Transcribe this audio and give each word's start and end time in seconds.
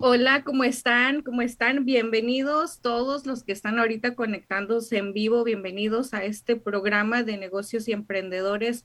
Hola, 0.00 0.44
¿cómo 0.44 0.62
están? 0.62 1.22
¿Cómo 1.22 1.42
están? 1.42 1.84
Bienvenidos 1.84 2.80
todos 2.80 3.26
los 3.26 3.42
que 3.42 3.50
están 3.50 3.80
ahorita 3.80 4.14
conectándose 4.14 4.96
en 4.96 5.12
vivo. 5.12 5.42
Bienvenidos 5.42 6.14
a 6.14 6.22
este 6.22 6.54
programa 6.54 7.24
de 7.24 7.36
negocios 7.36 7.88
y 7.88 7.92
emprendedores. 7.92 8.84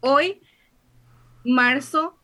Hoy, 0.00 0.40
marzo, 1.44 2.18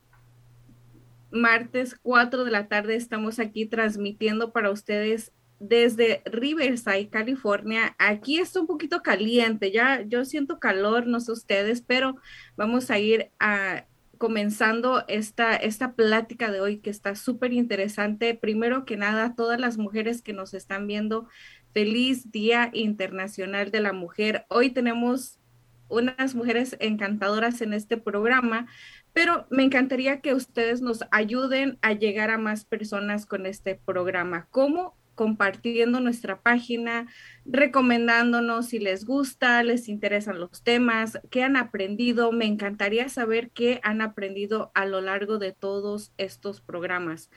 martes 1.30 1.94
4 2.00 2.44
de 2.44 2.50
la 2.50 2.68
tarde, 2.68 2.96
estamos 2.96 3.38
aquí 3.38 3.66
transmitiendo 3.66 4.50
para 4.50 4.70
ustedes 4.70 5.32
desde 5.58 6.22
Riverside, 6.24 7.10
California. 7.10 7.94
Aquí 7.98 8.38
está 8.38 8.60
un 8.60 8.66
poquito 8.66 9.02
caliente, 9.02 9.72
ya 9.72 10.00
yo 10.08 10.24
siento 10.24 10.58
calor, 10.58 11.06
no 11.06 11.20
sé 11.20 11.32
ustedes, 11.32 11.82
pero 11.82 12.16
vamos 12.56 12.90
a 12.90 12.98
ir 12.98 13.30
a 13.38 13.84
comenzando 14.22 15.04
esta, 15.08 15.56
esta 15.56 15.94
plática 15.94 16.52
de 16.52 16.60
hoy 16.60 16.78
que 16.78 16.90
está 16.90 17.16
súper 17.16 17.52
interesante. 17.52 18.36
Primero 18.36 18.84
que 18.84 18.96
nada, 18.96 19.34
todas 19.34 19.58
las 19.58 19.78
mujeres 19.78 20.22
que 20.22 20.32
nos 20.32 20.54
están 20.54 20.86
viendo, 20.86 21.26
feliz 21.74 22.30
Día 22.30 22.70
Internacional 22.72 23.72
de 23.72 23.80
la 23.80 23.92
Mujer. 23.92 24.46
Hoy 24.48 24.70
tenemos 24.70 25.40
unas 25.88 26.36
mujeres 26.36 26.76
encantadoras 26.78 27.62
en 27.62 27.72
este 27.72 27.96
programa, 27.96 28.68
pero 29.12 29.48
me 29.50 29.64
encantaría 29.64 30.20
que 30.20 30.34
ustedes 30.34 30.82
nos 30.82 31.00
ayuden 31.10 31.80
a 31.82 31.92
llegar 31.92 32.30
a 32.30 32.38
más 32.38 32.64
personas 32.64 33.26
con 33.26 33.44
este 33.44 33.74
programa. 33.74 34.46
¿Cómo? 34.52 34.96
Compartiendo 35.14 36.00
nuestra 36.00 36.40
página, 36.40 37.06
recomendándonos 37.44 38.66
si 38.66 38.78
les 38.78 39.04
gusta, 39.04 39.62
les 39.62 39.88
interesan 39.88 40.40
los 40.40 40.62
temas, 40.62 41.20
qué 41.30 41.42
han 41.42 41.56
aprendido. 41.56 42.32
Me 42.32 42.46
encantaría 42.46 43.08
saber 43.08 43.50
qué 43.50 43.80
han 43.82 44.00
aprendido 44.00 44.70
a 44.74 44.86
lo 44.86 45.00
largo 45.00 45.38
de 45.38 45.52
todos 45.52 46.12
estos 46.16 46.60
programas. 46.60 47.30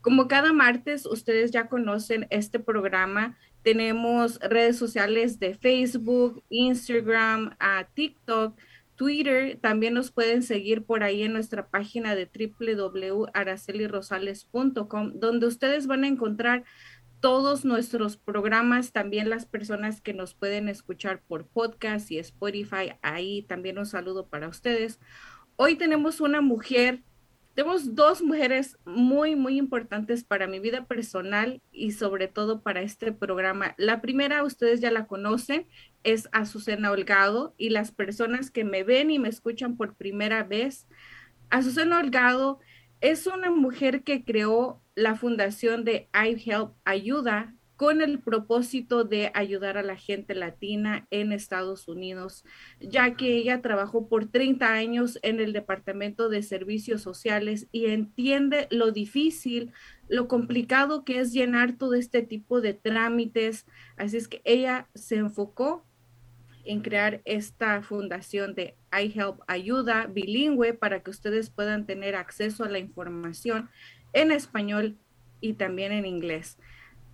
Como 0.00 0.28
cada 0.28 0.52
martes, 0.52 1.04
ustedes 1.04 1.50
ya 1.50 1.68
conocen 1.68 2.26
este 2.30 2.58
programa. 2.58 3.36
Tenemos 3.62 4.40
redes 4.40 4.78
sociales 4.78 5.38
de 5.38 5.54
Facebook, 5.54 6.42
Instagram, 6.48 7.54
TikTok, 7.92 8.58
Twitter. 8.96 9.58
También 9.60 9.92
nos 9.94 10.10
pueden 10.10 10.42
seguir 10.42 10.84
por 10.84 11.02
ahí 11.02 11.22
en 11.22 11.34
nuestra 11.34 11.68
página 11.68 12.14
de 12.14 12.26
www.aracelirosales.com, 12.26 15.12
donde 15.14 15.46
ustedes 15.46 15.86
van 15.86 16.04
a 16.04 16.08
encontrar 16.08 16.64
todos 17.20 17.64
nuestros 17.64 18.16
programas, 18.16 18.92
también 18.92 19.28
las 19.28 19.44
personas 19.46 20.00
que 20.00 20.14
nos 20.14 20.34
pueden 20.34 20.68
escuchar 20.68 21.22
por 21.22 21.46
podcast 21.46 22.10
y 22.10 22.18
Spotify, 22.18 22.94
ahí 23.02 23.42
también 23.42 23.78
un 23.78 23.86
saludo 23.86 24.26
para 24.26 24.48
ustedes. 24.48 24.98
Hoy 25.56 25.76
tenemos 25.76 26.20
una 26.20 26.40
mujer, 26.40 27.02
tenemos 27.54 27.94
dos 27.94 28.22
mujeres 28.22 28.78
muy, 28.86 29.36
muy 29.36 29.58
importantes 29.58 30.24
para 30.24 30.46
mi 30.46 30.60
vida 30.60 30.86
personal 30.86 31.60
y 31.70 31.92
sobre 31.92 32.26
todo 32.26 32.62
para 32.62 32.80
este 32.80 33.12
programa. 33.12 33.74
La 33.76 34.00
primera, 34.00 34.42
ustedes 34.42 34.80
ya 34.80 34.90
la 34.90 35.06
conocen, 35.06 35.66
es 36.02 36.28
Azucena 36.32 36.90
Holgado 36.90 37.54
y 37.58 37.68
las 37.68 37.92
personas 37.92 38.50
que 38.50 38.64
me 38.64 38.82
ven 38.82 39.10
y 39.10 39.18
me 39.18 39.28
escuchan 39.28 39.76
por 39.76 39.94
primera 39.94 40.42
vez, 40.42 40.86
Azucena 41.50 41.98
Holgado 41.98 42.60
es 43.00 43.26
una 43.26 43.50
mujer 43.50 44.02
que 44.02 44.24
creó 44.24 44.82
la 44.94 45.16
fundación 45.16 45.84
de 45.84 46.08
I 46.14 46.42
Help 46.44 46.72
Ayuda 46.84 47.54
con 47.80 48.02
el 48.02 48.18
propósito 48.18 49.04
de 49.04 49.30
ayudar 49.32 49.78
a 49.78 49.82
la 49.82 49.96
gente 49.96 50.34
latina 50.34 51.06
en 51.10 51.32
Estados 51.32 51.88
Unidos, 51.88 52.44
ya 52.78 53.16
que 53.16 53.36
ella 53.38 53.62
trabajó 53.62 54.06
por 54.06 54.26
30 54.26 54.70
años 54.70 55.18
en 55.22 55.40
el 55.40 55.54
Departamento 55.54 56.28
de 56.28 56.42
Servicios 56.42 57.00
Sociales 57.00 57.68
y 57.72 57.86
entiende 57.86 58.68
lo 58.70 58.92
difícil, 58.92 59.72
lo 60.08 60.28
complicado 60.28 61.06
que 61.06 61.20
es 61.20 61.32
llenar 61.32 61.78
todo 61.78 61.94
este 61.94 62.20
tipo 62.20 62.60
de 62.60 62.74
trámites. 62.74 63.64
Así 63.96 64.18
es 64.18 64.28
que 64.28 64.42
ella 64.44 64.90
se 64.94 65.16
enfocó 65.16 65.86
en 66.64 66.80
crear 66.80 67.20
esta 67.24 67.82
fundación 67.82 68.54
de 68.54 68.76
iHelp 68.92 69.40
Ayuda 69.46 70.06
bilingüe 70.06 70.74
para 70.74 71.00
que 71.02 71.10
ustedes 71.10 71.50
puedan 71.50 71.86
tener 71.86 72.14
acceso 72.14 72.64
a 72.64 72.68
la 72.68 72.78
información 72.78 73.68
en 74.12 74.32
español 74.32 74.96
y 75.40 75.54
también 75.54 75.92
en 75.92 76.06
inglés. 76.06 76.58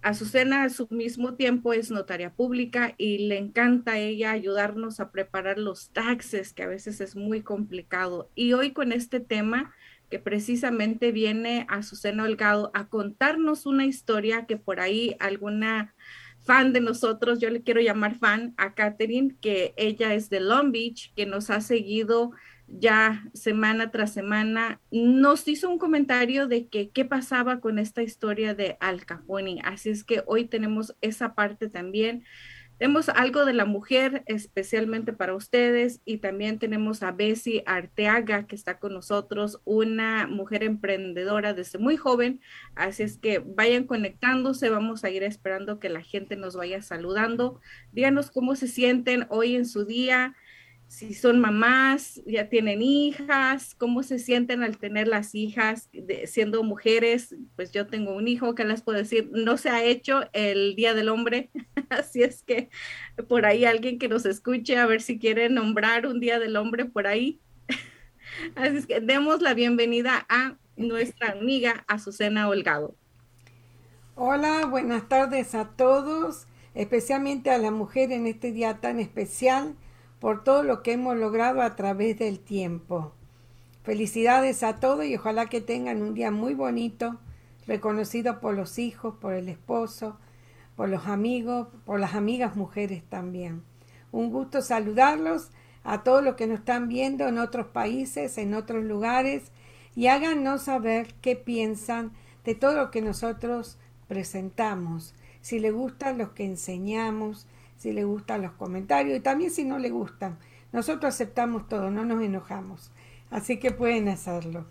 Azucena 0.02 0.62
a 0.62 0.68
su 0.68 0.86
mismo 0.90 1.34
tiempo 1.34 1.72
es 1.72 1.90
notaria 1.90 2.30
pública 2.30 2.94
y 2.96 3.26
le 3.26 3.38
encanta 3.38 3.92
a 3.92 3.98
ella 3.98 4.30
ayudarnos 4.30 5.00
a 5.00 5.10
preparar 5.10 5.58
los 5.58 5.90
taxes, 5.90 6.52
que 6.52 6.62
a 6.62 6.68
veces 6.68 7.00
es 7.00 7.16
muy 7.16 7.42
complicado. 7.42 8.30
Y 8.34 8.52
hoy 8.52 8.70
con 8.70 8.92
este 8.92 9.18
tema 9.18 9.74
que 10.10 10.18
precisamente 10.20 11.10
viene 11.10 11.66
Azucena 11.68 12.22
Holgado 12.22 12.70
a 12.74 12.86
contarnos 12.86 13.66
una 13.66 13.84
historia 13.84 14.46
que 14.46 14.56
por 14.56 14.78
ahí 14.78 15.16
alguna 15.18 15.94
fan 16.46 16.72
de 16.72 16.80
nosotros, 16.80 17.40
yo 17.40 17.50
le 17.50 17.62
quiero 17.62 17.80
llamar 17.80 18.14
fan 18.14 18.54
a 18.56 18.74
Catherine, 18.74 19.34
que 19.40 19.74
ella 19.76 20.14
es 20.14 20.30
de 20.30 20.40
Long 20.40 20.72
Beach, 20.72 21.12
que 21.14 21.26
nos 21.26 21.50
ha 21.50 21.60
seguido 21.60 22.30
ya 22.68 23.24
semana 23.32 23.90
tras 23.90 24.12
semana, 24.12 24.80
nos 24.90 25.46
hizo 25.46 25.68
un 25.68 25.78
comentario 25.78 26.48
de 26.48 26.68
que 26.68 26.90
qué 26.90 27.04
pasaba 27.04 27.60
con 27.60 27.78
esta 27.78 28.02
historia 28.02 28.54
de 28.54 28.76
Al 28.80 29.04
Capone. 29.04 29.60
Así 29.64 29.90
es 29.90 30.04
que 30.04 30.22
hoy 30.26 30.46
tenemos 30.46 30.96
esa 31.00 31.34
parte 31.34 31.68
también. 31.68 32.24
Tenemos 32.78 33.08
algo 33.08 33.46
de 33.46 33.54
la 33.54 33.64
mujer 33.64 34.22
especialmente 34.26 35.14
para 35.14 35.34
ustedes 35.34 36.00
y 36.04 36.18
también 36.18 36.58
tenemos 36.58 37.02
a 37.02 37.10
Bessie 37.10 37.62
Arteaga 37.64 38.46
que 38.46 38.54
está 38.54 38.78
con 38.78 38.92
nosotros, 38.92 39.60
una 39.64 40.26
mujer 40.26 40.62
emprendedora 40.62 41.54
desde 41.54 41.78
muy 41.78 41.96
joven. 41.96 42.40
Así 42.74 43.02
es 43.02 43.16
que 43.16 43.38
vayan 43.38 43.84
conectándose, 43.84 44.68
vamos 44.68 45.04
a 45.04 45.10
ir 45.10 45.22
esperando 45.22 45.80
que 45.80 45.88
la 45.88 46.02
gente 46.02 46.36
nos 46.36 46.54
vaya 46.54 46.82
saludando. 46.82 47.60
Díganos 47.92 48.30
cómo 48.30 48.56
se 48.56 48.68
sienten 48.68 49.26
hoy 49.30 49.56
en 49.56 49.64
su 49.64 49.86
día 49.86 50.36
si 50.88 51.14
son 51.14 51.40
mamás, 51.40 52.22
ya 52.26 52.48
tienen 52.48 52.80
hijas, 52.80 53.74
cómo 53.74 54.02
se 54.02 54.18
sienten 54.18 54.62
al 54.62 54.78
tener 54.78 55.08
las 55.08 55.34
hijas 55.34 55.90
siendo 56.26 56.62
mujeres. 56.62 57.34
Pues 57.56 57.72
yo 57.72 57.86
tengo 57.86 58.14
un 58.14 58.28
hijo 58.28 58.54
que 58.54 58.64
les 58.64 58.82
puedo 58.82 58.98
decir, 58.98 59.28
no 59.32 59.56
se 59.56 59.68
ha 59.68 59.82
hecho 59.82 60.22
el 60.32 60.76
Día 60.76 60.94
del 60.94 61.08
Hombre, 61.08 61.50
así 61.90 62.22
es 62.22 62.42
que 62.42 62.70
por 63.28 63.46
ahí 63.46 63.64
alguien 63.64 63.98
que 63.98 64.08
nos 64.08 64.26
escuche 64.26 64.78
a 64.78 64.86
ver 64.86 65.02
si 65.02 65.18
quiere 65.18 65.48
nombrar 65.48 66.06
un 66.06 66.20
Día 66.20 66.38
del 66.38 66.56
Hombre 66.56 66.84
por 66.84 67.06
ahí. 67.06 67.40
así 68.54 68.76
es 68.76 68.86
que 68.86 69.00
demos 69.00 69.42
la 69.42 69.54
bienvenida 69.54 70.24
a 70.28 70.56
nuestra 70.76 71.32
amiga 71.32 71.84
Azucena 71.88 72.48
Holgado. 72.48 72.94
Hola, 74.14 74.64
buenas 74.66 75.08
tardes 75.08 75.54
a 75.54 75.66
todos, 75.76 76.46
especialmente 76.74 77.50
a 77.50 77.58
la 77.58 77.70
mujer 77.70 78.12
en 78.12 78.26
este 78.26 78.52
día 78.52 78.80
tan 78.80 79.00
especial 79.00 79.74
por 80.26 80.42
todo 80.42 80.64
lo 80.64 80.82
que 80.82 80.94
hemos 80.94 81.16
logrado 81.16 81.62
a 81.62 81.76
través 81.76 82.18
del 82.18 82.40
tiempo. 82.40 83.12
Felicidades 83.84 84.64
a 84.64 84.80
todos 84.80 85.04
y 85.04 85.14
ojalá 85.14 85.46
que 85.46 85.60
tengan 85.60 86.02
un 86.02 86.14
día 86.14 86.32
muy 86.32 86.52
bonito, 86.52 87.20
reconocido 87.68 88.40
por 88.40 88.56
los 88.56 88.80
hijos, 88.80 89.14
por 89.20 89.34
el 89.34 89.48
esposo, 89.48 90.18
por 90.74 90.88
los 90.88 91.06
amigos, 91.06 91.68
por 91.84 92.00
las 92.00 92.16
amigas 92.16 92.56
mujeres 92.56 93.04
también. 93.08 93.62
Un 94.10 94.32
gusto 94.32 94.62
saludarlos 94.62 95.52
a 95.84 96.02
todos 96.02 96.24
los 96.24 96.34
que 96.34 96.48
nos 96.48 96.58
están 96.58 96.88
viendo 96.88 97.28
en 97.28 97.38
otros 97.38 97.68
países, 97.68 98.36
en 98.36 98.54
otros 98.54 98.82
lugares, 98.82 99.52
y 99.94 100.08
háganos 100.08 100.62
saber 100.62 101.14
qué 101.20 101.36
piensan 101.36 102.10
de 102.44 102.56
todo 102.56 102.74
lo 102.74 102.90
que 102.90 103.00
nosotros 103.00 103.78
presentamos, 104.08 105.14
si 105.40 105.60
les 105.60 105.72
gustan 105.72 106.18
los 106.18 106.30
que 106.30 106.44
enseñamos, 106.44 107.46
si 107.76 107.92
le 107.92 108.04
gustan 108.04 108.42
los 108.42 108.52
comentarios 108.52 109.16
y 109.18 109.20
también 109.20 109.50
si 109.50 109.64
no 109.64 109.78
le 109.78 109.90
gustan. 109.90 110.38
Nosotros 110.72 111.14
aceptamos 111.14 111.68
todo, 111.68 111.90
no 111.90 112.04
nos 112.04 112.22
enojamos. 112.22 112.90
Así 113.30 113.58
que 113.58 113.70
pueden 113.70 114.08
hacerlo. 114.08 114.66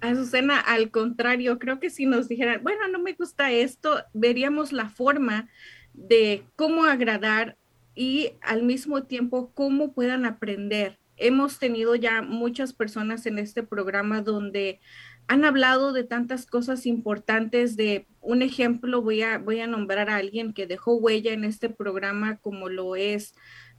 Azucena, 0.00 0.60
al 0.60 0.90
contrario, 0.90 1.58
creo 1.58 1.80
que 1.80 1.90
si 1.90 2.06
nos 2.06 2.28
dijeran, 2.28 2.62
bueno, 2.62 2.86
no 2.88 3.00
me 3.00 3.14
gusta 3.14 3.50
esto, 3.50 4.02
veríamos 4.12 4.72
la 4.72 4.88
forma 4.88 5.48
de 5.92 6.44
cómo 6.54 6.84
agradar 6.84 7.56
y 7.94 8.32
al 8.42 8.62
mismo 8.62 9.02
tiempo 9.02 9.50
cómo 9.54 9.92
puedan 9.92 10.24
aprender. 10.24 10.98
Hemos 11.16 11.58
tenido 11.58 11.96
ya 11.96 12.22
muchas 12.22 12.72
personas 12.72 13.26
en 13.26 13.40
este 13.40 13.64
programa 13.64 14.22
donde 14.22 14.80
han 15.28 15.44
hablado 15.44 15.92
de 15.92 16.04
tantas 16.04 16.46
cosas 16.46 16.86
importantes, 16.86 17.76
de 17.76 18.06
un 18.20 18.40
ejemplo, 18.40 19.02
voy 19.02 19.22
a, 19.22 19.38
voy 19.38 19.60
a 19.60 19.66
nombrar 19.66 20.08
a 20.08 20.16
alguien 20.16 20.54
que 20.54 20.66
dejó 20.66 20.96
huella 20.96 21.32
en 21.32 21.44
este 21.44 21.68
programa 21.68 22.38
como 22.38 22.70
lo 22.70 22.96
es 22.96 23.34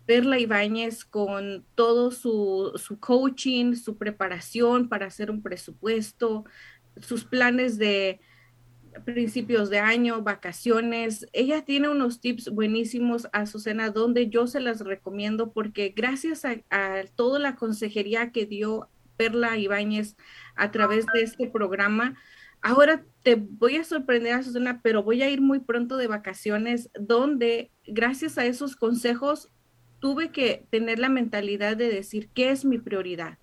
Perla 0.06 0.40
Ibáñez 0.40 1.06
con 1.06 1.66
todo 1.74 2.12
su, 2.12 2.72
su 2.76 3.00
coaching, 3.00 3.74
su 3.74 3.98
preparación 3.98 4.90
para 4.90 5.08
hacer 5.08 5.32
un 5.32 5.42
presupuesto, 5.42 6.46
sus 7.02 7.26
planes 7.26 7.80
de 7.80 8.20
principios 9.06 9.72
de 9.72 9.80
año, 9.80 10.22
vacaciones. 10.22 11.28
Ella 11.34 11.66
tiene 11.66 11.90
unos 11.90 12.22
tips 12.22 12.50
buenísimos, 12.50 13.26
a 13.34 13.42
Azucena, 13.42 13.90
donde 13.90 14.30
yo 14.30 14.46
se 14.46 14.60
las 14.60 14.82
recomiendo 14.82 15.52
porque 15.52 15.94
gracias 15.96 16.46
a, 16.46 16.58
a 16.70 17.04
toda 17.16 17.40
la 17.40 17.56
consejería 17.56 18.32
que 18.32 18.46
dio 18.46 18.88
Perla 19.20 19.58
Ibáñez 19.58 20.16
a 20.60 20.72
través 20.72 21.06
de 21.14 21.24
este 21.24 21.48
programa, 21.48 22.16
Ahora 22.62 23.06
te 23.24 23.36
voy 23.36 23.78
a 23.78 23.84
sorprender, 23.84 24.44
Susana, 24.44 24.82
pero 24.84 25.02
voy 25.02 25.22
a 25.22 25.30
ir 25.30 25.40
muy 25.40 25.60
pronto 25.60 25.96
de 25.96 26.08
vacaciones, 26.08 26.90
donde 27.00 27.72
gracias 27.88 28.38
a 28.38 28.46
esos 28.46 28.76
consejos 28.76 29.50
tuve 30.00 30.32
que 30.32 30.66
tener 30.70 31.00
la 31.00 31.10
mentalidad 31.10 31.78
de 31.78 31.90
decir, 31.90 32.30
¿qué 32.34 32.52
es 32.52 32.66
mi 32.66 32.78
prioridad? 32.78 33.38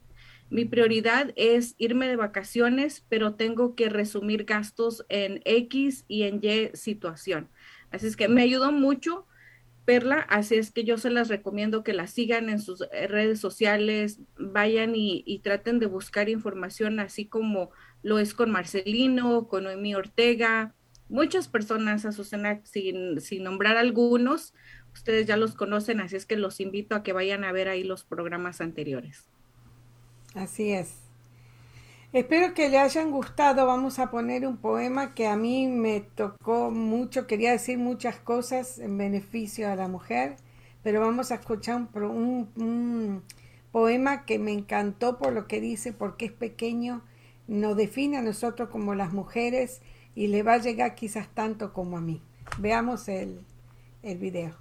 Mi 0.50 0.64
prioridad 0.64 1.32
es 1.36 1.74
irme 1.78 2.08
de 2.08 2.16
vacaciones, 2.16 3.04
pero 3.08 3.34
tengo 3.34 3.74
que 3.74 3.88
resumir 3.88 4.44
gastos 4.44 5.04
en 5.08 5.40
X 5.44 6.04
y 6.08 6.24
en 6.24 6.40
Y 6.42 6.70
situación. 6.74 7.48
Así 7.90 8.06
es 8.06 8.16
que 8.16 8.28
me 8.28 8.42
ayudó 8.42 8.70
mucho 8.70 9.26
Perla, 9.86 10.26
así 10.28 10.56
es 10.56 10.72
que 10.72 10.84
yo 10.84 10.98
se 10.98 11.10
las 11.10 11.28
recomiendo 11.28 11.84
que 11.84 11.94
la 11.94 12.08
sigan 12.08 12.50
en 12.50 12.58
sus 12.58 12.82
eh, 12.92 13.06
redes 13.06 13.38
sociales, 13.40 14.18
vayan 14.36 14.92
y, 14.94 15.40
traten 15.44 15.78
de 15.78 15.86
buscar 15.86 16.28
información, 16.28 16.98
así 17.00 17.26
como 17.26 17.70
lo 18.02 18.18
es 18.18 18.34
con 18.34 18.50
Marcelino, 18.50 19.46
con 19.46 19.64
Noemí 19.64 19.94
Ortega, 19.94 20.74
muchas 21.08 21.46
personas, 21.46 22.04
Azucena, 22.04 22.60
sin, 22.64 23.20
sin 23.20 23.44
nombrar 23.44 23.76
algunos, 23.76 24.54
ustedes 24.92 25.26
ya 25.26 25.36
los 25.36 25.54
conocen, 25.54 26.00
así 26.00 26.16
es 26.16 26.26
que 26.26 26.36
los 26.36 26.60
invito 26.60 26.96
a 26.96 27.04
que 27.04 27.12
vayan 27.12 27.44
a 27.44 27.52
ver 27.52 27.68
ahí 27.68 27.84
los 27.84 28.04
programas 28.04 28.60
anteriores. 28.60 29.30
Así 30.34 30.72
es. 30.72 31.05
Espero 32.16 32.54
que 32.54 32.70
le 32.70 32.78
hayan 32.78 33.10
gustado. 33.10 33.66
Vamos 33.66 33.98
a 33.98 34.10
poner 34.10 34.46
un 34.46 34.56
poema 34.56 35.12
que 35.12 35.26
a 35.26 35.36
mí 35.36 35.68
me 35.68 36.00
tocó 36.00 36.70
mucho. 36.70 37.26
Quería 37.26 37.50
decir 37.52 37.76
muchas 37.76 38.16
cosas 38.16 38.78
en 38.78 38.96
beneficio 38.96 39.70
a 39.70 39.76
la 39.76 39.86
mujer, 39.86 40.36
pero 40.82 41.02
vamos 41.02 41.30
a 41.30 41.34
escuchar 41.34 41.86
un, 41.92 43.22
poema 43.70 44.24
que 44.24 44.38
me 44.38 44.52
encantó 44.52 45.18
por 45.18 45.34
lo 45.34 45.46
que 45.46 45.60
dice, 45.60 45.92
porque 45.92 46.24
es 46.24 46.32
pequeño, 46.32 47.02
nos 47.48 47.76
define 47.76 48.16
a 48.16 48.22
nosotros 48.22 48.70
como 48.70 48.94
las 48.94 49.12
mujeres 49.12 49.82
y 50.14 50.28
le 50.28 50.42
va 50.42 50.54
a 50.54 50.58
llegar 50.58 50.94
quizás 50.94 51.28
tanto 51.28 51.74
como 51.74 51.98
a 51.98 52.00
mí. 52.00 52.22
Veamos 52.56 53.08
el, 53.08 53.42
el 54.02 54.16
video. 54.16 54.54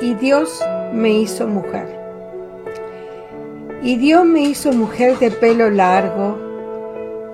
Y 0.00 0.14
Dios 0.14 0.60
me 0.92 1.10
hizo 1.10 1.46
mujer. 1.46 2.00
Y 3.82 3.96
Dios 3.96 4.24
me 4.24 4.40
hizo 4.40 4.72
mujer 4.72 5.18
de 5.18 5.30
pelo 5.30 5.70
largo, 5.70 6.36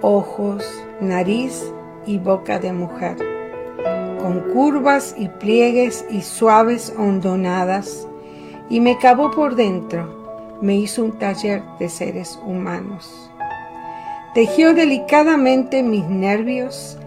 ojos, 0.02 0.64
nariz 1.00 1.72
y 2.06 2.18
boca 2.18 2.58
de 2.58 2.72
mujer, 2.72 3.16
con 4.20 4.40
curvas 4.52 5.14
y 5.16 5.28
pliegues 5.28 6.04
y 6.10 6.20
suaves 6.20 6.92
hondonadas, 6.98 8.06
y 8.68 8.80
me 8.80 8.98
cavó 8.98 9.30
por 9.30 9.54
dentro, 9.54 10.58
me 10.60 10.76
hizo 10.76 11.02
un 11.02 11.18
taller 11.18 11.62
de 11.78 11.88
seres 11.88 12.38
humanos. 12.44 13.30
Tejió 14.34 14.74
delicadamente 14.74 15.82
mis 15.82 16.04
nervios 16.04 16.98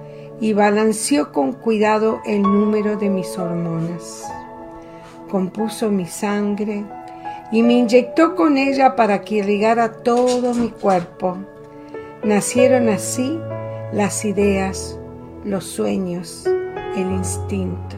y 0.41 0.53
balanceó 0.53 1.31
con 1.31 1.53
cuidado 1.53 2.21
el 2.25 2.41
número 2.41 2.97
de 2.97 3.09
mis 3.09 3.37
hormonas 3.37 4.23
compuso 5.33 5.89
mi 5.89 6.05
sangre 6.05 6.85
y 7.51 7.63
me 7.63 7.73
inyectó 7.73 8.35
con 8.35 8.55
ella 8.55 8.95
para 8.95 9.21
que 9.21 9.37
irrigara 9.37 9.91
todo 9.91 10.53
mi 10.53 10.69
cuerpo. 10.69 11.37
Nacieron 12.23 12.87
así 12.87 13.39
las 13.91 14.25
ideas, 14.25 14.99
los 15.43 15.63
sueños, 15.63 16.45
el 16.45 17.11
instinto. 17.11 17.95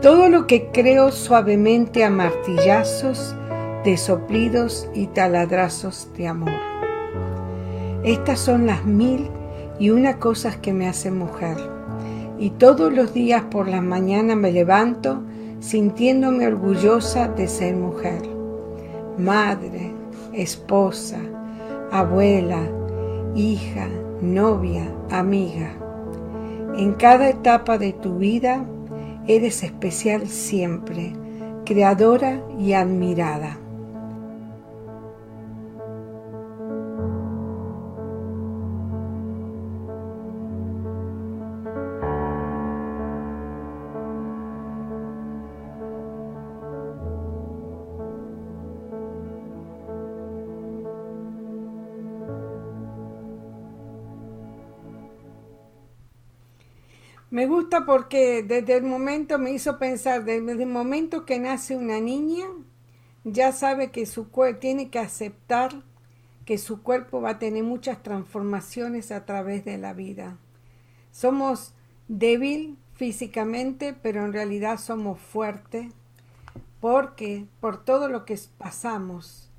Todo 0.00 0.30
lo 0.30 0.46
que 0.46 0.70
creo 0.72 1.12
suavemente 1.12 2.04
a 2.04 2.10
martillazos 2.10 3.36
de 3.84 3.98
soplidos 3.98 4.88
y 4.94 5.08
taladrazos 5.08 6.08
de 6.16 6.26
amor. 6.26 6.58
Estas 8.02 8.40
son 8.40 8.64
las 8.64 8.86
mil 8.86 9.28
y 9.78 9.90
una 9.90 10.18
cosas 10.18 10.56
que 10.56 10.72
me 10.72 10.88
hacen 10.88 11.18
mujer. 11.18 11.58
Y 12.38 12.48
todos 12.48 12.90
los 12.90 13.12
días 13.12 13.42
por 13.50 13.68
la 13.68 13.82
mañana 13.82 14.34
me 14.36 14.52
levanto 14.52 15.22
sintiéndome 15.62 16.44
orgullosa 16.48 17.28
de 17.28 17.46
ser 17.46 17.76
mujer, 17.76 18.20
madre, 19.16 19.92
esposa, 20.32 21.18
abuela, 21.92 22.60
hija, 23.36 23.88
novia, 24.20 24.92
amiga. 25.08 25.70
En 26.76 26.94
cada 26.94 27.28
etapa 27.28 27.78
de 27.78 27.92
tu 27.92 28.18
vida 28.18 28.66
eres 29.28 29.62
especial 29.62 30.26
siempre, 30.26 31.12
creadora 31.64 32.42
y 32.58 32.72
admirada. 32.72 33.61
Me 57.32 57.46
gusta 57.46 57.86
porque 57.86 58.42
desde 58.42 58.76
el 58.76 58.82
momento 58.82 59.38
me 59.38 59.52
hizo 59.52 59.78
pensar, 59.78 60.22
desde 60.26 60.52
el 60.52 60.68
momento 60.68 61.24
que 61.24 61.40
nace 61.40 61.74
una 61.74 61.98
niña, 61.98 62.44
ya 63.24 63.52
sabe 63.52 63.90
que 63.90 64.04
su 64.04 64.28
cuerpo 64.28 64.60
tiene 64.60 64.90
que 64.90 64.98
aceptar 64.98 65.72
que 66.44 66.58
su 66.58 66.82
cuerpo 66.82 67.22
va 67.22 67.30
a 67.30 67.38
tener 67.38 67.64
muchas 67.64 68.02
transformaciones 68.02 69.10
a 69.10 69.24
través 69.24 69.64
de 69.64 69.78
la 69.78 69.94
vida. 69.94 70.36
Somos 71.10 71.72
débil 72.06 72.76
físicamente, 72.92 73.94
pero 73.94 74.26
en 74.26 74.34
realidad 74.34 74.78
somos 74.78 75.18
fuertes 75.18 75.90
porque 76.80 77.46
por 77.60 77.82
todo 77.82 78.08
lo 78.08 78.26
que 78.26 78.38
pasamos. 78.58 79.50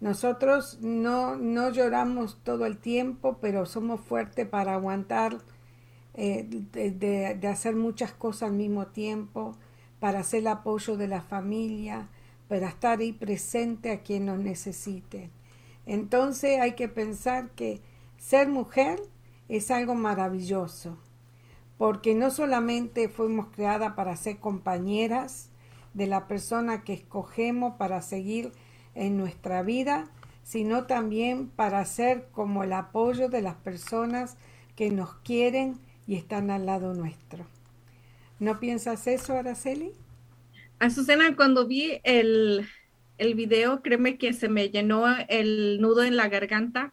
Nosotros 0.00 0.80
no, 0.82 1.36
no 1.36 1.70
lloramos 1.70 2.36
todo 2.44 2.66
el 2.66 2.76
tiempo, 2.76 3.38
pero 3.40 3.64
somos 3.64 4.02
fuertes 4.02 4.46
para 4.46 4.74
aguantar 4.74 5.38
eh, 6.14 6.46
de, 6.72 7.48
hacer 7.48 7.74
muchas 7.74 8.12
cosas 8.12 8.50
al 8.50 8.56
mismo 8.56 8.86
tiempo, 8.88 9.56
para 9.98 10.20
hacer 10.20 10.40
el 10.40 10.48
apoyo 10.48 10.96
de 10.96 11.08
la 11.08 11.22
familia, 11.22 12.08
para 12.48 12.68
estar 12.68 12.98
ahí 12.98 13.12
presente 13.12 13.90
a 13.90 14.02
quien 14.02 14.26
nos 14.26 14.38
necesite. 14.38 15.30
Entonces 15.86 16.60
hay 16.60 16.72
que 16.72 16.88
pensar 16.88 17.50
que 17.50 17.80
ser 18.18 18.48
mujer 18.48 19.00
es 19.48 19.70
algo 19.70 19.94
maravilloso, 19.94 20.98
porque 21.78 22.14
no 22.14 22.30
solamente 22.30 23.08
fuimos 23.08 23.46
creadas 23.54 23.94
para 23.94 24.16
ser 24.16 24.38
compañeras 24.38 25.48
de 25.94 26.06
la 26.06 26.26
persona 26.26 26.84
que 26.84 26.94
escogemos 26.94 27.74
para 27.76 28.02
seguir 28.02 28.52
en 28.94 29.16
nuestra 29.16 29.62
vida, 29.62 30.10
sino 30.42 30.84
también 30.84 31.48
para 31.48 31.84
ser 31.84 32.28
como 32.32 32.64
el 32.64 32.72
apoyo 32.72 33.28
de 33.28 33.42
las 33.42 33.54
personas 33.54 34.36
que 34.76 34.90
nos 34.90 35.14
quieren 35.16 35.78
y 36.06 36.16
están 36.16 36.50
al 36.50 36.66
lado 36.66 36.94
nuestro. 36.94 37.46
¿No 38.38 38.58
piensas 38.58 39.06
eso, 39.06 39.34
Araceli? 39.34 39.92
Azucena, 40.78 41.36
cuando 41.36 41.66
vi 41.66 42.00
el, 42.02 42.66
el 43.18 43.34
video, 43.34 43.82
créeme 43.82 44.18
que 44.18 44.32
se 44.32 44.48
me 44.48 44.68
llenó 44.70 45.04
el 45.28 45.80
nudo 45.80 46.02
en 46.02 46.16
la 46.16 46.28
garganta 46.28 46.92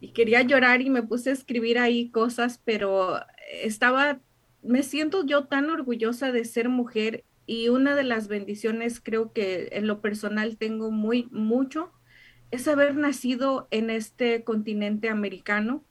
y 0.00 0.08
quería 0.08 0.42
llorar 0.42 0.80
y 0.80 0.90
me 0.90 1.02
puse 1.02 1.30
a 1.30 1.34
escribir 1.34 1.78
ahí 1.78 2.10
cosas, 2.10 2.60
pero 2.64 3.20
estaba, 3.62 4.18
me 4.62 4.82
siento 4.82 5.24
yo 5.24 5.44
tan 5.44 5.70
orgullosa 5.70 6.32
de 6.32 6.44
ser 6.44 6.68
mujer 6.68 7.24
y 7.46 7.68
una 7.68 7.94
de 7.94 8.04
las 8.04 8.28
bendiciones 8.28 9.00
creo 9.00 9.32
que 9.32 9.70
en 9.72 9.86
lo 9.86 10.00
personal 10.00 10.56
tengo 10.56 10.90
muy 10.90 11.28
mucho 11.30 11.92
es 12.50 12.66
haber 12.68 12.94
nacido 12.96 13.68
en 13.70 13.90
este 13.90 14.44
continente 14.44 15.08
americano 15.08 15.84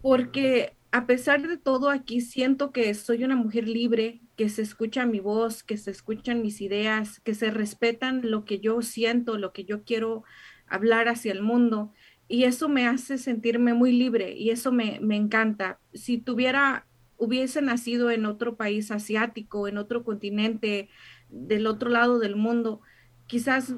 porque 0.00 0.74
a 0.92 1.06
pesar 1.06 1.48
de 1.48 1.56
todo, 1.56 1.88
aquí 1.88 2.20
siento 2.20 2.70
que 2.70 2.92
soy 2.92 3.24
una 3.24 3.34
mujer 3.34 3.66
libre, 3.66 4.20
que 4.36 4.50
se 4.50 4.60
escucha 4.60 5.06
mi 5.06 5.20
voz, 5.20 5.64
que 5.64 5.78
se 5.78 5.90
escuchan 5.90 6.42
mis 6.42 6.60
ideas, 6.60 7.18
que 7.20 7.34
se 7.34 7.50
respetan 7.50 8.30
lo 8.30 8.44
que 8.44 8.60
yo 8.60 8.82
siento, 8.82 9.38
lo 9.38 9.54
que 9.54 9.64
yo 9.64 9.84
quiero 9.84 10.22
hablar 10.66 11.08
hacia 11.08 11.32
el 11.32 11.40
mundo. 11.40 11.92
Y 12.28 12.44
eso 12.44 12.68
me 12.68 12.86
hace 12.86 13.16
sentirme 13.16 13.72
muy 13.72 13.92
libre 13.92 14.32
y 14.36 14.50
eso 14.50 14.70
me, 14.70 15.00
me 15.00 15.16
encanta. 15.16 15.80
Si 15.94 16.18
tuviera, 16.18 16.86
hubiese 17.16 17.62
nacido 17.62 18.10
en 18.10 18.26
otro 18.26 18.56
país 18.56 18.90
asiático, 18.90 19.68
en 19.68 19.78
otro 19.78 20.04
continente, 20.04 20.90
del 21.30 21.66
otro 21.66 21.88
lado 21.88 22.18
del 22.18 22.36
mundo, 22.36 22.82
quizás 23.26 23.76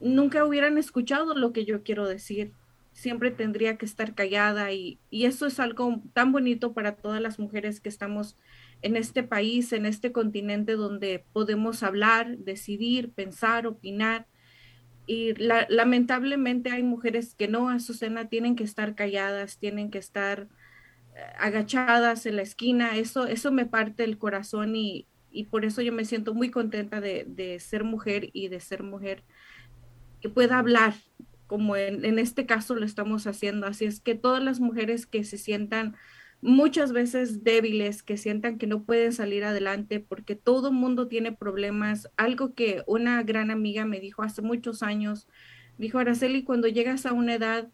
nunca 0.00 0.44
hubieran 0.44 0.78
escuchado 0.78 1.36
lo 1.36 1.52
que 1.52 1.64
yo 1.64 1.84
quiero 1.84 2.08
decir 2.08 2.52
siempre 2.94 3.32
tendría 3.32 3.76
que 3.76 3.84
estar 3.84 4.14
callada 4.14 4.72
y, 4.72 4.98
eso 5.10 5.46
es 5.46 5.60
algo 5.60 6.00
tan 6.14 6.32
bonito 6.32 6.72
para 6.72 6.96
todas 6.96 7.20
las 7.20 7.38
mujeres 7.38 7.80
que 7.80 7.88
estamos 7.88 8.38
en 8.82 8.96
este 8.96 9.22
país, 9.22 9.72
en 9.72 9.84
este 9.84 10.12
continente 10.12 10.74
donde 10.74 11.24
podemos 11.32 11.82
hablar, 11.82 12.38
decidir, 12.38 13.10
pensar, 13.10 13.66
opinar. 13.66 14.26
y 15.06 15.34
lamentablemente 15.68 16.70
hay 16.70 16.82
mujeres 16.82 17.34
que 17.34 17.48
no, 17.48 17.68
Azucena, 17.68 18.28
tienen 18.28 18.56
que 18.56 18.64
estar 18.64 18.94
calladas, 18.94 19.58
tienen 19.58 19.90
que 19.90 19.98
estar 19.98 20.48
eh, 21.14 21.20
agachadas 21.38 22.26
en 22.26 22.36
la 22.36 22.42
esquina, 22.42 22.96
eso, 22.96 23.26
eso 23.26 23.52
me 23.52 23.66
parte 23.66 24.04
el 24.04 24.18
corazón 24.18 24.76
y, 24.76 25.06
y 25.32 25.44
por 25.44 25.64
eso 25.64 25.82
yo 25.82 25.92
me 25.92 26.04
siento 26.04 26.32
muy 26.32 26.50
contenta 26.50 27.00
de, 27.00 27.24
de, 27.28 27.58
ser 27.58 27.84
mujer 27.84 28.30
y 28.32 28.48
de 28.48 28.60
ser 28.60 28.82
mujer 28.82 29.24
que 30.20 30.28
pueda 30.28 30.58
hablar, 30.58 30.94
como 31.46 31.76
en, 31.76 32.04
en, 32.04 32.18
este 32.18 32.46
caso 32.46 32.74
lo 32.74 32.84
estamos 32.84 33.26
haciendo. 33.26 33.66
Así 33.66 33.84
es 33.84 34.00
que 34.00 34.14
todas 34.14 34.42
las 34.42 34.60
mujeres 34.60 35.06
que 35.06 35.24
se 35.24 35.38
sientan 35.38 35.96
muchas 36.40 36.92
veces 36.92 37.42
débiles, 37.42 38.02
que 38.02 38.16
sientan 38.16 38.58
que 38.58 38.66
no 38.66 38.82
pueden 38.82 39.12
salir 39.12 39.44
adelante 39.44 40.00
porque 40.00 40.36
todo 40.36 40.72
mundo 40.72 41.08
tiene 41.08 41.32
problemas, 41.32 42.10
algo 42.16 42.54
que 42.54 42.82
una 42.86 43.22
gran 43.22 43.50
amiga 43.50 43.86
me 43.86 44.00
dijo 44.00 44.22
hace 44.22 44.42
muchos 44.42 44.82
años, 44.82 45.26
dijo 45.78 45.98
Araceli, 45.98 46.44
cuando 46.44 46.68
llegas 46.68 47.06
a 47.06 47.12
una 47.12 47.34
edad, 47.34 47.68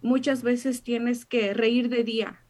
muchas 0.00 0.42
veces 0.42 0.82
tienes 0.82 1.26
que 1.26 1.54
reír 1.54 1.88
de 1.88 2.04
día 2.04 2.40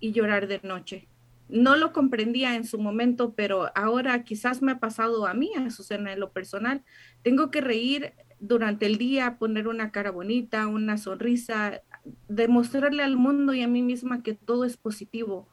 y 0.00 0.12
llorar 0.12 0.46
de 0.46 0.60
noche 0.62 1.08
no 1.52 1.76
lo 1.76 1.92
comprendía 1.92 2.56
en 2.56 2.64
su 2.64 2.78
momento, 2.78 3.34
pero 3.34 3.70
ahora 3.74 4.24
quizás 4.24 4.62
me 4.62 4.72
ha 4.72 4.80
pasado 4.80 5.26
a 5.26 5.34
mí, 5.34 5.50
a 5.54 5.70
Susana, 5.70 6.12
en 6.14 6.20
lo 6.20 6.32
personal. 6.32 6.82
Tengo 7.22 7.50
que 7.50 7.60
reír 7.60 8.14
durante 8.42 8.86
el 8.86 8.98
día, 8.98 9.38
poner 9.38 9.68
una 9.68 9.92
cara 9.92 10.10
bonita, 10.10 10.66
una 10.66 10.98
sonrisa, 10.98 11.80
demostrarle 12.28 13.04
al 13.04 13.16
mundo 13.16 13.54
y 13.54 13.62
a 13.62 13.68
mí 13.68 13.82
misma 13.82 14.24
que 14.24 14.34
todo 14.34 14.64
es 14.64 14.76
positivo, 14.76 15.48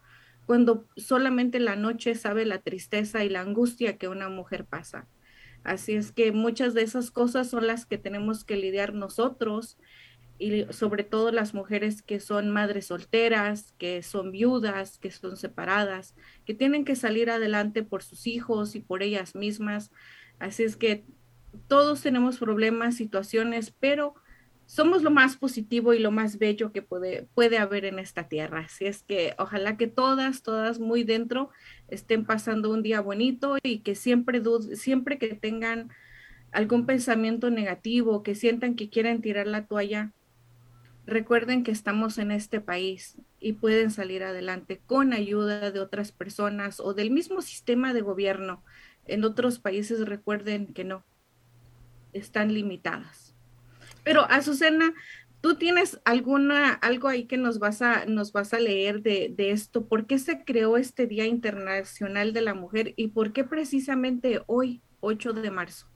cuando 0.47 0.87
solamente 0.97 1.59
la 1.59 1.75
noche 1.75 2.15
sabe 2.15 2.47
la 2.47 2.63
tristeza 2.63 3.23
y 3.23 3.29
la 3.29 3.41
angustia 3.41 3.99
que 3.99 4.07
una 4.07 4.27
mujer 4.27 4.65
pasa. 4.65 5.07
Así 5.63 5.93
es 5.93 6.11
que 6.11 6.31
muchas 6.31 6.73
de 6.73 6.81
esas 6.81 7.11
cosas 7.11 7.47
son 7.47 7.67
las 7.67 7.85
que 7.85 7.99
tenemos 7.99 8.43
que 8.43 8.55
lidiar 8.55 8.95
nosotros 8.95 9.77
y 10.39 10.65
sobre 10.71 11.03
todo 11.03 11.31
las 11.31 11.53
mujeres 11.53 12.01
que 12.01 12.19
son 12.19 12.49
madres 12.49 12.87
solteras, 12.87 13.75
que 13.77 14.01
son 14.01 14.31
viudas, 14.31 14.97
que 14.97 15.11
son 15.11 15.37
separadas, 15.37 16.15
que 16.43 16.55
tienen 16.55 16.85
que 16.85 16.95
salir 16.95 17.29
adelante 17.29 17.83
por 17.83 18.01
sus 18.01 18.25
hijos 18.25 18.73
y 18.73 18.79
por 18.79 19.03
ellas 19.03 19.35
mismas. 19.35 19.91
Así 20.39 20.63
es 20.63 20.75
que 20.75 21.05
todos 21.67 22.01
tenemos 22.01 22.37
problemas, 22.37 22.95
situaciones, 22.95 23.71
pero 23.79 24.15
somos 24.65 25.01
lo 25.01 25.09
más 25.09 25.35
positivo 25.35 25.93
y 25.93 25.99
lo 25.99 26.11
más 26.11 26.37
bello 26.37 26.71
que 26.71 26.81
puede, 26.81 27.27
puede 27.33 27.57
haber 27.57 27.85
en 27.85 27.97
esta 27.97 28.27
tierra. 28.27 28.61
Así 28.65 28.85
es 28.85 29.03
que 29.03 29.33
ojalá 29.37 29.77
que 29.77 29.87
todas, 29.87 30.43
todas 30.43 30.79
muy 30.79 31.03
dentro 31.03 31.49
estén 31.87 32.25
pasando 32.25 32.71
un 32.71 32.83
día 32.83 33.01
bonito 33.01 33.57
y 33.63 33.79
que 33.79 33.95
siempre, 33.95 34.41
siempre 34.75 35.17
que 35.17 35.33
tengan 35.33 35.89
algún 36.51 36.85
pensamiento 36.85 37.49
negativo, 37.49 38.21
que 38.21 38.35
sientan 38.35 38.75
que 38.75 38.89
quieren 38.89 39.21
tirar 39.21 39.47
la 39.47 39.65
toalla, 39.65 40.11
Recuerden 41.09 41.63
que 41.63 41.71
estamos 41.71 42.19
en 42.19 42.29
este 42.29 42.61
país 42.61 43.17
y 43.39 43.53
pueden 43.53 43.89
salir 43.89 44.21
adelante 44.21 44.79
con 44.85 45.11
ayuda 45.11 45.71
de 45.71 45.79
otras 45.79 46.11
personas 46.11 46.79
o 46.79 46.93
del 46.93 47.09
mismo 47.09 47.41
sistema 47.41 47.95
de 47.95 48.01
gobierno. 48.01 48.63
En 49.07 49.23
otros 49.23 49.57
países 49.57 50.05
recuerden 50.05 50.67
que 50.71 50.83
no, 50.83 51.03
están 52.13 52.53
limitadas. 52.53 53.35
Pero 54.03 54.23
Azucena, 54.29 54.93
tú 55.41 55.55
tienes 55.55 55.99
alguna 56.05 56.73
algo 56.73 57.07
ahí 57.07 57.25
que 57.25 57.37
nos 57.37 57.59
vas 57.59 57.81
a 57.81 58.05
nos 58.05 58.31
vas 58.33 58.53
a 58.53 58.59
leer 58.59 59.01
de, 59.01 59.33
de 59.35 59.51
esto. 59.51 59.85
¿Por 59.85 60.05
qué 60.05 60.19
se 60.19 60.43
creó 60.43 60.77
este 60.77 61.07
Día 61.07 61.25
Internacional 61.25 62.33
de 62.33 62.41
la 62.41 62.53
Mujer 62.53 62.93
y 62.95 63.09
por 63.09 63.33
qué 63.33 63.43
precisamente 63.43 64.41
hoy, 64.47 64.81
8 65.01 65.33
de 65.33 65.51
marzo? 65.51 65.87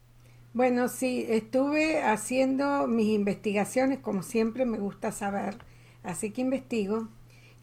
Bueno, 0.52 0.86
sí, 0.86 1.26
estuve 1.28 2.00
haciendo 2.00 2.86
mis 2.86 3.08
investigaciones, 3.08 3.98
como 3.98 4.22
siempre 4.22 4.64
me 4.64 4.78
gusta 4.78 5.10
saber, 5.10 5.56
así 6.04 6.30
que 6.30 6.42
investigo 6.42 7.08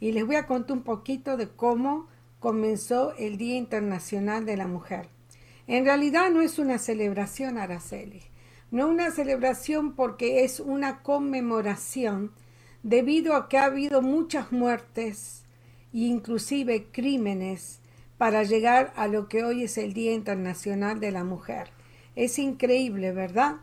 y 0.01 0.11
les 0.11 0.25
voy 0.25 0.35
a 0.35 0.45
contar 0.45 0.75
un 0.75 0.83
poquito 0.83 1.37
de 1.37 1.47
cómo 1.47 2.09
comenzó 2.39 3.15
el 3.17 3.37
Día 3.37 3.55
Internacional 3.55 4.45
de 4.45 4.57
la 4.57 4.67
Mujer. 4.67 5.07
En 5.67 5.85
realidad 5.85 6.31
no 6.31 6.41
es 6.41 6.59
una 6.59 6.79
celebración, 6.79 7.57
Araceli, 7.57 8.23
no 8.71 8.87
una 8.87 9.11
celebración 9.11 9.93
porque 9.93 10.43
es 10.43 10.59
una 10.59 11.03
conmemoración 11.03 12.31
debido 12.83 13.35
a 13.35 13.49
que 13.49 13.57
ha 13.57 13.65
habido 13.65 14.01
muchas 14.01 14.51
muertes 14.51 15.43
e 15.93 15.99
inclusive 15.99 16.87
crímenes 16.91 17.79
para 18.17 18.43
llegar 18.43 18.93
a 18.95 19.07
lo 19.07 19.27
que 19.27 19.43
hoy 19.43 19.63
es 19.63 19.77
el 19.77 19.93
Día 19.93 20.13
Internacional 20.13 20.99
de 20.99 21.11
la 21.11 21.23
Mujer. 21.23 21.69
Es 22.15 22.39
increíble, 22.39 23.11
¿verdad? 23.11 23.57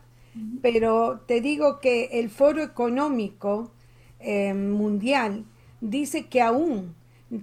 Pero 0.61 1.21
te 1.25 1.41
digo 1.41 1.79
que 1.79 2.19
el 2.19 2.29
Foro 2.29 2.61
Económico 2.61 3.71
eh, 4.19 4.53
Mundial 4.53 5.45
dice 5.81 6.27
que 6.27 6.41
aún 6.41 6.95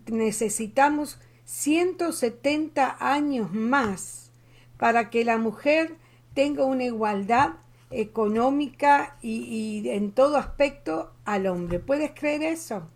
necesitamos 0.07 1.19
170 1.45 2.97
años 3.01 3.53
más 3.53 4.31
para 4.79 5.11
que 5.11 5.25
la 5.25 5.39
mujer 5.39 5.97
tenga 6.37 6.65
una 6.67 6.85
igualdad 6.85 7.55
económica 7.91 9.17
y, 9.23 9.83
y, 9.83 9.89
en 9.89 10.13
todo 10.13 10.37
aspecto 10.37 11.13
al 11.25 11.47
hombre. 11.47 11.81
¿Puedes 11.81 12.13
creer 12.13 12.43
eso? 12.43 12.89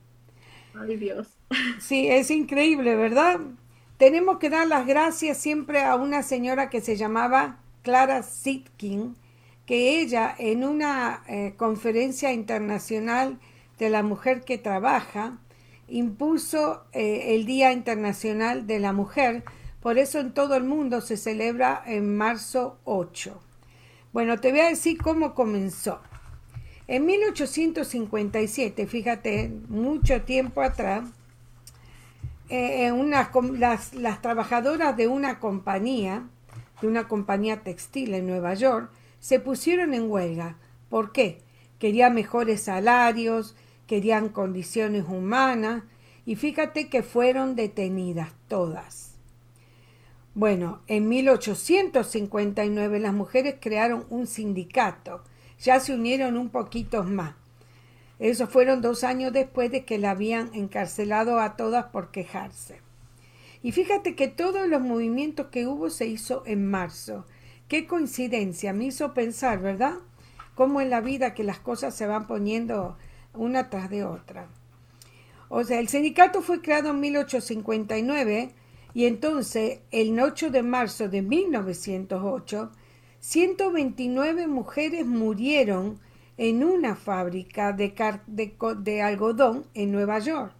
Ay 0.78 0.96
Dios. 0.96 1.26
Sí, 1.80 2.06
es 2.06 2.30
increíble, 2.30 2.94
¿verdad? 2.94 3.40
Tenemos 3.96 4.38
que 4.38 4.50
dar 4.50 4.68
las 4.68 4.86
gracias 4.86 5.38
siempre 5.38 5.82
a 5.82 5.96
una 5.96 6.22
señora 6.22 6.70
que 6.70 6.80
se 6.80 6.96
llamaba 6.96 7.58
Clara 7.82 8.22
Sitkin, 8.22 9.16
que 9.66 10.00
ella 10.00 10.34
en 10.38 10.62
una 10.62 11.22
eh, 11.26 11.54
conferencia 11.56 12.32
internacional 12.32 13.38
de 13.78 13.88
la 13.88 14.02
mujer 14.02 14.42
que 14.42 14.58
trabaja, 14.58 15.38
impuso 15.88 16.84
eh, 16.92 17.34
el 17.34 17.46
Día 17.46 17.72
Internacional 17.72 18.66
de 18.66 18.78
la 18.78 18.92
Mujer, 18.92 19.44
por 19.80 19.98
eso 19.98 20.18
en 20.18 20.32
todo 20.32 20.56
el 20.56 20.64
mundo 20.64 21.00
se 21.00 21.16
celebra 21.16 21.82
en 21.86 22.16
marzo 22.16 22.78
8. 22.84 23.40
Bueno, 24.12 24.38
te 24.38 24.50
voy 24.50 24.60
a 24.60 24.68
decir 24.68 24.98
cómo 24.98 25.34
comenzó. 25.34 26.00
En 26.86 27.06
1857, 27.06 28.86
fíjate, 28.86 29.52
mucho 29.68 30.22
tiempo 30.22 30.62
atrás, 30.62 31.04
eh, 32.48 32.92
las, 33.58 33.94
las 33.94 34.20
trabajadoras 34.22 34.96
de 34.96 35.06
una 35.06 35.38
compañía 35.38 36.24
de 36.80 36.88
una 36.88 37.08
compañía 37.08 37.62
textil 37.62 38.14
en 38.14 38.26
Nueva 38.26 38.54
York 38.54 38.90
se 39.20 39.40
pusieron 39.40 39.94
en 39.94 40.10
huelga. 40.10 40.56
¿Por 40.88 41.12
qué? 41.12 41.42
Querían 41.78 42.14
mejores 42.14 42.62
salarios, 42.62 43.56
querían 43.86 44.28
condiciones 44.28 45.04
humanas 45.08 45.84
y 46.24 46.36
fíjate 46.36 46.88
que 46.88 47.02
fueron 47.02 47.54
detenidas 47.54 48.32
todas. 48.48 49.09
Bueno, 50.34 50.80
en 50.86 51.08
1859 51.08 53.00
las 53.00 53.12
mujeres 53.12 53.56
crearon 53.60 54.06
un 54.10 54.28
sindicato, 54.28 55.24
ya 55.58 55.80
se 55.80 55.92
unieron 55.92 56.36
un 56.36 56.50
poquito 56.50 57.02
más. 57.02 57.34
Eso 58.20 58.46
fueron 58.46 58.80
dos 58.80 59.02
años 59.02 59.32
después 59.32 59.72
de 59.72 59.84
que 59.84 59.98
la 59.98 60.12
habían 60.12 60.54
encarcelado 60.54 61.40
a 61.40 61.56
todas 61.56 61.86
por 61.86 62.12
quejarse. 62.12 62.80
Y 63.62 63.72
fíjate 63.72 64.14
que 64.14 64.28
todos 64.28 64.68
los 64.68 64.80
movimientos 64.80 65.48
que 65.48 65.66
hubo 65.66 65.90
se 65.90 66.06
hizo 66.06 66.44
en 66.46 66.70
marzo. 66.70 67.26
Qué 67.66 67.86
coincidencia, 67.86 68.72
me 68.72 68.84
hizo 68.84 69.14
pensar, 69.14 69.60
¿verdad? 69.60 69.94
Cómo 70.54 70.80
en 70.80 70.90
la 70.90 71.00
vida 71.00 71.34
que 71.34 71.44
las 71.44 71.58
cosas 71.58 71.94
se 71.94 72.06
van 72.06 72.26
poniendo 72.26 72.96
una 73.34 73.68
tras 73.68 73.90
de 73.90 74.04
otra. 74.04 74.46
O 75.48 75.64
sea, 75.64 75.80
el 75.80 75.88
sindicato 75.88 76.42
fue 76.42 76.62
creado 76.62 76.90
en 76.90 77.00
1859 77.00 78.54
y 78.94 79.06
entonces 79.06 79.80
el 79.90 80.18
8 80.18 80.50
de 80.50 80.62
marzo 80.62 81.08
de 81.08 81.22
1908, 81.22 82.70
129 83.20 84.46
mujeres 84.46 85.06
murieron 85.06 86.00
en 86.36 86.64
una 86.64 86.96
fábrica 86.96 87.72
de, 87.72 89.02
algodón 89.02 89.66
en 89.74 89.92
Nueva 89.92 90.18
York 90.18 90.54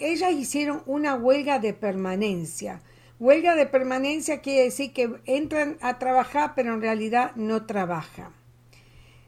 ellas 0.00 0.32
hicieron 0.32 0.82
una 0.86 1.14
huelga 1.16 1.58
de 1.58 1.74
permanencia. 1.74 2.80
Huelga 3.18 3.54
de 3.54 3.66
permanencia 3.66 4.40
quiere 4.40 4.64
decir 4.64 4.92
que 4.92 5.20
entran 5.26 5.78
a 5.80 5.98
trabajar, 5.98 6.52
pero 6.54 6.74
en 6.74 6.80
realidad 6.80 7.32
no 7.34 7.66
trabajan. 7.66 8.32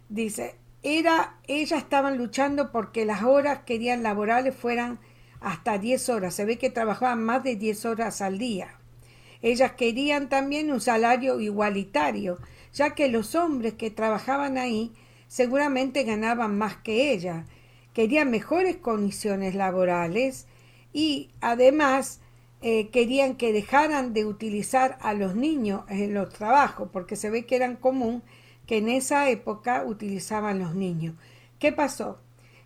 Dice, 0.09 0.55
era, 0.83 1.37
ellas 1.49 1.83
estaban 1.83 2.16
luchando 2.16 2.71
porque 2.71 3.05
las 3.05 3.23
horas 3.23 3.61
querían 3.66 4.02
laborales 4.02 4.55
fueran 4.55 5.00
hasta 5.47 5.79
10 5.79 6.09
horas. 6.09 6.35
Se 6.35 6.45
ve 6.45 6.59
que 6.59 6.71
trabajaban 6.71 7.23
más 7.23 7.45
de 7.45 7.55
10 7.55 7.85
horas 7.87 8.21
al 8.21 8.37
día. 8.37 8.81
Ellas 9.43 9.73
querían 9.73 10.29
también 10.29 10.73
un 10.73 10.81
salario 10.81 11.38
igualitario, 11.41 12.38
ya 12.73 12.97
que 12.97 13.09
los 13.09 13.37
hombres 13.37 13.75
que 13.75 13.93
trabajaban 13.93 14.59
ahí 14.59 14.93
seguramente 15.29 16.03
ganaban 16.03 16.59
más 16.59 16.76
que 16.79 17.12
ellas 17.12 17.45
querían 17.93 18.31
mejores 18.31 18.76
condiciones 18.76 19.55
laborales 19.55 20.47
y 20.93 21.31
además 21.41 22.21
eh, 22.61 22.88
querían 22.88 23.37
que 23.37 23.55
dejaran 23.55 24.12
de 24.12 24.26
utilizar 24.26 24.99
a 25.00 25.15
los 25.15 25.35
niños 25.35 25.85
en 25.88 26.12
los 26.12 26.29
trabajos, 26.31 26.91
porque 26.93 27.17
se 27.17 27.31
ve 27.31 27.47
que 27.47 27.57
eran 27.57 27.76
común 27.76 28.23
que 28.67 28.79
en 28.79 28.88
esa 28.91 29.31
época 29.31 29.85
utilizaban 29.87 30.59
los 30.59 30.75
niños. 30.75 31.15
¿Qué 31.59 31.73
pasó? 31.73 32.19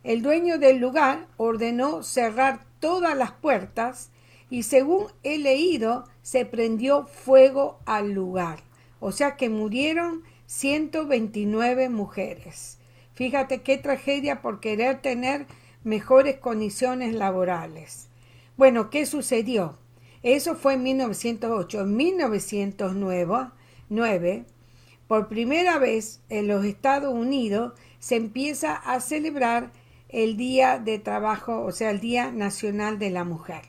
El 0.03 0.23
dueño 0.23 0.59
del 0.59 0.79
lugar 0.79 1.29
ordenó 1.37 2.03
cerrar 2.03 2.70
todas 2.81 3.17
las 3.17 3.33
puertas 3.33 4.11
y 4.51 4.65
según 4.65 5.07
he 5.23 5.39
leído 5.39 6.05
se 6.23 6.45
prendió 6.45 7.07
fuego 7.07 7.79
al 7.87 8.13
lugar. 8.13 8.59
O 8.99 9.13
sea 9.13 9.37
que 9.37 9.49
murieron 9.49 10.25
129 10.47 11.89
mujeres. 11.89 12.79
Fíjate 13.15 13.63
qué 13.63 13.79
tragedia 13.79 14.43
por 14.43 14.61
querer 14.61 15.01
tener 15.01 15.47
mejores 15.85 16.39
condiciones 16.39 17.15
laborales. 17.15 18.09
Bueno, 18.57 18.91
¿qué 18.91 19.07
sucedió? 19.07 19.79
Eso 20.23 20.55
fue 20.55 20.75
en 20.75 20.83
1908. 20.83 21.81
En 21.81 21.97
1909, 21.97 24.45
por 25.07 25.29
primera 25.29 25.79
vez 25.79 26.21
en 26.29 26.49
los 26.49 26.65
Estados 26.65 27.15
Unidos, 27.15 27.73
se 28.01 28.17
empieza 28.17 28.75
a 28.75 29.01
celebrar 29.01 29.71
el 30.13 30.37
Día 30.37 30.79
de 30.79 30.99
Trabajo, 30.99 31.63
o 31.63 31.73
sea, 31.73 31.91
el 31.91 32.01
Día 32.01 32.31
Nacional 32.31 32.99
de 32.99 33.11
la 33.11 33.25
Mujer. 33.25 33.63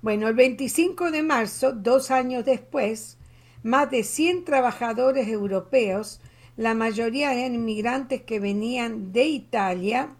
Bueno, 0.00 0.28
el 0.28 0.34
25 0.34 1.10
de 1.10 1.22
marzo, 1.22 1.72
dos 1.72 2.10
años 2.10 2.44
después, 2.44 3.18
más 3.62 3.90
de 3.90 4.02
100 4.02 4.44
trabajadores 4.44 5.28
europeos, 5.28 6.20
la 6.56 6.74
mayoría 6.74 7.32
eran 7.32 7.54
inmigrantes 7.54 8.22
que 8.22 8.40
venían 8.40 9.12
de 9.12 9.26
Italia, 9.26 10.10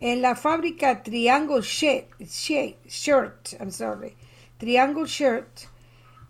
en 0.00 0.22
la 0.22 0.34
fábrica 0.34 1.02
Triangle 1.02 1.60
Shirt, 1.60 2.08
I'm 3.60 3.70
sorry, 3.70 4.14
Triangle 4.56 5.06
Shirt, 5.06 5.68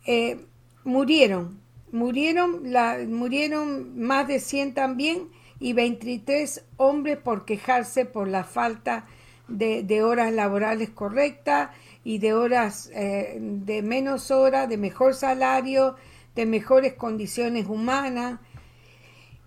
eh, 0.07 0.45
murieron. 0.85 1.61
Murieron, 1.93 2.73
la, 2.73 2.99
murieron 3.07 3.99
más 3.99 4.29
de 4.29 4.39
100 4.39 4.75
también 4.75 5.29
y 5.61 5.75
23 5.75 6.65
hombres 6.79 7.19
por 7.19 7.45
quejarse 7.45 8.07
por 8.07 8.27
la 8.27 8.45
falta 8.45 9.07
de, 9.47 10.03
horas 10.03 10.33
laborales 10.33 10.91
correctas 10.91 11.71
y 12.03 12.19
de 12.19 12.33
horas 12.33 12.91
eh, 12.95 13.37
de 13.41 13.83
menos 13.83 14.31
horas, 14.31 14.69
de 14.69 14.79
mejor 14.79 15.15
salario, 15.15 15.97
de 16.35 16.47
mejores 16.47 16.95
condiciones 16.95 17.67
humanas. 17.67 18.41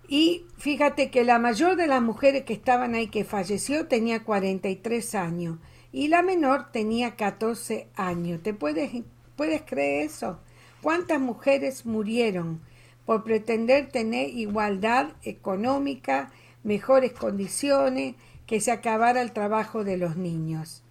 Y 0.06 0.46
fíjate 0.58 1.10
que 1.10 1.24
la 1.24 1.38
mayor 1.38 1.76
de 1.76 1.86
las 1.86 2.02
mujeres 2.02 2.44
que 2.44 2.52
estaban 2.52 2.94
ahí 2.94 3.08
que 3.08 3.24
falleció 3.24 3.86
tenía 3.88 4.22
43 4.22 5.14
años 5.14 5.58
y 5.92 6.08
la 6.08 6.22
menor 6.22 6.70
tenía 6.70 7.16
14 7.16 7.88
años. 7.96 8.42
¿Te 8.42 8.52
puedes, 8.52 8.92
puedes 9.36 9.62
creer 9.62 10.06
eso? 10.06 10.40
¿Cuántas 10.82 11.18
mujeres 11.18 11.86
murieron 11.86 12.60
por 13.06 13.24
pretender 13.24 13.88
tener 13.88 14.28
igualdad 14.30 15.12
económica, 15.22 16.30
mejores 16.62 17.12
condiciones, 17.12 18.14
que 18.46 18.60
se 18.60 18.72
acabara 18.72 19.22
el 19.22 19.32
trabajo 19.32 19.84
de 19.84 19.96
los 19.96 20.16
niños? 20.16 20.82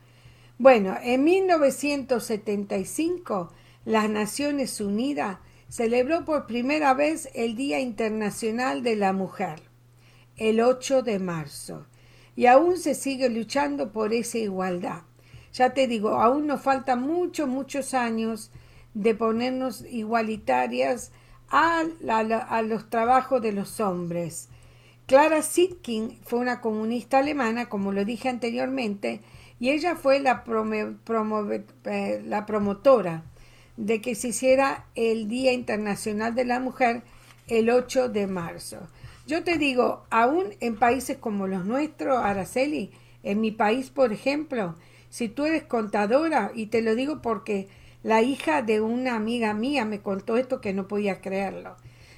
Bueno, 0.57 0.97
en 1.01 1.23
1975 1.23 3.51
las 3.85 4.09
Naciones 4.09 4.79
Unidas 4.79 5.39
celebró 5.67 6.23
por 6.23 6.45
primera 6.45 6.93
vez 6.93 7.29
el 7.33 7.55
Día 7.55 7.79
Internacional 7.79 8.83
de 8.83 8.95
la 8.95 9.11
Mujer, 9.11 9.61
el 10.37 10.61
8 10.61 11.01
de 11.01 11.19
marzo, 11.19 11.87
y 12.35 12.45
aún 12.45 12.77
se 12.77 12.95
sigue 12.95 13.29
luchando 13.29 13.91
por 13.91 14.13
esa 14.13 14.37
igualdad. 14.37 15.01
Ya 15.51 15.73
te 15.73 15.87
digo, 15.87 16.09
aún 16.09 16.47
nos 16.47 16.61
faltan 16.61 17.01
muchos, 17.01 17.47
muchos 17.47 17.93
años 17.93 18.51
de 18.93 19.15
ponernos 19.15 19.83
igualitarias 19.85 21.11
a, 21.53 22.63
los 22.63 22.89
trabajos 22.89 23.41
de 23.41 23.51
los 23.51 23.79
hombres. 23.79 24.49
Clara 25.05 25.43
Sitkin 25.43 26.17
fue 26.23 26.39
una 26.39 26.61
comunista 26.61 27.19
alemana, 27.19 27.69
como 27.69 27.91
lo 27.91 28.05
dije 28.05 28.27
anteriormente, 28.29 29.21
y 29.59 29.69
ella 29.69 29.95
fue 29.95 30.19
la, 30.19 30.43
eh, 31.85 32.23
la 32.25 32.45
promotora 32.47 33.23
de 33.77 34.01
que 34.01 34.15
se 34.15 34.29
hiciera 34.29 34.85
el 34.95 35.27
Día 35.27 35.53
Internacional 35.53 36.33
de 36.33 36.45
la 36.45 36.59
Mujer 36.59 37.03
el 37.47 37.69
8 37.69 38.09
de 38.09 38.25
marzo. 38.25 38.79
Yo 39.27 39.43
te 39.43 39.57
digo, 39.57 40.05
aún 40.09 40.55
en 40.59 40.75
países 40.75 41.17
como 41.17 41.47
los 41.47 41.65
nuestros, 41.65 42.17
Araceli, 42.17 42.91
en 43.21 43.41
mi 43.41 43.51
país, 43.51 43.89
por 43.89 44.11
ejemplo, 44.11 44.75
si 45.09 45.29
tú 45.29 45.45
eres 45.45 45.63
contadora, 45.63 46.51
y 46.55 46.67
te 46.67 46.81
lo 46.81 46.95
digo 46.95 47.21
porque 47.21 47.67
la 48.03 48.21
hija 48.21 48.61
de 48.61 48.81
una 48.81 49.15
amiga 49.15 49.53
mía 49.53 49.85
me 49.85 50.01
contó 50.01 50.37
esto 50.37 50.61
que 50.61 50.73
no 50.73 50.87
podía 50.87 51.21
creerlo. 51.21 51.77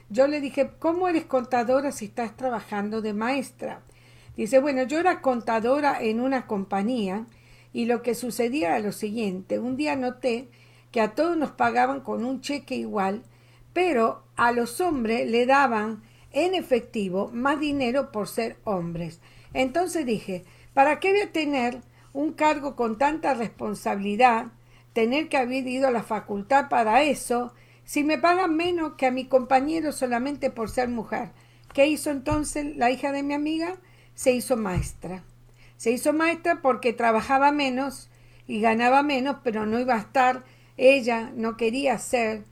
Yo 0.10 0.28
le 0.28 0.42
dije, 0.42 0.72
¿cómo 0.80 1.08
eres 1.08 1.26
contadora 1.26 1.92
si 1.92 2.06
estás 2.06 2.36
trabajando 2.36 3.02
de 3.02 3.14
maestra? 3.14 3.82
Dice, 4.36 4.60
bueno, 4.60 4.84
yo 4.84 5.00
era 5.00 5.22
contadora 5.22 6.02
en 6.02 6.20
una 6.20 6.48
compañía 6.48 7.26
y 7.72 7.86
lo 7.86 8.02
que 8.02 8.16
sucedía 8.16 8.70
era 8.70 8.80
lo 8.80 8.92
siguiente. 8.92 9.60
Un 9.60 9.78
día 9.78 9.96
noté 9.96 10.50
que 10.92 11.02
a 11.02 11.14
todos 11.14 11.38
nos 11.38 11.52
pagaban 11.52 12.02
con 12.02 12.26
un 12.26 12.42
cheque 12.42 12.76
igual, 12.76 13.24
pero 13.74 14.24
a 14.36 14.52
los 14.52 14.82
hombres 14.82 15.30
le 15.30 15.46
daban 15.46 16.02
en 16.32 16.54
efectivo 16.56 17.30
más 17.34 17.60
dinero 17.60 18.12
por 18.12 18.28
ser 18.28 18.58
hombres. 18.64 19.20
Entonces 19.54 20.06
dije, 20.06 20.46
¿para 20.74 21.00
qué 21.00 21.12
voy 21.12 21.22
a 21.22 21.32
tener 21.32 21.82
un 22.14 22.34
cargo 22.34 22.76
con 22.76 22.98
tanta 22.98 23.34
responsabilidad, 23.34 24.48
tener 24.96 25.28
que 25.28 25.36
haber 25.36 25.68
ido 25.68 25.90
a 25.90 25.92
la 25.92 26.04
facultad 26.04 26.70
para 26.70 27.04
eso, 27.04 27.54
si 27.84 28.06
me 28.06 28.18
pagan 28.18 28.56
menos 28.56 28.94
que 28.94 29.06
a 29.06 29.12
mi 29.12 29.26
compañero 29.26 29.92
solamente 29.92 30.50
por 30.50 30.70
ser 30.70 30.88
mujer? 30.88 31.32
¿Qué 31.74 31.86
hizo 31.88 32.12
entonces 32.12 32.78
la 32.78 32.90
hija 32.92 33.12
de 33.12 33.22
mi 33.22 33.34
amiga? 33.34 33.76
Se 34.14 34.32
hizo 34.32 34.56
maestra. 34.56 35.22
Se 35.76 35.92
hizo 35.92 36.14
maestra 36.14 36.62
porque 36.62 36.94
trabajaba 36.94 37.52
menos 37.52 38.10
y 38.48 38.62
ganaba 38.62 39.04
menos, 39.04 39.36
pero 39.44 39.66
no 39.66 39.82
iba 39.82 39.96
a 39.96 40.00
estar 40.00 40.44
ella 40.78 41.32
no 41.36 41.58
quería 41.58 41.94
hacer 41.96 42.44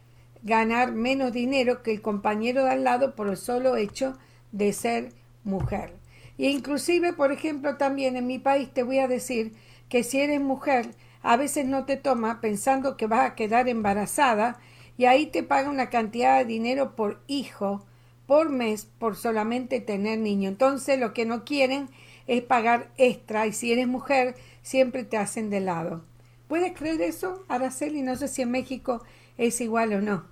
ganar 0.43 0.91
menos 0.91 1.31
dinero 1.31 1.81
que 1.81 1.91
el 1.91 2.01
compañero 2.01 2.65
de 2.65 2.71
al 2.71 2.83
lado 2.83 3.15
por 3.15 3.29
el 3.29 3.37
solo 3.37 3.77
hecho 3.77 4.17
de 4.51 4.73
ser 4.73 5.13
mujer. 5.45 5.93
E 6.37 6.49
inclusive, 6.49 7.13
por 7.13 7.31
ejemplo, 7.31 7.77
también 7.77 8.17
en 8.17 8.27
mi 8.27 8.39
país 8.39 8.69
te 8.73 8.83
voy 8.83 8.99
a 8.99 9.07
decir 9.07 9.53
que 9.87 10.03
si 10.03 10.19
eres 10.19 10.41
mujer, 10.41 10.89
a 11.23 11.37
veces 11.37 11.65
no 11.65 11.85
te 11.85 11.97
toma 11.97 12.41
pensando 12.41 12.97
que 12.97 13.07
vas 13.07 13.31
a 13.31 13.35
quedar 13.35 13.67
embarazada 13.67 14.59
y 14.97 15.05
ahí 15.05 15.25
te 15.25 15.41
paga 15.41 15.69
una 15.69 15.89
cantidad 15.89 16.37
de 16.37 16.45
dinero 16.45 16.95
por 16.95 17.21
hijo 17.27 17.85
por 18.27 18.49
mes 18.49 18.85
por 18.99 19.15
solamente 19.15 19.81
tener 19.81 20.19
niño. 20.19 20.49
Entonces 20.49 20.99
lo 20.99 21.13
que 21.13 21.25
no 21.25 21.43
quieren 21.45 21.89
es 22.27 22.41
pagar 22.41 22.91
extra 22.97 23.47
y 23.47 23.53
si 23.53 23.71
eres 23.71 23.87
mujer 23.87 24.35
siempre 24.61 25.03
te 25.03 25.17
hacen 25.17 25.49
de 25.49 25.59
lado. 25.59 26.03
¿Puedes 26.47 26.77
creer 26.77 27.01
eso, 27.01 27.43
Araceli? 27.47 28.01
No 28.01 28.15
sé 28.15 28.27
si 28.27 28.41
en 28.41 28.51
México 28.51 29.03
es 29.37 29.59
igual 29.61 29.93
o 29.93 30.01
no. 30.01 30.25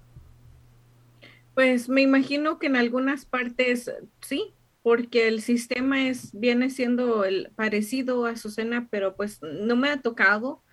Pues 1.53 1.89
me 1.89 2.01
imagino 2.01 2.59
que 2.59 2.67
en 2.67 2.75
algunas 2.75 3.25
partes 3.25 3.91
sí, 4.21 4.53
porque 4.83 5.27
el 5.27 5.41
sistema 5.41 6.07
es 6.07 6.31
viene 6.33 6.69
siendo 6.69 7.25
el 7.25 7.51
parecido 7.55 8.25
a 8.25 8.35
Susana, 8.35 8.87
pero 8.89 9.15
pues 9.15 9.41
no 9.41 9.75
me 9.75 9.89
ha 9.89 10.01
tocado 10.01 10.63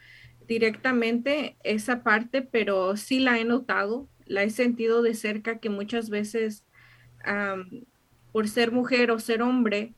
directamente 0.48 1.56
esa 1.62 2.02
parte, 2.02 2.42
pero 2.42 2.96
sí 2.96 3.20
la 3.20 3.38
he 3.38 3.44
notado, 3.44 4.08
la 4.26 4.42
he 4.42 4.50
sentido 4.50 5.02
de 5.02 5.14
cerca 5.14 5.58
que 5.58 5.70
muchas 5.70 6.10
veces 6.10 6.64
por 8.32 8.48
ser 8.48 8.72
mujer 8.72 9.10
o 9.10 9.18
ser 9.18 9.42
hombre 9.42 9.92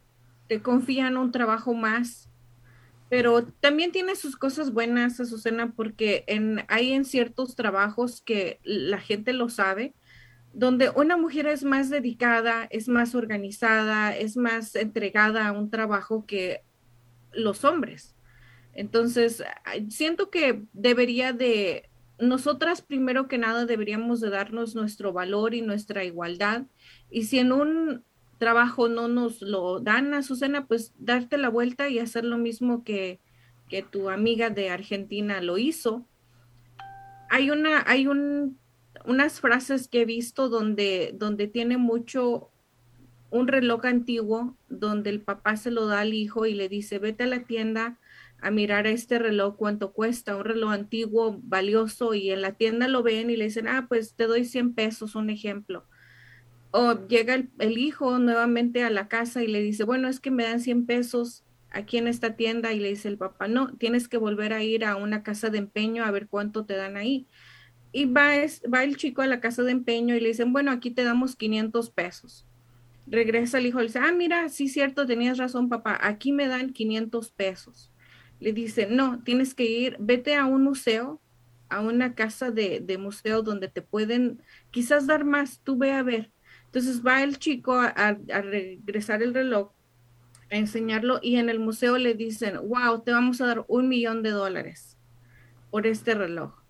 te 0.48 0.60
confían 0.60 1.16
un 1.16 1.30
trabajo 1.30 1.74
más 1.74 2.30
pero 3.10 3.44
también 3.44 3.90
tiene 3.90 4.14
sus 4.14 4.36
cosas 4.36 4.72
buenas, 4.72 5.18
Azucena, 5.18 5.72
porque 5.72 6.24
hay 6.68 6.92
en 6.92 7.04
ciertos 7.04 7.56
trabajos 7.56 8.22
que 8.22 8.60
la 8.62 9.00
gente 9.00 9.32
lo 9.32 9.48
sabe, 9.48 9.94
donde 10.52 10.90
una 10.90 11.16
mujer 11.16 11.48
es 11.48 11.64
más 11.64 11.90
dedicada, 11.90 12.68
es 12.70 12.88
más 12.88 13.16
organizada, 13.16 14.16
es 14.16 14.36
más 14.36 14.76
entregada 14.76 15.48
a 15.48 15.52
un 15.52 15.70
trabajo 15.70 16.24
que 16.24 16.62
los 17.32 17.64
hombres. 17.64 18.14
Entonces, 18.74 19.42
siento 19.88 20.30
que 20.30 20.62
debería 20.72 21.32
de, 21.32 21.90
nosotras 22.20 22.82
primero 22.82 23.28
que 23.28 23.38
nada 23.38 23.66
deberíamos 23.66 24.20
de 24.20 24.30
darnos 24.30 24.74
nuestro 24.74 25.12
valor 25.12 25.54
y 25.54 25.62
nuestra 25.62 26.04
igualdad. 26.04 26.64
Y 27.10 27.24
si 27.24 27.38
en 27.38 27.52
un 27.52 28.04
trabajo 28.38 28.88
no 28.88 29.08
nos 29.08 29.42
lo 29.42 29.80
dan, 29.80 30.14
a 30.14 30.22
Susana, 30.22 30.66
pues 30.66 30.92
darte 30.98 31.38
la 31.38 31.48
vuelta 31.48 31.88
y 31.88 31.98
hacer 31.98 32.24
lo 32.24 32.38
mismo 32.38 32.84
que, 32.84 33.20
que 33.68 33.82
tu 33.82 34.10
amiga 34.10 34.50
de 34.50 34.70
Argentina 34.70 35.40
lo 35.40 35.58
hizo. 35.58 36.06
Hay 37.30 37.50
una, 37.50 37.84
hay 37.86 38.06
un, 38.06 38.58
unas 39.04 39.40
frases 39.40 39.88
que 39.88 40.02
he 40.02 40.04
visto 40.04 40.48
donde, 40.48 41.14
donde 41.14 41.48
tiene 41.48 41.76
mucho 41.76 42.50
un 43.30 43.46
reloj 43.46 43.84
antiguo, 43.84 44.56
donde 44.68 45.10
el 45.10 45.20
papá 45.20 45.56
se 45.56 45.70
lo 45.70 45.86
da 45.86 46.00
al 46.00 46.14
hijo 46.14 46.46
y 46.46 46.54
le 46.54 46.68
dice, 46.68 46.98
vete 46.98 47.24
a 47.24 47.28
la 47.28 47.44
tienda 47.44 47.99
a 48.42 48.50
mirar 48.50 48.86
este 48.86 49.18
reloj, 49.18 49.56
cuánto 49.56 49.92
cuesta, 49.92 50.36
un 50.36 50.44
reloj 50.44 50.72
antiguo, 50.72 51.38
valioso, 51.42 52.14
y 52.14 52.30
en 52.30 52.42
la 52.42 52.52
tienda 52.52 52.88
lo 52.88 53.02
ven 53.02 53.30
y 53.30 53.36
le 53.36 53.44
dicen, 53.44 53.68
ah, 53.68 53.86
pues 53.88 54.14
te 54.14 54.26
doy 54.26 54.44
100 54.44 54.74
pesos, 54.74 55.14
un 55.14 55.30
ejemplo 55.30 55.86
O 56.70 57.06
llega 57.06 57.34
el, 57.34 57.78
hijo 57.78 58.18
nuevamente 58.18 58.82
a 58.84 58.90
la 58.90 59.08
casa 59.08 59.42
y 59.42 59.48
le 59.48 59.62
dice, 59.62 59.84
bueno, 59.84 60.08
es 60.08 60.20
que 60.20 60.30
me 60.30 60.44
dan 60.44 60.60
100 60.60 60.86
pesos 60.86 61.44
aquí 61.70 61.98
en 61.98 62.08
esta 62.08 62.36
tienda 62.36 62.72
y 62.72 62.80
le 62.80 62.88
dice 62.88 63.08
el 63.08 63.18
papá, 63.18 63.48
no, 63.48 63.74
tienes 63.76 64.08
que 64.08 64.16
volver 64.16 64.52
a 64.52 64.62
ir 64.62 64.84
a 64.84 64.96
una 64.96 65.22
casa 65.22 65.50
de 65.50 65.58
empeño 65.58 66.04
a 66.04 66.10
ver 66.10 66.28
cuánto 66.28 66.64
te 66.64 66.76
dan 66.76 66.96
ahí. 66.96 67.26
Y 67.92 68.06
va, 68.06 68.30
va 68.72 68.84
el 68.84 68.96
chico 68.96 69.22
a 69.22 69.26
la 69.26 69.40
casa 69.40 69.62
de 69.62 69.72
empeño 69.72 70.14
y 70.14 70.20
le 70.20 70.28
dicen, 70.28 70.52
bueno, 70.52 70.70
aquí 70.70 70.90
te 70.90 71.04
damos 71.04 71.36
500 71.36 71.90
pesos. 71.90 72.46
Regresa 73.06 73.58
el 73.58 73.66
hijo 73.66 73.78
y 73.78 73.82
le 73.82 73.88
dice, 73.88 73.98
ah, 73.98 74.12
mira, 74.12 74.48
sí, 74.48 74.68
cierto, 74.68 75.06
tenías 75.06 75.38
razón, 75.38 75.68
papá, 75.68 75.98
aquí 76.00 76.32
me 76.32 76.46
dan 76.46 76.72
500 76.72 77.30
pesos. 77.30 77.89
Le 78.40 78.52
dice, 78.52 78.86
no, 78.86 79.22
tienes 79.22 79.54
que 79.54 79.64
ir, 79.64 79.96
vete 80.00 80.34
a 80.34 80.46
un 80.46 80.64
museo, 80.64 81.20
a 81.68 81.80
una 81.80 82.14
casa 82.14 82.50
de, 82.50 82.96
museo 82.98 83.42
donde 83.42 83.68
te 83.68 83.82
pueden 83.82 84.42
quizás 84.70 85.06
dar 85.06 85.24
más, 85.24 85.60
tú 85.62 85.78
ve 85.78 85.92
a 85.92 86.02
ver. 86.02 86.32
Entonces 86.66 87.04
va 87.04 87.22
el 87.22 87.38
chico 87.38 87.74
a, 87.74 87.88
a 87.88 88.42
regresar 88.42 89.22
el 89.22 89.34
reloj, 89.34 89.72
a 90.50 90.56
enseñarlo 90.56 91.20
y 91.22 91.36
en 91.36 91.48
el 91.48 91.60
museo 91.60 91.98
le 91.98 92.14
dicen, 92.14 92.56
wow, 92.68 93.02
te 93.02 93.12
vamos 93.12 93.40
a 93.40 93.46
dar 93.46 93.64
un 93.68 93.88
millón 93.88 94.22
de 94.22 94.30
dólares 94.30 94.96
por 95.70 95.86
este 95.86 96.14
reloj. 96.14 96.60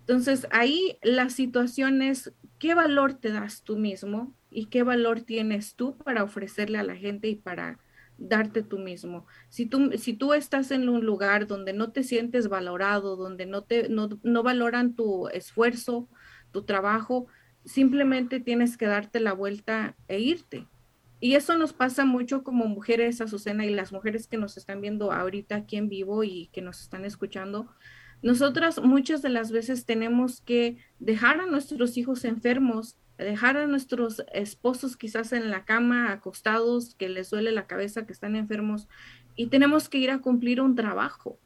Entonces 0.00 0.46
ahí 0.50 0.98
la 1.02 1.30
situación 1.30 2.02
es, 2.02 2.32
¿qué 2.58 2.74
valor 2.74 3.14
te 3.14 3.30
das 3.30 3.62
tú 3.62 3.76
mismo 3.76 4.34
y 4.50 4.66
qué 4.66 4.82
valor 4.82 5.20
tienes 5.20 5.74
tú 5.74 5.96
para 5.96 6.24
ofrecerle 6.24 6.78
a 6.78 6.82
la 6.82 6.96
gente 6.96 7.28
y 7.28 7.36
para 7.36 7.78
darte 8.28 8.62
tú 8.62 8.78
mismo? 8.78 9.26
Si 9.48 9.66
tú, 9.66 9.92
si 9.98 10.14
tú 10.14 10.32
estás 10.32 10.70
en 10.70 10.88
un 10.88 11.04
lugar 11.04 11.46
donde 11.46 11.72
no 11.72 11.92
te 11.92 12.02
sientes 12.02 12.48
valorado, 12.48 13.16
donde 13.16 13.46
no, 13.46 13.62
te, 13.62 13.88
no, 13.88 14.08
no 14.22 14.42
valoran 14.42 14.94
tu 14.94 15.28
esfuerzo, 15.28 16.08
tu 16.50 16.64
trabajo, 16.64 17.26
simplemente 17.64 18.40
tienes 18.40 18.76
que 18.76 18.86
darte 18.86 19.20
la 19.20 19.32
vuelta 19.32 19.96
e 20.08 20.20
irte. 20.20 20.66
Y 21.20 21.36
eso 21.36 21.56
nos 21.56 21.72
pasa 21.72 22.04
mucho 22.04 22.42
como 22.42 22.66
mujeres, 22.66 23.20
Azucena, 23.20 23.64
y 23.64 23.70
las 23.70 23.92
mujeres 23.92 24.26
que 24.26 24.38
nos 24.38 24.56
están 24.56 24.80
viendo 24.80 25.12
ahorita 25.12 25.54
aquí 25.54 25.76
en 25.76 25.88
vivo 25.88 26.24
y 26.24 26.48
que 26.52 26.62
nos 26.62 26.80
están 26.80 27.04
escuchando, 27.04 27.68
nosotras 28.22 28.80
muchas 28.82 29.22
de 29.22 29.28
las 29.28 29.52
veces 29.52 29.84
tenemos 29.84 30.40
que 30.40 30.78
dejar 30.98 31.40
a 31.40 31.46
nuestros 31.46 31.96
hijos 31.96 32.24
enfermos, 32.24 32.96
dejar 33.18 33.56
a 33.56 33.66
nuestros 33.66 34.22
esposos 34.32 34.96
quizás 34.96 35.32
en 35.32 35.50
la 35.50 35.64
cama, 35.64 36.12
acostados, 36.12 36.94
que 36.94 37.08
les 37.08 37.30
duele 37.30 37.52
la 37.52 37.66
cabeza, 37.66 38.06
que 38.06 38.12
están 38.12 38.36
enfermos, 38.36 38.88
y 39.36 39.46
tenemos 39.46 39.88
que 39.88 39.98
ir 39.98 40.10
a 40.10 40.18
cumplir 40.18 40.60
un 40.60 40.74
trabajo. 40.74 41.38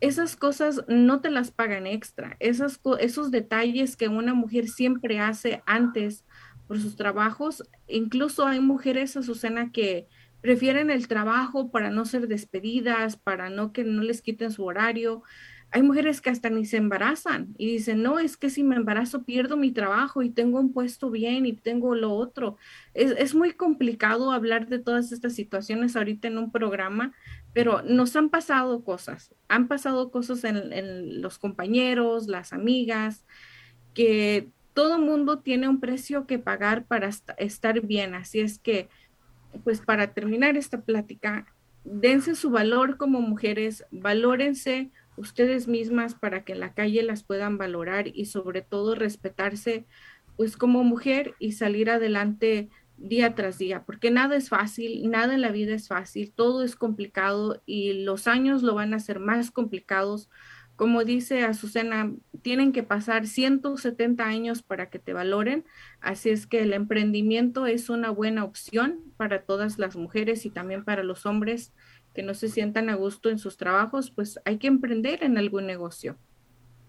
Esas 0.00 0.34
cosas 0.36 0.82
no 0.88 1.20
te 1.20 1.30
las 1.30 1.50
pagan 1.50 1.86
extra, 1.86 2.36
esas, 2.40 2.80
esos 3.00 3.30
detalles 3.30 3.96
que 3.96 4.08
una 4.08 4.34
mujer 4.34 4.68
siempre 4.68 5.20
hace 5.20 5.62
antes 5.66 6.24
por 6.66 6.80
sus 6.80 6.96
trabajos, 6.96 7.64
incluso 7.86 8.46
hay 8.46 8.60
mujeres, 8.60 9.16
Azucena, 9.16 9.72
que 9.72 10.06
prefieren 10.40 10.90
el 10.90 11.08
trabajo 11.08 11.70
para 11.70 11.90
no 11.90 12.04
ser 12.04 12.28
despedidas, 12.28 13.16
para 13.16 13.50
no 13.50 13.72
que 13.72 13.84
no 13.84 14.02
les 14.02 14.22
quiten 14.22 14.50
su 14.50 14.64
horario. 14.64 15.22
Hay 15.72 15.82
mujeres 15.82 16.20
que 16.20 16.30
hasta 16.30 16.50
ni 16.50 16.64
se 16.64 16.78
embarazan 16.78 17.54
y 17.56 17.66
dicen, 17.66 18.02
no, 18.02 18.18
es 18.18 18.36
que 18.36 18.50
si 18.50 18.62
me 18.64 18.76
embarazo 18.76 19.22
pierdo 19.22 19.56
mi 19.56 19.70
trabajo 19.70 20.22
y 20.22 20.30
tengo 20.30 20.58
un 20.58 20.72
puesto 20.72 21.10
bien 21.10 21.46
y 21.46 21.52
tengo 21.52 21.94
lo 21.94 22.12
otro. 22.12 22.56
Es, 22.94 23.34
muy 23.34 23.52
complicado 23.52 24.32
hablar 24.32 24.68
de 24.68 24.80
todas 24.80 25.12
estas 25.12 25.34
situaciones 25.34 25.94
ahorita 25.94 26.28
en 26.28 26.38
un 26.38 26.50
programa, 26.50 27.12
pero 27.52 27.82
nos 27.82 28.16
han 28.16 28.30
pasado 28.30 28.82
cosas, 28.82 29.34
han 29.48 29.68
pasado 29.68 30.10
cosas 30.10 30.42
en, 30.44 30.72
en 30.72 31.22
los 31.22 31.38
compañeros, 31.38 32.26
las 32.26 32.52
amigas, 32.52 33.24
que 33.94 34.48
todo 34.74 34.98
mundo 34.98 35.38
tiene 35.38 35.68
un 35.68 35.80
precio 35.80 36.26
que 36.26 36.38
pagar 36.38 36.84
para 36.84 37.10
estar 37.38 37.80
bien. 37.80 38.14
Así 38.14 38.40
es 38.40 38.58
que 38.58 38.88
pues 39.64 39.80
para 39.80 40.12
terminar 40.12 40.56
esta 40.56 40.80
plática, 40.80 41.46
dense 41.84 42.34
su 42.34 42.50
valor 42.50 42.96
como 42.96 43.20
mujeres, 43.20 43.84
valórense 43.90 44.90
ustedes 45.20 45.68
mismas 45.68 46.14
para 46.14 46.44
que 46.44 46.52
en 46.52 46.60
la 46.60 46.72
calle 46.72 47.02
las 47.02 47.22
puedan 47.22 47.58
valorar 47.58 48.08
y 48.08 48.24
sobre 48.24 48.62
todo 48.62 48.94
respetarse 48.94 49.86
pues 50.36 50.56
como 50.56 50.82
mujer 50.82 51.34
y 51.38 51.52
salir 51.52 51.90
adelante 51.90 52.70
día 52.96 53.34
tras 53.34 53.58
día, 53.58 53.84
porque 53.84 54.10
nada 54.10 54.36
es 54.36 54.48
fácil, 54.48 55.10
nada 55.10 55.34
en 55.34 55.42
la 55.42 55.50
vida 55.50 55.74
es 55.74 55.88
fácil, 55.88 56.32
todo 56.32 56.62
es 56.62 56.76
complicado 56.76 57.62
y 57.66 58.04
los 58.04 58.26
años 58.26 58.62
lo 58.62 58.74
van 58.74 58.92
a 58.92 58.96
hacer 58.96 59.20
más 59.20 59.50
complicados. 59.50 60.30
Como 60.76 61.04
dice 61.04 61.44
Azucena, 61.44 62.12
tienen 62.40 62.72
que 62.72 62.82
pasar 62.82 63.26
170 63.26 64.24
años 64.24 64.62
para 64.62 64.88
que 64.88 64.98
te 64.98 65.12
valoren, 65.12 65.66
así 66.00 66.30
es 66.30 66.46
que 66.46 66.62
el 66.62 66.72
emprendimiento 66.72 67.66
es 67.66 67.90
una 67.90 68.08
buena 68.08 68.44
opción 68.44 69.00
para 69.18 69.42
todas 69.42 69.78
las 69.78 69.96
mujeres 69.96 70.46
y 70.46 70.50
también 70.50 70.84
para 70.84 71.02
los 71.02 71.26
hombres 71.26 71.74
que 72.14 72.22
no 72.22 72.34
se 72.34 72.48
sientan 72.48 72.88
a 72.88 72.94
gusto 72.94 73.30
en 73.30 73.38
sus 73.38 73.56
trabajos, 73.56 74.10
pues 74.10 74.40
hay 74.44 74.58
que 74.58 74.66
emprender 74.66 75.22
en 75.22 75.38
algún 75.38 75.66
negocio. 75.66 76.16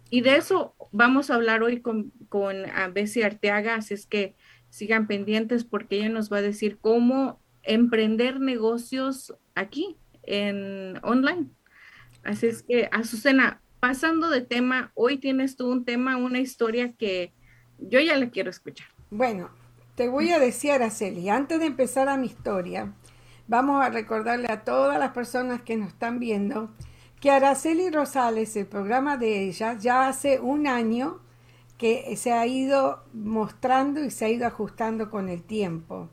Y 0.10 0.22
de 0.22 0.36
eso 0.36 0.76
vamos 0.92 1.30
a 1.30 1.36
hablar 1.36 1.64
hoy 1.64 1.82
con, 1.82 2.12
con 2.28 2.56
Bessie 2.94 3.24
Arteaga, 3.24 3.76
así 3.76 3.94
es 3.94 4.06
que 4.06 4.36
sigan 4.70 5.08
pendientes 5.08 5.64
porque 5.64 5.98
ella 5.98 6.10
nos 6.10 6.32
va 6.32 6.38
a 6.38 6.42
decir 6.42 6.80
cómo 6.80 7.40
emprender 7.64 8.40
negocios 8.40 9.36
aquí 9.56 9.98
en 10.24 11.00
online. 11.04 11.48
Así 12.24 12.48
es 12.48 12.64
que, 12.64 12.90
Azucena, 12.92 13.62
pasando 13.80 14.30
de 14.30 14.42
tema, 14.42 14.92
hoy 14.96 15.18
tienes 15.18 15.56
tú 15.56 15.72
un 15.72 15.86
tema, 15.86 16.18
una 16.18 16.40
historia 16.40 16.94
que 16.94 17.34
yo 17.80 18.00
ya 18.00 18.18
la 18.18 18.30
quiero 18.30 18.50
escuchar. 18.50 18.88
Bueno, 19.10 19.50
te 19.96 20.08
voy 20.08 20.32
a 20.32 20.40
decir, 20.40 20.72
Araceli, 20.72 21.30
antes 21.30 21.60
de 21.60 21.66
empezar 21.66 22.08
a 22.10 22.18
mi 22.18 22.28
historia, 22.28 22.94
vamos 23.52 23.84
a 23.84 23.90
recordarle 23.90 24.50
a 24.50 24.64
todas 24.64 24.98
las 24.98 25.12
personas 25.12 25.62
que 25.62 25.76
nos 25.76 25.90
están 25.90 26.20
viendo 26.20 26.70
que 27.20 27.32
Araceli 27.32 27.90
Rosales, 27.90 28.56
el 28.56 28.66
programa 28.66 29.18
de 29.18 29.44
ella, 29.44 29.78
ya 29.78 30.08
hace 30.08 30.40
un 30.40 30.68
año 30.68 31.20
que 31.78 32.16
se 32.16 32.32
ha 32.32 32.48
ido 32.48 33.04
mostrando 33.12 34.06
y 34.06 34.10
se 34.10 34.24
ha 34.24 34.30
ido 34.30 34.48
ajustando 34.48 35.10
con 35.10 35.28
el 35.28 35.44
tiempo. 35.44 36.08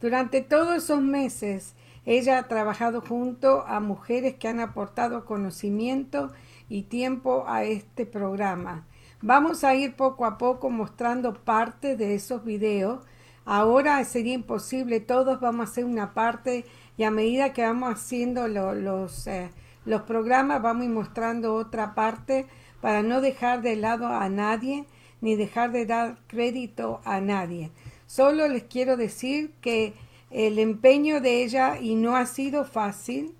Durante 0.00 0.40
todos 0.40 0.84
esos 0.84 1.02
meses, 1.02 1.74
ella 2.06 2.38
ha 2.38 2.46
trabajado 2.46 3.00
junto 3.00 3.66
a 3.66 3.80
mujeres 3.80 4.36
que 4.36 4.46
han 4.46 4.60
aportado 4.60 5.24
conocimiento 5.24 6.30
y 6.68 6.82
tiempo 6.82 7.44
a 7.48 7.64
este 7.64 8.06
programa. 8.06 8.86
Vamos 9.20 9.64
a 9.64 9.74
ir 9.74 9.96
poco 9.96 10.26
a 10.26 10.38
poco 10.38 10.70
mostrando 10.70 11.34
parte 11.34 11.96
de 11.96 12.14
esos 12.14 12.44
videos. 12.44 13.04
Ahora 13.44 14.02
sería 14.04 14.34
imposible, 14.34 15.00
todos 15.00 15.40
vamos 15.40 15.66
a 15.66 15.70
hacer 15.70 15.84
una 15.84 16.14
parte 16.14 16.64
y 16.96 17.04
a 17.04 17.10
medida 17.10 17.52
que 17.52 17.62
vamos 17.62 17.92
haciendo 17.92 18.48
los, 18.48 19.26
eh, 19.26 19.50
los 19.84 20.02
programas 20.02 20.62
vamos 20.62 20.86
mostrando 20.88 21.54
otra 21.54 21.94
parte 21.94 22.46
para 22.80 23.02
no 23.02 23.20
dejar 23.20 23.62
de 23.62 23.76
lado 23.76 24.06
a 24.06 24.28
nadie 24.28 24.84
ni 25.20 25.36
dejar 25.36 25.72
de 25.72 25.86
dar 25.86 26.18
crédito 26.26 27.00
a 27.04 27.20
nadie. 27.20 27.70
Solo 28.06 28.46
les 28.46 28.64
quiero 28.64 28.96
decir 28.96 29.52
que 29.60 29.94
el 30.30 30.58
empeño 30.58 31.20
de 31.20 31.42
ella 31.42 31.78
y 31.80 31.94
no 31.94 32.16
ha 32.16 32.26
sido 32.26 32.64
fácil, 32.64 33.34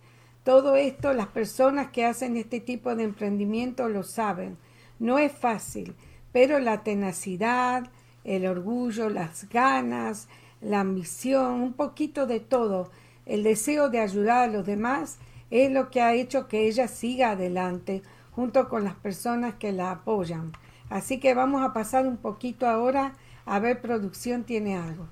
todo 0.44 0.76
esto 0.76 1.12
las 1.12 1.28
personas 1.28 1.90
que 1.90 2.04
hacen 2.04 2.36
este 2.36 2.60
tipo 2.60 2.94
de 2.94 3.04
emprendimiento 3.04 3.88
lo 3.88 4.02
saben. 4.02 4.56
No 4.98 5.18
es 5.18 5.32
fácil, 5.32 5.94
pero 6.32 6.58
la 6.58 6.82
tenacidad, 6.82 7.90
el 8.24 8.46
orgullo, 8.46 9.08
las 9.10 9.48
ganas, 9.48 10.28
la 10.60 10.80
ambición, 10.80 11.60
un 11.60 11.72
poquito 11.74 12.26
de 12.26 12.40
todo, 12.40 12.90
el 13.26 13.42
deseo 13.42 13.88
de 13.88 14.00
ayudar 14.00 14.48
a 14.48 14.52
los 14.52 14.66
demás 14.66 15.18
es 15.50 15.70
lo 15.70 15.90
que 15.90 16.00
ha 16.00 16.14
hecho 16.14 16.48
que 16.48 16.66
ella 16.66 16.88
siga 16.88 17.30
adelante 17.30 18.02
junto 18.32 18.68
con 18.68 18.84
las 18.84 18.94
personas 18.94 19.54
que 19.54 19.72
la 19.72 19.90
apoyan. 19.90 20.52
Así 20.90 21.20
que 21.20 21.34
vamos 21.34 21.62
a 21.62 21.72
pasar 21.72 22.06
un 22.06 22.16
poquito 22.16 22.66
ahora 22.66 23.14
a 23.46 23.58
ver 23.58 23.80
producción 23.80 24.44
tiene 24.44 24.76
algo. 24.76 25.08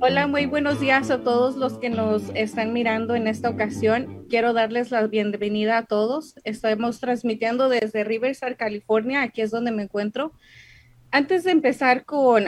Hola, 0.00 0.26
muy 0.26 0.46
buenos 0.46 0.80
días 0.80 1.10
a 1.10 1.22
todos 1.22 1.56
los 1.56 1.78
que 1.78 1.88
nos 1.90 2.30
están 2.34 2.72
mirando 2.72 3.14
en 3.14 3.28
esta 3.28 3.48
ocasión. 3.50 4.26
Quiero 4.28 4.52
darles 4.52 4.90
la 4.90 5.06
bienvenida 5.06 5.78
a 5.78 5.86
todos. 5.86 6.34
Estamos 6.44 7.00
transmitiendo 7.00 7.68
desde 7.68 8.04
Riverside, 8.04 8.56
California. 8.56 9.22
Aquí 9.22 9.42
es 9.42 9.50
donde 9.50 9.70
me 9.70 9.84
encuentro. 9.84 10.32
Antes 11.10 11.44
de 11.44 11.52
empezar 11.52 12.04
con 12.04 12.46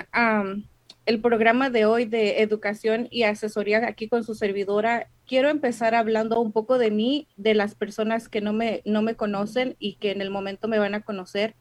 el 1.07 1.21
programa 1.21 1.71
de 1.71 1.85
hoy 1.85 2.05
de 2.05 2.43
educación 2.43 3.09
y 3.11 3.25
asesoría 3.25 3.87
aquí 3.87 4.09
con 4.09 4.25
su 4.25 4.35
servidora, 4.35 5.09
quiero 5.27 5.49
empezar 5.49 5.95
hablando 5.95 6.40
un 6.40 6.53
poco 6.53 6.79
de 6.79 6.90
mí, 6.90 7.29
de 7.37 7.55
las 7.55 7.75
personas 7.75 8.29
que 8.29 8.40
no 8.40 8.53
me, 8.53 8.83
no 8.85 9.03
me 9.03 9.14
conocen 9.14 9.77
y 9.79 9.95
que 9.97 10.11
en 10.11 10.21
el 10.21 10.31
momento 10.31 10.69
me 10.69 10.79
van 10.79 10.95
a 10.95 11.03
conocer. 11.03 11.55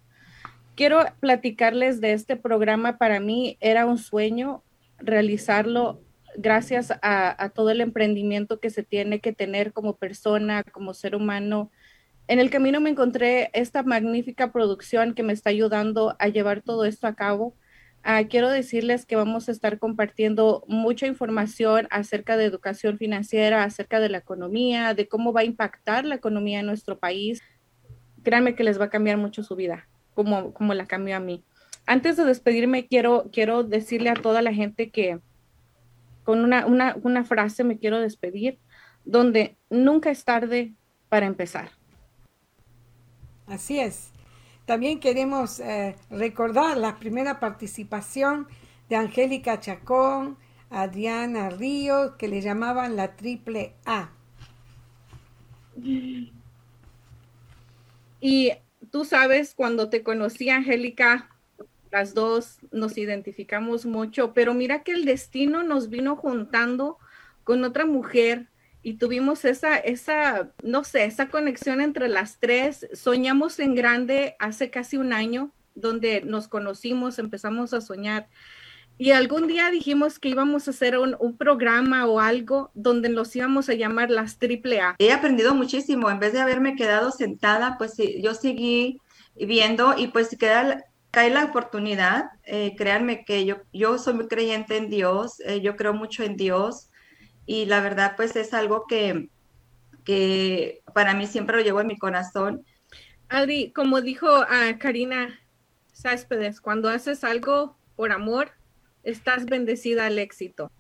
Quiero 0.75 1.05
platicarles 1.19 2.01
de 2.01 2.13
este 2.13 2.35
programa. 2.35 2.97
Para 2.97 3.19
mí 3.19 3.57
era 3.59 3.85
un 3.85 3.97
sueño, 3.97 4.63
realizarlo 4.97 6.01
gracias 6.35 6.91
a, 7.01 7.51
todo 7.53 7.69
el 7.69 7.81
emprendimiento 7.81 8.59
que 8.59 8.69
se 8.69 8.83
tiene 8.83 9.19
que 9.19 9.33
tener 9.33 9.73
como 9.73 9.97
persona, 9.97 10.63
como 10.63 10.93
ser 10.93 11.15
humano, 11.15 11.69
en 12.27 12.39
el 12.39 12.49
camino 12.49 12.79
me 12.79 12.89
encontré 12.89 13.49
esta 13.53 13.83
magnífica 13.83 14.51
producción 14.51 15.13
que 15.13 15.23
me 15.23 15.33
está 15.33 15.49
ayudando 15.49 16.15
a 16.19 16.29
llevar 16.29 16.61
todo 16.61 16.85
esto 16.85 17.05
a 17.05 17.15
cabo. 17.15 17.53
Ah, 18.05 18.25
quiero 18.25 18.49
decirles 18.49 19.05
que 19.05 19.15
vamos 19.15 19.47
a 19.47 19.53
estar 19.53 19.79
compartiendo 19.79 20.65
mucha 20.67 21.07
información 21.07 21.87
acerca 21.89 22.35
de 22.35 22.43
educación 22.43 22.97
financiera, 22.97 23.63
acerca 23.63 24.01
de 24.01 24.09
la 24.09 24.17
economía, 24.17 24.93
de 24.93 25.07
cómo 25.07 25.31
va 25.31 25.41
a 25.41 25.45
impactar 25.45 26.03
la 26.03 26.15
economía 26.15 26.59
en 26.59 26.65
nuestro 26.65 26.99
país. 26.99 27.41
Créanme 28.23 28.55
que 28.55 28.65
les 28.65 28.79
va 28.79 28.85
a 28.85 28.89
cambiar 28.89 29.15
mucho 29.15 29.41
su 29.41 29.55
vida, 29.55 29.87
como, 30.15 30.53
como 30.53 30.73
la 30.73 30.85
cambió 30.85 31.15
a 31.15 31.21
mí. 31.21 31.45
Antes 31.85 32.17
de 32.17 32.25
despedirme, 32.25 32.87
quiero, 32.87 33.29
quiero 33.31 33.63
decirle 33.63 34.09
a 34.09 34.15
toda 34.15 34.41
la 34.41 34.53
gente 34.53 34.91
que 34.91 35.19
con 36.25 36.43
una, 36.43 36.65
una, 36.65 36.97
una 37.03 37.23
frase 37.23 37.63
me 37.63 37.77
quiero 37.77 38.01
despedir, 38.01 38.59
donde 39.05 39.57
nunca 39.69 40.11
es 40.11 40.25
tarde 40.25 40.73
para 41.07 41.25
empezar. 41.25 41.69
Así 43.47 43.79
es. 43.79 44.12
También 44.65 44.99
queremos 44.99 45.59
eh, 45.59 45.95
recordar 46.09 46.77
la 46.77 46.97
primera 46.97 47.39
participación 47.39 48.47
de 48.89 48.95
Angélica 48.95 49.59
Chacón, 49.59 50.37
Adriana 50.69 51.49
Ríos, 51.49 52.13
que 52.17 52.27
le 52.27 52.41
llamaban 52.41 52.95
la 52.95 53.15
triple 53.15 53.75
A. 53.85 54.09
Y 58.21 58.51
tú 58.89 59.05
sabes, 59.05 59.53
cuando 59.53 59.89
te 59.89 60.01
conocí, 60.01 60.49
Angélica, 60.49 61.29
las 61.91 62.13
dos 62.13 62.59
nos 62.71 62.97
identificamos 62.97 63.85
mucho, 63.85 64.33
pero 64.33 64.53
mira 64.53 64.83
que 64.83 64.93
el 64.93 65.05
destino 65.05 65.61
nos 65.63 65.89
vino 65.89 66.15
juntando 66.15 66.97
con 67.43 67.63
otra 67.63 67.85
mujer 67.85 68.47
y 68.83 68.95
tuvimos 68.95 69.45
esa, 69.45 69.77
esa, 69.77 70.51
no 70.61 70.83
sé, 70.83 71.05
esa 71.05 71.29
conexión 71.29 71.79
entre 71.79 72.09
las 72.09 72.37
tres. 72.39 72.85
Soñamos 72.93 73.59
en 73.59 73.75
grande 73.75 74.35
hace 74.39 74.69
casi 74.69 74.97
un 74.97 75.13
año, 75.13 75.51
donde 75.73 76.21
nos 76.21 76.49
conocimos, 76.49 77.17
empezamos 77.17 77.73
a 77.73 77.79
soñar. 77.79 78.27
Y 78.97 79.11
algún 79.11 79.47
día 79.47 79.71
dijimos 79.71 80.19
que 80.19 80.29
íbamos 80.29 80.67
a 80.67 80.71
hacer 80.71 80.97
un, 80.99 81.37
programa 81.37 82.05
o 82.05 82.19
algo 82.19 82.71
donde 82.73 83.09
nos 83.09 83.35
íbamos 83.35 83.69
a 83.69 83.73
llamar 83.73 84.11
las 84.11 84.37
triple 84.37 84.81
A. 84.81 84.95
He 84.99 85.11
aprendido 85.11 85.55
muchísimo. 85.55 86.11
En 86.11 86.19
vez 86.19 86.33
de 86.33 86.41
haberme 86.41 86.75
quedado 86.75 87.11
sentada, 87.11 87.77
pues 87.77 87.95
yo 87.97 88.35
seguí 88.35 88.99
viendo 89.35 89.95
y 89.97 90.07
pues 90.07 90.35
queda, 90.37 90.83
cae 91.09 91.31
la 91.31 91.45
oportunidad. 91.45 92.25
Eh, 92.43 92.75
créanme 92.77 93.23
que 93.25 93.45
yo, 93.45 93.61
yo 93.71 93.97
soy 93.97 94.13
muy 94.13 94.27
creyente 94.27 94.77
en 94.77 94.89
Dios, 94.89 95.39
eh, 95.39 95.61
yo 95.61 95.75
creo 95.75 95.93
mucho 95.93 96.23
en 96.23 96.35
Dios 96.35 96.89
y 97.45 97.65
la 97.65 97.81
verdad 97.81 98.13
pues 98.15 98.35
es 98.35 98.53
algo 98.53 98.85
que, 98.87 99.29
que 100.03 100.81
para 100.93 101.13
mí 101.13 101.27
siempre 101.27 101.57
lo 101.57 101.63
llevo 101.63 101.81
en 101.81 101.87
mi 101.87 101.97
corazón. 101.97 102.65
Adri, 103.29 103.71
como 103.71 104.01
dijo 104.01 104.27
a 104.27 104.77
Karina 104.77 105.39
Céspedes, 105.91 106.61
cuando 106.61 106.89
haces 106.89 107.23
algo 107.23 107.77
por 107.95 108.11
amor, 108.11 108.51
estás 109.03 109.45
bendecida 109.45 110.05
al 110.05 110.19
éxito. 110.19 110.71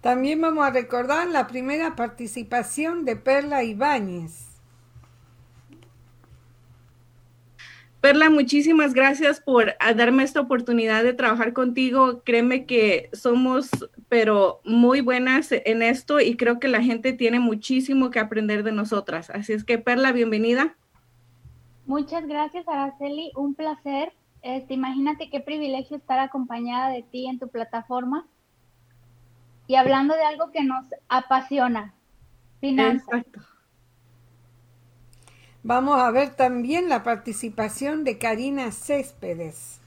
También 0.00 0.40
vamos 0.40 0.66
a 0.66 0.70
recordar 0.70 1.28
la 1.28 1.46
primera 1.46 1.94
participación 1.94 3.04
de 3.04 3.16
Perla 3.16 3.62
Ibáñez. 3.62 4.51
Perla, 8.02 8.30
muchísimas 8.30 8.94
gracias 8.94 9.40
por 9.40 9.76
darme 9.94 10.24
esta 10.24 10.40
oportunidad 10.40 11.04
de 11.04 11.12
trabajar 11.12 11.52
contigo. 11.52 12.24
Créeme 12.24 12.66
que 12.66 13.08
somos, 13.12 13.70
pero 14.08 14.60
muy 14.64 15.00
buenas 15.00 15.52
en 15.52 15.82
esto 15.82 16.18
y 16.18 16.36
creo 16.36 16.58
que 16.58 16.66
la 16.66 16.82
gente 16.82 17.12
tiene 17.12 17.38
muchísimo 17.38 18.10
que 18.10 18.18
aprender 18.18 18.64
de 18.64 18.72
nosotras. 18.72 19.30
Así 19.30 19.52
es 19.52 19.62
que, 19.62 19.78
Perla, 19.78 20.10
bienvenida. 20.10 20.74
Muchas 21.86 22.26
gracias, 22.26 22.66
Araceli. 22.66 23.30
Un 23.36 23.54
placer. 23.54 24.12
Este, 24.42 24.74
imagínate 24.74 25.30
qué 25.30 25.38
privilegio 25.38 25.96
estar 25.96 26.18
acompañada 26.18 26.88
de 26.88 27.04
ti 27.04 27.28
en 27.28 27.38
tu 27.38 27.46
plataforma 27.46 28.26
y 29.68 29.76
hablando 29.76 30.14
de 30.14 30.24
algo 30.24 30.50
que 30.50 30.64
nos 30.64 30.86
apasiona, 31.08 31.94
finanzas. 32.60 33.06
Exacto. 33.06 33.51
Vamos 35.64 36.00
a 36.00 36.10
ver 36.10 36.34
también 36.34 36.88
la 36.88 37.04
participación 37.04 38.02
de 38.02 38.18
Karina 38.18 38.72
Céspedes. 38.72 39.78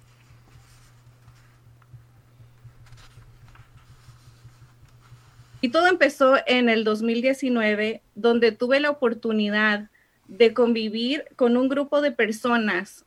Y 5.60 5.70
todo 5.70 5.88
empezó 5.88 6.36
en 6.48 6.70
el 6.70 6.84
2019, 6.86 8.02
donde 8.14 8.52
tuve 8.54 8.80
la 8.80 8.90
oportunidad 8.90 9.90
de 10.28 10.54
convivir 10.54 11.26
con 11.36 11.58
un 11.58 11.68
grupo 11.68 12.02
de 12.02 12.12
personas 12.12 13.04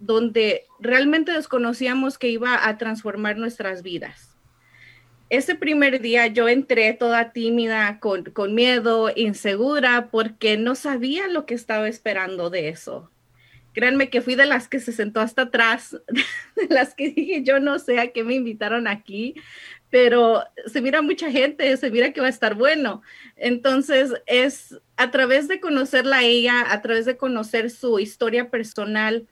donde 0.00 0.64
realmente 0.80 1.32
desconocíamos 1.32 2.16
que 2.16 2.28
iba 2.28 2.68
a 2.68 2.78
transformar 2.78 3.36
nuestras 3.36 3.82
vidas 3.82 4.37
ese 5.30 5.54
primer 5.54 6.00
día 6.00 6.26
yo 6.26 6.48
entré 6.48 6.92
toda 6.94 7.32
tímida, 7.32 8.00
con, 8.00 8.24
miedo, 8.54 9.10
insegura, 9.14 10.08
porque 10.10 10.56
no 10.56 10.74
sabía 10.74 11.28
lo 11.28 11.46
que 11.46 11.54
estaba 11.54 11.88
esperando 11.88 12.50
de 12.50 12.68
eso. 12.68 13.10
Créanme 13.74 14.08
que 14.10 14.22
fui 14.22 14.34
de 14.34 14.46
las 14.46 14.68
que 14.68 14.80
se 14.80 14.92
sentó 14.92 15.20
hasta 15.20 15.42
atrás, 15.42 15.96
de 16.56 16.74
las 16.74 16.94
que 16.94 17.10
dije, 17.10 17.42
yo 17.42 17.60
no 17.60 17.78
sé 17.78 18.00
a 18.00 18.12
qué 18.12 18.24
me 18.24 18.34
invitaron 18.34 18.88
aquí, 18.88 19.34
pero 19.90 20.42
se 20.66 20.80
mira 20.80 21.02
mucha 21.02 21.30
gente, 21.30 21.76
se 21.76 21.90
mira 21.90 22.12
que 22.12 22.20
va 22.20 22.26
a 22.26 22.30
estar 22.30 22.54
bueno. 22.54 23.02
Entonces, 23.36 24.12
es 24.26 24.80
a 24.96 25.10
través 25.10 25.48
de 25.48 25.60
conocerla 25.60 26.18
a 26.18 26.24
ella, 26.24 26.72
a 26.72 26.82
través 26.82 27.04
de 27.04 27.16
conocer 27.16 27.70
su 27.70 27.98
historia 27.98 28.50
personal, 28.50 29.26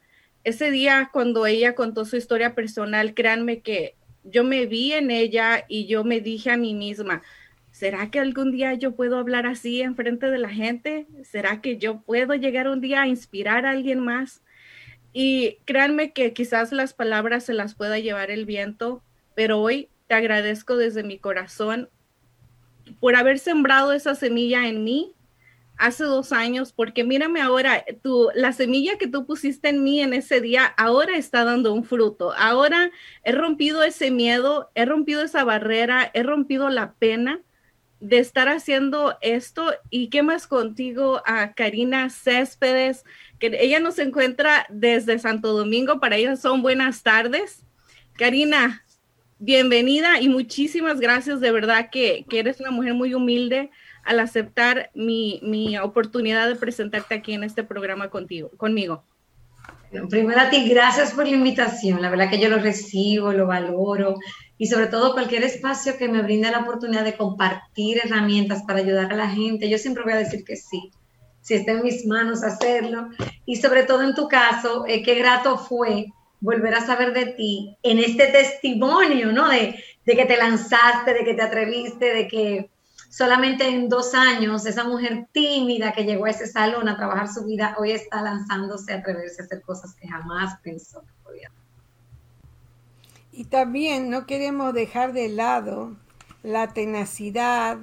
ese 0.44 0.70
día 0.70 1.11
cuando 1.12 1.44
ella 1.44 1.74
contó 1.74 2.04
su 2.04 2.16
historia 2.16 2.54
personal, 2.54 3.14
créanme 3.14 3.62
que 3.62 3.96
yo 4.31 4.45
me 4.45 4.67
vi 4.67 4.93
en 4.93 5.11
ella 5.11 5.65
y 5.69 5.87
yo 5.87 6.05
me 6.05 6.21
dije 6.21 6.51
a 6.51 6.57
mí 6.57 6.75
misma, 6.75 7.23
¿será 7.71 8.11
que 8.11 8.19
algún 8.19 8.53
día 8.53 8.75
yo 8.75 8.95
puedo 8.95 9.19
hablar 9.19 9.47
así 9.47 9.83
en 9.83 9.97
frente 9.97 10.31
de 10.31 10.39
la 10.39 10.49
gente? 10.49 11.07
¿Será 11.25 11.61
que 11.61 11.79
yo 11.79 12.01
puedo 12.03 12.35
llegar 12.35 12.69
un 12.69 12.81
día 12.81 13.03
a 13.03 13.09
inspirar 13.09 13.67
a 13.67 13.71
alguien 13.71 14.01
más? 14.01 14.43
Y 15.12 15.59
créanme 15.65 16.12
que 16.12 16.33
quizás 16.33 16.73
las 16.73 16.93
palabras 16.93 17.45
se 17.45 17.55
las 17.55 17.75
pueda 17.75 17.99
llevar 17.99 18.31
el 18.31 18.45
viento, 18.45 19.03
pero 19.35 19.61
hoy 19.61 19.89
te 20.09 20.15
agradezco 20.15 20.77
desde 20.77 21.03
mi 21.03 21.19
corazón 21.19 21.89
por 23.01 23.17
haber 23.17 23.39
sembrado 23.39 23.93
esa 23.93 24.15
semilla 24.15 24.69
en 24.69 24.85
mí 24.85 25.15
hace 25.79 26.05
dos 26.05 26.33
años, 26.33 26.73
porque 26.73 27.05
mírame 27.05 27.41
ahora, 27.41 27.85
tú, 28.03 28.31
la 28.35 28.53
semilla 28.53 28.99
que 28.99 29.07
tú 29.07 29.27
pusiste 29.27 29.69
en 29.69 29.85
mí 29.85 30.01
en 30.01 30.12
ese 30.15 30.41
día, 30.41 30.65
ahora 30.77 31.17
está 31.17 31.45
dando 31.45 31.73
un 31.73 31.85
fruto. 31.85 32.33
Ahora 32.37 32.91
he 33.25 33.33
rompido 33.33 33.83
ese 33.83 34.11
miedo, 34.11 34.71
he 34.75 34.85
rompido 34.85 35.23
esa 35.23 35.45
barrera, 35.45 36.11
he 36.15 36.23
rompido 36.23 36.69
la 36.71 36.93
pena 36.95 37.41
de 38.01 38.19
estar 38.19 38.49
haciendo 38.49 39.17
esto. 39.21 39.73
¿Y 39.91 40.09
qué 40.09 40.23
más 40.23 40.47
contigo 40.47 41.23
a 41.27 41.53
Karina 41.53 42.09
Céspedes? 42.11 43.05
Que 43.39 43.57
ella 43.61 43.81
nos 43.81 43.99
encuentra 43.99 44.67
desde 44.71 45.19
Santo 45.19 45.53
Domingo, 45.53 46.01
para 46.01 46.17
ella 46.17 46.37
son 46.37 46.62
buenas 46.62 47.03
tardes. 47.03 47.62
Karina, 48.15 48.83
bienvenida 49.39 50.21
y 50.21 50.31
muchísimas 50.31 51.01
gracias, 51.01 51.41
de 51.41 51.53
verdad 51.53 51.91
que, 51.93 52.25
que 52.31 52.39
eres 52.39 52.61
una 52.61 52.71
mujer 52.71 52.95
muy 52.95 53.12
humilde 53.12 53.71
al 54.07 54.21
aceptar 54.21 54.90
mi, 54.95 55.40
mi 55.42 55.77
oportunidad 55.79 56.49
de 56.49 56.57
presentarte 56.57 57.14
aquí 57.14 57.35
en 57.35 57.45
este 57.45 57.64
programa 57.64 58.09
contigo, 58.09 58.51
conmigo. 58.57 59.03
primero 60.09 60.40
a 60.40 60.49
ti, 60.49 60.69
gracias 60.69 61.12
por 61.12 61.27
la 61.27 61.35
invitación. 61.35 62.01
La 62.01 62.09
verdad 62.09 62.31
que 62.31 62.38
yo 62.38 62.49
lo 62.49 62.59
recibo, 62.59 63.33
lo 63.33 63.47
valoro 63.47 64.16
y 64.59 64.66
sobre 64.66 64.87
todo 64.87 65.12
cualquier 65.12 65.42
espacio 65.42 65.99
que 65.99 66.09
me 66.09 66.23
brinde 66.23 66.51
la 66.51 66.61
oportunidad 66.61 67.05
de 67.05 67.16
compartir 67.16 68.01
herramientas 68.03 68.62
para 68.62 68.79
ayudar 68.79 69.12
a 69.12 69.16
la 69.16 69.29
gente. 69.29 69.69
Yo 69.69 69.79
siempre 69.79 70.05
voy 70.05 70.12
a 70.12 70.19
decir 70.19 70.45
que 70.45 70.57
sí, 70.57 70.92
si 71.40 71.55
está 71.55 71.73
en 71.73 71.83
mis 71.83 72.07
manos 72.07 72.45
hacerlo. 72.45 73.09
Y 73.45 73.57
sobre 73.57 73.83
todo 73.83 74.03
en 74.03 74.14
tu 74.14 74.29
caso, 74.29 74.85
eh, 74.87 75.03
qué 75.03 75.16
grato 75.16 75.59
fue 75.59 76.07
volver 76.40 76.75
a 76.75 76.87
saber 76.87 77.12
de 77.12 77.27
ti 77.27 77.77
en 77.83 77.99
este 77.99 78.29
testimonio, 78.29 79.33
¿no? 79.33 79.49
De, 79.49 79.83
de 80.05 80.16
que 80.16 80.27
te 80.27 80.37
lanzaste, 80.37 81.12
de 81.12 81.25
que 81.25 81.35
te 81.35 81.42
atreviste, 81.42 82.14
de 82.14 82.29
que 82.29 82.71
solamente 83.16 83.66
en 83.66 83.88
dos 83.88 84.12
años, 84.12 84.66
esa 84.66 84.85
mujer 84.85 85.26
tímida 85.33 85.92
que 85.92 86.05
llegó 86.05 86.26
a 86.26 86.31
ese 86.31 86.46
salón 86.46 86.87
a 86.87 86.98
trabajar 86.98 87.33
su 87.33 87.46
vida, 87.46 87.74
hoy 87.79 87.92
está 87.92 88.20
lanzándose 88.20 88.92
a 88.92 88.98
atreverse 88.98 89.40
a 89.40 89.46
hacer 89.46 89.62
cosas 89.62 89.94
que 89.94 90.07
jamás 90.07 90.61
pensó 90.62 91.00
que 91.00 91.12
podía. 91.24 91.50
Y 93.33 93.44
también 93.44 94.11
no 94.11 94.26
queremos 94.26 94.74
dejar 94.74 95.14
de 95.14 95.31
lado 95.31 95.96
la 96.42 96.74
tenacidad, 96.74 97.79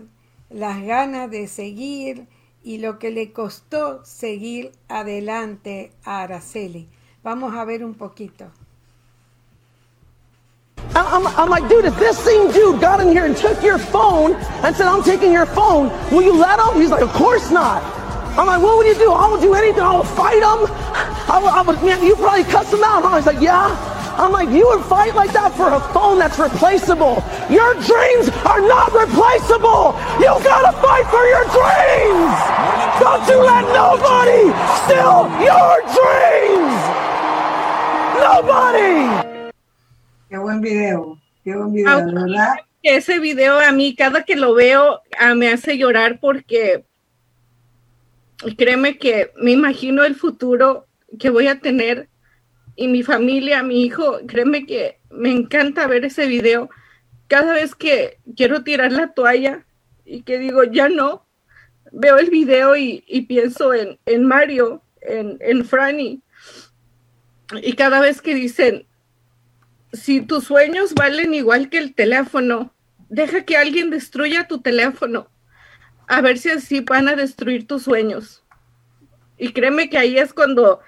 las 0.52 0.84
ganas 0.84 1.32
de 1.32 1.48
seguir 1.48 2.28
y 2.62 2.78
lo 2.78 3.00
que 3.00 3.10
le 3.10 3.34
costó 3.34 4.06
seguir 4.06 4.72
adelante 4.88 5.94
a 6.04 6.22
Araceli. 6.22 6.88
Vamos 7.24 7.56
a 7.56 7.66
ver 7.66 7.84
un 7.84 7.96
poquito. 7.96 8.52
I'm, 10.96 11.28
I'm, 11.28 11.50
like, 11.50 11.68
dude, 11.70 11.86
if 11.86 11.98
this 11.98 12.18
same 12.18 12.52
dude 12.52 12.82
got 12.82 13.00
in 13.00 13.10
here 13.10 13.26
and 13.26 13.36
took 13.36 13.62
your 13.64 13.78
phone 13.78 14.34
and 14.34 14.76
said, 14.76 14.88
I'm 14.88 15.04
taking 15.04 15.32
your 15.32 15.46
phone, 15.46 15.90
will 16.12 16.22
you 16.22 16.36
let 16.36 16.60
him? 16.60 16.82
He's 16.82 16.90
like, 16.90 17.02
of 17.02 17.12
course 17.14 17.52
not. 17.52 17.84
I'm 18.38 18.48
like, 18.48 18.62
what 18.62 18.78
would 18.78 18.88
you 18.88 18.96
do? 18.96 19.12
I 19.12 19.28
will 19.28 19.40
do 19.40 19.54
anything. 19.54 19.82
I 19.82 19.96
will 19.96 20.04
fight 20.04 20.42
him. 20.42 20.66
I 21.30 21.40
would, 21.42 21.50
I 21.54 21.62
would, 21.62 21.84
man, 21.84 22.04
you 22.04 22.16
probably 22.16 22.44
cuss 22.44 22.74
him 22.74 22.84
out. 22.84 23.04
Huh? 23.04 23.16
He's 23.18 23.26
like, 23.28 23.42
yeah. 23.42 23.70
I'm 24.18 24.32
like, 24.32 24.50
you 24.50 24.68
would 24.70 24.84
fight 24.86 25.16
like 25.16 25.34
that 25.34 25.54
for 25.54 25.74
a 25.74 25.80
phone 25.94 26.20
that's 26.20 26.38
replaceable. 26.38 27.22
Your 27.50 27.74
dreams 27.82 28.30
are 28.46 28.62
not 28.62 28.94
replaceable. 28.94 29.98
You 30.22 30.34
gotta 30.42 30.74
fight 30.82 31.06
for 31.10 31.26
your 31.26 31.46
dreams. 31.50 32.38
Don't 33.02 33.26
you 33.30 33.42
let 33.42 33.66
nobody 33.74 34.50
steal 34.86 35.30
your 35.42 35.82
dreams. 35.94 36.82
Nobody. 38.22 39.33
Qué 40.34 40.40
buen 40.40 40.62
video. 40.62 41.22
Qué 41.44 41.56
buen 41.56 41.72
video, 41.72 42.06
¿verdad? 42.08 42.56
Ese 42.82 43.20
video 43.20 43.60
a 43.60 43.72
mí 43.72 43.94
cada 43.94 44.24
que 44.24 44.36
lo 44.36 44.56
veo 44.56 45.00
ah, 45.20 45.36
me 45.36 45.50
hace 45.50 45.78
llorar 45.78 46.20
porque 46.20 46.86
créeme 48.58 48.98
que 48.98 49.30
me 49.38 49.52
imagino 49.52 50.04
el 50.04 50.16
futuro 50.16 50.88
que 51.20 51.30
voy 51.30 51.46
a 51.46 51.60
tener 51.60 52.10
y 52.76 52.88
mi 52.88 53.04
familia, 53.04 53.62
mi 53.62 53.84
hijo, 53.84 54.22
créeme 54.26 54.66
que 54.66 54.98
me 55.12 55.30
encanta 55.30 55.86
ver 55.86 56.04
ese 56.04 56.26
video. 56.26 56.68
Cada 57.28 57.54
vez 57.54 57.76
que 57.76 58.18
quiero 58.36 58.64
tirar 58.64 58.92
la 58.92 59.14
toalla 59.14 59.68
y 60.04 60.24
que 60.24 60.40
digo, 60.40 60.64
ya 60.64 60.90
no, 60.90 61.28
veo 61.92 62.18
el 62.18 62.32
video 62.32 62.76
y, 62.76 63.04
pienso 63.28 63.72
en, 63.76 64.26
Mario, 64.26 64.82
en, 65.02 65.38
en 65.42 65.64
Franny. 65.64 66.24
Y 67.62 67.74
cada 67.74 68.00
vez 68.00 68.20
que 68.20 68.34
dicen, 68.34 68.88
si 69.94 70.22
tus 70.22 70.46
sueños 70.46 70.96
valen 70.96 71.34
igual 71.34 71.70
que 71.70 71.78
el 71.78 71.94
teléfono, 71.94 72.74
deja 73.10 73.46
que 73.46 73.58
alguien 73.58 73.92
destruya 73.92 74.48
tu 74.48 74.62
teléfono. 74.62 75.30
A 76.08 76.22
ver 76.22 76.40
si 76.40 76.50
así 76.50 76.82
van 76.82 77.08
a 77.08 77.16
destruir 77.16 77.68
tus 77.68 77.84
sueños. 77.84 78.44
Y 79.38 79.54
créeme 79.54 79.90
que 79.90 80.00
ahí 80.00 80.18
es 80.18 80.34
cuando 80.34 80.82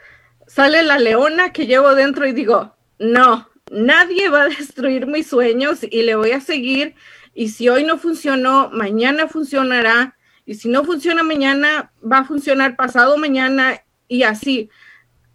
sale 0.47 0.83
la 0.83 0.97
leona 0.97 1.53
que 1.53 1.67
llevo 1.67 1.95
dentro 1.95 2.27
y 2.27 2.33
digo, 2.33 2.75
no, 2.99 3.47
nadie 3.71 4.29
va 4.29 4.43
a 4.43 4.49
destruir 4.49 5.05
mis 5.05 5.27
sueños 5.27 5.79
y 5.83 6.01
le 6.01 6.15
voy 6.15 6.31
a 6.31 6.41
seguir. 6.41 6.95
Y 7.35 7.49
si 7.49 7.69
hoy 7.69 7.83
no 7.83 7.97
funcionó, 7.97 8.69
mañana 8.71 9.27
funcionará. 9.27 10.17
Y 10.47 10.55
si 10.55 10.67
no 10.67 10.83
funciona 10.83 11.23
mañana, 11.23 11.91
va 12.03 12.19
a 12.19 12.25
funcionar 12.25 12.75
pasado 12.75 13.17
mañana 13.17 13.83
y 14.07 14.23
así. 14.23 14.69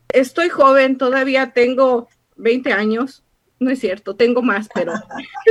Estoy 0.08 0.48
joven, 0.48 0.98
todavía 0.98 1.52
tengo 1.52 2.08
20 2.36 2.72
años 2.72 3.24
no 3.60 3.70
es 3.70 3.78
cierto, 3.78 4.16
tengo 4.16 4.40
más, 4.40 4.68
pero 4.74 4.94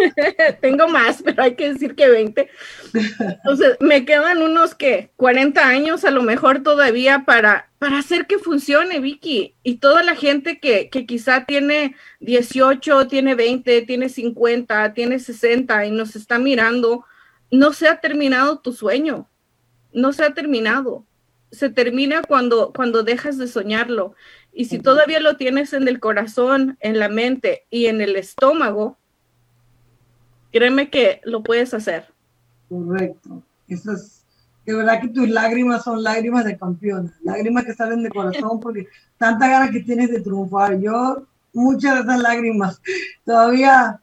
tengo 0.62 0.88
más, 0.88 1.22
pero 1.22 1.44
hay 1.44 1.54
que 1.54 1.72
decir 1.74 1.94
que 1.94 2.10
20. 2.10 2.50
Entonces, 3.20 3.78
me 3.80 4.04
quedan 4.04 4.42
unos 4.42 4.74
que 4.74 5.12
40 5.16 5.66
años 5.66 6.04
a 6.04 6.10
lo 6.10 6.24
mejor 6.24 6.64
todavía 6.64 7.24
para, 7.26 7.70
para 7.78 8.00
hacer 8.00 8.26
que 8.26 8.40
funcione, 8.40 9.00
Vicky. 9.00 9.54
Y 9.62 9.76
toda 9.76 10.02
la 10.02 10.16
gente 10.16 10.60
que, 10.60 10.90
que 10.90 11.06
quizá 11.06 11.46
tiene 11.46 11.96
18, 12.22 13.08
tiene 13.08 13.36
20, 13.36 13.84
tiene 13.84 14.10
50, 14.10 14.96
tiene 14.96 15.20
60 15.20 15.86
y 15.86 15.92
nos 15.92 16.16
está 16.16 16.40
mirando, 16.40 17.06
no 17.52 17.74
se 17.74 17.88
ha 17.88 18.02
terminado 18.02 18.58
tu 18.58 18.74
sueño, 18.74 19.30
no 19.94 20.14
se 20.14 20.24
ha 20.24 20.34
terminado. 20.34 21.06
Se 21.52 21.70
termina 21.70 22.22
cuando, 22.22 22.74
cuando 22.74 23.02
dejas 23.02 23.38
de 23.40 23.48
soñarlo. 23.48 24.14
Y 24.60 24.66
si 24.66 24.78
todavía 24.78 25.22
lo 25.22 25.38
tienes 25.38 25.72
en 25.72 25.88
el 25.88 26.02
corazón, 26.02 26.78
en 26.82 27.00
la 27.00 27.08
mente 27.08 27.64
y 27.70 27.86
en 27.86 28.02
el 28.02 28.18
estómago, 28.18 28.98
créeme 30.52 30.90
que 30.90 31.22
lo 31.24 31.44
puedes 31.44 31.74
hacer. 31.74 32.08
Correcto. 32.68 33.42
Eso 33.70 33.94
es, 33.94 34.26
de 34.66 34.76
verdad 34.76 35.00
que 35.00 35.08
tus 35.08 35.30
lágrimas 35.30 35.86
son 35.86 36.04
lágrimas 36.04 36.44
de 36.44 36.58
campeona, 36.58 37.18
lágrimas 37.24 37.64
que 37.64 37.74
salen 37.74 38.04
de 38.04 38.10
corazón 38.10 38.60
porque 38.62 38.86
tanta 39.18 39.48
ganas 39.48 39.72
que 39.72 39.80
tienes 39.80 40.12
de 40.12 40.20
triunfar. 40.20 40.78
Yo, 40.82 41.26
muchas 41.54 41.96
de 41.96 42.02
esas 42.02 42.20
lágrimas 42.20 42.82
todavía 43.24 44.02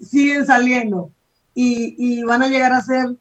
siguen 0.00 0.46
saliendo 0.46 1.10
y, 1.52 1.96
y 1.98 2.22
van 2.22 2.44
a 2.44 2.48
llegar 2.48 2.72
a 2.72 2.80
ser 2.80 3.16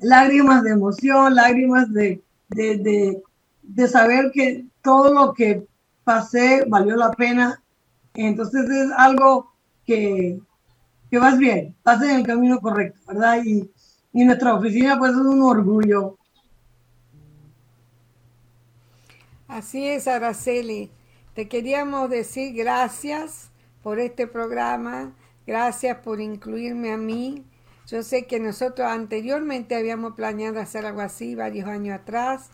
lágrimas 0.00 0.64
de 0.64 0.72
emoción, 0.72 1.34
lágrimas 1.34 1.90
de, 1.94 2.20
de, 2.50 2.76
de, 2.76 3.22
de 3.62 3.88
saber 3.88 4.30
que 4.34 4.66
todo 4.82 5.14
lo 5.14 5.32
que 5.32 5.69
pasé, 6.04 6.64
valió 6.66 6.96
la 6.96 7.10
pena. 7.10 7.62
Entonces 8.14 8.68
es 8.68 8.90
algo 8.96 9.52
que, 9.86 10.40
que 11.10 11.18
vas 11.18 11.38
bien, 11.38 11.76
vas 11.84 12.02
en 12.02 12.10
el 12.10 12.26
camino 12.26 12.60
correcto, 12.60 13.00
¿verdad? 13.06 13.42
Y, 13.44 13.70
y 14.12 14.24
nuestra 14.24 14.54
oficina 14.54 14.98
pues 14.98 15.12
es 15.12 15.18
un 15.18 15.42
orgullo. 15.42 16.16
Así 19.48 19.86
es, 19.86 20.06
Araceli. 20.06 20.90
Te 21.34 21.48
queríamos 21.48 22.08
decir 22.10 22.54
gracias 22.54 23.50
por 23.82 23.98
este 23.98 24.26
programa, 24.26 25.12
gracias 25.46 25.98
por 25.98 26.20
incluirme 26.20 26.92
a 26.92 26.96
mí. 26.96 27.44
Yo 27.86 28.04
sé 28.04 28.26
que 28.26 28.38
nosotros 28.38 28.86
anteriormente 28.88 29.74
habíamos 29.74 30.14
planeado 30.14 30.60
hacer 30.60 30.86
algo 30.86 31.00
así 31.00 31.34
varios 31.34 31.66
años 31.68 31.98
atrás 31.98 32.50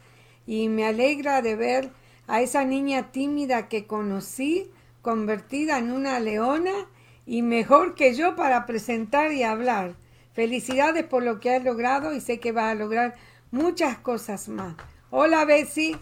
y 0.46 0.68
me 0.68 0.86
alegra 0.86 1.42
de 1.42 1.56
ver 1.56 1.90
a 2.26 2.40
esa 2.40 2.64
niña 2.64 3.12
tímida 3.12 3.68
que 3.68 3.86
conocí, 3.86 4.70
convertida 5.02 5.78
en 5.78 5.92
una 5.92 6.20
leona 6.20 6.72
y 7.24 7.42
mejor 7.42 7.94
que 7.94 8.14
yo 8.14 8.36
para 8.36 8.66
presentar 8.66 9.32
y 9.32 9.42
hablar. 9.42 9.94
Felicidades 10.32 11.04
por 11.04 11.22
lo 11.22 11.40
que 11.40 11.54
has 11.54 11.64
logrado 11.64 12.14
y 12.14 12.20
sé 12.20 12.40
que 12.40 12.52
vas 12.52 12.72
a 12.72 12.74
lograr 12.74 13.14
muchas 13.50 13.98
cosas 13.98 14.48
más. 14.48 14.74
Hola, 15.10 15.44
Bessie. 15.44 15.96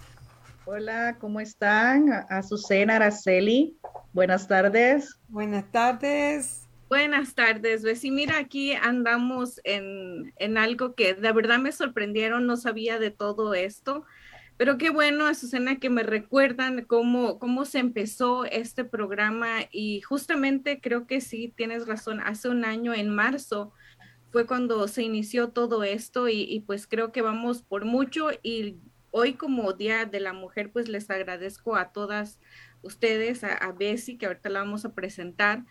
Hola, 0.67 1.17
¿cómo 1.21 1.41
están? 1.41 2.11
Azucena 2.31 2.97
Araceli. 2.97 3.77
Buenas 4.13 4.49
tardes. 4.49 5.19
Buenas 5.29 5.71
tardes. 5.71 6.63
Buenas 6.89 7.35
tardes, 7.35 7.83
Bessie. 7.83 8.11
Mira, 8.11 8.39
aquí 8.39 8.73
andamos 8.75 9.61
en, 9.65 10.33
en 10.37 10.59
algo 10.59 10.95
que 10.95 11.15
de 11.15 11.33
verdad 11.33 11.59
me 11.59 11.73
sorprendieron, 11.73 12.47
no 12.47 12.57
sabía 12.57 12.99
de 12.99 13.11
todo 13.11 13.55
esto. 13.55 14.05
Pero 14.57 14.79
qué 14.79 14.91
bueno, 14.91 15.27
Azucena, 15.27 15.81
que 15.81 15.91
me 15.91 16.05
recuerdan 16.05 16.85
cómo, 16.85 17.39
cómo 17.41 17.65
se 17.65 17.81
empezó 17.81 18.45
este 18.45 18.85
programa 18.85 19.61
y 19.73 20.01
justamente 20.03 20.81
creo 20.81 21.07
que 21.07 21.21
sí, 21.21 21.53
tienes 21.57 21.87
razón, 21.87 22.21
hace 22.21 22.49
un 22.49 22.65
año, 22.65 22.95
en 22.95 23.09
marzo, 23.09 23.73
fue 24.31 24.47
cuando 24.47 24.87
se 24.87 25.03
inició 25.03 25.51
todo 25.51 25.83
esto 25.83 26.29
y, 26.29 26.63
pues 26.67 26.87
creo 26.87 27.11
que 27.13 27.23
vamos 27.23 27.63
por 27.63 27.85
mucho 27.85 28.29
y 28.43 28.79
hoy 29.11 29.35
como 29.35 29.73
Día 29.73 30.07
de 30.07 30.21
la 30.21 30.33
Mujer, 30.33 30.71
pues 30.73 30.89
les 30.89 31.11
agradezco 31.11 31.77
a 31.77 31.93
todas 31.93 32.41
ustedes, 32.83 33.43
a, 33.43 33.55
a 33.55 33.73
Bessie, 33.73 34.19
que 34.19 34.27
ahorita 34.27 34.51
la 34.51 34.61
vamos 34.61 34.85
a 34.85 34.95
presentar, 34.95 35.65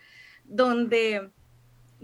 donde 0.44 1.30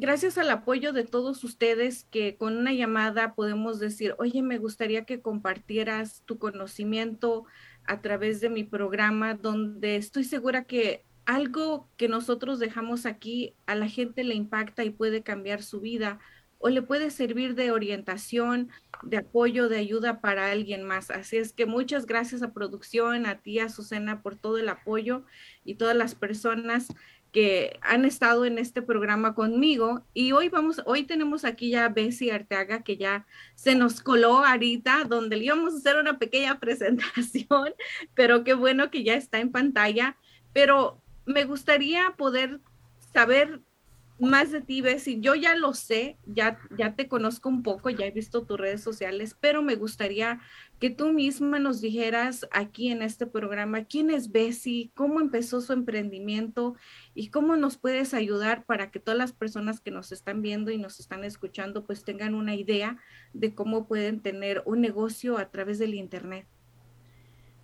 gracias 0.00 0.38
al 0.38 0.48
apoyo 0.48 0.94
de 0.94 1.04
todos 1.04 1.44
ustedes 1.44 2.04
que 2.10 2.36
con 2.36 2.56
una 2.56 2.72
llamada 2.72 3.34
podemos 3.34 3.78
decir, 3.78 4.14
oye, 4.18 4.42
me 4.42 4.56
gustaría 4.56 5.04
que 5.04 5.20
compartieras 5.20 6.22
tu 6.24 6.38
conocimiento 6.38 7.44
a 7.84 8.00
través 8.00 8.40
de 8.40 8.48
mi 8.48 8.64
programa, 8.64 9.34
donde 9.34 9.96
estoy 9.96 10.24
segura 10.24 10.64
que 10.64 11.04
algo 11.26 11.86
que 11.98 12.08
nosotros 12.08 12.58
dejamos 12.58 13.04
aquí 13.04 13.54
a 13.66 13.74
la 13.74 13.88
gente 13.88 14.24
le 14.24 14.34
impacta 14.34 14.84
y 14.84 14.90
puede 14.90 15.22
cambiar 15.22 15.62
su 15.62 15.80
vida 15.80 16.18
o 16.58 16.70
le 16.70 16.80
puede 16.80 17.10
servir 17.10 17.54
de 17.54 17.70
orientación, 17.70 18.70
de 19.02 19.18
apoyo, 19.18 19.68
de 19.68 19.78
ayuda 19.78 20.20
para 20.20 20.50
alguien 20.50 20.82
más. 20.82 21.10
Así 21.10 21.36
es 21.36 21.52
que 21.52 21.66
muchas 21.66 22.06
gracias 22.06 22.42
a 22.42 22.52
producción, 22.52 23.26
a 23.26 23.40
ti, 23.40 23.60
a 23.60 23.68
Susana, 23.68 24.22
por 24.22 24.36
todo 24.36 24.58
el 24.58 24.68
apoyo 24.68 25.24
y 25.64 25.74
todas 25.74 25.96
las 25.96 26.14
personas 26.14 26.88
que 27.32 27.78
han 27.82 28.04
estado 28.04 28.44
en 28.44 28.58
este 28.58 28.82
programa 28.82 29.34
conmigo 29.34 30.04
y 30.14 30.32
hoy 30.32 30.48
vamos, 30.48 30.82
hoy 30.84 31.04
tenemos 31.04 31.44
aquí 31.44 31.70
ya 31.70 31.84
a 31.84 31.88
Bessie 31.88 32.32
Arteaga 32.32 32.82
que 32.82 32.96
ya 32.96 33.26
se 33.54 33.74
nos 33.74 34.00
coló 34.00 34.44
ahorita 34.44 35.04
donde 35.04 35.36
le 35.36 35.44
íbamos 35.44 35.74
a 35.74 35.76
hacer 35.78 35.96
una 35.96 36.18
pequeña 36.18 36.58
presentación, 36.60 37.74
pero 38.14 38.44
qué 38.44 38.54
bueno 38.54 38.90
que 38.90 39.04
ya 39.04 39.14
está 39.14 39.38
en 39.38 39.52
pantalla, 39.52 40.16
pero 40.52 41.00
me 41.26 41.44
gustaría 41.44 42.14
poder 42.16 42.60
saber 43.12 43.60
más 44.20 44.50
de 44.50 44.60
ti, 44.60 44.82
Bessie. 44.82 45.20
Yo 45.20 45.34
ya 45.34 45.54
lo 45.54 45.72
sé, 45.72 46.18
ya, 46.26 46.58
ya 46.76 46.94
te 46.94 47.08
conozco 47.08 47.48
un 47.48 47.62
poco, 47.62 47.88
ya 47.90 48.06
he 48.06 48.10
visto 48.10 48.42
tus 48.42 48.58
redes 48.58 48.82
sociales, 48.82 49.34
pero 49.40 49.62
me 49.62 49.76
gustaría 49.76 50.40
que 50.80 50.88
tú 50.88 51.12
misma 51.12 51.58
nos 51.58 51.82
dijeras 51.82 52.48
aquí 52.50 52.90
en 52.90 53.02
este 53.02 53.26
programa 53.26 53.84
quién 53.84 54.10
es 54.10 54.32
Bessie, 54.32 54.90
cómo 54.94 55.20
empezó 55.20 55.60
su 55.60 55.74
emprendimiento 55.74 56.74
y 57.14 57.28
cómo 57.28 57.54
nos 57.54 57.76
puedes 57.76 58.14
ayudar 58.14 58.64
para 58.64 58.90
que 58.90 58.98
todas 58.98 59.18
las 59.18 59.32
personas 59.32 59.80
que 59.80 59.90
nos 59.90 60.10
están 60.10 60.40
viendo 60.40 60.70
y 60.70 60.78
nos 60.78 60.98
están 60.98 61.22
escuchando 61.22 61.84
pues 61.84 62.02
tengan 62.02 62.34
una 62.34 62.54
idea 62.54 62.96
de 63.34 63.54
cómo 63.54 63.86
pueden 63.86 64.20
tener 64.20 64.62
un 64.64 64.80
negocio 64.80 65.36
a 65.36 65.50
través 65.50 65.78
del 65.78 65.94
Internet. 65.94 66.46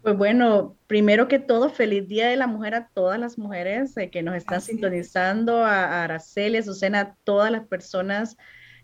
Pues 0.03 0.17
bueno, 0.17 0.77
primero 0.87 1.27
que 1.27 1.39
todo, 1.39 1.71
feliz 1.71 2.07
Día 2.07 2.29
de 2.29 2.37
la 2.37 2.47
Mujer 2.47 2.75
a 2.75 2.89
todas 2.89 3.19
las 3.19 3.39
mujeres 3.39 3.97
eh, 3.97 4.11
que 4.11 4.23
nos 4.23 4.37
están 4.37 4.61
sintonizando, 4.61 5.65
a, 5.65 6.05
Araceli, 6.05 6.59
a 6.59 6.63
Susana, 6.63 7.01
a 7.01 7.15
todas 7.25 7.51
las 7.51 7.67
personas 7.67 8.37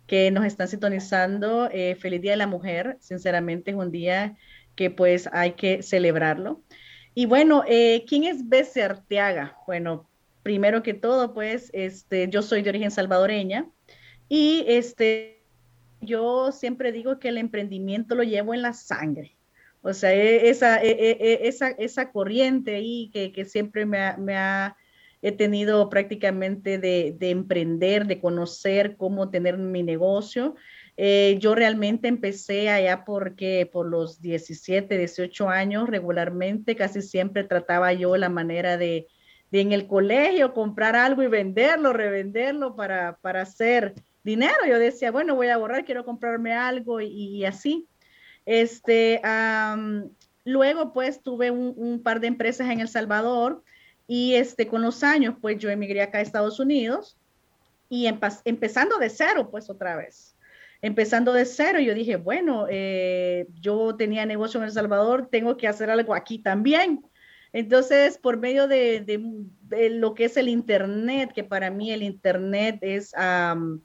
que 0.06 0.30
nos 0.30 0.44
están 0.44 0.68
sintonizando. 0.68 1.68
Eh, 1.72 1.96
feliz 1.96 2.20
Día 2.20 2.32
de 2.32 2.36
la 2.38 2.46
Mujer, 2.46 2.96
sinceramente 3.00 3.70
es 3.70 3.76
un 3.76 3.90
día 3.90 4.36
que 4.74 4.90
pues 4.90 5.28
hay 5.32 5.52
que 5.52 5.82
celebrarlo. 5.82 6.62
Y 7.14 7.26
bueno, 7.26 7.62
eh, 7.66 8.04
¿quién 8.08 8.24
es 8.24 8.48
Bessie 8.48 8.82
Arteaga? 8.82 9.56
Bueno, 9.66 10.08
primero 10.42 10.82
que 10.82 10.94
todo, 10.94 11.34
pues 11.34 11.70
este, 11.72 12.28
yo 12.28 12.42
soy 12.42 12.62
de 12.62 12.70
origen 12.70 12.90
salvadoreña 12.90 13.68
y 14.28 14.64
este, 14.66 15.44
yo 16.00 16.52
siempre 16.52 16.90
digo 16.90 17.18
que 17.18 17.28
el 17.28 17.38
emprendimiento 17.38 18.14
lo 18.14 18.22
llevo 18.22 18.54
en 18.54 18.62
la 18.62 18.72
sangre. 18.72 19.36
O 19.82 19.92
sea, 19.92 20.14
e, 20.14 20.48
esa, 20.48 20.82
e, 20.82 20.90
e, 20.90 21.48
esa, 21.48 21.70
esa 21.70 22.12
corriente 22.12 22.76
ahí 22.76 23.10
que, 23.12 23.32
que 23.32 23.44
siempre 23.44 23.84
me 23.84 23.98
ha, 23.98 24.76
he 25.22 25.30
tenido 25.30 25.88
prácticamente 25.88 26.78
de, 26.78 27.14
de, 27.16 27.30
emprender, 27.30 28.06
de 28.06 28.20
conocer 28.20 28.96
cómo 28.96 29.30
tener 29.30 29.56
mi 29.56 29.84
negocio. 29.84 30.56
Eh, 30.96 31.36
yo 31.38 31.54
realmente 31.54 32.08
empecé 32.08 32.68
allá 32.68 33.04
porque 33.04 33.70
por 33.72 33.86
los 33.86 34.20
17, 34.20 34.98
18 34.98 35.48
años 35.48 35.88
regularmente, 35.88 36.74
casi 36.74 37.02
siempre 37.02 37.44
trataba 37.44 37.92
yo 37.92 38.16
la 38.16 38.28
manera 38.28 38.76
de, 38.76 39.06
de 39.52 39.60
en 39.60 39.70
el 39.72 39.86
colegio 39.86 40.52
comprar 40.52 40.96
algo 40.96 41.22
y 41.22 41.28
venderlo, 41.28 41.92
revenderlo 41.92 42.74
para, 42.74 43.16
para 43.22 43.42
hacer 43.42 43.94
dinero. 44.24 44.66
Yo 44.68 44.80
decía, 44.80 45.12
bueno, 45.12 45.36
voy 45.36 45.48
a 45.48 45.56
borrar, 45.56 45.84
quiero 45.84 46.04
comprarme 46.04 46.52
algo 46.52 47.00
y, 47.00 47.44
así. 47.44 47.86
Este, 48.44 49.20
luego, 50.44 50.92
pues, 50.92 51.22
tuve 51.22 51.52
un, 51.52 51.74
un, 51.76 52.02
par 52.02 52.18
de 52.18 52.26
empresas 52.26 52.68
en 52.70 52.80
El 52.80 52.88
Salvador 52.88 53.62
y 54.14 54.34
este, 54.34 54.66
con 54.66 54.82
los 54.82 55.02
años, 55.04 55.36
pues, 55.40 55.56
yo 55.56 55.70
emigré 55.70 56.02
acá 56.02 56.18
a 56.18 56.20
Estados 56.20 56.60
Unidos 56.60 57.16
y 57.88 58.06
empezando 58.44 58.98
de 58.98 59.08
cero, 59.08 59.48
pues, 59.50 59.70
otra 59.70 59.96
vez. 59.96 60.36
Empezando 60.82 61.32
de 61.32 61.46
cero, 61.46 61.80
yo 61.80 61.94
dije, 61.94 62.16
bueno, 62.16 62.66
eh, 62.68 63.46
yo 63.58 63.96
tenía 63.96 64.26
negocio 64.26 64.60
en 64.60 64.64
El 64.66 64.72
Salvador, 64.72 65.28
tengo 65.30 65.56
que 65.56 65.66
hacer 65.66 65.88
algo 65.88 66.14
aquí 66.14 66.38
también. 66.40 67.02
Entonces, 67.54 68.18
por 68.18 68.36
medio 68.36 68.68
de, 68.68 69.02
lo 69.92 70.12
que 70.12 70.26
es 70.26 70.36
el 70.36 70.48
Internet, 70.48 71.32
que 71.34 71.44
para 71.44 71.70
mí 71.70 71.90
el 71.90 72.02
Internet 72.02 72.80
es, 72.82 73.14
um, 73.14 73.80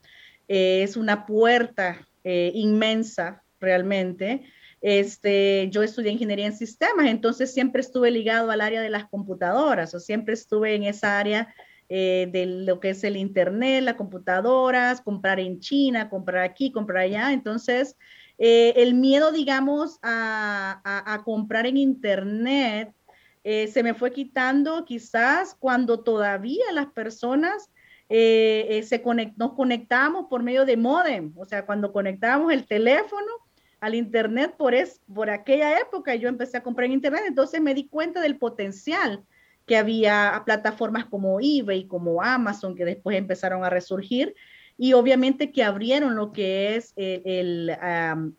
es 0.50 0.98
una 0.98 1.26
puerta 1.26 2.06
eh, 2.26 2.52
inmensa 2.54 3.44
realmente. 3.62 4.44
Este, 4.82 5.70
yo 5.72 5.82
estudié 5.82 6.12
ingeniería 6.12 6.46
en 6.46 6.56
sistemas, 6.56 7.08
entonces 7.08 7.54
siempre 7.54 7.82
estuve 7.82 8.12
ligado 8.12 8.52
al 8.52 8.62
área 8.62 8.82
de 8.82 8.90
las 8.90 9.06
computadoras 9.06 9.94
o 9.96 10.00
siempre 10.00 10.36
estuve 10.36 10.76
en 10.76 10.84
esa 10.84 11.18
área 11.18 11.54
eh, 11.90 12.28
de 12.32 12.46
lo 12.46 12.80
que 12.80 12.90
es 12.90 13.04
el 13.04 13.16
Internet, 13.16 13.84
las 13.84 13.96
computadoras, 13.96 15.02
comprar 15.02 15.40
en 15.40 15.60
China, 15.60 16.10
comprar 16.10 16.44
aquí, 16.44 16.72
comprar 16.72 17.04
allá. 17.04 17.32
Entonces, 17.32 17.96
eh, 18.38 18.74
el 18.76 18.94
miedo, 18.94 19.32
digamos, 19.32 19.98
a, 20.04 21.22
comprar 21.26 21.66
en 21.66 21.78
Internet 21.78 22.94
eh, 23.44 23.68
se 23.68 23.82
me 23.82 23.94
fue 23.94 24.12
quitando 24.12 24.84
quizás 24.86 25.56
cuando 25.58 26.02
todavía 26.02 26.66
las 26.74 26.88
personas 26.88 27.72
se 28.10 29.02
conect 29.04 29.38
nos 29.38 29.54
conectamos 29.54 30.28
por 30.30 30.42
medio 30.42 30.66
de 30.66 30.78
modem, 30.78 31.34
o 31.36 31.44
sea, 31.46 31.66
cuando 31.66 31.92
conectábamos 31.92 32.54
el 32.54 32.66
teléfono 32.66 33.47
al 33.80 33.96
Internet 33.96 34.56
por, 34.58 34.74
es, 34.74 35.02
por 35.14 35.30
aquella 35.30 35.80
época, 35.80 36.16
yo 36.16 36.30
empecé 36.30 36.58
a 36.58 36.64
comprar 36.64 36.86
en 36.86 36.94
Internet, 36.94 37.24
entonces 37.28 37.62
me 37.62 37.74
di 37.74 37.88
cuenta 37.88 38.22
del 38.22 38.38
potencial 38.38 39.24
que 39.66 39.78
había 39.78 40.44
plataformas 40.46 41.06
como 41.06 41.40
eBay, 41.42 41.88
como 41.88 42.22
Amazon, 42.22 42.76
que 42.76 42.86
después 42.86 43.18
empezaron 43.18 43.64
a 43.64 43.70
resurgir, 43.70 44.34
y 44.78 44.94
obviamente 44.94 45.52
que 45.52 45.64
abrieron 45.64 46.16
lo 46.16 46.32
que 46.32 46.76
es 46.76 46.94
el, 46.96 47.22
el, 47.26 47.78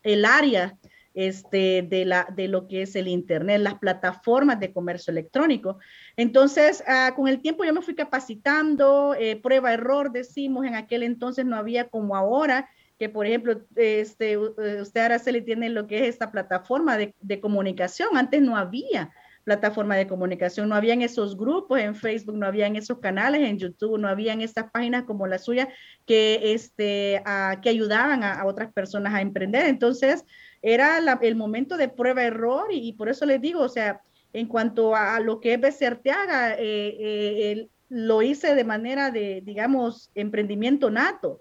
el 0.03 0.25
área 0.25 0.79
este, 1.15 1.83
de, 1.83 2.05
la, 2.05 2.29
de 2.35 2.47
lo 2.47 2.69
que 2.69 2.83
es 2.83 2.95
el 2.95 3.09
Internet, 3.09 3.61
las 3.61 3.75
plataformas 3.75 4.61
de 4.61 4.73
comercio 4.73 5.11
electrónico. 5.11 5.79
Entonces, 6.17 6.83
uh, 6.87 7.13
con 7.15 7.27
el 7.27 7.41
tiempo 7.41 7.65
yo 7.65 7.75
me 7.75 7.83
fui 7.83 7.97
capacitando, 7.97 9.17
eh, 9.19 9.35
prueba, 9.35 9.73
error, 9.73 10.13
decimos, 10.13 10.65
en 10.65 10.77
aquel 10.77 11.03
entonces 11.03 11.45
no 11.45 11.57
había 11.57 11.89
como 11.89 12.15
ahora, 12.15 12.71
que 12.99 13.09
por 13.09 13.27
ejemplo, 13.27 13.61
este, 13.77 14.37
usted 14.37 15.01
Araceli 15.01 15.43
tiene 15.43 15.69
lo 15.69 15.87
que 15.87 16.01
es 16.01 16.09
esta 16.09 16.33
plataforma 16.33 16.97
de, 16.97 17.15
de, 17.21 17.41
comunicación. 17.41 18.17
Antes 18.17 18.43
no 18.43 18.57
había 18.57 19.13
plataforma 19.45 19.97
de 19.97 20.07
comunicación, 20.07 20.69
no 20.69 20.75
habían 20.75 21.01
esos 21.01 21.37
grupos 21.37 21.81
en 21.81 21.95
Facebook, 21.95 22.37
no 22.37 22.47
habían 22.47 22.77
esos 22.77 22.99
canales 22.99 23.49
en 23.49 23.59
YouTube, 23.59 23.99
no 23.99 24.09
habían 24.09 24.43
estas 24.43 24.71
páginas 24.71 25.05
como 25.05 25.27
la 25.27 25.39
suya 25.39 25.69
que, 26.05 26.53
este, 26.53 27.23
a, 27.25 27.59
que 27.63 27.71
ayudaban 27.71 28.25
a, 28.25 28.35
a, 28.35 28.47
otras 28.47 28.73
personas 28.73 29.15
a 29.15 29.23
emprender. 29.23 29.65
Entonces, 29.67 30.27
era 30.61 31.01
la, 31.01 31.19
el 31.23 31.37
momento 31.37 31.79
de 31.79 31.89
prueba-error 31.89 32.67
y, 32.73 32.89
y, 32.89 32.93
por 32.93 33.09
eso 33.09 33.25
les 33.25 33.41
digo, 33.41 33.61
o 33.61 33.69
sea, 33.69 34.03
en 34.33 34.49
cuanto 34.49 34.95
a, 34.95 35.17
a 35.17 35.21
lo 35.21 35.41
que 35.41 35.55
es 35.55 35.61
Becerteaga, 35.61 36.55
eh, 36.55 36.97
eh, 36.99 37.69
lo 37.89 38.21
hice 38.21 38.55
de 38.55 38.65
manera 38.65 39.11
de, 39.11 39.41
digamos, 39.43 40.11
emprendimiento 40.15 40.91
nato 40.91 41.41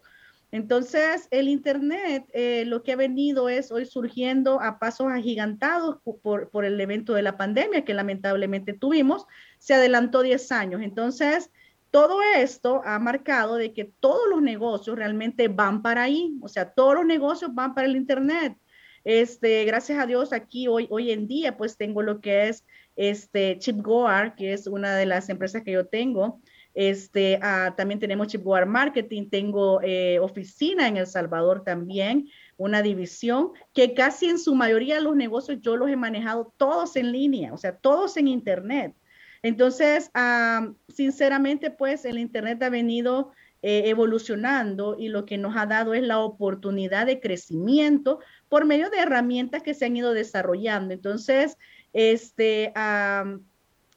entonces, 0.52 1.28
el 1.32 1.50
Internet 1.50 2.26
eh, 2.34 2.64
lo 2.66 2.82
que 2.82 2.93
ha 2.93 2.95
venido 2.95 3.50
es 3.50 3.72
hoy 3.72 3.86
surgiendo 3.86 4.62
a 4.62 4.80
pasos 4.80 5.08
agigantados 5.12 5.98
por, 6.22 6.50
por, 6.50 6.64
el 6.64 6.80
evento 6.80 7.14
de 7.14 7.22
la 7.22 7.36
pandemia 7.36 7.84
que 7.84 7.93
lamentablemente 7.93 8.74
tuvimos, 8.74 9.26
se 9.60 9.74
adelantó 9.74 10.22
10 10.22 10.52
años. 10.54 10.82
Entonces, 10.82 11.52
todo 11.91 12.20
esto 12.38 12.82
ha 12.86 12.98
marcado 13.00 13.56
de 13.56 13.74
que 13.74 13.91
todos 14.00 14.30
los 14.30 14.41
negocios 14.41 14.95
realmente 14.95 15.50
van 15.50 15.82
para 15.82 16.04
ahí, 16.04 16.38
o 16.41 16.48
sea, 16.48 16.72
todos 16.72 16.95
los 16.95 17.06
negocios 17.06 17.54
van 17.54 17.74
para 17.74 17.88
el 17.88 17.95
Internet. 17.95 18.58
Este, 19.04 19.66
gracias 19.66 20.00
a 20.00 20.06
Dios, 20.06 20.34
aquí 20.34 20.68
hoy, 20.68 20.88
hoy 20.89 21.12
en 21.12 21.28
día, 21.28 21.58
pues 21.58 21.78
tengo 21.78 22.02
lo 22.02 22.20
que 22.20 22.50
es 22.50 22.66
este 22.95 23.58
Chip 23.60 23.82
Goar, 23.82 24.36
que 24.36 24.54
es 24.54 24.68
una 24.68 24.95
de 24.95 25.06
las 25.06 25.30
empresas 25.30 25.64
que 25.64 25.72
yo 25.72 25.88
tengo, 25.88 26.41
este, 26.78 27.40
uh, 27.42 27.74
también 27.76 28.00
tenemos 28.00 28.28
Chipware 28.28 28.68
Marketing, 28.68 29.30
tengo 29.32 29.82
eh, 29.82 30.20
oficina 30.20 30.88
en 30.88 30.98
El 30.98 31.08
Salvador 31.08 31.64
también, 31.64 32.30
una 32.56 32.84
división 32.84 33.50
que 33.74 33.96
casi 33.96 34.28
en 34.28 34.38
su 34.38 34.54
mayoría 34.54 35.00
los 35.00 35.16
negocios 35.16 35.58
yo 35.60 35.76
los 35.76 35.90
he 35.90 35.96
manejado 35.96 36.54
todos 36.56 36.96
en 36.96 37.12
línea, 37.12 37.52
o 37.52 37.58
sea, 37.58 37.76
todos 37.76 38.16
en 38.18 38.28
Internet. 38.28 38.94
Entonces, 39.42 40.12
uh, 40.14 40.72
sinceramente, 40.88 41.72
pues 41.72 42.06
el 42.06 42.20
Internet 42.20 42.62
ha 42.62 42.70
venido 42.70 43.32
eh, 43.64 43.90
evolucionando 43.90 44.98
y 45.00 45.08
lo 45.08 45.26
que 45.26 45.40
nos 45.40 45.58
ha 45.58 45.66
dado 45.66 45.96
es 45.96 46.04
la 46.04 46.20
oportunidad 46.20 47.08
de 47.08 47.20
crecimiento 47.20 48.20
por 48.50 48.66
medio 48.66 48.92
de 48.92 49.00
herramientas 49.00 49.64
que 49.64 49.74
se 49.74 49.86
han 49.86 49.98
ido 49.98 50.14
desarrollando. 50.14 50.94
Entonces, 50.94 51.58
este... 51.92 52.72
Uh, 52.76 53.40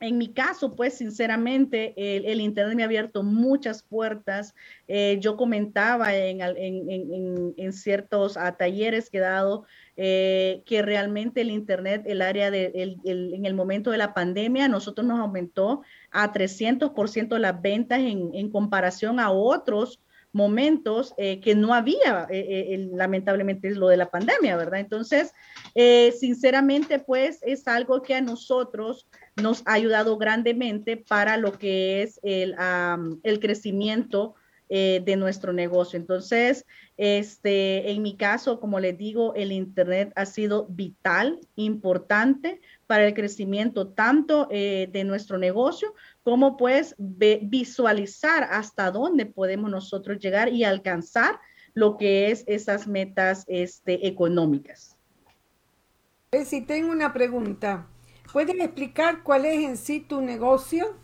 en 0.00 0.16
mi 0.16 0.32
caso, 0.32 0.74
pues 0.74 0.94
sinceramente, 0.94 1.92
el, 1.96 2.40
Internet 2.40 2.74
me 2.74 2.82
ha 2.82 2.86
abierto 2.86 3.22
muchas 3.22 3.82
puertas. 3.82 4.54
Eh, 4.88 5.18
yo 5.20 5.36
comentaba 5.36 6.14
en, 6.14 7.72
ciertos 7.72 8.38
talleres 8.58 9.10
que 9.10 9.18
he 9.18 9.20
dado 9.20 9.64
eh, 9.96 10.62
que 10.64 10.80
realmente 10.80 11.42
el 11.42 11.50
Internet, 11.50 12.04
el 12.06 12.22
área 12.22 12.50
de, 12.50 12.72
en 13.04 13.44
el 13.44 13.54
momento 13.54 13.90
de 13.90 13.98
la 13.98 14.14
pandemia, 14.14 14.68
nosotros 14.68 15.06
nos 15.06 15.20
aumentó 15.20 15.82
a 16.10 16.32
300% 16.32 17.38
las 17.38 17.60
ventas 17.60 18.00
en, 18.00 18.50
comparación 18.50 19.20
a 19.20 19.30
otros 19.30 20.00
momentos 20.32 21.12
eh, 21.18 21.40
que 21.40 21.54
no 21.54 21.74
había, 21.74 22.26
lamentablemente 22.94 23.68
es 23.68 23.76
lo 23.76 23.88
de 23.88 23.96
la 23.96 24.10
pandemia, 24.10 24.56
¿verdad? 24.56 24.80
Entonces, 24.80 25.34
sinceramente, 26.18 27.00
pues 27.00 27.40
es 27.42 27.68
algo 27.68 28.00
que 28.00 28.14
a 28.14 28.22
nosotros 28.22 29.06
nos 29.40 29.62
ha 29.66 29.74
ayudado 29.74 30.16
grandemente 30.18 30.96
para 30.96 31.36
lo 31.36 31.52
que 31.52 32.02
es 32.02 32.20
el, 32.22 32.54
el 33.22 33.40
crecimiento 33.40 34.34
eh, 34.72 35.02
de 35.04 35.16
nuestro 35.16 35.52
negocio. 35.52 35.98
Entonces, 35.98 36.64
este, 36.96 37.90
en 37.90 38.02
mi 38.02 38.16
caso, 38.16 38.60
como 38.60 38.78
les 38.78 38.96
digo, 38.96 39.34
el 39.34 39.50
Internet 39.50 40.12
ha 40.14 40.26
sido 40.26 40.66
vital, 40.68 41.40
importante 41.56 42.60
para 42.86 43.04
el 43.04 43.14
crecimiento 43.14 43.88
tanto 43.88 44.46
eh, 44.48 44.88
de 44.92 45.02
nuestro 45.02 45.38
negocio 45.38 45.92
como 46.22 46.56
pues 46.56 46.94
visualizar 46.98 48.44
hasta 48.44 48.92
dónde 48.92 49.26
podemos 49.26 49.72
nosotros 49.72 50.20
llegar 50.20 50.50
y 50.50 50.62
alcanzar 50.62 51.40
lo 51.74 51.96
que 51.96 52.30
es 52.30 52.44
esas 52.46 52.86
metas 52.86 53.44
este, 53.48 54.06
económicas. 54.06 54.96
Si 56.44 56.64
tengo 56.64 56.92
una 56.92 57.12
pregunta, 57.12 57.88
¿puedes 58.32 58.54
explicar 58.60 59.22
cuál 59.22 59.44
es 59.44 59.64
en 59.64 59.76
sí 59.76 60.00
tu 60.00 60.20
negocio? 60.20 60.96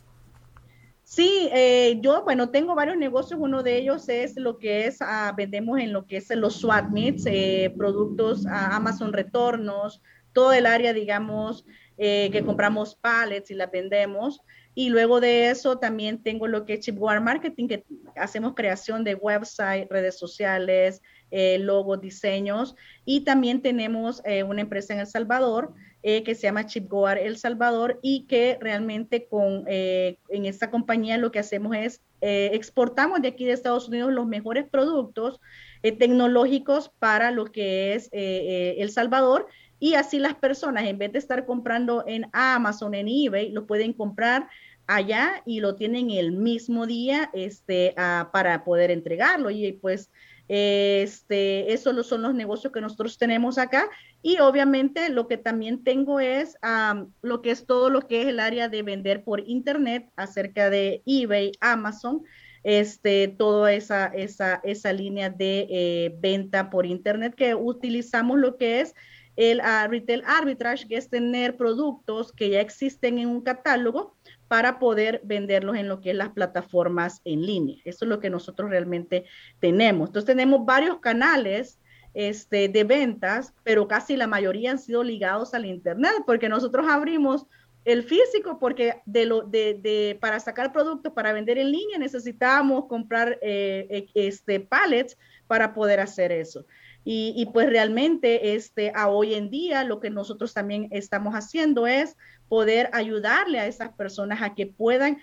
Sí, 1.08 1.48
eh, 1.52 1.98
yo, 2.00 2.24
bueno, 2.24 2.50
tengo 2.50 2.74
varios 2.74 2.96
negocios. 2.96 3.38
Uno 3.40 3.62
de 3.62 3.78
ellos 3.78 4.08
es 4.08 4.34
lo 4.36 4.58
que 4.58 4.86
es, 4.86 5.00
uh, 5.00 5.34
vendemos 5.36 5.78
en 5.78 5.92
lo 5.92 6.04
que 6.04 6.16
es 6.16 6.28
los 6.30 6.56
SWAT 6.56 6.86
eh, 6.96 7.72
productos 7.78 8.44
uh, 8.44 8.48
Amazon 8.50 9.12
Retornos, 9.12 10.02
todo 10.32 10.52
el 10.52 10.66
área, 10.66 10.92
digamos, 10.92 11.64
eh, 11.96 12.28
que 12.32 12.44
compramos 12.44 12.96
pallets 12.96 13.52
y 13.52 13.54
la 13.54 13.66
vendemos. 13.66 14.40
Y 14.74 14.88
luego 14.88 15.20
de 15.20 15.48
eso 15.48 15.78
también 15.78 16.24
tengo 16.24 16.48
lo 16.48 16.66
que 16.66 16.74
es 16.74 16.80
Chipware 16.80 17.20
Marketing, 17.20 17.68
que 17.68 17.84
hacemos 18.16 18.54
creación 18.54 19.04
de 19.04 19.14
website, 19.14 19.88
redes 19.88 20.18
sociales, 20.18 21.00
eh, 21.30 21.58
logos, 21.60 22.00
diseños. 22.00 22.74
Y 23.04 23.20
también 23.20 23.62
tenemos 23.62 24.22
una 24.46 24.60
empresa 24.60 24.92
en 24.92 25.00
El 25.00 25.06
Salvador 25.06 25.72
eh, 26.08 26.22
que 26.22 26.36
se 26.36 26.42
llama 26.42 26.66
Chipgoar 26.66 27.18
El 27.18 27.36
Salvador 27.36 27.98
y 28.00 28.26
que 28.28 28.58
realmente 28.60 29.26
con, 29.26 29.64
eh, 29.66 30.18
en 30.28 30.46
esta 30.46 30.70
compañía 30.70 31.18
lo 31.18 31.32
que 31.32 31.40
hacemos 31.40 31.74
es 31.74 32.00
eh, 32.20 32.50
exportamos 32.52 33.20
de 33.22 33.26
aquí 33.26 33.44
de 33.44 33.50
Estados 33.50 33.88
Unidos 33.88 34.12
los 34.12 34.24
mejores 34.24 34.66
productos 34.70 35.40
tecnológicos 35.82 36.92
para 37.00 37.32
lo 37.32 37.46
que 37.46 37.94
es 37.94 38.08
El 38.12 38.88
Salvador 38.90 39.48
y 39.80 39.94
así 39.94 40.20
las 40.20 40.36
personas 40.36 40.84
en 40.84 40.96
vez 40.96 41.10
de 41.10 41.18
estar 41.18 41.44
comprando 41.44 42.04
en 42.06 42.28
Amazon, 42.32 42.94
en 42.94 43.08
eBay, 43.08 43.50
lo 43.50 43.66
pueden 43.66 43.92
comprar 43.92 44.48
allá 44.86 45.42
y 45.44 45.58
lo 45.58 45.74
tienen 45.74 46.10
el 46.10 46.30
mismo 46.30 46.86
día 46.86 47.30
este, 47.32 47.94
ah, 47.96 48.30
para 48.32 48.62
poder 48.62 48.92
entregarlo. 48.92 49.50
Y 49.50 49.72
pues 49.72 50.10
este, 50.48 51.72
esos 51.72 52.06
son 52.06 52.22
los 52.22 52.34
negocios 52.34 52.72
que 52.72 52.80
nosotros 52.80 53.18
tenemos 53.18 53.58
acá. 53.58 53.88
Y 54.22 54.38
obviamente 54.38 55.08
lo 55.08 55.28
que 55.28 55.36
también 55.36 55.84
tengo 55.84 56.20
es 56.20 56.56
lo 57.22 57.42
que 57.42 57.50
es 57.50 57.66
todo 57.66 57.90
lo 57.90 58.02
que 58.02 58.22
es 58.22 58.28
el 58.28 58.40
área 58.40 58.68
de 58.68 58.82
vender 58.82 59.24
por 59.24 59.40
internet 59.48 60.10
acerca 60.16 60.70
de 60.70 61.02
eBay, 61.06 61.52
Amazon, 61.60 62.22
este, 62.62 63.28
toda 63.28 63.72
esa, 63.72 64.06
esa, 64.06 64.60
esa 64.64 64.92
línea 64.92 65.30
de 65.30 65.66
eh, 65.70 66.16
venta 66.18 66.68
por 66.68 66.84
internet 66.84 67.34
que 67.36 67.54
utilizamos 67.54 68.38
lo 68.38 68.56
que 68.56 68.80
es 68.80 68.94
el 69.36 69.60
uh, 69.60 69.88
retail 69.88 70.22
arbitrage, 70.26 70.88
que 70.88 70.96
es 70.96 71.08
tener 71.08 71.56
productos 71.56 72.32
que 72.32 72.50
ya 72.50 72.60
existen 72.60 73.18
en 73.18 73.28
un 73.28 73.42
catálogo 73.42 74.15
para 74.48 74.78
poder 74.78 75.20
venderlos 75.24 75.76
en 75.76 75.88
lo 75.88 76.00
que 76.00 76.10
es 76.10 76.16
las 76.16 76.30
plataformas 76.30 77.20
en 77.24 77.44
línea. 77.44 77.78
Eso 77.84 78.04
es 78.04 78.08
lo 78.08 78.20
que 78.20 78.30
nosotros 78.30 78.70
realmente 78.70 79.24
tenemos. 79.60 80.08
Entonces 80.08 80.26
tenemos 80.26 80.64
varios 80.64 80.98
canales 81.00 81.80
este, 82.14 82.68
de 82.68 82.84
ventas, 82.84 83.52
pero 83.62 83.86
casi 83.88 84.16
la 84.16 84.26
mayoría 84.26 84.70
han 84.70 84.78
sido 84.78 85.02
ligados 85.02 85.52
al 85.52 85.66
Internet, 85.66 86.22
porque 86.26 86.48
nosotros 86.48 86.86
abrimos 86.88 87.46
el 87.84 88.02
físico, 88.02 88.58
porque 88.58 89.00
para 90.20 90.40
sacar 90.40 90.72
productos 90.72 91.12
para 91.12 91.32
vender 91.32 91.56
en 91.58 91.70
línea 91.70 91.98
necesitábamos 91.98 92.86
comprar 92.86 93.38
eh, 93.42 93.86
eh, 93.90 94.06
este, 94.14 94.58
pallets 94.58 95.16
para 95.46 95.72
poder 95.72 96.00
hacer 96.00 96.32
eso. 96.32 96.66
Y, 97.04 97.32
y, 97.36 97.46
pues 97.46 97.68
realmente 97.68 98.56
este, 98.56 98.90
a 98.92 99.08
hoy 99.08 99.34
en 99.34 99.50
día 99.50 99.84
lo 99.84 100.00
que 100.00 100.10
nosotros 100.10 100.52
también 100.52 100.88
estamos 100.90 101.34
haciendo 101.34 101.86
es 101.86 102.16
poder 102.48 102.90
ayudarle 102.92 103.58
a 103.58 103.66
esas 103.66 103.92
personas 103.92 104.42
a 104.42 104.54
que 104.54 104.66
puedan 104.66 105.18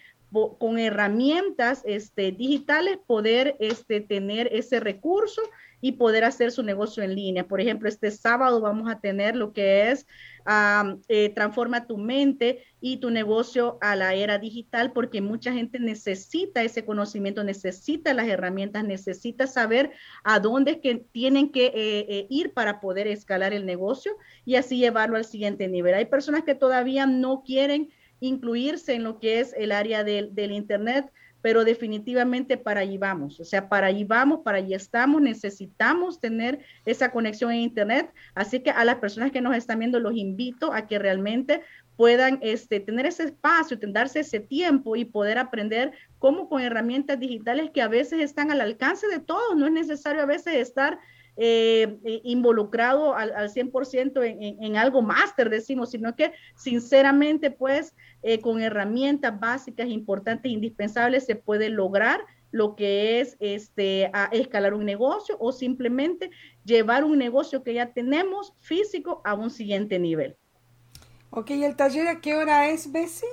con 0.57 0.79
herramientas 0.79 1.83
este, 1.85 2.31
digitales 2.31 2.97
poder 3.05 3.55
este, 3.59 4.01
tener 4.01 4.49
ese 4.51 4.79
recurso 4.79 5.41
y 5.83 5.91
poder 5.91 6.23
hacer 6.23 6.53
su 6.53 6.63
negocio 6.63 7.03
en 7.03 7.13
línea. 7.13 7.45
Por 7.45 7.59
ejemplo, 7.59 7.89
este 7.89 8.09
sábado 8.09 8.61
vamos 8.61 8.89
a 8.89 9.01
tener 9.01 9.35
lo 9.35 9.51
que 9.51 9.91
es 9.91 10.07
eh, 11.09 11.29
Transforma 11.35 11.87
tu 11.87 11.97
mente 11.97 12.63
y 12.79 12.97
tu 12.97 13.09
negocio 13.09 13.79
a 13.81 13.97
la 13.97 14.13
era 14.13 14.39
digital, 14.39 14.93
porque 14.93 15.19
mucha 15.19 15.51
gente 15.51 15.79
necesita 15.79 16.63
ese 16.63 16.85
conocimiento, 16.85 17.43
necesita 17.43 18.13
las 18.13 18.29
herramientas, 18.29 18.85
necesita 18.85 19.45
saber 19.45 19.91
a 20.23 20.39
dónde 20.39 20.75
tienen 21.11 21.51
que 21.51 21.65
eh, 21.65 21.73
eh, 21.75 22.27
ir 22.29 22.53
para 22.53 22.79
poder 22.79 23.07
escalar 23.07 23.51
el 23.51 23.65
negocio 23.65 24.15
y 24.45 24.55
así 24.55 24.77
llevarlo 24.77 25.17
al 25.17 25.25
siguiente 25.25 25.67
nivel. 25.67 25.95
Hay 25.95 26.05
personas 26.05 26.45
que 26.45 26.55
todavía 26.55 27.05
no 27.07 27.43
quieren 27.45 27.89
incluirse 28.21 28.93
en 28.93 29.03
lo 29.03 29.19
que 29.19 29.41
es 29.41 29.53
el 29.57 29.73
área 29.73 30.05
del 30.05 30.51
Internet, 30.53 31.11
pero 31.43 31.65
definitivamente 31.65 32.55
para 32.57 32.79
allí 32.79 32.97
vamos, 32.97 33.37
o 33.37 33.43
sea, 33.43 33.67
para 33.67 33.87
allí 33.87 34.05
vamos, 34.05 34.39
para 34.45 34.59
allí 34.59 34.73
estamos, 34.73 35.21
necesitamos 35.21 36.21
tener 36.21 36.59
esa 36.85 37.11
conexión 37.11 37.51
en 37.51 37.59
Internet, 37.59 38.13
así 38.33 38.61
que 38.61 38.69
a 38.69 38.85
las 38.85 38.95
personas 38.95 39.33
que 39.33 39.41
nos 39.41 39.53
están 39.53 39.79
viendo 39.79 39.99
los 39.99 40.15
invito 40.15 40.71
a 40.71 40.87
que 40.87 40.99
realmente 40.99 41.61
puedan 41.97 42.39
este, 42.41 42.79
tener 42.79 43.05
ese 43.05 43.23
espacio, 43.23 43.77
darse 43.81 44.21
ese 44.21 44.39
tiempo 44.39 44.95
y 44.95 45.03
poder 45.03 45.37
aprender 45.37 45.91
cómo 46.17 46.47
con 46.47 46.61
herramientas 46.61 47.19
digitales 47.19 47.71
que 47.71 47.81
a 47.81 47.89
veces 47.89 48.21
están 48.21 48.49
al 48.49 48.61
alcance 48.61 49.07
de 49.07 49.19
todos, 49.19 49.57
no 49.57 49.67
es 49.67 49.73
necesario 49.73 50.21
a 50.21 50.25
veces 50.25 50.55
estar 50.55 50.97
eh, 51.35 51.97
eh, 52.05 52.21
involucrado 52.23 53.15
al, 53.15 53.33
al 53.33 53.49
100% 53.49 54.23
en, 54.23 54.63
en, 54.63 54.77
algo 54.77 55.01
máster, 55.01 55.49
decimos, 55.49 55.89
sino 55.89 56.15
que 56.15 56.31
sinceramente, 56.55 57.49
pues, 57.49 57.95
eh, 58.21 58.39
con 58.39 58.61
herramientas 58.61 59.39
básicas, 59.39 59.87
importantes, 59.87 60.51
indispensables, 60.51 61.25
se 61.25 61.35
puede 61.35 61.69
lograr 61.69 62.21
lo 62.51 62.75
que 62.75 63.19
es 63.19 63.35
este, 63.39 64.11
a 64.13 64.25
escalar 64.25 64.75
un 64.75 64.85
negocio 64.85 65.35
o 65.39 65.51
simplemente 65.51 66.29
llevar 66.63 67.03
un 67.03 67.17
negocio 67.17 67.63
que 67.63 67.73
ya 67.73 67.93
tenemos 67.93 68.53
físico 68.59 69.21
a 69.25 69.33
un 69.33 69.49
siguiente 69.49 69.97
nivel. 69.97 70.37
Ok, 71.31 71.49
¿el 71.49 71.75
taller 71.75 72.07
a 72.07 72.21
qué 72.21 72.35
hora 72.35 72.69
es, 72.69 72.91
Bessie? 72.91 73.27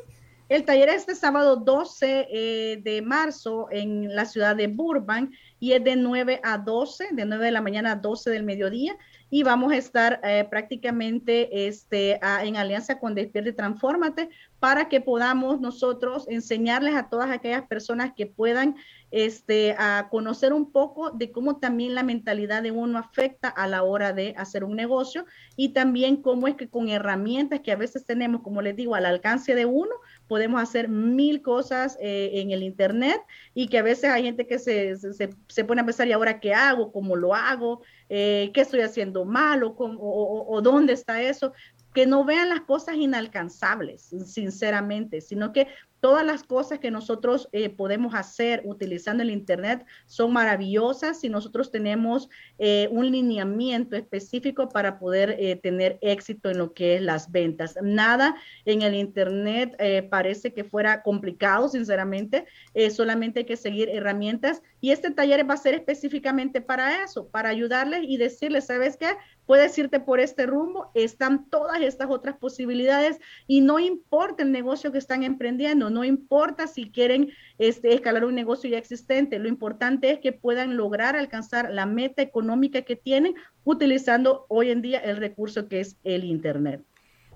El 0.50 0.64
taller 0.64 0.88
es 0.88 0.96
este 0.96 1.14
sábado 1.14 1.54
12 1.54 2.26
eh, 2.28 2.80
de 2.82 3.02
marzo 3.02 3.68
en 3.70 4.16
la 4.16 4.24
ciudad 4.24 4.56
de 4.56 4.66
Burbank 4.66 5.32
y 5.60 5.74
es 5.74 5.84
de 5.84 5.94
9 5.94 6.40
a 6.42 6.58
12, 6.58 7.10
de 7.12 7.24
9 7.24 7.44
de 7.44 7.50
la 7.52 7.60
mañana 7.60 7.92
a 7.92 7.94
12 7.94 8.30
del 8.30 8.42
mediodía. 8.42 8.96
Y 9.30 9.44
vamos 9.44 9.72
a 9.72 9.76
estar 9.76 10.20
eh, 10.24 10.44
prácticamente 10.50 11.68
este, 11.68 12.18
en 12.42 12.56
alianza 12.56 12.98
con 12.98 13.14
Despierte 13.14 13.50
y 13.50 13.52
Transfórmate 13.52 14.28
para 14.58 14.88
que 14.88 15.00
podamos 15.00 15.60
nosotros 15.60 16.26
enseñarles 16.28 16.96
a 16.96 17.08
todas 17.08 17.30
aquellas 17.30 17.62
personas 17.68 18.12
que 18.16 18.26
puedan 18.26 18.74
este, 19.12 19.76
a 19.78 20.08
conocer 20.10 20.52
un 20.52 20.72
poco 20.72 21.10
de 21.10 21.30
cómo 21.30 21.58
también 21.58 21.94
la 21.94 22.02
mentalidad 22.02 22.62
de 22.62 22.72
uno 22.72 22.98
afecta 22.98 23.48
a 23.48 23.68
la 23.68 23.84
hora 23.84 24.12
de 24.12 24.34
hacer 24.36 24.64
un 24.64 24.74
negocio 24.74 25.26
y 25.56 25.70
también 25.70 26.16
cómo 26.16 26.48
es 26.48 26.56
que 26.56 26.68
con 26.68 26.88
herramientas 26.88 27.60
que 27.60 27.70
a 27.70 27.76
veces 27.76 28.04
tenemos, 28.04 28.42
como 28.42 28.62
les 28.62 28.74
digo, 28.74 28.96
al 28.96 29.06
alcance 29.06 29.54
de 29.54 29.66
uno, 29.66 29.94
podemos 30.30 30.62
hacer 30.62 30.88
mil 30.88 31.42
cosas 31.42 31.98
eh, 32.00 32.30
en 32.34 32.52
el 32.52 32.62
Internet 32.62 33.20
y 33.52 33.66
que 33.66 33.78
a 33.78 33.82
veces 33.82 34.10
hay 34.10 34.22
gente 34.22 34.46
que 34.46 34.60
se, 34.60 34.94
se, 34.94 35.30
se 35.48 35.64
pone 35.64 35.80
a 35.80 35.84
pensar, 35.84 36.06
¿y 36.06 36.12
ahora 36.12 36.38
qué 36.38 36.54
hago? 36.54 36.92
¿Cómo 36.92 37.16
lo 37.16 37.34
hago? 37.34 37.82
Eh, 38.08 38.52
¿Qué 38.54 38.60
estoy 38.60 38.82
haciendo 38.82 39.24
mal? 39.24 39.64
O, 39.64 39.70
o, 39.70 40.46
o, 40.48 40.62
dónde 40.62 40.92
está 40.92 41.20
eso? 41.20 41.52
Que 41.92 42.06
no 42.06 42.24
vean 42.24 42.48
las 42.48 42.60
cosas 42.60 42.94
inalcanzables, 42.94 44.14
sinceramente, 44.24 45.20
sino 45.20 45.52
que 45.52 45.66
Todas 46.00 46.24
las 46.24 46.42
cosas 46.42 46.78
que 46.78 46.90
nosotros 46.90 47.48
eh, 47.52 47.68
podemos 47.68 48.14
hacer 48.14 48.62
utilizando 48.64 49.22
el 49.22 49.30
Internet 49.30 49.84
son 50.06 50.32
maravillosas 50.32 51.20
si 51.20 51.28
nosotros 51.28 51.70
tenemos 51.70 52.30
eh, 52.58 52.88
un 52.90 53.10
lineamiento 53.10 53.96
específico 53.96 54.70
para 54.70 54.98
poder 54.98 55.36
eh, 55.38 55.56
tener 55.56 55.98
éxito 56.00 56.50
en 56.50 56.56
lo 56.56 56.72
que 56.72 56.96
es 56.96 57.02
las 57.02 57.30
ventas. 57.30 57.76
Nada 57.82 58.34
en 58.64 58.80
el 58.80 58.94
Internet 58.94 59.76
parece 60.10 60.52
que 60.52 60.64
fuera 60.64 61.02
complicado, 61.02 61.68
sinceramente. 61.68 62.46
solamente 62.90 63.40
hay 63.40 63.46
que 63.46 63.56
seguir 63.56 63.88
herramientas 63.90 64.62
y 64.80 64.90
este 64.90 65.10
taller 65.10 65.48
va 65.48 65.54
a 65.54 65.58
ser 65.58 65.74
específicamente 65.74 66.60
para 66.60 67.04
eso, 67.04 67.28
para 67.28 67.50
ayudarles 67.50 68.04
y 68.04 68.16
decirles, 68.16 68.66
¿sabes 68.66 68.96
qué? 68.96 69.08
Puedes 69.50 69.76
irte 69.78 69.98
por 69.98 70.20
este 70.20 70.46
rumbo, 70.46 70.92
están 70.94 71.50
todas 71.50 71.80
estas 71.80 72.08
otras 72.08 72.36
posibilidades 72.36 73.18
y 73.48 73.62
no 73.62 73.80
importa 73.80 74.44
el 74.44 74.52
negocio 74.52 74.92
que 74.92 74.98
están 74.98 75.24
emprendiendo 75.24 75.90
no 75.90 76.04
importa 76.04 76.68
si 76.68 76.92
quieren 76.92 77.32
este, 77.58 77.92
escalar 77.92 78.24
un 78.24 78.36
negocio 78.36 78.70
ya 78.70 78.78
existente, 78.78 79.40
lo 79.40 79.48
importante 79.48 80.12
es 80.12 80.20
que 80.20 80.32
puedan 80.32 80.76
lograr 80.76 81.16
alcanzar 81.16 81.68
la 81.72 81.84
meta 81.84 82.22
económica 82.22 82.82
que 82.82 82.94
tienen 82.94 83.34
utilizando 83.64 84.46
hoy 84.48 84.70
en 84.70 84.82
día 84.82 85.00
el 85.00 85.16
recurso 85.16 85.66
que 85.66 85.80
es 85.80 85.96
el 86.04 86.22
Internet. 86.22 86.84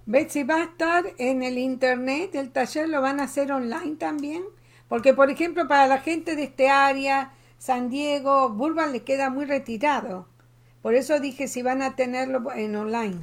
Betsy, 0.06 0.44
¿va 0.44 0.58
a 0.58 0.64
estar 0.66 1.04
en 1.18 1.42
el 1.42 1.58
Internet? 1.58 2.36
¿El 2.36 2.52
taller 2.52 2.88
lo 2.90 3.00
van 3.00 3.18
a 3.18 3.24
hacer 3.24 3.50
online 3.50 3.96
también? 3.96 4.44
Porque, 4.86 5.14
por 5.14 5.30
ejemplo, 5.30 5.66
para 5.66 5.88
la 5.88 5.98
gente 5.98 6.36
de 6.36 6.44
este 6.44 6.68
área, 6.68 7.32
San 7.58 7.90
Diego, 7.90 8.50
Burbank 8.50 8.92
le 8.92 9.02
queda 9.02 9.30
muy 9.30 9.46
retirado. 9.46 10.32
Por 10.84 10.94
eso 10.94 11.18
dije 11.18 11.48
si 11.48 11.62
van 11.62 11.80
a 11.80 11.96
tenerlo 11.96 12.52
en 12.54 12.76
online. 12.76 13.16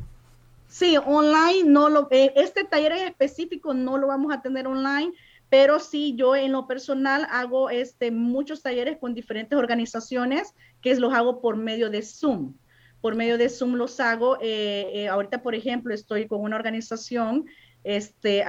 Sí, 0.68 0.98
online 0.98 1.64
no 1.64 1.90
lo, 1.90 2.08
eh, 2.10 2.34
este 2.36 2.64
taller 2.64 2.92
en 2.94 3.08
específico 3.08 3.76
no 3.76 4.00
lo 4.00 4.08
vamos 4.08 4.34
a 4.34 4.42
tener 4.42 4.66
online, 4.66 5.14
pero 5.48 5.78
sí 5.78 6.16
yo 6.18 6.36
en 6.36 6.54
lo 6.54 6.66
personal 6.66 7.28
hago 7.30 7.70
este, 7.70 8.10
muchos 8.10 8.64
talleres 8.64 8.98
con 8.98 9.14
diferentes 9.14 9.60
organizaciones 9.60 10.56
que 10.82 10.96
los 10.96 11.14
hago 11.14 11.40
por 11.40 11.56
medio 11.56 11.92
de 11.92 12.02
Zoom. 12.02 12.56
Por 13.00 13.14
medio 13.14 13.38
de 13.38 13.48
Zoom 13.48 13.76
los 13.76 14.00
hago. 14.00 14.40
Eh, 14.42 14.90
eh, 14.96 15.08
ahorita, 15.08 15.44
por 15.44 15.54
ejemplo, 15.54 15.94
estoy 15.94 16.26
con 16.26 16.42
una 16.42 16.56
organización, 16.56 17.46
este, 17.84 18.44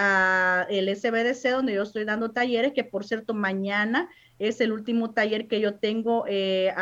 el 0.70 0.96
SBDC, 0.96 1.50
donde 1.50 1.74
yo 1.74 1.82
estoy 1.82 2.06
dando 2.06 2.30
talleres, 2.30 2.72
que 2.72 2.84
por 2.84 3.04
cierto, 3.04 3.34
mañana 3.34 4.08
es 4.48 4.60
el 4.60 4.72
último 4.72 5.12
taller 5.12 5.46
que 5.46 5.60
yo 5.60 5.74
tengo 5.74 6.24
eh, 6.26 6.74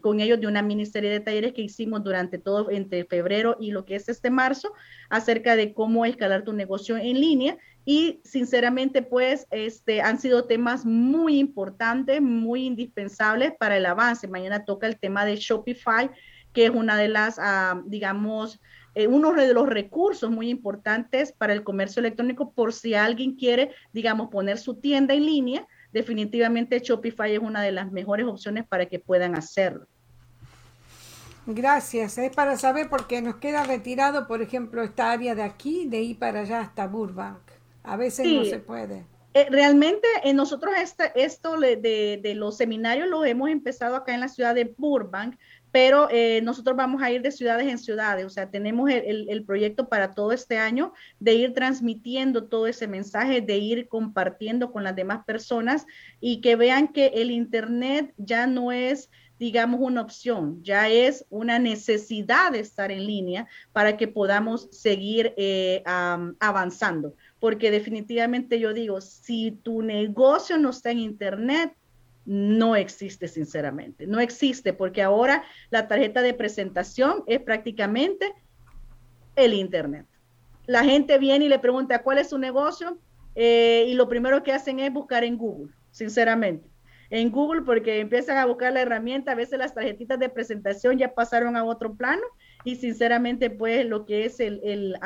con 0.00 0.20
ellos 0.20 0.40
de 0.40 0.48
una 0.48 0.62
miniserie 0.62 1.10
de 1.10 1.20
talleres 1.20 1.52
que 1.52 1.62
hicimos 1.62 2.02
durante 2.02 2.38
todo, 2.38 2.70
entre 2.70 3.04
febrero 3.04 3.56
y 3.60 3.70
lo 3.70 3.84
que 3.84 3.94
es 3.94 4.08
este 4.08 4.30
marzo, 4.30 4.72
acerca 5.10 5.54
de 5.54 5.74
cómo 5.74 6.04
escalar 6.04 6.42
tu 6.42 6.52
negocio 6.52 6.96
en 6.96 7.20
línea. 7.20 7.56
Y 7.84 8.20
sinceramente, 8.24 9.02
pues, 9.02 9.46
este, 9.50 10.00
han 10.00 10.18
sido 10.18 10.46
temas 10.46 10.84
muy 10.84 11.38
importantes, 11.38 12.20
muy 12.20 12.66
indispensables 12.66 13.52
para 13.58 13.76
el 13.76 13.86
avance. 13.86 14.26
Mañana 14.26 14.64
toca 14.64 14.86
el 14.86 14.98
tema 14.98 15.24
de 15.24 15.36
Shopify, 15.36 16.10
que 16.52 16.66
es 16.66 16.70
una 16.70 16.96
de 16.96 17.08
las, 17.08 17.38
digamos, 17.86 18.60
eh, 18.94 19.08
uno 19.08 19.32
de 19.34 19.52
los 19.52 19.68
recursos 19.68 20.30
muy 20.30 20.48
importantes 20.48 21.32
para 21.32 21.52
el 21.52 21.64
comercio 21.64 22.00
electrónico 22.00 22.52
por 22.52 22.72
si 22.72 22.94
alguien 22.94 23.34
quiere, 23.34 23.72
digamos, 23.92 24.30
poner 24.30 24.58
su 24.58 24.76
tienda 24.76 25.14
en 25.14 25.26
línea. 25.26 25.68
Definitivamente 25.94 26.80
Shopify 26.80 27.32
es 27.32 27.38
una 27.38 27.62
de 27.62 27.70
las 27.70 27.92
mejores 27.92 28.26
opciones 28.26 28.66
para 28.66 28.86
que 28.86 28.98
puedan 28.98 29.36
hacerlo. 29.36 29.86
Gracias. 31.46 32.18
Es 32.18 32.34
para 32.34 32.58
saber 32.58 32.90
por 32.90 33.06
qué 33.06 33.22
nos 33.22 33.36
queda 33.36 33.62
retirado, 33.62 34.26
por 34.26 34.42
ejemplo, 34.42 34.82
esta 34.82 35.12
área 35.12 35.36
de 35.36 35.44
aquí, 35.44 35.86
de 35.86 36.02
ir 36.02 36.18
para 36.18 36.40
allá 36.40 36.62
hasta 36.62 36.88
Burbank. 36.88 37.38
A 37.84 37.96
veces 37.96 38.26
no 38.26 38.44
se 38.44 38.58
puede. 38.58 39.06
Eh, 39.34 39.46
realmente 39.50 40.08
eh, 40.24 40.34
nosotros 40.34 40.74
este, 40.76 41.12
esto 41.14 41.56
de, 41.60 41.76
de, 42.20 42.34
los 42.34 42.56
seminarios 42.56 43.06
lo 43.06 43.24
hemos 43.24 43.48
empezado 43.50 43.94
acá 43.94 44.14
en 44.14 44.20
la 44.20 44.28
ciudad 44.28 44.56
de 44.56 44.74
Burbank, 44.76 45.38
pero 45.74 46.08
eh, 46.08 46.40
nosotros 46.40 46.76
vamos 46.76 47.02
a 47.02 47.10
ir 47.10 47.20
de 47.20 47.32
ciudades 47.32 47.66
en 47.66 47.78
ciudades, 47.78 48.24
o 48.24 48.30
sea, 48.30 48.48
tenemos 48.48 48.88
el, 48.88 49.28
el, 49.28 49.44
proyecto 49.44 49.88
para 49.88 50.12
todo 50.12 50.30
este 50.30 50.56
año 50.56 50.92
de 51.18 51.34
ir 51.34 51.52
transmitiendo 51.52 52.44
todo 52.44 52.68
ese 52.68 52.86
mensaje, 52.86 53.40
de 53.40 53.58
ir 53.58 53.88
compartiendo 53.88 54.70
con 54.70 54.84
las 54.84 54.94
demás 54.94 55.24
personas 55.24 55.84
y 56.20 56.40
que 56.40 56.54
vean 56.54 56.92
que 56.92 57.06
el 57.16 57.32
Internet 57.32 58.14
ya 58.18 58.46
no 58.46 58.70
es 58.70 59.10
digamos, 59.36 59.80
una 59.82 60.00
opción, 60.02 60.62
ya 60.62 60.88
es 60.88 61.26
una 61.28 61.58
necesidad 61.58 62.52
de 62.52 62.60
estar 62.60 62.92
en 62.92 63.04
línea 63.04 63.48
para 63.72 63.96
que 63.96 64.06
podamos 64.06 64.68
seguir 64.70 65.34
eh, 65.36 65.82
avanzando. 65.84 67.16
Porque 67.40 67.72
definitivamente 67.72 68.60
yo 68.60 68.72
digo, 68.72 69.00
si 69.00 69.50
tu 69.50 69.82
negocio 69.82 70.56
no 70.56 70.70
está 70.70 70.92
en 70.92 71.00
Internet, 71.00 71.74
no 72.26 72.76
existe 72.76 73.28
sinceramente, 73.28 74.06
no 74.06 74.20
existe 74.20 74.72
porque 74.72 75.02
ahora 75.02 75.44
la 75.70 75.88
tarjeta 75.88 76.22
de 76.22 76.34
presentación 76.34 77.22
es 77.26 77.40
prácticamente 77.40 78.32
el 79.36 79.54
Internet. 79.54 80.06
La 80.66 80.84
gente 80.84 81.18
viene 81.18 81.44
y 81.44 81.48
le 81.48 81.58
pregunta 81.58 82.02
cuál 82.02 82.18
es 82.18 82.30
su 82.30 82.38
negocio 82.38 82.98
eh, 83.34 83.84
y 83.88 83.94
lo 83.94 84.08
primero 84.08 84.42
que 84.42 84.52
hacen 84.52 84.80
es 84.80 84.92
buscar 84.92 85.24
en 85.24 85.36
Google, 85.36 85.72
sinceramente 85.90 86.74
en 87.10 87.30
Google 87.30 87.62
porque 87.62 88.00
empiezan 88.00 88.38
a 88.38 88.46
buscar 88.46 88.72
la 88.72 88.80
herramienta, 88.80 89.32
a 89.32 89.36
veces 89.36 89.58
las 89.58 89.74
tarjetitas 89.74 90.18
de 90.18 90.28
presentación 90.28 90.98
ya 90.98 91.14
pasaron 91.14 91.56
a 91.56 91.64
otro 91.64 91.94
plano 91.94 92.22
y 92.64 92.76
sinceramente 92.76 93.50
pues 93.50 93.86
lo 93.86 94.04
que 94.04 94.24
es 94.24 94.40
el, 94.40 94.60
el, 94.64 94.96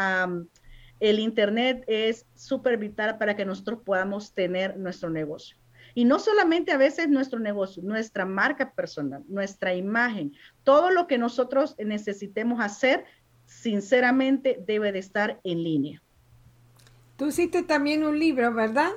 el 1.00 1.18
Internet 1.18 1.84
es 1.86 2.26
súper 2.34 2.78
vital 2.78 3.18
para 3.18 3.36
que 3.36 3.44
nosotros 3.44 3.80
podamos 3.84 4.32
tener 4.32 4.78
nuestro 4.78 5.10
negocio. 5.10 5.56
Y 5.98 6.04
no 6.04 6.20
solamente 6.20 6.70
a 6.70 6.76
veces 6.76 7.08
nuestro 7.08 7.40
negocio, 7.40 7.82
nuestra 7.82 8.24
marca 8.24 8.70
personal, 8.70 9.24
nuestra 9.26 9.74
imagen, 9.74 10.32
todo 10.62 10.92
lo 10.92 11.08
que 11.08 11.18
nosotros 11.18 11.74
necesitemos 11.76 12.60
hacer, 12.60 13.04
sinceramente 13.46 14.62
debe 14.64 14.92
de 14.92 15.00
estar 15.00 15.40
en 15.42 15.64
línea. 15.64 16.00
Tú 17.16 17.26
hiciste 17.26 17.64
también 17.64 18.04
un 18.04 18.16
libro, 18.16 18.54
¿verdad? 18.54 18.92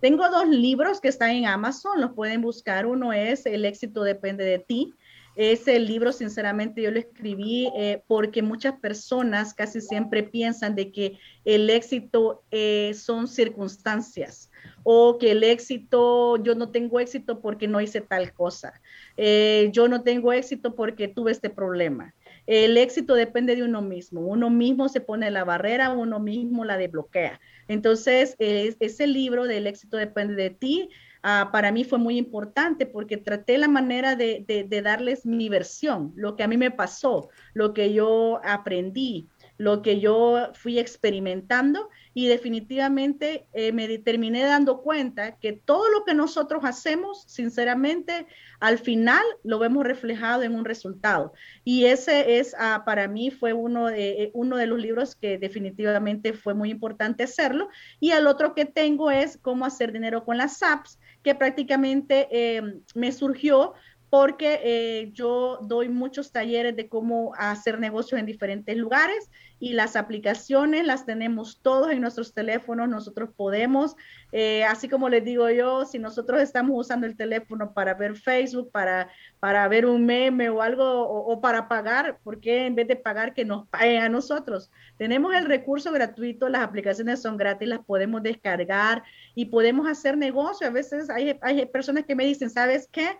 Tengo 0.00 0.28
dos 0.28 0.48
libros 0.48 1.00
que 1.00 1.06
están 1.06 1.30
en 1.30 1.46
Amazon, 1.46 2.00
los 2.00 2.12
pueden 2.14 2.42
buscar. 2.42 2.86
Uno 2.86 3.12
es 3.12 3.46
El 3.46 3.64
éxito 3.64 4.02
depende 4.02 4.44
de 4.44 4.58
ti. 4.58 4.94
Ese 5.36 5.78
libro, 5.78 6.12
sinceramente, 6.12 6.80
yo 6.80 6.90
lo 6.90 6.98
escribí 6.98 7.70
eh, 7.76 8.02
porque 8.06 8.40
muchas 8.40 8.80
personas 8.80 9.52
casi 9.52 9.82
siempre 9.82 10.22
piensan 10.22 10.74
de 10.74 10.90
que 10.90 11.18
el 11.44 11.68
éxito 11.68 12.42
eh, 12.50 12.94
son 12.94 13.28
circunstancias 13.28 14.50
o 14.82 15.18
que 15.18 15.32
el 15.32 15.44
éxito, 15.44 16.42
yo 16.42 16.54
no 16.54 16.70
tengo 16.70 17.00
éxito 17.00 17.40
porque 17.40 17.68
no 17.68 17.82
hice 17.82 18.00
tal 18.00 18.32
cosa. 18.32 18.80
Eh, 19.18 19.68
yo 19.72 19.88
no 19.88 20.02
tengo 20.02 20.32
éxito 20.32 20.74
porque 20.74 21.06
tuve 21.06 21.32
este 21.32 21.50
problema. 21.50 22.14
El 22.46 22.78
éxito 22.78 23.14
depende 23.14 23.56
de 23.56 23.64
uno 23.64 23.82
mismo. 23.82 24.22
Uno 24.22 24.48
mismo 24.48 24.88
se 24.88 25.02
pone 25.02 25.30
la 25.30 25.44
barrera, 25.44 25.92
uno 25.92 26.18
mismo 26.18 26.64
la 26.64 26.78
desbloquea. 26.78 27.40
Entonces, 27.68 28.36
ese 28.38 29.06
libro 29.06 29.46
del 29.46 29.66
éxito 29.66 29.96
depende 29.96 30.34
de 30.34 30.50
ti. 30.50 30.88
Ah, 31.22 31.50
para 31.52 31.72
mí 31.72 31.84
fue 31.84 31.98
muy 31.98 32.18
importante 32.18 32.86
porque 32.86 33.16
traté 33.16 33.58
la 33.58 33.68
manera 33.68 34.16
de, 34.16 34.44
de 34.46 34.82
darles 34.82 35.26
mi 35.26 35.48
versión, 35.48 36.12
lo 36.16 36.36
que 36.36 36.42
a 36.42 36.48
mí 36.48 36.56
me 36.56 36.70
pasó, 36.70 37.28
lo 37.54 37.74
que 37.74 37.92
yo 37.92 38.40
aprendí, 38.44 39.28
lo 39.58 39.82
que 39.82 40.00
yo 40.00 40.50
fui 40.54 40.78
experimentando 40.78 41.88
y 42.16 42.28
definitivamente 42.28 43.46
eh, 43.52 43.72
me 43.72 43.98
terminé 43.98 44.42
dando 44.42 44.80
cuenta 44.80 45.36
que 45.36 45.52
todo 45.52 45.90
lo 45.90 46.06
que 46.06 46.14
nosotros 46.14 46.64
hacemos, 46.64 47.24
sinceramente, 47.26 48.26
al 48.58 48.78
final 48.78 49.22
lo 49.44 49.58
vemos 49.58 49.84
reflejado 49.84 50.42
en 50.42 50.54
un 50.54 50.64
resultado. 50.64 51.34
Y 51.62 51.84
ese 51.84 52.38
es, 52.38 52.56
ah, 52.58 52.84
para 52.86 53.06
mí, 53.06 53.30
fue 53.30 53.52
uno 53.52 53.88
de, 53.88 54.22
eh, 54.22 54.30
uno 54.32 54.56
de 54.56 54.66
los 54.66 54.78
libros 54.78 55.14
que 55.14 55.36
definitivamente 55.36 56.32
fue 56.32 56.54
muy 56.54 56.70
importante 56.70 57.24
hacerlo. 57.24 57.68
Y 58.00 58.12
el 58.12 58.26
otro 58.28 58.54
que 58.54 58.64
tengo 58.64 59.10
es 59.10 59.36
cómo 59.36 59.66
hacer 59.66 59.92
dinero 59.92 60.24
con 60.24 60.38
las 60.38 60.62
apps, 60.62 60.98
que 61.22 61.34
prácticamente 61.34 62.28
eh, 62.30 62.80
me 62.94 63.12
surgió 63.12 63.74
porque 64.10 64.60
eh, 64.62 65.10
yo 65.12 65.58
doy 65.62 65.88
muchos 65.88 66.30
talleres 66.30 66.76
de 66.76 66.88
cómo 66.88 67.32
hacer 67.36 67.78
negocios 67.78 68.20
en 68.20 68.26
diferentes 68.26 68.76
lugares 68.76 69.30
y 69.58 69.72
las 69.72 69.96
aplicaciones 69.96 70.86
las 70.86 71.06
tenemos 71.06 71.60
todos 71.62 71.90
en 71.90 72.02
nuestros 72.02 72.34
teléfonos. 72.34 72.88
Nosotros 72.88 73.30
podemos, 73.34 73.96
eh, 74.32 74.64
así 74.64 74.88
como 74.88 75.08
les 75.08 75.24
digo 75.24 75.48
yo, 75.50 75.86
si 75.86 75.98
nosotros 75.98 76.42
estamos 76.42 76.78
usando 76.78 77.06
el 77.06 77.16
teléfono 77.16 77.72
para 77.72 77.94
ver 77.94 78.16
Facebook, 78.16 78.70
para, 78.70 79.10
para 79.40 79.66
ver 79.68 79.86
un 79.86 80.04
meme 80.04 80.50
o 80.50 80.60
algo, 80.60 81.08
o, 81.08 81.40
para 81.40 81.68
pagar, 81.68 82.18
¿por 82.22 82.38
qué 82.38 82.66
en 82.66 82.74
vez 82.74 82.86
de 82.86 82.96
pagar 82.96 83.32
que 83.32 83.44
nos 83.44 83.66
paguen 83.68 84.02
a 84.02 84.08
nosotros? 84.08 84.70
Tenemos 84.98 85.34
el 85.34 85.46
recurso 85.46 85.90
gratuito, 85.90 86.48
las 86.48 86.62
aplicaciones 86.62 87.22
son 87.22 87.36
gratis, 87.38 87.68
las 87.68 87.80
podemos 87.80 88.22
descargar 88.22 89.02
y 89.34 89.46
podemos 89.46 89.88
hacer 89.88 90.18
negocio. 90.18 90.66
A 90.66 90.70
veces 90.70 91.08
hay, 91.08 91.38
hay 91.40 91.64
personas 91.66 92.04
que 92.04 92.14
me 92.14 92.26
dicen, 92.26 92.50
¿sabes 92.50 92.88
qué? 92.92 93.18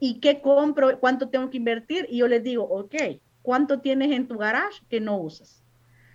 ¿Y 0.00 0.20
qué 0.20 0.40
compro? 0.40 0.98
¿Cuánto 1.00 1.28
tengo 1.28 1.50
que 1.50 1.56
invertir? 1.56 2.06
Y 2.08 2.18
yo 2.18 2.28
les 2.28 2.42
digo, 2.42 2.64
ok, 2.64 2.94
¿cuánto 3.42 3.80
tienes 3.80 4.12
en 4.12 4.28
tu 4.28 4.38
garage 4.38 4.82
que 4.88 5.00
no 5.00 5.18
usas? 5.18 5.62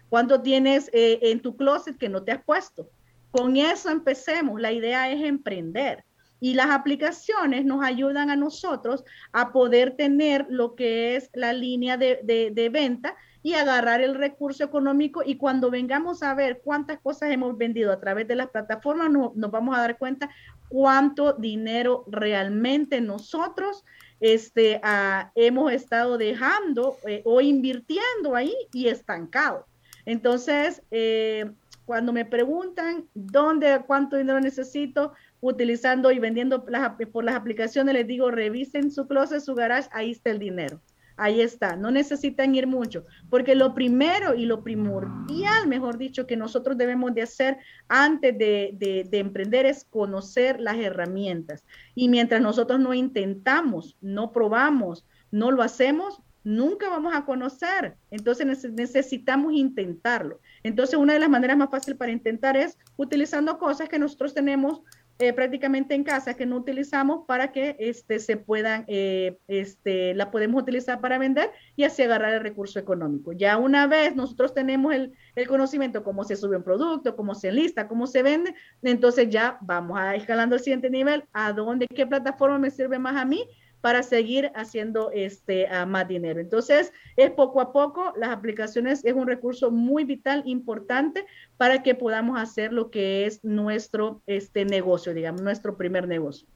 ¿Cuánto 0.09 0.41
tienes 0.41 0.89
eh, 0.93 1.19
en 1.23 1.41
tu 1.41 1.57
closet 1.57 1.97
que 1.97 2.09
no 2.09 2.23
te 2.23 2.31
has 2.31 2.43
puesto? 2.43 2.89
Con 3.31 3.57
eso 3.57 3.89
empecemos. 3.89 4.59
La 4.59 4.71
idea 4.71 5.11
es 5.11 5.23
emprender. 5.23 6.05
Y 6.39 6.53
las 6.53 6.69
aplicaciones 6.69 7.65
nos 7.65 7.83
ayudan 7.83 8.29
a 8.29 8.35
nosotros 8.35 9.03
a 9.31 9.51
poder 9.51 9.95
tener 9.95 10.45
lo 10.49 10.75
que 10.75 11.15
es 11.15 11.29
la 11.33 11.51
línea 11.51 11.97
de, 11.97 12.19
de 12.23 12.69
venta 12.69 13.15
y 13.47 13.53
agarrar 13.53 14.01
el 14.01 14.13
recurso 14.15 14.63
económico 14.63 15.23
y 15.25 15.37
cuando 15.37 15.71
vengamos 15.71 16.21
a 16.21 16.33
ver 16.33 16.59
cuántas 16.63 16.99
cosas 16.99 17.31
hemos 17.31 17.57
vendido 17.57 17.93
a 17.93 17.99
través 17.99 18.27
de 18.27 18.35
las 18.35 18.49
plataformas, 18.49 19.09
nos 19.09 19.51
vamos 19.51 19.77
a 19.77 19.79
dar 19.79 19.97
cuenta 19.97 20.29
cuánto 20.69 21.33
dinero 21.33 22.03
realmente 22.07 23.01
nosotros 23.01 23.83
este, 24.19 24.79
ah, 24.83 25.31
hemos 25.35 25.71
estado 25.71 26.17
dejando 26.17 26.97
eh, 27.07 27.21
o 27.25 27.41
invirtiendo 27.41 28.35
ahí 28.35 28.55
y 28.73 28.87
estancado. 28.87 29.65
Entonces, 30.05 30.81
eh, 30.91 31.51
cuando 31.85 32.11
me 32.13 32.25
preguntan 32.25 33.05
dónde, 33.13 33.81
cuánto 33.85 34.17
dinero 34.17 34.39
necesito 34.39 35.13
utilizando 35.39 36.11
y 36.11 36.19
vendiendo 36.19 36.65
por 37.11 37.23
las 37.23 37.35
aplicaciones, 37.35 37.93
les 37.93 38.07
digo, 38.07 38.31
revisen 38.31 38.91
su 38.91 39.07
closet, 39.07 39.41
su 39.41 39.53
garage, 39.53 39.89
ahí 39.91 40.11
está 40.11 40.31
el 40.31 40.39
dinero. 40.39 40.81
Ahí 41.19 41.41
está, 41.41 41.75
no 41.75 41.89
necesitan 41.89 42.53
ir 42.53 42.67
mucho, 42.67 43.07
porque 43.31 43.55
lo 43.55 43.73
primero 43.73 44.35
y 44.35 44.45
lo 44.45 44.63
primordial, 44.63 45.67
mejor 45.67 45.97
dicho, 45.97 46.27
que 46.27 46.37
nosotros 46.37 46.77
debemos 46.77 47.15
de 47.15 47.23
hacer 47.23 47.57
antes 47.87 48.37
de, 48.37 49.09
emprender 49.11 49.65
es 49.65 49.83
conocer 49.83 50.61
las 50.61 50.77
herramientas. 50.77 51.65
Y 51.95 52.07
mientras 52.07 52.39
nosotros 52.39 52.79
no 52.79 52.93
intentamos, 52.93 53.97
no 53.99 54.31
probamos, 54.31 55.07
no 55.31 55.49
lo 55.49 55.63
hacemos, 55.63 56.21
nunca 56.43 56.87
vamos 56.87 57.15
a 57.15 57.25
conocer. 57.25 57.95
Entonces 58.11 58.71
necesitamos 58.71 59.53
intentarlo. 59.53 60.39
Entonces 60.61 60.99
una 60.99 61.13
de 61.13 61.19
las 61.19 61.29
maneras 61.29 61.57
más 61.57 61.71
fáciles 61.71 61.97
para 61.97 62.11
intentar 62.11 62.55
es 62.55 62.77
utilizando 62.95 63.57
cosas 63.57 63.89
que 63.89 63.97
nosotros 63.97 64.35
tenemos 64.35 64.81
eh, 65.19 65.33
prácticamente 65.33 65.95
en 65.95 66.03
casa 66.03 66.35
que 66.35 66.45
no 66.45 66.57
utilizamos 66.57 67.25
para 67.25 67.51
que 67.51 67.75
este, 67.79 68.19
se 68.19 68.37
puedan, 68.37 68.85
eh, 68.87 69.39
este, 69.47 70.13
la 70.13 70.29
podemos 70.29 70.61
utilizar 70.61 71.01
para 71.01 71.17
vender 71.17 71.51
y 71.75 71.83
así 71.83 72.03
agarrar 72.03 72.33
el 72.35 72.41
recurso 72.41 72.79
económico. 72.79 73.33
Ya 73.33 73.57
una 73.57 73.87
vez 73.87 74.15
nosotros 74.15 74.53
tenemos 74.53 74.93
el, 74.93 75.13
el 75.35 75.47
conocimiento, 75.47 76.03
cómo 76.03 76.23
se 76.23 76.35
sube 76.35 76.57
un 76.57 76.63
producto, 76.63 77.15
cómo 77.15 77.33
se 77.33 77.51
lista, 77.51 77.87
cómo 77.87 78.05
se 78.05 78.21
vende, 78.21 78.53
entonces 78.83 79.29
ya 79.29 79.57
vamos 79.61 79.97
a 79.99 80.15
escalando 80.15 80.55
el 80.55 80.61
siguiente 80.61 80.89
nivel, 80.89 81.23
a 81.33 81.51
dónde, 81.51 81.87
qué 81.87 82.05
plataforma 82.05 82.59
me 82.59 82.69
sirve 82.69 82.99
más 82.99 83.15
a 83.15 83.25
mí 83.25 83.47
para 83.87 84.03
seguir 84.03 84.51
haciendo 84.53 85.11
este, 85.11 85.65
más 85.85 86.09
dinero. 86.09 86.41
Entonces, 86.41 86.91
es 87.15 87.31
poco 87.31 87.61
a 87.61 87.71
poco, 87.71 88.11
las 88.17 88.31
aplicaciones 88.31 89.05
es 89.05 89.13
un 89.13 89.27
recurso 89.27 89.71
muy 89.71 90.03
vital, 90.03 90.43
importante 90.45 91.25
para 91.55 91.83
que 91.83 91.95
podamos 91.95 92.37
hacer 92.37 92.73
lo 92.73 92.91
que 92.91 93.25
es 93.25 93.45
nuestro 93.45 94.21
este, 94.27 94.65
negocio, 94.65 95.13
digamos, 95.13 95.41
nuestro 95.41 95.77
primer 95.77 96.05
negocio. 96.05 96.49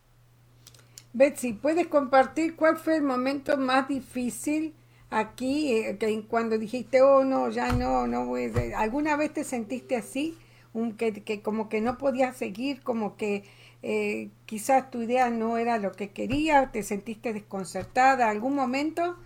Betsy, 1.13 1.53
¿puedes 1.53 1.87
compartir 1.87 2.57
cuál 2.57 2.75
fue 2.75 2.97
el 2.97 3.03
momento 3.03 3.55
más 3.55 3.87
difícil 3.87 4.73
aquí, 5.09 5.71
eh, 5.71 5.97
que 5.97 6.25
cuando 6.27 6.57
dijiste, 6.57 7.01
oh 7.01 7.23
no, 7.23 7.49
ya 7.49 7.71
no, 7.71 8.07
no 8.07 8.25
voy, 8.25 8.51
¿alguna 8.75 9.15
vez 9.15 9.31
te 9.31 9.45
sentiste 9.45 9.95
así? 9.95 10.37
Un, 10.73 10.97
que, 10.97 11.13
que 11.13 11.41
como 11.41 11.69
que 11.69 11.79
no 11.79 11.97
podías 11.97 12.35
seguir, 12.35 12.81
como 12.81 13.15
que 13.15 13.45
eh, 13.83 14.29
quizás 14.45 14.91
tu 14.91 15.01
idea 15.01 15.29
no 15.29 15.57
era 15.57 15.77
lo 15.77 15.91
que 15.91 16.11
quería, 16.11 16.71
te 16.71 16.83
sentiste 16.83 17.33
desconcertada, 17.33 18.29
algún 18.29 18.55
momento, 18.55 19.17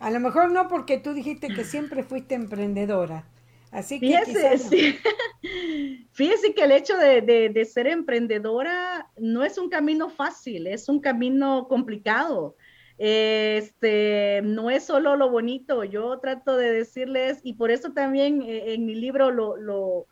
a 0.00 0.10
lo 0.10 0.18
mejor 0.18 0.50
no 0.50 0.66
porque 0.68 0.98
tú 0.98 1.14
dijiste 1.14 1.48
que 1.48 1.64
siempre 1.64 2.02
fuiste 2.02 2.34
emprendedora. 2.34 3.24
Así 3.70 4.00
que 4.00 4.20
fíjese, 4.24 4.98
fíjese 6.12 6.54
que 6.54 6.64
el 6.64 6.72
hecho 6.72 6.96
de, 6.98 7.22
de, 7.22 7.64
ser 7.64 7.86
emprendedora 7.86 9.08
no 9.16 9.44
es 9.44 9.56
un 9.56 9.70
camino 9.70 10.10
fácil, 10.10 10.66
es 10.66 10.88
un 10.88 11.00
camino 11.00 11.68
complicado. 11.68 12.54
Este, 12.98 14.42
no 14.44 14.70
es 14.70 14.84
solo 14.84 15.16
lo 15.16 15.30
bonito, 15.30 15.84
yo 15.84 16.18
trato 16.18 16.56
de 16.56 16.70
decirles, 16.70 17.40
y 17.42 17.54
por 17.54 17.70
eso 17.70 17.92
también 17.92 18.42
eh, 18.42 18.74
en 18.74 18.84
mi 18.84 18.94
libro 18.94 19.30
lo, 19.30 19.56
lo, 19.56 20.06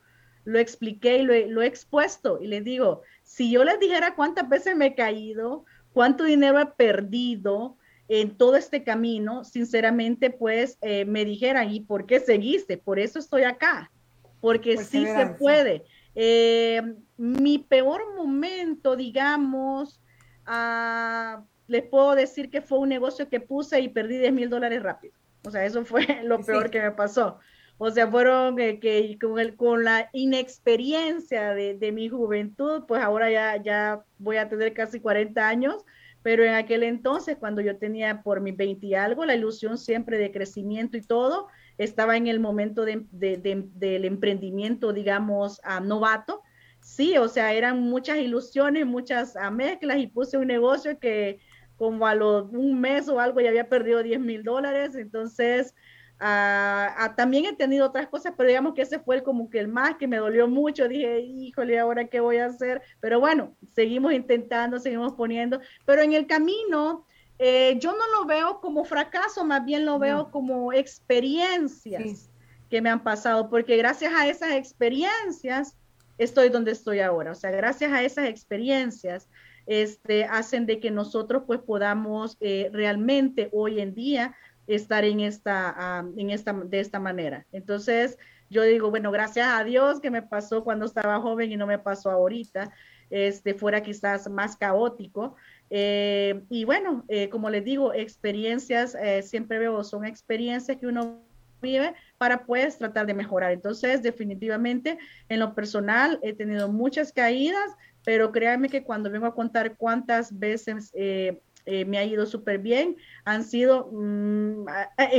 lo 0.45 0.59
expliqué 0.59 1.19
y 1.19 1.23
lo, 1.23 1.35
lo, 1.49 1.63
he 1.63 1.67
expuesto, 1.67 2.41
y 2.41 2.47
les 2.47 2.65
digo, 2.65 3.03
si 3.23 3.51
yo 3.51 3.65
les 3.65 3.79
dijera 3.79 4.15
cuántas 4.15 4.49
veces 4.49 4.77
me 4.77 4.87
he 4.87 4.95
caído, 4.95 5.65
cuánto 5.93 6.25
dinero 6.25 6.59
he 6.59 6.67
perdido 6.67 7.77
en 8.09 8.37
todo 8.37 8.57
este 8.57 8.83
camino, 8.83 9.45
sinceramente, 9.45 10.31
pues 10.31 10.79
eh, 10.83 11.05
me 11.05 11.25
dijeran, 11.25 11.71
¿y 11.71 11.81
por 11.81 12.07
qué 12.07 12.19
seguiste? 12.19 12.77
Por 12.77 12.99
eso 12.99 13.21
estoy 13.21 13.45
acá, 13.45 13.93
porque 14.41 14.79
sí 14.79 15.07
se 15.07 15.27
puede. 15.39 15.85
Eh, 16.17 16.83
mi 17.17 17.59
peor 17.59 18.17
momento, 18.17 18.97
digamos, 18.97 20.01
uh, 20.49 21.41
les 21.69 21.85
puedo 21.85 22.17
decir 22.17 22.51
que 22.51 22.61
fue 22.61 22.79
un 22.79 22.89
negocio 22.89 23.29
que 23.29 23.39
puse 23.39 23.81
y 23.81 23.89
perdí 23.89 24.19
10 24.19 24.33
mil 24.33 24.51
dólares 24.51 24.83
rápido. 24.83 25.15
O 25.45 25.51
sea, 25.53 25.65
eso 25.65 25.85
fue 25.85 26.05
lo 26.25 26.41
peor 26.41 26.69
que 26.71 26.81
me 26.81 26.91
pasó. 26.91 27.39
O 27.83 27.91
sea, 27.91 28.07
fueron 28.11 28.57
que, 28.57 29.17
con, 29.19 29.39
el, 29.39 29.57
con 29.57 29.85
la 29.85 30.11
inexperiencia 30.13 31.55
de, 31.55 31.73
de, 31.79 31.93
mi 31.93 32.11
juventud, 32.11 32.85
pues 32.87 33.03
ahora 33.03 33.31
ya, 33.31 33.57
ya 33.57 34.05
voy 34.19 34.37
a 34.37 34.51
tener 34.51 34.75
casi 34.75 35.01
40 35.01 35.49
años, 35.49 35.87
pero 36.21 36.45
en 36.45 36.53
aquel 36.53 36.83
entonces, 36.83 37.39
cuando 37.41 37.63
yo 37.63 37.79
tenía 37.79 38.23
por 38.23 38.43
mis 38.43 38.55
20 38.55 38.87
y 38.87 38.95
algo, 38.95 39.25
la 39.25 39.35
ilusión 39.35 39.79
siempre 39.79 40.19
de 40.19 40.31
crecimiento 40.31 40.99
y 40.99 41.01
todo, 41.01 41.49
estaba 41.79 42.19
en 42.19 42.27
el 42.27 42.39
momento 42.39 42.85
de, 42.85 43.07
de, 43.13 43.65
del 43.75 44.05
emprendimiento, 44.05 44.93
digamos, 44.93 45.59
a 45.65 45.81
novato. 45.81 46.43
Sí, 46.81 47.17
o 47.17 47.29
sea, 47.29 47.55
eran 47.55 47.81
muchas 47.81 48.19
ilusiones, 48.19 48.85
muchas 48.85 49.37
mezclas 49.53 49.97
y 50.01 50.07
puse 50.07 50.37
un 50.37 50.49
negocio 50.49 50.99
que 50.99 51.39
como 51.77 52.07
a 52.07 52.15
los 52.15 52.51
un 52.53 52.79
mes 52.79 53.09
o 53.09 53.21
algo 53.21 53.41
ya 53.41 53.49
había 53.49 53.71
perdido 53.71 54.03
10 54.03 54.21
mil 54.21 54.43
dólares, 54.43 54.95
entonces 54.97 55.75
Ah, 56.23 56.95
ah, 56.99 57.17
también 57.17 57.47
he 57.47 57.57
tenido 57.57 57.87
otras 57.87 58.07
cosas, 58.09 58.35
pero 58.37 58.49
digamos 58.49 58.75
que 58.75 58.83
ese 58.83 58.99
fue 58.99 59.17
el, 59.17 59.23
como 59.23 59.49
que 59.49 59.59
el 59.59 59.69
más 59.69 59.97
que 59.97 60.07
me 60.07 60.19
dolió 60.19 60.47
mucho. 60.47 60.87
Dije, 60.87 61.21
híjole, 61.21 61.79
¿ahora 61.79 62.09
qué 62.09 62.21
voy 62.21 62.37
a 62.37 62.47
hacer? 62.47 62.83
Pero 63.01 63.21
bueno, 63.21 63.57
seguimos 63.75 64.13
intentando, 64.13 64.79
seguimos 64.79 65.15
poniendo. 65.15 65.61
Pero 65.87 66.03
en 66.03 66.13
el 66.13 66.27
camino, 66.27 67.07
eh, 67.39 67.79
yo 67.81 67.93
no 67.93 68.07
lo 68.19 68.27
veo 68.27 68.61
como 68.61 68.85
fracaso, 68.85 69.47
más 69.47 69.65
bien 69.65 69.87
lo 69.87 69.99
veo 69.99 70.31
como 70.31 70.75
experiencias 70.75 72.31
que 72.69 72.83
me 72.83 72.91
han 72.91 73.03
pasado, 73.03 73.49
porque 73.49 73.79
gracias 73.79 74.13
a 74.15 74.29
esas 74.29 74.53
experiencias 74.53 75.75
estoy 76.19 76.51
donde 76.51 76.73
estoy 76.73 77.01
ahora. 77.01 77.33
O 77.33 77.35
sea, 77.35 77.51
gracias 77.51 77.93
a 77.93 78.03
esas 78.03 78.29
experiencias 78.29 79.27
este, 79.67 80.25
hacen 80.25 80.67
de 80.67 80.81
que 80.81 80.91
nosotros 80.91 81.45
pues 81.47 81.61
podamos 81.61 82.37
eh, 82.41 82.71
realmente 82.73 83.49
hoy 83.53 83.81
en 83.81 83.95
día 83.95 84.35
estar 84.75 85.05
en 85.05 85.21
esta, 85.21 86.05
en 86.17 86.31
esta, 86.31 86.53
de 86.53 86.81
esta 86.81 86.99
manera. 86.99 87.47
Entonces, 87.53 88.19
yo 88.49 88.63
digo, 88.63 88.91
bueno, 88.91 89.11
gracias 89.13 89.47
a 89.49 89.65
Dios 89.65 90.01
que 90.01 90.11
me 90.11 90.23
pasó 90.23 90.65
cuando 90.65 90.87
estaba 90.87 91.21
joven 91.21 91.53
y 91.53 91.57
no 91.57 91.67
me 91.67 91.79
pasó 91.79 92.11
ahorita, 92.11 92.73
este, 93.09 93.55
fuera 93.55 93.83
quizás 93.83 94.29
más 94.29 94.57
caótico. 94.57 95.37
Eh, 95.71 96.43
y 96.51 96.65
bueno, 96.65 97.05
eh, 97.09 97.29
como 97.29 97.49
les 97.49 97.65
digo, 97.65 97.95
experiencias, 97.95 98.97
eh, 98.97 99.23
siempre 99.23 99.59
veo, 99.59 99.85
son 99.85 100.05
experiencias 100.05 100.79
que 100.79 100.87
uno 100.87 101.23
vive 101.61 101.95
para 102.19 102.45
pues 102.45 102.79
tratar 102.79 103.07
de 103.07 103.15
mejorar. 103.15 103.53
Entonces, 103.53 104.03
definitivamente, 104.03 104.99
en 105.29 105.41
lo 105.41 105.55
personal, 105.55 106.19
he 106.23 106.33
tenido 106.33 106.69
muchas 106.69 107.13
caídas, 107.13 107.77
pero 108.05 108.33
créanme 108.33 108.69
que 108.69 108.83
cuando 108.83 109.11
vengo 109.11 109.27
a 109.27 109.35
contar 109.35 109.77
cuántas 109.77 110.39
veces 110.39 110.91
eh, 110.95 111.41
me 111.67 111.99
ha 111.99 112.05
ido 112.05 112.27
súper 112.27 112.59
bien, 112.59 112.97
han 113.25 113.45
sido 113.45 113.89
mm, 113.93 114.67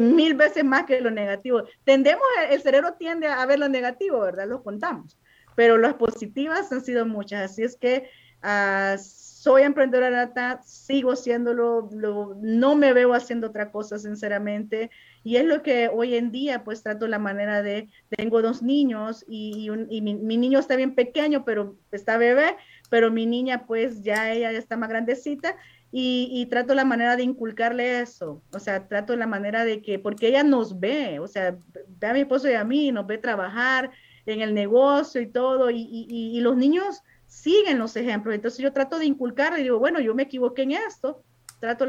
mil 0.02 0.34
veces 0.36 0.64
más 0.64 0.86
que 0.86 1.02
lo 1.02 1.12
negativo. 1.12 1.64
Tendemos, 1.84 2.24
el 2.50 2.62
cerebro 2.62 2.94
tiende 2.94 3.28
a 3.28 3.46
ver 3.46 3.60
lo 3.60 3.70
negativo, 3.70 4.20
¿verdad? 4.20 4.48
Lo 4.48 4.64
contamos, 4.64 5.18
pero 5.56 5.78
las 5.78 5.96
positivas 5.96 6.72
han 6.72 6.82
sido 6.82 7.06
muchas, 7.06 7.52
así 7.52 7.64
es 7.64 7.78
que 7.78 8.10
uh, 8.44 8.98
soy 9.42 9.64
emprendedora 9.64 10.12
data, 10.12 10.62
sigo 10.64 11.16
siéndolo, 11.16 11.90
lo, 11.92 12.38
no 12.42 12.76
me 12.76 12.94
veo 12.94 13.16
haciendo 13.16 13.48
otra 13.48 13.72
cosa, 13.72 13.98
sinceramente, 13.98 14.92
y 15.24 15.38
es 15.38 15.46
lo 15.46 15.64
que 15.64 15.90
hoy 15.92 16.14
en 16.14 16.32
día, 16.32 16.64
pues 16.64 16.84
trato 16.84 17.08
la 17.08 17.18
manera 17.18 17.64
de, 17.64 17.90
tengo 18.10 18.44
dos 18.44 18.62
niños 18.62 19.26
y, 19.28 19.68
y, 19.90 20.02
mi, 20.02 20.14
mi, 20.14 20.38
niño 20.38 20.60
está 20.60 20.76
bien 20.76 20.94
pequeño, 20.94 21.44
pero 21.44 21.76
está 21.92 22.18
bebé, 22.18 22.56
pero 22.92 23.10
mi 23.10 23.26
niña, 23.26 23.66
pues 23.66 24.04
ya 24.04 24.32
ella 24.32 24.52
ya 24.52 24.60
está 24.60 24.78
más 24.78 24.90
grandecita 24.90 25.56
y, 25.94 26.46
trato 26.46 26.74
la 26.74 26.86
manera 26.86 27.18
de 27.18 27.24
inculcarle 27.24 28.00
eso, 28.00 28.42
o 28.54 28.60
sea, 28.60 28.88
trato 28.88 29.14
la 29.18 29.28
manera 29.28 29.66
de 29.66 29.82
que, 29.82 30.00
porque 30.00 30.28
ella 30.28 30.42
nos 30.44 30.80
ve, 30.80 31.20
o 31.20 31.28
sea, 31.28 31.58
ve 32.00 32.08
a 32.08 32.14
mi 32.14 32.22
esposo 32.22 32.50
y 32.50 32.54
a 32.54 32.64
mí, 32.64 32.94
nos 32.94 33.06
ve 33.08 33.18
trabajar 33.18 33.92
en 34.26 34.40
el 34.40 34.54
negocio 34.54 35.20
y 35.20 35.28
todo, 35.28 35.70
y, 35.70 35.86
y, 35.90 36.40
los 36.40 36.56
niños 36.56 37.02
siguen 37.28 37.78
los 37.78 37.98
ejemplos, 37.98 38.34
entonces 38.34 38.60
yo 38.60 38.72
trato 38.72 39.00
de 39.00 39.06
inculcarle 39.06 39.60
y 39.60 39.64
digo, 39.64 39.80
bueno, 39.80 40.00
yo 40.00 40.16
me 40.16 40.24
equivoqué 40.24 40.62
en 40.62 40.72
esto, 40.72 41.24
trato 41.60 41.88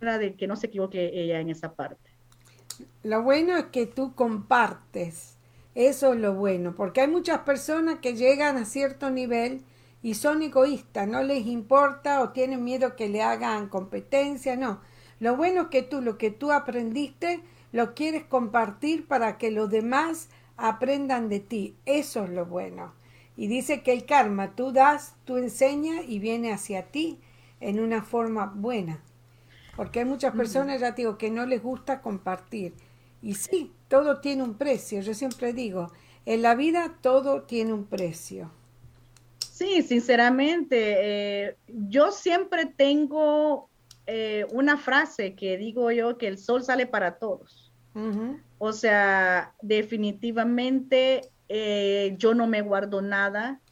de 0.00 0.34
que 0.34 0.46
no 0.46 0.56
se 0.56 0.68
equivoque 0.68 1.10
ella 1.12 1.40
en 1.40 1.50
esa 1.50 1.74
parte. 1.74 2.10
Lo 3.02 3.22
bueno 3.22 3.56
es 3.56 3.64
que 3.66 3.86
tú 3.86 4.14
compartes, 4.14 5.36
eso 5.74 6.14
es 6.14 6.20
lo 6.20 6.34
bueno, 6.34 6.74
porque 6.74 7.02
hay 7.02 7.08
muchas 7.08 7.40
personas 7.40 7.98
que 7.98 8.14
llegan 8.14 8.56
a 8.56 8.64
cierto 8.64 9.10
nivel, 9.10 9.62
y 10.02 10.14
son 10.14 10.42
egoístas, 10.42 11.08
no 11.08 11.22
les 11.22 11.46
importa 11.46 12.20
o 12.20 12.30
tienen 12.30 12.64
miedo 12.64 12.96
que 12.96 13.08
le 13.08 13.22
hagan 13.22 13.68
competencia, 13.68 14.56
no. 14.56 14.80
Lo 15.18 15.36
bueno 15.36 15.62
es 15.62 15.68
que 15.68 15.82
tú 15.82 16.00
lo 16.00 16.18
que 16.18 16.30
tú 16.30 16.52
aprendiste 16.52 17.40
lo 17.72 17.94
quieres 17.94 18.24
compartir 18.24 19.06
para 19.06 19.38
que 19.38 19.50
los 19.50 19.70
demás 19.70 20.28
aprendan 20.56 21.28
de 21.28 21.40
ti. 21.40 21.76
Eso 21.84 22.24
es 22.24 22.30
lo 22.30 22.46
bueno. 22.46 22.92
Y 23.36 23.48
dice 23.48 23.82
que 23.82 23.92
el 23.92 24.06
karma, 24.06 24.54
tú 24.54 24.72
das, 24.72 25.14
tú 25.24 25.36
enseñas 25.36 26.04
y 26.06 26.18
viene 26.18 26.52
hacia 26.52 26.86
ti 26.86 27.20
en 27.60 27.80
una 27.80 28.02
forma 28.02 28.46
buena. 28.46 29.02
Porque 29.76 29.98
hay 30.00 30.04
muchas 30.06 30.34
personas, 30.34 30.80
ya 30.80 30.92
digo, 30.92 31.18
que 31.18 31.30
no 31.30 31.44
les 31.44 31.62
gusta 31.62 32.00
compartir. 32.00 32.74
Y 33.20 33.34
sí, 33.34 33.72
todo 33.88 34.20
tiene 34.20 34.42
un 34.42 34.54
precio. 34.54 35.02
Yo 35.02 35.12
siempre 35.12 35.52
digo, 35.52 35.92
en 36.24 36.40
la 36.42 36.54
vida 36.54 36.96
todo 37.02 37.42
tiene 37.42 37.74
un 37.74 37.84
precio. 37.84 38.50
Sí, 39.56 39.80
sinceramente, 39.82 41.46
eh, 41.46 41.56
yo 41.66 42.12
siempre 42.12 42.66
tengo 42.66 43.70
eh, 44.06 44.44
una 44.52 44.76
frase 44.76 45.34
que 45.34 45.56
digo 45.56 45.90
yo 45.92 46.18
que 46.18 46.28
el 46.28 46.36
sol 46.36 46.62
sale 46.62 46.86
para 46.86 47.16
todos. 47.18 47.72
O 48.58 48.74
sea, 48.74 49.54
definitivamente 49.62 51.22
eh, 51.48 52.16
yo 52.18 52.34
no 52.34 52.46
me 52.46 52.60
guardo 52.60 53.00
nada. 53.00 53.62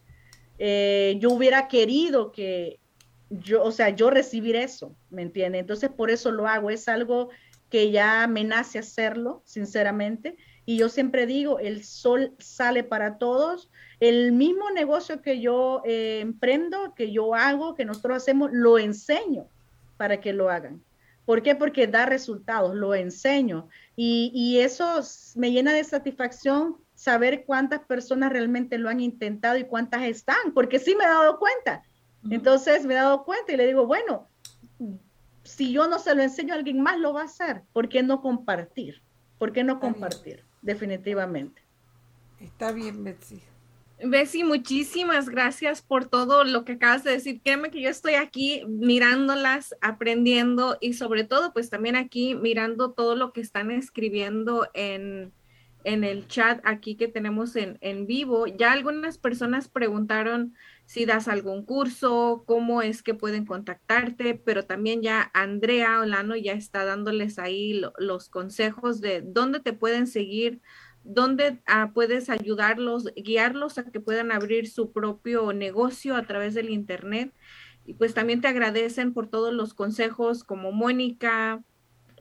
yo 0.59 1.31
hubiera 1.31 1.69
querido 1.69 2.33
que 2.33 2.81
yo, 3.29 3.63
o 3.63 3.71
sea, 3.71 3.91
yo 3.91 4.09
recibir 4.09 4.57
eso, 4.57 4.97
¿me 5.11 5.21
entiende? 5.21 5.59
Entonces 5.59 5.91
por 5.91 6.11
eso 6.11 6.33
lo 6.33 6.49
hago. 6.49 6.71
Es 6.71 6.89
algo 6.89 7.29
que 7.69 7.91
ya 7.91 8.27
me 8.27 8.43
nace 8.43 8.79
hacerlo, 8.79 9.43
sinceramente. 9.45 10.39
Y 10.67 10.79
yo 10.79 10.89
siempre 10.89 11.27
digo, 11.27 11.59
el 11.59 11.85
sol 11.85 12.35
sale 12.39 12.85
para 12.85 13.19
todos 13.19 13.71
el 14.01 14.33
mismo 14.33 14.71
negocio 14.71 15.23
que 15.23 15.41
yo 15.41 15.83
eh, 15.85 16.21
emprendo, 16.21 16.95
que 16.95 17.13
yo 17.13 17.35
hago, 17.35 17.75
que 17.75 17.85
nosotros 17.85 18.17
hacemos, 18.17 18.51
lo 18.53 18.79
enseño 18.79 19.47
para 19.97 20.21
que 20.21 20.33
lo 20.33 20.51
hagan. 20.51 20.83
¿Por 21.25 21.43
qué? 21.43 21.55
Porque 21.55 21.87
da 21.87 22.07
resultados, 22.07 22.75
lo 22.75 22.95
enseño. 22.95 23.69
Y, 23.97 24.59
eso 24.59 25.01
me 25.37 25.53
llena 25.53 25.73
de 25.73 25.85
satisfacción 25.85 26.77
saber 26.95 27.45
cuántas 27.45 27.81
personas 27.81 28.31
realmente 28.33 28.79
lo 28.79 28.89
han 28.89 29.01
intentado 29.01 29.57
y 29.57 29.65
cuántas 29.65 30.03
están, 30.03 30.53
porque 30.53 30.79
sí 30.79 30.95
me 30.97 31.05
he 31.05 31.09
dado 31.09 31.39
cuenta. 31.39 31.83
Entonces 32.31 32.87
me 32.87 32.95
he 32.95 32.97
dado 32.97 33.25
cuenta 33.25 33.53
y 33.53 33.57
le 33.57 33.67
digo, 33.67 33.87
bueno, 33.87 34.29
si 35.43 35.73
yo 35.73 35.89
no 35.89 35.99
se 35.99 36.15
lo 36.15 36.23
enseño 36.23 36.55
a 36.55 36.57
alguien 36.57 36.81
más, 36.81 36.99
lo 36.99 37.13
va 37.13 37.23
a 37.23 37.25
hacer. 37.25 37.63
¿Por 37.73 37.89
qué 37.89 38.03
no 38.03 38.21
compartir? 38.21 39.03
¿Por 39.39 39.53
qué 39.53 39.65
no 39.65 39.81
compartir? 39.81 40.45
Definitivamente. 40.65 41.61
Está 42.41 42.73
bien, 42.73 43.05
Betsy. 43.05 43.43
Bessie, 44.03 44.45
muchísimas 44.45 45.29
gracias 45.29 45.81
por 45.81 46.07
todo 46.07 46.43
lo 46.45 46.65
que 46.65 46.73
acabas 46.73 47.05
de 47.05 47.13
decir. 47.13 47.41
Créeme 47.43 47.71
que 47.71 47.81
yo 47.81 47.91
estoy 47.91 48.15
aquí 48.15 48.65
mirándolas, 48.67 49.75
aprendiendo 49.81 50.79
y 50.81 50.95
sobre 50.95 51.25
todo 51.25 51.53
pues 51.53 51.71
también 51.71 51.97
aquí 51.97 52.35
mirando 52.35 52.93
todo 52.93 53.15
lo 53.15 53.33
que 53.33 53.41
están 53.41 53.71
escribiendo 53.71 54.69
en, 54.75 55.33
en 55.85 56.03
el 56.03 56.27
chat 56.27 56.61
aquí 56.65 56.97
que 56.97 57.09
tenemos 57.09 57.57
en, 57.57 57.79
en 57.83 58.07
vivo. 58.07 58.47
Ya 58.47 58.73
algunas 58.73 59.19
personas 59.19 59.69
preguntaron 59.69 60.55
si 60.87 61.07
das 61.07 61.29
algún 61.29 61.65
curso, 61.65 62.45
cómo 62.47 62.83
es 62.83 63.03
que 63.03 63.15
pueden 63.15 63.47
contactarte, 63.47 64.35
pero 64.35 64.65
también 64.65 65.03
ya 65.03 65.31
Andrea 65.33 66.01
Olano 66.01 66.37
ya 66.37 66.53
está 66.53 66.85
dándoles 66.85 67.39
ahí 67.39 67.81
los 67.99 68.29
consejos 68.29 69.01
de 69.01 69.23
dónde 69.23 69.61
te 69.61 69.73
pueden 69.73 70.07
seguir, 70.07 70.61
dónde 71.03 71.61
ah, 71.67 71.93
puedes 71.95 72.29
ayudarlos, 72.29 73.07
guiarlos 73.17 73.79
a 73.79 73.85
que 73.85 74.01
puedan 74.01 74.31
abrir 74.31 74.69
su 74.69 74.93
propio 74.93 75.53
negocio 75.53 76.17
a 76.17 76.23
través 76.23 76.55
del 76.55 76.71
Internet. 76.71 77.33
Y 77.87 77.95
pues 77.95 78.15
también 78.15 78.41
te 78.41 78.49
agradecen 78.49 79.13
por 79.13 79.29
todos 79.29 79.53
los 79.53 79.75
consejos 79.75 80.45
como 80.45 80.73
Mónica, 80.73 81.63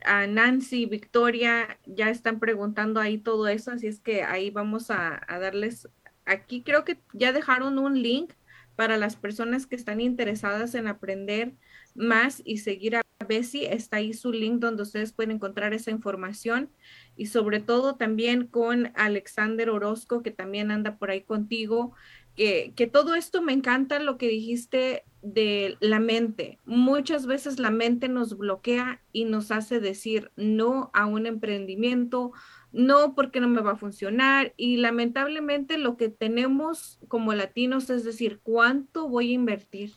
a 0.04 0.26
Nancy, 0.26 0.84
Victoria, 0.84 1.78
ya 1.86 2.10
están 2.10 2.38
preguntando 2.38 3.00
ahí 3.00 3.16
todo 3.16 3.48
eso, 3.48 3.70
así 3.70 3.86
es 3.86 4.00
que 4.00 4.22
ahí 4.22 4.50
vamos 4.50 4.90
a 4.90 5.24
darles, 5.26 5.88
aquí 6.26 6.62
creo 6.62 6.84
que 6.84 7.00
ya 7.14 7.32
dejaron 7.32 7.78
un 7.78 8.02
link 8.02 8.34
para 8.76 8.96
las 8.96 9.16
personas 9.16 9.66
que 9.66 9.76
están 9.76 10.00
interesadas 10.00 10.74
en 10.74 10.88
aprender 10.88 11.54
más 11.94 12.42
y 12.44 12.58
seguir 12.58 12.96
a 12.96 13.02
Bessie. 13.26 13.72
Está 13.72 13.98
ahí 13.98 14.12
su 14.12 14.32
link 14.32 14.60
donde 14.60 14.82
ustedes 14.82 15.12
pueden 15.12 15.32
encontrar 15.32 15.72
esa 15.74 15.90
información 15.90 16.70
y 17.16 17.26
sobre 17.26 17.60
todo 17.60 17.96
también 17.96 18.46
con 18.46 18.92
Alexander 18.94 19.70
Orozco, 19.70 20.22
que 20.22 20.30
también 20.30 20.70
anda 20.70 20.98
por 20.98 21.10
ahí 21.10 21.22
contigo. 21.22 21.92
Que, 22.36 22.72
que 22.74 22.88
todo 22.88 23.14
esto 23.14 23.42
me 23.42 23.52
encanta 23.52 24.00
lo 24.00 24.18
que 24.18 24.26
dijiste 24.26 25.04
de 25.22 25.76
la 25.78 26.00
mente. 26.00 26.58
Muchas 26.66 27.26
veces 27.26 27.60
la 27.60 27.70
mente 27.70 28.08
nos 28.08 28.36
bloquea 28.36 29.00
y 29.12 29.24
nos 29.24 29.52
hace 29.52 29.78
decir 29.78 30.32
no 30.34 30.90
a 30.94 31.06
un 31.06 31.26
emprendimiento, 31.26 32.32
no 32.74 33.14
porque 33.14 33.40
no 33.40 33.48
me 33.48 33.62
va 33.62 33.72
a 33.72 33.76
funcionar 33.76 34.52
y 34.56 34.78
lamentablemente 34.78 35.78
lo 35.78 35.96
que 35.96 36.08
tenemos 36.08 36.98
como 37.08 37.32
latinos 37.32 37.88
es 37.88 38.04
decir, 38.04 38.40
¿cuánto 38.42 39.08
voy 39.08 39.30
a 39.30 39.34
invertir? 39.34 39.92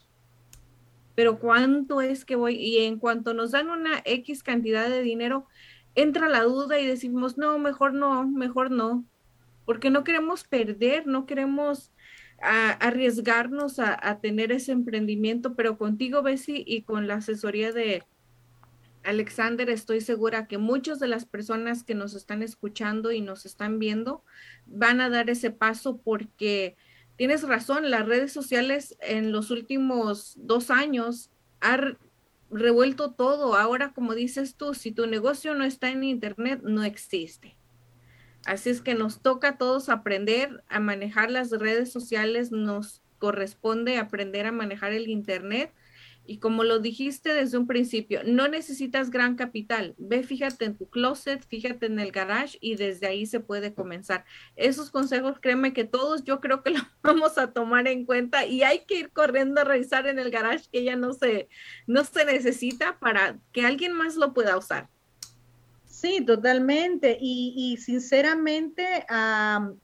Pero 1.15 1.39
¿cuánto 1.39 2.01
es 2.01 2.23
que 2.23 2.35
voy? 2.35 2.55
Y 2.55 2.85
en 2.85 2.99
cuanto 2.99 3.33
nos 3.33 3.51
dan 3.51 3.69
una 3.69 4.01
X 4.05 4.43
cantidad 4.43 4.87
de 4.87 5.01
dinero, 5.01 5.47
entra 5.95 6.29
la 6.29 6.43
duda 6.43 6.79
y 6.79 6.85
decimos, 6.85 7.39
no, 7.39 7.57
mejor 7.57 7.93
no, 7.95 8.27
mejor 8.27 8.69
no, 8.69 9.03
porque 9.65 9.89
no 9.89 10.03
queremos 10.03 10.43
perder, 10.43 11.07
no 11.07 11.25
queremos 11.25 11.91
ah, 12.43 12.77
arriesgarnos 12.79 13.79
a, 13.79 13.97
a, 14.07 14.19
tener 14.19 14.51
ese 14.51 14.71
emprendimiento, 14.71 15.55
pero 15.55 15.79
contigo, 15.79 16.21
Bessie, 16.21 16.63
y 16.67 16.83
con 16.83 17.07
la 17.07 17.15
asesoría 17.15 17.71
de, 17.71 18.03
Alexander, 19.07 19.69
estoy 19.69 20.01
segura 20.01 20.47
que 20.47 20.57
muchas 20.57 20.99
de 20.99 21.07
las 21.07 21.25
personas 21.25 21.85
que 21.85 21.95
nos 21.95 22.13
están 22.13 22.43
escuchando 22.43 23.13
y 23.13 23.21
nos 23.21 23.45
están 23.45 23.79
viendo 23.79 24.21
van 24.65 24.99
a 24.99 25.09
dar 25.09 25.29
ese 25.29 25.49
paso 25.49 26.01
porque 26.03 26.75
tienes 27.15 27.43
razón, 27.43 27.89
las 27.89 28.05
redes 28.05 28.33
sociales 28.33 28.97
en 28.99 29.31
los 29.31 29.49
últimos 29.49 30.33
dos 30.35 30.69
años 30.69 31.31
han 31.61 31.97
revuelto 32.51 33.11
todo. 33.11 33.55
Ahora, 33.55 33.93
como 33.93 34.13
dices 34.13 34.55
tú, 34.55 34.73
si 34.73 34.91
tu 34.91 35.07
negocio 35.07 35.53
no 35.53 35.63
está 35.63 35.89
en 35.89 36.03
Internet, 36.03 36.59
no 36.63 36.83
existe. 36.83 37.55
Así 38.45 38.69
es 38.69 38.81
que 38.81 38.93
nos 38.93 39.21
toca 39.21 39.49
a 39.49 39.57
todos 39.57 39.87
aprender 39.87 40.65
a 40.67 40.81
manejar 40.81 41.31
las 41.31 41.49
redes 41.51 41.93
sociales, 41.93 42.51
nos 42.51 43.01
corresponde 43.19 43.99
aprender 43.99 44.47
a 44.47 44.51
manejar 44.51 44.91
el 44.91 45.07
Internet 45.07 45.71
y 46.27 46.39
como 46.39 46.63
lo 46.63 46.79
dijiste 46.79 47.33
desde 47.33 47.57
un 47.57 47.65
principio, 47.65 48.21
no 48.25 48.47
necesitas 48.47 49.09
gran 49.09 49.35
capital. 49.35 49.95
Ve, 49.97 50.23
fíjate 50.23 50.65
en 50.65 50.77
tu 50.77 50.89
closet, 50.89 51.45
fíjate 51.47 51.85
en 51.85 51.99
el 51.99 52.11
garage 52.11 52.57
y 52.61 52.75
desde 52.75 53.07
ahí 53.07 53.25
se 53.25 53.39
puede 53.39 53.73
comenzar. 53.73 54.25
Esos 54.55 54.91
consejos, 54.91 55.39
créeme 55.39 55.73
que 55.73 55.85
todos 55.85 56.23
yo 56.23 56.41
creo 56.41 56.63
que 56.63 56.69
los 56.71 56.83
vamos 57.01 57.37
a 57.37 57.51
tomar 57.53 57.87
en 57.87 58.05
cuenta 58.05 58.45
y 58.45 58.63
hay 58.63 58.79
que 58.85 58.99
ir 58.99 59.09
corriendo 59.11 59.61
a 59.61 59.63
revisar 59.63 60.07
en 60.07 60.19
el 60.19 60.29
garage 60.29 60.65
que 60.71 60.83
ya 60.83 60.95
no 60.95 61.13
se, 61.13 61.47
no 61.87 62.03
se 62.03 62.25
necesita 62.25 62.99
para 62.99 63.39
que 63.51 63.65
alguien 63.65 63.93
más 63.93 64.15
lo 64.15 64.33
pueda 64.33 64.57
usar. 64.57 64.89
Sí, 65.99 66.21
totalmente. 66.23 67.17
Y, 67.19 67.77
sinceramente, 67.77 69.03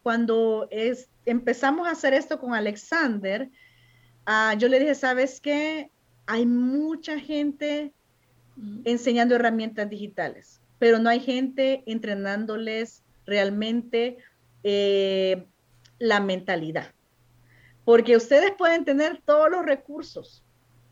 cuando 0.04 0.68
es, 0.70 1.10
empezamos 1.26 1.88
a 1.88 1.92
hacer 1.92 2.14
esto 2.14 2.40
con 2.40 2.54
Alexander, 2.54 3.50
ah, 4.28 4.54
yo 4.60 4.68
le 4.68 4.80
dije, 4.80 4.94
¿sabes 4.94 5.42
qué? 5.42 5.90
Hay 6.26 6.46
mucha 6.46 7.20
gente 7.20 7.94
enseñando 8.86 9.36
herramientas 9.36 9.90
digitales, 9.90 10.62
pero 10.80 11.00
no 11.00 11.10
hay 11.10 11.20
gente 11.20 11.84
entrenándoles 11.86 13.04
realmente 13.26 14.18
eh, 14.64 15.46
la 16.00 16.20
mentalidad. 16.20 16.92
Porque 17.86 18.16
ustedes 18.16 18.52
pueden 18.58 18.86
tener 18.86 19.22
todos 19.26 19.50
los 19.50 19.66
recursos, 19.66 20.44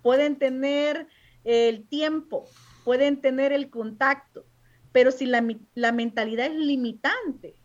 pueden 0.02 0.38
tener 0.38 1.08
el 1.44 1.88
tiempo, 1.88 2.46
pueden 2.84 3.22
tener 3.22 3.54
el 3.54 3.70
contacto, 3.70 4.46
pero 4.92 5.12
si 5.12 5.26
la, 5.26 5.46
la 5.74 5.92
mentalidad 5.92 6.48
es 6.48 6.56
limitante, 6.56 7.56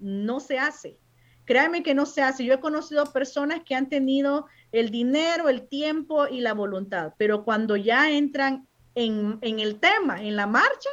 no 0.00 0.40
se 0.40 0.58
hace. 0.58 0.96
Créanme 1.44 1.82
que 1.82 1.94
no 1.94 2.06
se 2.06 2.22
hace. 2.22 2.44
Yo 2.44 2.54
he 2.54 2.60
conocido 2.60 3.04
personas 3.12 3.60
que 3.64 3.74
han 3.74 3.90
tenido 3.90 4.46
el 4.74 4.90
dinero, 4.90 5.48
el 5.48 5.68
tiempo 5.68 6.26
y 6.26 6.40
la 6.40 6.52
voluntad. 6.52 7.14
Pero 7.16 7.44
cuando 7.44 7.76
ya 7.76 8.10
entran 8.10 8.66
en, 8.96 9.38
el 9.40 9.78
tema, 9.78 10.20
en 10.20 10.34
la 10.34 10.48
marcha, 10.48 10.90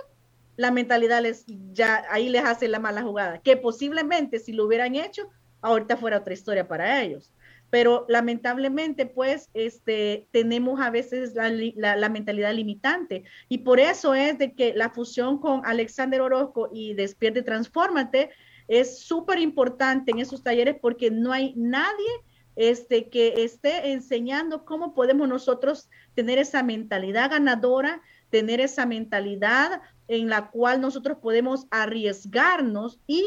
la 0.55 0.69
mentalidad 0.69 1.21
les 1.21 1.45
ya 1.71 2.03
ahí 2.11 2.29
les 2.29 2.43
hace 2.43 2.67
la 2.67 2.79
mala 2.79 3.01
jugada, 3.01 3.39
que 3.39 3.57
posiblemente 3.57 4.37
si 4.37 4.53
lo 4.53 4.65
hubieran 4.65 4.95
hecho, 4.95 5.29
ahorita 5.61 5.97
fuera 5.97 6.19
otra 6.19 6.33
historia 6.33 6.67
para 6.67 7.01
ellos. 7.01 7.33
Pero 7.71 8.05
lamentablemente, 8.07 9.07
pues, 9.07 9.49
este, 9.55 10.27
tenemos 10.31 10.79
a 10.79 10.91
veces 10.91 11.33
la, 11.33 12.09
mentalidad 12.09 12.53
limitante. 12.53 13.23
Y 13.49 13.59
por 13.59 13.79
eso 13.79 14.13
es 14.13 14.37
de 14.37 14.53
que 14.53 14.73
la 14.75 14.89
fusión 14.89 15.39
con 15.39 15.65
Alexander 15.65 16.21
Orozco 16.21 16.69
y 16.71 16.93
Despierte 16.93 17.41
Transfórmate 17.41 18.29
es 18.67 18.99
súper 18.99 19.39
importante 19.39 20.11
en 20.11 20.19
esos 20.19 20.43
talleres 20.43 20.75
porque 20.81 21.09
no 21.09 21.31
hay 21.31 21.53
nadie 21.55 22.09
este, 22.55 23.09
que 23.09 23.43
esté 23.43 23.91
enseñando 23.91 24.65
cómo 24.65 24.93
podemos 24.93 25.27
nosotros 25.27 25.89
tener 26.15 26.37
esa 26.37 26.63
mentalidad 26.63 27.31
ganadora, 27.31 28.01
tener 28.29 28.59
esa 28.59 28.85
mentalidad 28.85 29.81
en 30.07 30.29
la 30.29 30.49
cual 30.49 30.81
nosotros 30.81 31.17
podemos 31.21 31.67
arriesgarnos 31.71 32.99
y 33.07 33.25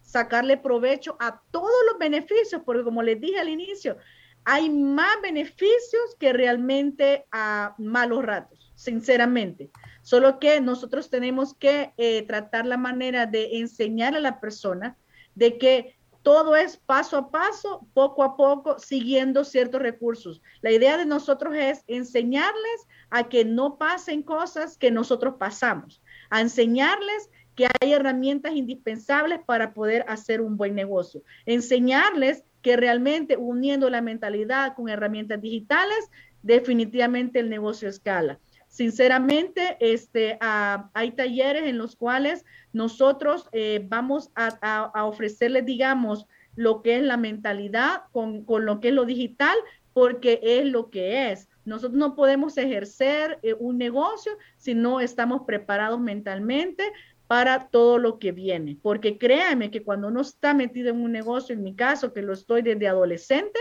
sacarle 0.00 0.56
provecho 0.56 1.16
a 1.20 1.40
todos 1.50 1.70
los 1.90 1.98
beneficios, 1.98 2.62
porque 2.64 2.84
como 2.84 3.02
les 3.02 3.20
dije 3.20 3.38
al 3.38 3.48
inicio, 3.48 3.96
hay 4.44 4.68
más 4.68 5.20
beneficios 5.22 6.16
que 6.18 6.32
realmente 6.32 7.26
a 7.32 7.74
malos 7.78 8.24
ratos, 8.24 8.72
sinceramente. 8.74 9.70
Solo 10.02 10.38
que 10.38 10.60
nosotros 10.60 11.08
tenemos 11.08 11.54
que 11.54 11.94
eh, 11.96 12.22
tratar 12.26 12.66
la 12.66 12.76
manera 12.76 13.26
de 13.26 13.58
enseñar 13.58 14.14
a 14.14 14.20
la 14.20 14.40
persona 14.40 14.96
de 15.34 15.56
que 15.58 15.96
todo 16.24 16.56
es 16.56 16.78
paso 16.78 17.18
a 17.18 17.30
paso, 17.30 17.86
poco 17.92 18.24
a 18.24 18.34
poco, 18.34 18.78
siguiendo 18.78 19.44
ciertos 19.44 19.82
recursos. 19.82 20.40
La 20.62 20.72
idea 20.72 20.96
de 20.96 21.04
nosotros 21.04 21.54
es 21.54 21.84
enseñarles 21.86 22.88
a 23.10 23.28
que 23.28 23.44
no 23.44 23.76
pasen 23.76 24.22
cosas 24.22 24.78
que 24.78 24.90
nosotros 24.90 25.34
pasamos, 25.38 26.02
a 26.30 26.40
enseñarles 26.40 27.30
que 27.54 27.66
hay 27.66 27.92
herramientas 27.92 28.54
indispensables 28.54 29.40
para 29.44 29.74
poder 29.74 30.06
hacer 30.08 30.40
un 30.40 30.56
buen 30.56 30.74
negocio, 30.74 31.22
enseñarles 31.44 32.42
que 32.62 32.78
realmente 32.78 33.36
uniendo 33.36 33.90
la 33.90 34.00
mentalidad 34.00 34.74
con 34.74 34.88
herramientas 34.88 35.42
digitales, 35.42 36.10
definitivamente 36.42 37.38
el 37.38 37.50
negocio 37.50 37.86
escala. 37.86 38.40
Sinceramente, 38.74 39.76
este, 39.78 40.36
ah, 40.40 40.90
hay 40.94 41.12
talleres 41.12 41.62
en 41.62 41.78
los 41.78 41.94
cuales 41.94 42.44
nosotros 42.72 43.48
eh, 43.52 43.86
vamos 43.88 44.32
a, 44.34 44.90
ofrecerles, 45.04 45.64
digamos, 45.64 46.26
lo 46.56 46.82
que 46.82 46.96
es 46.96 47.04
la 47.04 47.16
mentalidad 47.16 48.02
con, 48.10 48.44
lo 48.48 48.80
que 48.80 48.88
es 48.88 48.94
lo 48.94 49.04
digital, 49.04 49.56
porque 49.92 50.40
es 50.42 50.66
lo 50.66 50.90
que 50.90 51.30
es. 51.30 51.48
Nosotros 51.64 51.96
no 51.96 52.16
podemos 52.16 52.58
ejercer 52.58 53.38
eh, 53.44 53.54
un 53.56 53.78
negocio 53.78 54.32
si 54.56 54.74
no 54.74 54.98
estamos 54.98 55.42
preparados 55.46 56.00
mentalmente 56.00 56.82
para 57.28 57.68
todo 57.68 57.98
lo 57.98 58.18
que 58.18 58.32
viene. 58.32 58.76
Porque 58.82 59.18
créanme 59.18 59.70
que 59.70 59.84
cuando 59.84 60.08
uno 60.08 60.22
está 60.22 60.52
metido 60.52 60.90
en 60.90 61.00
un 61.00 61.12
negocio, 61.12 61.54
en 61.54 61.62
mi 61.62 61.76
caso, 61.76 62.12
que 62.12 62.22
lo 62.22 62.32
estoy 62.32 62.62
desde 62.62 62.88
adolescente, 62.88 63.60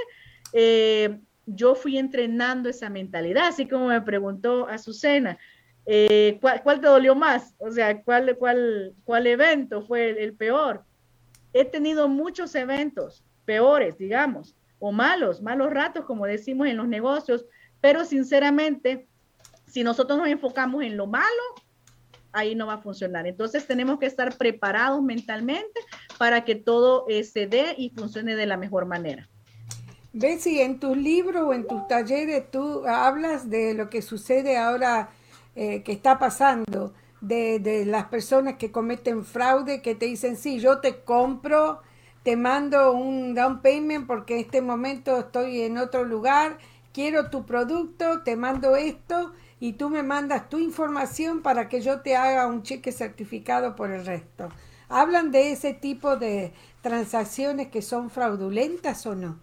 eh, 0.54 1.20
yo 1.46 1.76
fui 1.76 1.98
entrenando 1.98 2.70
esa 2.70 2.90
mentalidad, 2.90 3.48
así 3.48 3.68
como 3.68 3.88
me 3.88 4.02
preguntó 4.02 4.68
Azucena, 4.68 5.38
eh, 5.86 6.40
¿cuál, 6.42 6.80
te 6.80 6.88
dolió 6.88 7.16
más? 7.16 7.56
O 7.58 7.72
sea, 7.72 8.02
¿cuál, 8.04 8.38
cuál, 8.38 8.94
cuál 9.04 9.28
evento 9.28 9.82
fue 9.82 10.24
el, 10.24 10.34
peor? 10.34 10.84
He 11.52 11.66
tenido 11.66 12.08
muchos 12.08 12.56
eventos 12.56 13.24
peores, 13.46 13.98
digamos, 13.98 14.56
o 14.80 14.92
malos, 14.92 15.42
malos 15.42 15.72
ratos, 15.72 16.06
como 16.06 16.26
decimos 16.26 16.68
en 16.68 16.78
los 16.78 16.88
negocios, 16.88 17.46
pero 17.82 18.06
sinceramente, 18.06 19.08
si 19.68 19.84
nosotros 19.84 20.18
nos 20.18 20.28
enfocamos 20.28 20.84
en 20.84 20.96
lo 20.96 21.06
malo, 21.06 21.44
ahí 22.32 22.56
no 22.56 22.68
va 22.68 22.76
a 22.76 22.82
funcionar. 22.82 23.28
Entonces 23.28 23.68
tenemos 23.68 24.00
que 24.00 24.06
estar 24.06 24.38
preparados 24.38 25.04
mentalmente 25.04 25.80
para 26.18 26.46
que 26.46 26.56
todo 26.56 27.06
eh, 27.10 27.24
se 27.24 27.46
dé 27.46 27.76
y 27.78 27.90
funcione 27.90 28.36
de 28.36 28.46
la 28.46 28.58
mejor 28.58 28.86
manera. 28.86 29.30
Bessie, 30.16 30.62
en 30.62 30.80
tus 30.80 30.96
libros 30.96 31.44
o 31.44 31.54
en 31.56 31.66
tus 31.66 31.88
talleres 31.88 32.52
tú 32.52 32.86
hablas 32.88 33.50
de 33.50 33.74
lo 33.74 33.90
que 33.90 34.04
sucede 34.04 34.58
ahora 34.58 35.10
eh, 35.56 35.82
que 35.82 35.92
está 35.92 36.20
pasando, 36.20 36.94
de, 37.20 37.58
de, 37.58 37.84
las 37.86 38.06
personas 38.06 38.58
que 38.58 38.72
cometen 38.72 39.26
fraude, 39.26 39.82
que 39.82 39.96
te 39.96 40.06
dicen, 40.06 40.38
sí, 40.38 40.60
yo 40.60 40.82
te 40.82 41.00
compro, 41.04 41.82
te 42.22 42.36
mando 42.36 42.92
un 42.92 43.34
down 43.34 43.62
payment 43.64 44.06
porque 44.06 44.36
en 44.36 44.42
este 44.42 44.62
momento 44.62 45.18
estoy 45.18 45.62
en 45.62 45.80
otro 45.80 46.04
lugar, 46.04 46.60
quiero 46.94 47.32
tu 47.32 47.48
producto, 47.48 48.22
te 48.22 48.36
mando 48.36 48.76
esto 48.76 49.34
y 49.60 49.74
tú 49.74 49.90
me 49.90 50.04
mandas 50.04 50.48
tu 50.48 50.60
información 50.60 51.42
para 51.42 51.70
que 51.70 51.82
yo 51.82 52.02
te 52.02 52.16
haga 52.16 52.46
un 52.46 52.62
cheque 52.62 52.92
certificado 52.92 53.76
por 53.76 53.90
el 53.90 54.06
resto. 54.06 54.50
¿Hablan 54.90 55.32
de 55.32 55.52
ese 55.52 55.74
tipo 55.74 56.18
de 56.18 56.54
transacciones 56.82 57.70
que 57.70 57.82
son 57.82 58.12
fraudulentas 58.12 59.08
o 59.08 59.16
no? 59.16 59.43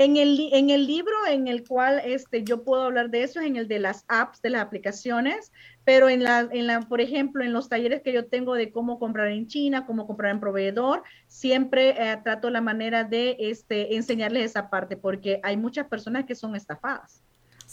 En 0.00 0.16
el, 0.16 0.48
en 0.54 0.70
el 0.70 0.86
libro 0.86 1.12
en 1.28 1.46
el 1.46 1.62
cual 1.68 2.00
este, 2.02 2.42
yo 2.42 2.64
puedo 2.64 2.84
hablar 2.84 3.10
de 3.10 3.22
eso 3.22 3.38
es 3.38 3.46
en 3.46 3.56
el 3.56 3.68
de 3.68 3.78
las 3.78 4.06
apps, 4.08 4.40
de 4.40 4.48
las 4.48 4.62
aplicaciones, 4.62 5.52
pero 5.84 6.08
en 6.08 6.22
la, 6.22 6.48
en 6.50 6.66
la, 6.66 6.80
por 6.80 7.02
ejemplo, 7.02 7.44
en 7.44 7.52
los 7.52 7.68
talleres 7.68 8.00
que 8.00 8.14
yo 8.14 8.24
tengo 8.24 8.54
de 8.54 8.72
cómo 8.72 8.98
comprar 8.98 9.26
en 9.28 9.46
China, 9.46 9.84
cómo 9.84 10.06
comprar 10.06 10.32
en 10.32 10.40
proveedor, 10.40 11.02
siempre 11.26 11.90
eh, 11.90 12.18
trato 12.24 12.48
la 12.48 12.62
manera 12.62 13.04
de 13.04 13.36
este, 13.40 13.94
enseñarles 13.94 14.46
esa 14.46 14.70
parte, 14.70 14.96
porque 14.96 15.38
hay 15.42 15.58
muchas 15.58 15.86
personas 15.86 16.24
que 16.24 16.34
son 16.34 16.56
estafadas. 16.56 17.22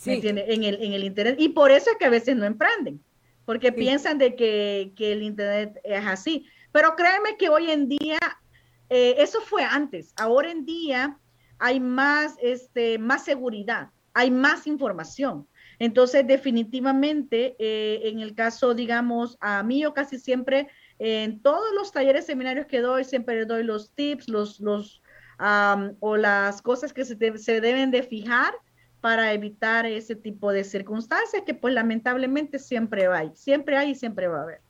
En 0.05 0.65
el, 0.65 0.83
en 0.83 0.93
el 0.93 1.05
Internet. 1.05 1.37
Y 1.39 1.49
por 1.49 1.71
eso 1.71 1.91
es 1.91 1.97
que 1.97 2.05
a 2.05 2.09
veces 2.09 2.35
no 2.35 2.43
emprenden, 2.43 3.01
porque 3.45 3.71
piensan 3.71 4.17
de 4.17 4.35
que, 4.35 4.91
que, 4.97 5.13
el 5.13 5.23
Internet 5.23 5.79
es 5.85 6.05
así. 6.05 6.45
Pero 6.73 6.93
créeme 6.97 7.37
que 7.37 7.47
hoy 7.47 7.71
en 7.71 7.87
día, 7.87 8.19
eh, 8.89 9.15
eso 9.17 9.39
fue 9.39 9.63
antes, 9.63 10.13
ahora 10.17 10.51
en 10.51 10.65
día 10.65 11.17
hay 11.59 11.79
más, 11.79 12.35
este, 12.41 12.97
más 12.99 13.23
seguridad, 13.23 13.89
hay 14.13 14.31
más 14.31 14.67
información. 14.67 15.47
Entonces, 15.79 16.25
definitivamente, 16.25 17.55
eh, 17.59 18.09
en 18.09 18.19
el 18.19 18.33
caso, 18.33 18.73
digamos, 18.73 19.37
a 19.41 19.61
mí 19.63 19.81
yo 19.81 19.93
casi 19.93 20.17
siempre, 20.17 20.67
en 20.97 21.41
todos 21.41 21.73
los 21.75 21.91
talleres, 21.91 22.25
seminarios 22.25 22.65
que 22.65 22.81
doy, 22.81 23.03
siempre 23.03 23.45
doy 23.45 23.63
los 23.63 23.91
tips, 23.93 24.27
los, 24.27 24.59
los, 24.59 25.01
o 25.99 26.17
las 26.17 26.61
cosas 26.63 26.93
que 26.93 27.05
se, 27.05 27.37
se 27.37 27.61
deben 27.61 27.91
de 27.91 28.01
fijar 28.01 28.53
para 29.01 29.33
evitar 29.33 29.85
ese 29.85 30.15
tipo 30.15 30.51
de 30.51 30.63
circunstancias 30.63 31.43
que 31.45 31.53
pues 31.53 31.73
lamentablemente 31.73 32.57
siempre 32.57 33.05
hay, 33.07 33.31
siempre 33.35 33.77
hay 33.77 33.91
y 33.91 33.95
siempre 33.95 34.27
va 34.27 34.39
a 34.39 34.43
haber. 34.43 34.61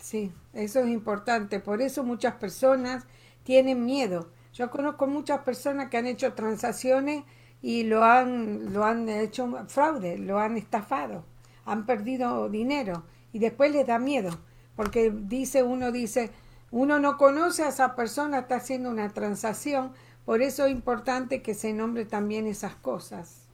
Sí, 0.00 0.32
eso 0.52 0.80
es 0.80 0.88
importante, 0.88 1.60
por 1.60 1.80
eso 1.80 2.02
muchas 2.02 2.34
personas 2.34 3.06
tienen 3.44 3.84
miedo. 3.84 4.30
Yo 4.58 4.70
conozco 4.70 5.06
muchas 5.06 5.42
personas 5.42 5.88
que 5.88 5.98
han 5.98 6.08
hecho 6.08 6.32
transacciones 6.32 7.22
y 7.62 7.84
lo 7.84 8.02
han, 8.02 8.72
lo 8.72 8.84
han 8.84 9.08
hecho 9.08 9.48
fraude, 9.68 10.18
lo 10.18 10.40
han 10.40 10.56
estafado, 10.56 11.24
han 11.64 11.86
perdido 11.86 12.48
dinero 12.48 13.04
y 13.32 13.38
después 13.38 13.70
les 13.70 13.86
da 13.86 14.00
miedo, 14.00 14.36
porque 14.74 15.12
dice 15.14 15.62
uno, 15.62 15.92
dice, 15.92 16.32
uno 16.72 16.98
no 16.98 17.18
conoce 17.18 17.62
a 17.62 17.68
esa 17.68 17.94
persona, 17.94 18.40
está 18.40 18.56
haciendo 18.56 18.90
una 18.90 19.08
transacción, 19.10 19.92
por 20.24 20.42
eso 20.42 20.66
es 20.66 20.72
importante 20.72 21.40
que 21.40 21.54
se 21.54 21.72
nombre 21.72 22.04
también 22.04 22.48
esas 22.48 22.74
cosas. 22.74 23.48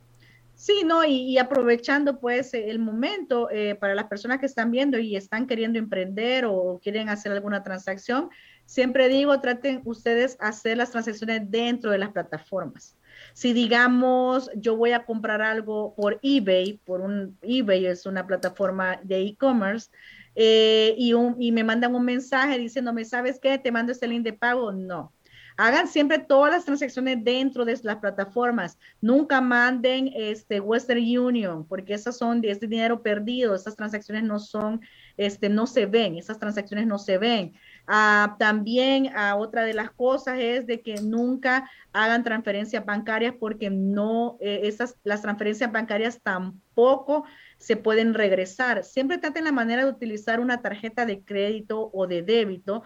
Sí, 0.55 0.85
no, 0.87 1.05
y, 1.05 1.37
aprovechando 1.37 2.19
pues 2.19 2.55
el 2.55 2.79
momento 2.79 3.51
eh, 3.51 3.75
para 3.75 3.95
las 3.95 4.07
personas 4.07 4.39
que 4.39 4.47
están 4.47 4.71
viendo 4.71 4.99
y 4.99 5.17
están 5.17 5.47
queriendo 5.47 5.79
emprender 5.79 6.47
o 6.47 6.81
quieren 6.83 7.11
hacer 7.11 7.33
alguna 7.33 7.63
transacción, 7.63 8.31
siempre 8.67 9.09
digo, 9.09 9.41
traten 9.41 9.83
ustedes 9.85 10.37
hacer 10.41 10.77
las 10.77 10.91
transacciones 10.91 11.51
dentro 11.51 11.91
de 11.91 11.99
las 11.99 12.11
plataformas. 12.11 12.97
Si 13.33 13.53
digamos, 13.53 14.51
yo 14.57 14.77
voy 14.77 14.93
a 14.93 15.05
comprar 15.05 15.43
algo 15.43 15.95
por 15.95 16.19
eBay, 16.23 16.81
por 16.85 17.01
un 17.01 17.39
eBay 17.43 17.87
es 17.87 18.07
una 18.07 18.27
plataforma 18.27 19.01
de 19.03 19.23
e-commerce, 19.23 19.91
eh, 20.37 20.95
y, 20.99 21.53
me 21.53 21.65
mandan 21.65 21.95
un 21.95 22.05
mensaje 22.05 22.59
diciéndome, 22.59 23.05
¿sabes 23.05 23.39
qué? 23.41 23.57
Te 23.59 23.71
mando 23.71 23.93
este 23.93 24.09
link 24.09 24.25
de 24.25 24.33
pago. 24.33 24.73
No, 24.73 25.13
Hagan 25.57 25.87
siempre 25.87 26.19
todas 26.19 26.53
las 26.53 26.65
transacciones 26.65 27.23
dentro 27.23 27.65
de 27.65 27.79
las 27.85 27.97
plataformas. 27.99 28.77
Nunca 29.01 29.41
manden 29.41 30.11
este 30.13 30.59
Western 30.59 30.99
Union, 30.99 31.65
porque 31.65 31.95
esas 31.95 32.17
son 32.17 32.41
de 32.41 32.51
este 32.51 32.67
dinero 32.67 33.03
perdido. 33.03 33.55
Esas 33.55 33.77
transacciones 33.77 34.25
no 34.25 34.41
son, 34.41 34.81
este, 35.17 35.49
no 35.49 35.69
se 35.69 35.87
ven. 35.87 36.17
Esas 36.17 36.41
transacciones 36.41 36.89
no 36.89 36.99
se 36.99 37.19
ven. 37.19 37.53
Ah, 37.87 38.37
también 38.39 39.11
ah, 39.15 39.37
otra 39.37 39.63
de 39.63 39.75
las 39.75 39.91
cosas 39.91 40.39
es 40.39 40.67
de 40.67 40.81
que 40.81 40.95
nunca 41.03 41.71
hagan 41.93 42.25
transferencias 42.25 42.85
bancarias 42.85 43.35
porque 43.39 43.69
no, 43.69 44.39
eh, 44.41 44.61
esas, 44.65 44.97
las 45.05 45.21
transferencias 45.21 45.71
bancarias 45.71 46.21
tampoco 46.23 47.25
se 47.59 47.77
pueden 47.77 48.15
regresar. 48.15 48.85
Siempre 48.85 49.19
traten 49.19 49.45
la 49.45 49.53
manera 49.53 49.85
de 49.85 49.91
utilizar 49.91 50.41
una 50.41 50.63
tarjeta 50.63 51.05
de 51.05 51.23
crédito 51.23 51.91
o 51.93 52.07
de 52.07 52.23
débito 52.23 52.83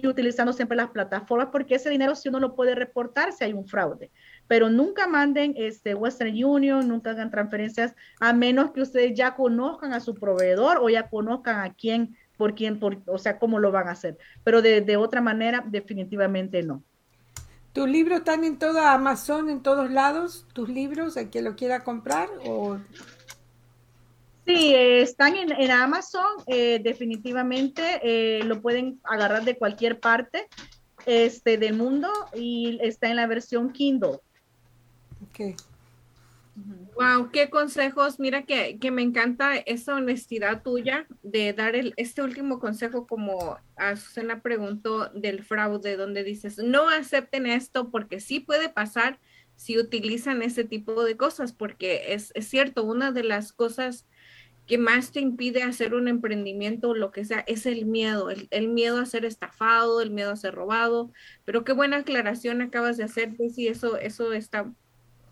y 0.00 0.06
utilizando 0.06 0.52
siempre 0.52 0.76
las 0.76 0.90
plataformas 0.90 1.48
porque 1.50 1.74
ese 1.74 1.90
dinero 1.90 2.14
si 2.14 2.28
uno 2.28 2.38
lo 2.38 2.54
puede 2.54 2.74
reportar 2.74 3.32
si 3.32 3.44
hay 3.44 3.52
un 3.52 3.66
fraude. 3.66 4.10
Pero 4.46 4.70
nunca 4.70 5.06
manden 5.06 5.54
este 5.56 5.94
Western 5.94 6.32
Union, 6.42 6.86
nunca 6.86 7.10
hagan 7.10 7.30
transferencias 7.30 7.94
a 8.20 8.32
menos 8.32 8.70
que 8.70 8.80
ustedes 8.80 9.14
ya 9.14 9.34
conozcan 9.34 9.92
a 9.92 10.00
su 10.00 10.14
proveedor 10.14 10.78
o 10.80 10.88
ya 10.88 11.08
conozcan 11.08 11.60
a 11.60 11.74
quién, 11.74 12.16
por 12.38 12.54
quién, 12.54 12.80
por, 12.80 13.02
o 13.06 13.18
sea, 13.18 13.38
cómo 13.38 13.58
lo 13.58 13.70
van 13.70 13.88
a 13.88 13.92
hacer. 13.92 14.16
Pero 14.42 14.62
de, 14.62 14.80
de 14.80 14.96
otra 14.96 15.20
manera, 15.20 15.62
definitivamente 15.66 16.62
no. 16.62 16.82
¿Tus 17.74 17.88
libros 17.88 18.20
están 18.20 18.44
en 18.44 18.58
toda 18.58 18.94
Amazon, 18.94 19.50
en 19.50 19.62
todos 19.62 19.90
lados? 19.90 20.46
¿Tus 20.52 20.68
libros, 20.68 21.16
el 21.16 21.28
que 21.28 21.42
lo 21.42 21.54
quiera 21.54 21.84
comprar? 21.84 22.28
O... 22.44 22.78
Sí, 24.46 24.74
están 24.74 25.36
en, 25.36 25.70
Amazon, 25.70 26.24
eh, 26.46 26.80
definitivamente 26.82 28.00
eh, 28.02 28.42
lo 28.44 28.62
pueden 28.62 28.98
agarrar 29.04 29.44
de 29.44 29.58
cualquier 29.58 30.00
parte 30.00 30.48
este, 31.04 31.58
del 31.58 31.76
mundo 31.76 32.08
y 32.34 32.78
está 32.82 33.10
en 33.10 33.16
la 33.16 33.26
versión 33.26 33.70
Kindle. 33.70 34.20
Ok. 35.28 35.54
Wow, 36.94 37.30
qué 37.30 37.48
consejos. 37.48 38.18
Mira 38.18 38.44
que, 38.44 38.78
me 38.90 39.02
encanta 39.02 39.56
esa 39.56 39.94
honestidad 39.94 40.62
tuya 40.62 41.06
de 41.22 41.52
dar 41.52 41.76
el, 41.76 41.94
este 41.96 42.22
último 42.22 42.58
consejo 42.58 43.06
como 43.06 43.56
a 43.76 43.96
Susana 43.96 44.42
preguntó 44.42 45.08
del 45.10 45.44
fraude, 45.44 45.96
donde 45.96 46.24
dices, 46.24 46.58
no 46.58 46.88
acepten 46.88 47.46
esto 47.46 47.90
porque 47.90 48.20
sí 48.20 48.40
puede 48.40 48.68
pasar 48.68 49.20
si 49.54 49.78
utilizan 49.78 50.42
ese 50.42 50.64
tipo 50.64 51.04
de 51.04 51.16
cosas, 51.16 51.52
porque 51.52 52.12
es, 52.14 52.32
es 52.34 52.48
cierto, 52.48 52.84
una 52.84 53.12
de 53.12 53.24
las 53.24 53.52
cosas 53.52 54.06
que 54.68 54.76
más 54.76 55.12
te 55.12 55.20
impide 55.20 55.62
hacer 55.62 55.94
un 55.94 56.08
emprendimiento 56.08 56.90
o 56.90 56.94
lo 56.94 57.10
que 57.10 57.24
sea 57.24 57.40
es 57.46 57.64
el 57.64 57.86
miedo, 57.86 58.28
el, 58.30 58.68
miedo 58.68 58.98
a 58.98 59.06
ser 59.06 59.24
estafado, 59.24 60.02
el 60.02 60.10
miedo 60.10 60.30
a 60.30 60.36
ser 60.36 60.54
robado. 60.54 61.10
Pero 61.44 61.64
qué 61.64 61.72
buena 61.72 61.98
aclaración 61.98 62.60
acabas 62.60 62.98
de 62.98 63.04
hacer, 63.04 63.34
y 63.38 63.68
eso, 63.68 63.96
eso 63.96 64.32
está 64.32 64.70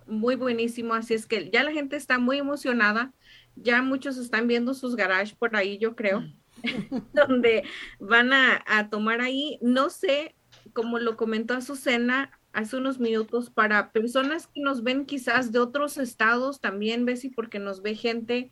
muy 0.06 0.36
buenísimo. 0.36 0.94
Así 0.94 1.14
es 1.14 1.26
que 1.26 1.50
ya 1.50 1.62
la 1.64 1.72
gente 1.72 1.96
está 1.96 2.18
muy 2.18 2.38
emocionada, 2.38 3.12
ya 3.54 3.82
muchos 3.82 4.16
están 4.16 4.46
viendo 4.46 4.74
sus 4.74 4.96
garages 4.96 5.34
por 5.34 5.56
ahí, 5.56 5.78
yo 5.78 5.96
creo, 5.96 6.24
donde 7.12 7.64
van 7.98 8.32
a, 8.32 8.62
a 8.66 8.88
tomar 8.90 9.20
ahí, 9.20 9.58
no 9.62 9.90
sé, 9.90 10.34
como 10.72 10.98
lo 10.98 11.16
comentó 11.16 11.54
Azucena, 11.54 12.30
hace 12.56 12.78
unos 12.78 12.98
minutos 12.98 13.50
para 13.50 13.92
personas 13.92 14.46
que 14.46 14.62
nos 14.62 14.82
ven 14.82 15.04
quizás 15.04 15.52
de 15.52 15.58
otros 15.58 15.98
estados 15.98 16.58
también, 16.58 17.04
Bessie, 17.04 17.30
porque 17.30 17.58
nos 17.58 17.82
ve 17.82 17.94
gente 17.94 18.50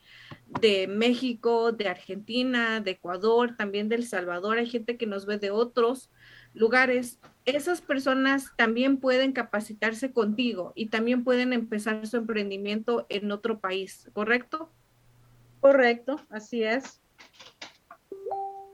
de 0.61 0.87
México, 0.87 1.73
de 1.73 1.89
Argentina, 1.89 2.81
de 2.81 2.93
Ecuador, 2.93 3.57
también 3.57 3.89
de 3.89 3.97
El 3.97 4.07
Salvador, 4.07 4.59
hay 4.59 4.67
gente 4.67 4.99
que 4.99 5.07
nos 5.07 5.25
ve 5.25 5.39
de 5.39 5.51
otros 5.51 6.11
lugares. 6.53 7.19
Esas 7.45 7.83
personas 7.83 8.53
también 8.57 8.99
pueden 8.99 9.33
capacitarse 9.33 10.13
contigo 10.13 10.73
y 10.75 10.87
también 10.87 11.25
pueden 11.25 11.53
empezar 11.53 12.07
su 12.07 12.17
emprendimiento 12.17 13.07
en 13.11 13.31
otro 13.31 13.61
país, 13.61 14.09
¿correcto? 14.15 14.73
Correcto, 15.61 16.21
así 16.31 16.63
es. 16.63 17.03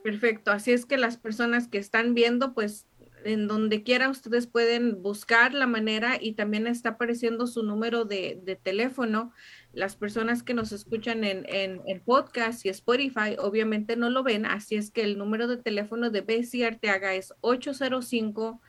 Perfecto, 0.03 0.51
así 0.51 0.71
es 0.71 0.85
que 0.85 0.97
las 0.97 1.17
personas 1.17 1.67
que 1.67 1.77
están 1.77 2.13
viendo, 2.13 2.53
pues 2.53 2.87
en 3.23 3.47
donde 3.47 3.83
quiera 3.83 4.09
ustedes 4.09 4.47
pueden 4.47 5.01
buscar 5.01 5.53
la 5.53 5.67
manera 5.67 6.17
y 6.19 6.33
también 6.33 6.67
está 6.67 6.89
apareciendo 6.89 7.47
su 7.47 7.63
número 7.63 8.05
de, 8.05 8.59
teléfono. 8.63 9.31
Las 9.73 9.95
personas 9.95 10.43
que 10.43 10.53
nos 10.53 10.71
escuchan 10.71 11.23
en, 11.23 11.45
en, 11.47 12.01
podcast 12.01 12.65
y 12.65 12.69
Spotify 12.69 13.35
obviamente 13.39 13.95
no 13.95 14.09
lo 14.09 14.23
ven, 14.23 14.45
así 14.45 14.75
es 14.75 14.91
que 14.91 15.03
el 15.03 15.17
número 15.17 15.47
de 15.47 15.57
teléfono 15.57 16.09
de 16.09 16.21
Bessie 16.21 16.65
Arteaga 16.65 17.13
es 17.13 17.33
805 17.41 18.61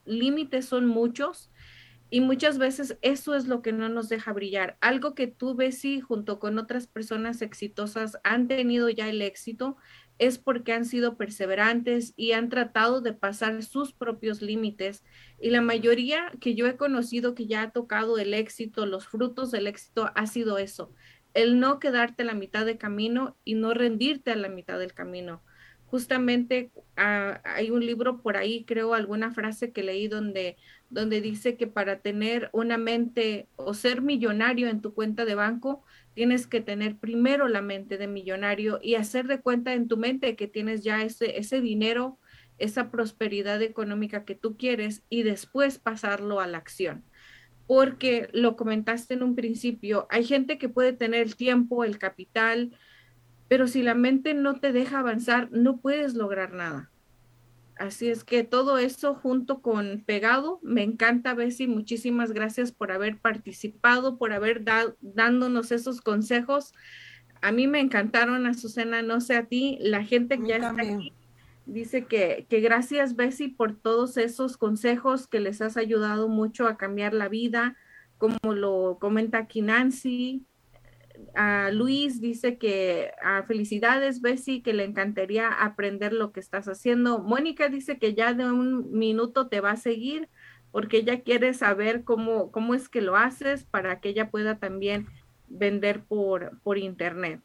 límites 0.07 0.65
son 0.65 0.87
muchos 0.87 1.51
y 2.09 2.21
muchas 2.21 2.57
veces 2.57 2.97
eso 3.01 3.35
es 3.35 3.47
lo 3.47 3.61
que 3.61 3.73
no 3.73 3.89
nos 3.89 4.07
deja 4.07 4.31
brillar. 4.31 4.77
Algo 4.79 5.13
que 5.13 5.27
tú, 5.27 5.55
Bessie, 5.55 5.99
junto 5.99 6.39
con 6.39 6.57
otras 6.57 6.87
personas 6.87 7.41
exitosas, 7.41 8.17
han 8.23 8.47
tenido 8.47 8.89
ya 8.89 9.09
el 9.09 9.21
éxito, 9.21 9.75
es 10.17 10.37
porque 10.39 10.73
han 10.73 10.85
sido 10.85 11.17
perseverantes 11.17 12.13
y 12.15 12.31
han 12.31 12.49
tratado 12.49 13.01
de 13.01 13.13
pasar 13.13 13.61
sus 13.61 13.93
propios 13.93 14.41
límites. 14.41 15.03
Y 15.39 15.49
la 15.49 15.61
mayoría 15.61 16.31
que 16.39 16.55
yo 16.55 16.65
he 16.65 16.77
conocido 16.77 17.35
que 17.35 17.45
ya 17.45 17.61
ha 17.61 17.71
tocado 17.71 18.17
el 18.17 18.33
éxito, 18.33 18.85
los 18.85 19.05
frutos 19.07 19.51
del 19.51 19.67
éxito, 19.67 20.09
ha 20.15 20.27
sido 20.27 20.57
eso, 20.57 20.93
el 21.33 21.59
no 21.59 21.79
quedarte 21.79 22.23
a 22.23 22.25
la 22.25 22.33
mitad 22.33 22.65
de 22.65 22.77
camino 22.77 23.37
y 23.43 23.55
no 23.55 23.73
rendirte 23.73 24.31
a 24.31 24.35
la 24.37 24.49
mitad 24.49 24.79
del 24.79 24.93
camino. 24.93 25.43
Justamente 25.87 26.71
ah, 26.97 27.41
hay 27.45 27.71
un 27.71 27.85
libro 27.85 28.21
por 28.21 28.35
ahí, 28.35 28.65
creo, 28.65 28.93
alguna 28.93 29.31
frase 29.31 29.71
que 29.71 29.83
leí 29.83 30.09
donde, 30.09 30.57
donde 30.89 31.21
dice 31.21 31.55
que 31.55 31.65
para 31.65 31.99
tener 31.99 32.49
una 32.51 32.77
mente 32.77 33.47
o 33.55 33.73
ser 33.73 34.01
millonario 34.01 34.67
en 34.67 34.81
tu 34.81 34.93
cuenta 34.93 35.23
de 35.23 35.35
banco, 35.35 35.85
tienes 36.13 36.45
que 36.45 36.59
tener 36.59 36.97
primero 36.97 37.47
la 37.47 37.61
mente 37.61 37.97
de 37.97 38.07
millonario 38.07 38.79
y 38.81 38.95
hacer 38.95 39.27
de 39.27 39.39
cuenta 39.39 39.73
en 39.73 39.87
tu 39.87 39.95
mente 39.95 40.35
que 40.35 40.47
tienes 40.47 40.83
ya 40.83 41.03
ese, 41.03 41.37
ese 41.37 41.61
dinero, 41.61 42.19
esa 42.57 42.91
prosperidad 42.91 43.61
económica 43.61 44.25
que 44.25 44.35
tú 44.35 44.57
quieres 44.57 45.03
y 45.09 45.23
después 45.23 45.79
pasarlo 45.79 46.41
a 46.41 46.47
la 46.47 46.57
acción. 46.57 47.05
Porque 47.65 48.29
lo 48.33 48.55
comentaste 48.55 49.13
en 49.13 49.23
un 49.23 49.35
principio, 49.35 50.05
hay 50.09 50.25
gente 50.25 50.57
que 50.57 50.69
puede 50.69 50.91
tener 50.91 51.21
el 51.21 51.35
tiempo, 51.35 51.83
el 51.85 51.97
capital, 51.97 52.75
pero 53.47 53.67
si 53.67 53.81
la 53.83 53.93
mente 53.93 54.33
no 54.33 54.59
te 54.59 54.71
deja 54.71 54.99
avanzar, 54.99 55.49
no 55.51 55.77
puedes 55.77 56.13
lograr 56.15 56.53
nada. 56.53 56.89
Así 57.75 58.09
es 58.09 58.23
que 58.23 58.43
todo 58.43 58.79
eso 58.79 59.13
junto 59.13 59.61
con 59.61 60.03
pegado, 60.05 60.59
me 60.63 60.81
encanta, 60.81 61.35
Bessie. 61.35 61.67
Muchísimas 61.67 62.31
gracias 62.31 62.71
por 62.71 62.91
haber 62.91 63.17
participado, 63.17 64.17
por 64.17 64.33
haber 64.33 64.63
dado 64.63 64.97
dándonos 65.01 65.71
esos 65.71 66.01
consejos. 66.01 66.73
A 67.41 67.51
mí 67.51 67.67
me 67.67 67.79
encantaron, 67.79 68.47
Azucena, 68.47 69.03
no 69.03 69.21
sé 69.21 69.35
a 69.35 69.45
ti, 69.45 69.77
la 69.79 70.03
gente 70.03 70.39
que 70.39 70.47
ya 70.47 70.55
está 70.55 70.81
aquí 70.81 71.13
dice 71.67 72.05
que, 72.05 72.47
que 72.49 72.61
gracias, 72.61 73.15
Bessie, 73.15 73.49
por 73.49 73.75
todos 73.75 74.17
esos 74.17 74.57
consejos 74.57 75.27
que 75.27 75.39
les 75.39 75.61
has 75.61 75.77
ayudado 75.77 76.29
mucho 76.29 76.65
a 76.65 76.77
cambiar 76.77 77.13
la 77.13 77.27
vida, 77.27 77.75
como 78.17 78.53
lo 78.55 78.97
comenta 78.99 79.37
aquí 79.37 79.61
Nancy, 79.61 80.43
a 81.35 81.69
Luis 81.71 82.21
dice 82.21 82.57
que 82.57 83.11
a 83.23 83.43
felicidades, 83.43 84.21
Bessie, 84.21 84.61
que 84.61 84.73
le 84.73 84.83
encantaría 84.83 85.49
aprender 85.49 86.13
lo 86.13 86.31
que 86.31 86.39
estás 86.39 86.67
haciendo. 86.67 87.19
Mónica 87.19 87.69
dice 87.69 87.99
que 87.99 88.13
ya 88.13 88.33
de 88.33 88.45
un 88.45 88.91
minuto 88.91 89.47
te 89.47 89.61
va 89.61 89.71
a 89.71 89.77
seguir 89.77 90.29
porque 90.71 90.97
ella 90.97 91.21
quiere 91.21 91.53
saber 91.53 92.03
cómo, 92.03 92.51
cómo 92.51 92.73
es 92.73 92.89
que 92.89 93.01
lo 93.01 93.15
haces 93.15 93.63
para 93.63 93.99
que 93.99 94.09
ella 94.09 94.29
pueda 94.29 94.59
también 94.59 95.07
vender 95.47 96.03
por, 96.03 96.59
por 96.61 96.77
internet. 96.77 97.41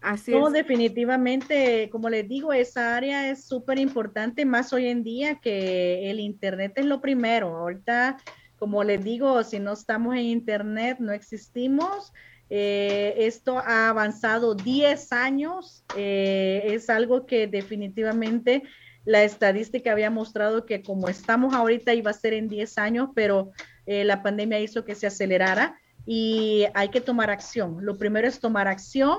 Así 0.00 0.32
no, 0.32 0.50
definitivamente, 0.50 1.88
como 1.90 2.08
les 2.08 2.28
digo, 2.28 2.52
esa 2.52 2.96
área 2.96 3.30
es 3.30 3.44
súper 3.44 3.78
importante, 3.78 4.44
más 4.44 4.72
hoy 4.72 4.86
en 4.88 5.04
día 5.04 5.36
que 5.36 6.10
el 6.10 6.18
internet 6.18 6.72
es 6.76 6.86
lo 6.86 7.00
primero. 7.00 7.56
Ahorita 7.56 8.16
como 8.62 8.84
les 8.84 9.02
digo, 9.02 9.42
si 9.42 9.58
no 9.58 9.72
estamos 9.72 10.14
en 10.14 10.20
Internet, 10.20 10.98
no 11.00 11.10
existimos. 11.10 12.12
Eh, 12.48 13.12
esto 13.16 13.58
ha 13.58 13.88
avanzado 13.88 14.54
10 14.54 15.12
años. 15.12 15.84
Eh, 15.96 16.62
es 16.66 16.88
algo 16.88 17.26
que 17.26 17.48
definitivamente 17.48 18.62
la 19.04 19.24
estadística 19.24 19.90
había 19.90 20.12
mostrado 20.12 20.64
que 20.64 20.80
como 20.80 21.08
estamos 21.08 21.54
ahorita 21.54 21.92
iba 21.94 22.12
a 22.12 22.14
ser 22.14 22.34
en 22.34 22.48
10 22.48 22.78
años, 22.78 23.08
pero 23.16 23.50
eh, 23.84 24.04
la 24.04 24.22
pandemia 24.22 24.60
hizo 24.60 24.84
que 24.84 24.94
se 24.94 25.08
acelerara 25.08 25.76
y 26.06 26.66
hay 26.72 26.90
que 26.90 27.00
tomar 27.00 27.30
acción. 27.30 27.84
Lo 27.84 27.98
primero 27.98 28.28
es 28.28 28.38
tomar 28.38 28.68
acción 28.68 29.18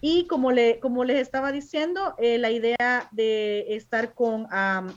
y 0.00 0.26
como, 0.26 0.50
le, 0.50 0.80
como 0.80 1.04
les 1.04 1.18
estaba 1.18 1.52
diciendo, 1.52 2.14
eh, 2.18 2.38
la 2.38 2.50
idea 2.50 3.08
de 3.12 3.74
estar 3.74 4.14
con 4.14 4.46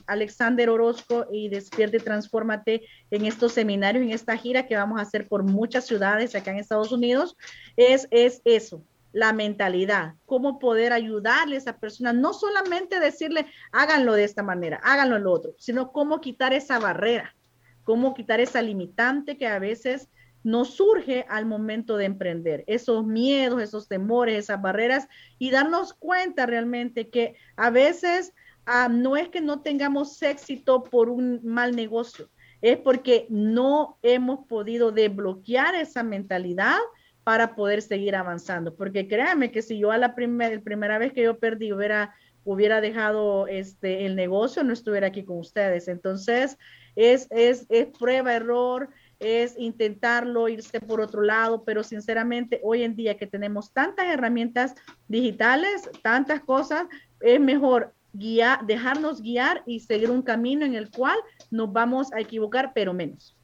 Alexander 0.06 0.70
Orozco 0.70 1.26
y 1.30 1.48
Despierte 1.48 1.98
Transfórmate 2.00 2.82
en 3.10 3.26
estos 3.26 3.52
seminarios, 3.52 4.04
en 4.04 4.10
esta 4.10 4.36
gira 4.36 4.66
que 4.66 4.76
vamos 4.76 4.98
a 4.98 5.02
hacer 5.02 5.28
por 5.28 5.42
muchas 5.42 5.86
ciudades 5.86 6.34
acá 6.34 6.50
en 6.50 6.58
Estados 6.58 6.90
Unidos, 6.90 7.36
es, 7.76 8.08
es 8.10 8.40
eso, 8.44 8.82
la 9.12 9.32
mentalidad, 9.32 10.14
cómo 10.26 10.58
poder 10.58 10.92
ayudarle 10.92 11.56
a 11.56 11.58
esa 11.58 11.78
persona, 11.78 12.12
no 12.12 12.32
solamente 12.32 12.98
decirle, 12.98 13.46
háganlo 13.72 14.14
de 14.14 14.24
esta 14.24 14.42
manera, 14.42 14.80
háganlo 14.82 15.18
lo 15.18 15.32
otro, 15.32 15.54
sino 15.58 15.92
cómo 15.92 16.20
quitar 16.20 16.52
esa 16.52 16.78
barrera, 16.78 17.36
cómo 17.84 18.14
quitar 18.14 18.40
esa 18.40 18.62
limitante 18.62 19.36
que 19.36 19.46
a 19.46 19.58
veces 19.58 20.08
nos 20.44 20.74
surge 20.74 21.24
al 21.28 21.46
momento 21.46 21.96
de 21.96 22.04
emprender, 22.04 22.62
esos 22.66 23.04
miedos, 23.04 23.60
esos 23.60 23.88
temores, 23.88 24.36
esas 24.38 24.62
barreras 24.62 25.08
y 25.38 25.50
darnos 25.50 25.94
cuenta 25.94 26.46
realmente 26.46 27.08
que 27.08 27.34
a 27.56 27.70
veces 27.70 28.32
ah, 28.66 28.88
no 28.88 29.16
es 29.16 29.28
que 29.30 29.40
no 29.40 29.62
tengamos 29.62 30.22
éxito 30.22 30.84
por 30.84 31.10
un 31.10 31.40
mal 31.44 31.74
negocio, 31.74 32.30
es 32.60 32.76
porque 32.76 33.26
no 33.30 33.98
hemos 34.02 34.46
podido 34.46 34.92
desbloquear 34.92 35.74
esa 35.74 36.02
mentalidad 36.02 36.78
para 37.24 37.54
poder 37.54 37.82
seguir 37.82 38.14
avanzando. 38.14 38.74
Porque 38.76 39.08
créanme 39.08 39.50
que 39.50 39.62
si 39.62 39.78
yo 39.78 39.90
a 39.90 39.98
la 39.98 40.14
primera 40.14 40.98
vez 40.98 41.12
que 41.12 41.22
yo 41.22 41.38
perdí 41.38 41.72
hubiera, 41.72 42.14
hubiera 42.44 42.80
dejado 42.80 43.46
este, 43.48 44.06
el 44.06 44.14
negocio, 44.14 44.62
no 44.62 44.72
estuviera 44.72 45.08
aquí 45.08 45.24
con 45.24 45.38
ustedes. 45.38 45.88
Entonces, 45.88 46.58
es, 46.96 47.26
es, 47.30 47.66
es 47.70 47.86
prueba, 47.98 48.34
error, 48.34 48.90
es 49.24 49.54
intentarlo, 49.58 50.48
irse 50.48 50.80
por 50.80 51.00
otro 51.00 51.22
lado, 51.22 51.64
pero 51.64 51.82
sinceramente 51.82 52.60
hoy 52.62 52.82
en 52.82 52.94
día 52.94 53.16
que 53.16 53.26
tenemos 53.26 53.72
tantas 53.72 54.06
herramientas 54.06 54.74
digitales, 55.08 55.88
tantas 56.02 56.42
cosas, 56.42 56.86
es 57.20 57.40
mejor 57.40 57.94
guiar, 58.12 58.66
dejarnos 58.66 59.22
guiar 59.22 59.62
y 59.66 59.80
seguir 59.80 60.10
un 60.10 60.22
camino 60.22 60.66
en 60.66 60.74
el 60.74 60.90
cual 60.90 61.18
nos 61.50 61.72
vamos 61.72 62.12
a 62.12 62.20
equivocar, 62.20 62.72
pero 62.74 62.92
menos. 62.92 63.34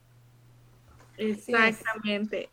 Exactamente. 1.17 2.51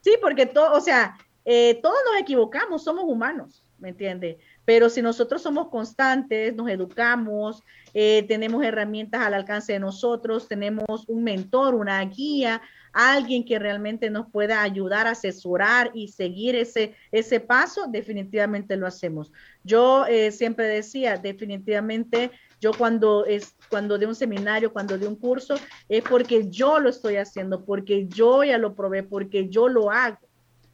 Sí, 0.00 0.12
porque 0.20 0.46
todo, 0.46 0.72
o 0.72 0.80
sea, 0.80 1.18
eh, 1.44 1.80
todos 1.82 1.98
nos 2.10 2.20
equivocamos, 2.20 2.84
somos 2.84 3.04
humanos, 3.06 3.64
¿me 3.78 3.88
entiende? 3.88 4.38
Pero 4.66 4.90
si 4.90 5.00
nosotros 5.00 5.40
somos 5.40 5.68
constantes, 5.68 6.54
nos 6.54 6.68
educamos, 6.68 7.62
eh, 7.94 8.24
tenemos 8.28 8.62
herramientas 8.62 9.22
al 9.22 9.32
alcance 9.32 9.72
de 9.72 9.78
nosotros, 9.78 10.48
tenemos 10.48 11.08
un 11.08 11.24
mentor, 11.24 11.74
una 11.74 12.04
guía, 12.04 12.60
alguien 12.92 13.44
que 13.44 13.58
realmente 13.58 14.10
nos 14.10 14.30
pueda 14.30 14.62
ayudar, 14.62 15.06
asesorar 15.06 15.92
y 15.94 16.08
seguir 16.08 16.56
ese, 16.56 16.94
ese 17.12 17.40
paso, 17.40 17.86
definitivamente 17.88 18.76
lo 18.76 18.86
hacemos. 18.86 19.32
Yo 19.64 20.04
eh, 20.06 20.32
siempre 20.32 20.66
decía, 20.66 21.16
definitivamente, 21.16 22.32
yo 22.60 22.72
cuando 22.72 23.24
es 23.24 23.54
cuando 23.68 23.98
de 23.98 24.06
un 24.06 24.14
seminario, 24.14 24.72
cuando 24.72 24.98
de 24.98 25.06
un 25.06 25.16
curso, 25.16 25.54
es 25.88 26.02
porque 26.02 26.50
yo 26.50 26.80
lo 26.80 26.88
estoy 26.88 27.16
haciendo, 27.16 27.64
porque 27.64 28.06
yo 28.08 28.44
ya 28.44 28.58
lo 28.58 28.74
probé, 28.74 29.02
porque 29.02 29.48
yo 29.48 29.68
lo 29.68 29.90
hago. 29.90 30.25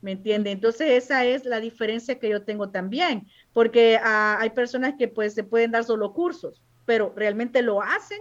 ¿Me 0.03 0.13
entiende? 0.13 0.51
Entonces 0.51 1.03
esa 1.03 1.25
es 1.25 1.47
la 1.47 1.61
diferencia 1.61 2.19
que 2.19 2.29
yo 2.29 2.43
tengo 2.43 2.69
también, 2.69 3.29
porque 3.55 3.99
ah, 4.03 4.37
hay 4.39 4.51
personas 4.51 4.95
que 4.99 5.09
pues 5.09 5.33
se 5.33 5.45
pueden 5.45 5.71
dar 5.71 5.85
solo 5.85 6.13
cursos, 6.13 6.61
pero 6.85 7.15
realmente 7.17 7.63
lo 7.63 7.81
hacen. 7.81 8.21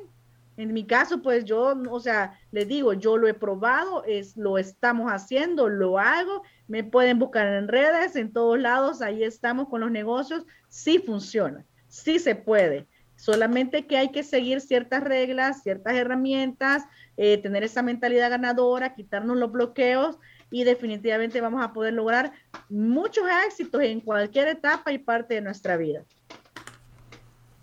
En 0.58 0.74
mi 0.74 0.86
caso, 0.86 1.22
pues 1.22 1.44
yo, 1.44 1.76
o 1.90 2.00
sea, 2.00 2.40
les 2.52 2.68
digo, 2.68 2.94
yo 2.94 3.18
lo 3.18 3.28
he 3.28 3.34
probado, 3.34 4.04
es, 4.06 4.38
lo 4.38 4.58
estamos 4.58 5.12
haciendo, 5.12 5.70
lo 5.70 5.98
hago, 5.98 6.44
me 6.68 6.84
pueden 6.84 7.18
buscar 7.20 7.48
en 7.48 7.68
redes, 7.68 8.16
en 8.16 8.32
todos 8.32 8.60
lados, 8.60 9.02
ahí 9.02 9.24
estamos 9.24 9.70
con 9.70 9.82
los 9.82 9.92
negocios, 9.92 10.46
sí 10.70 11.00
funciona. 11.00 11.66
sí 11.88 12.20
se 12.20 12.36
puede. 12.36 12.86
Solamente 13.16 13.86
que 13.86 13.98
hay 13.98 14.10
que 14.10 14.24
seguir 14.24 14.62
ciertas 14.62 15.04
reglas, 15.04 15.62
ciertas 15.62 15.94
herramientas, 15.94 16.84
eh, 17.18 17.38
tener 17.38 17.64
esa 17.64 17.84
mentalidad 17.84 18.30
ganadora, 18.30 18.96
quitarnos 18.96 19.38
los 19.38 19.52
bloqueos 19.52 20.18
y 20.52 20.66
definitivamente 20.66 21.42
vamos 21.42 21.64
a 21.64 21.74
poder 21.74 21.94
lograr 21.94 22.34
muchos 22.70 23.24
éxitos 23.48 23.82
en 23.82 24.02
cualquier 24.02 24.50
etapa 24.50 24.92
y 24.92 25.00
parte 25.00 25.36
de 25.36 25.42
nuestra 25.42 25.78
vida. 25.78 26.04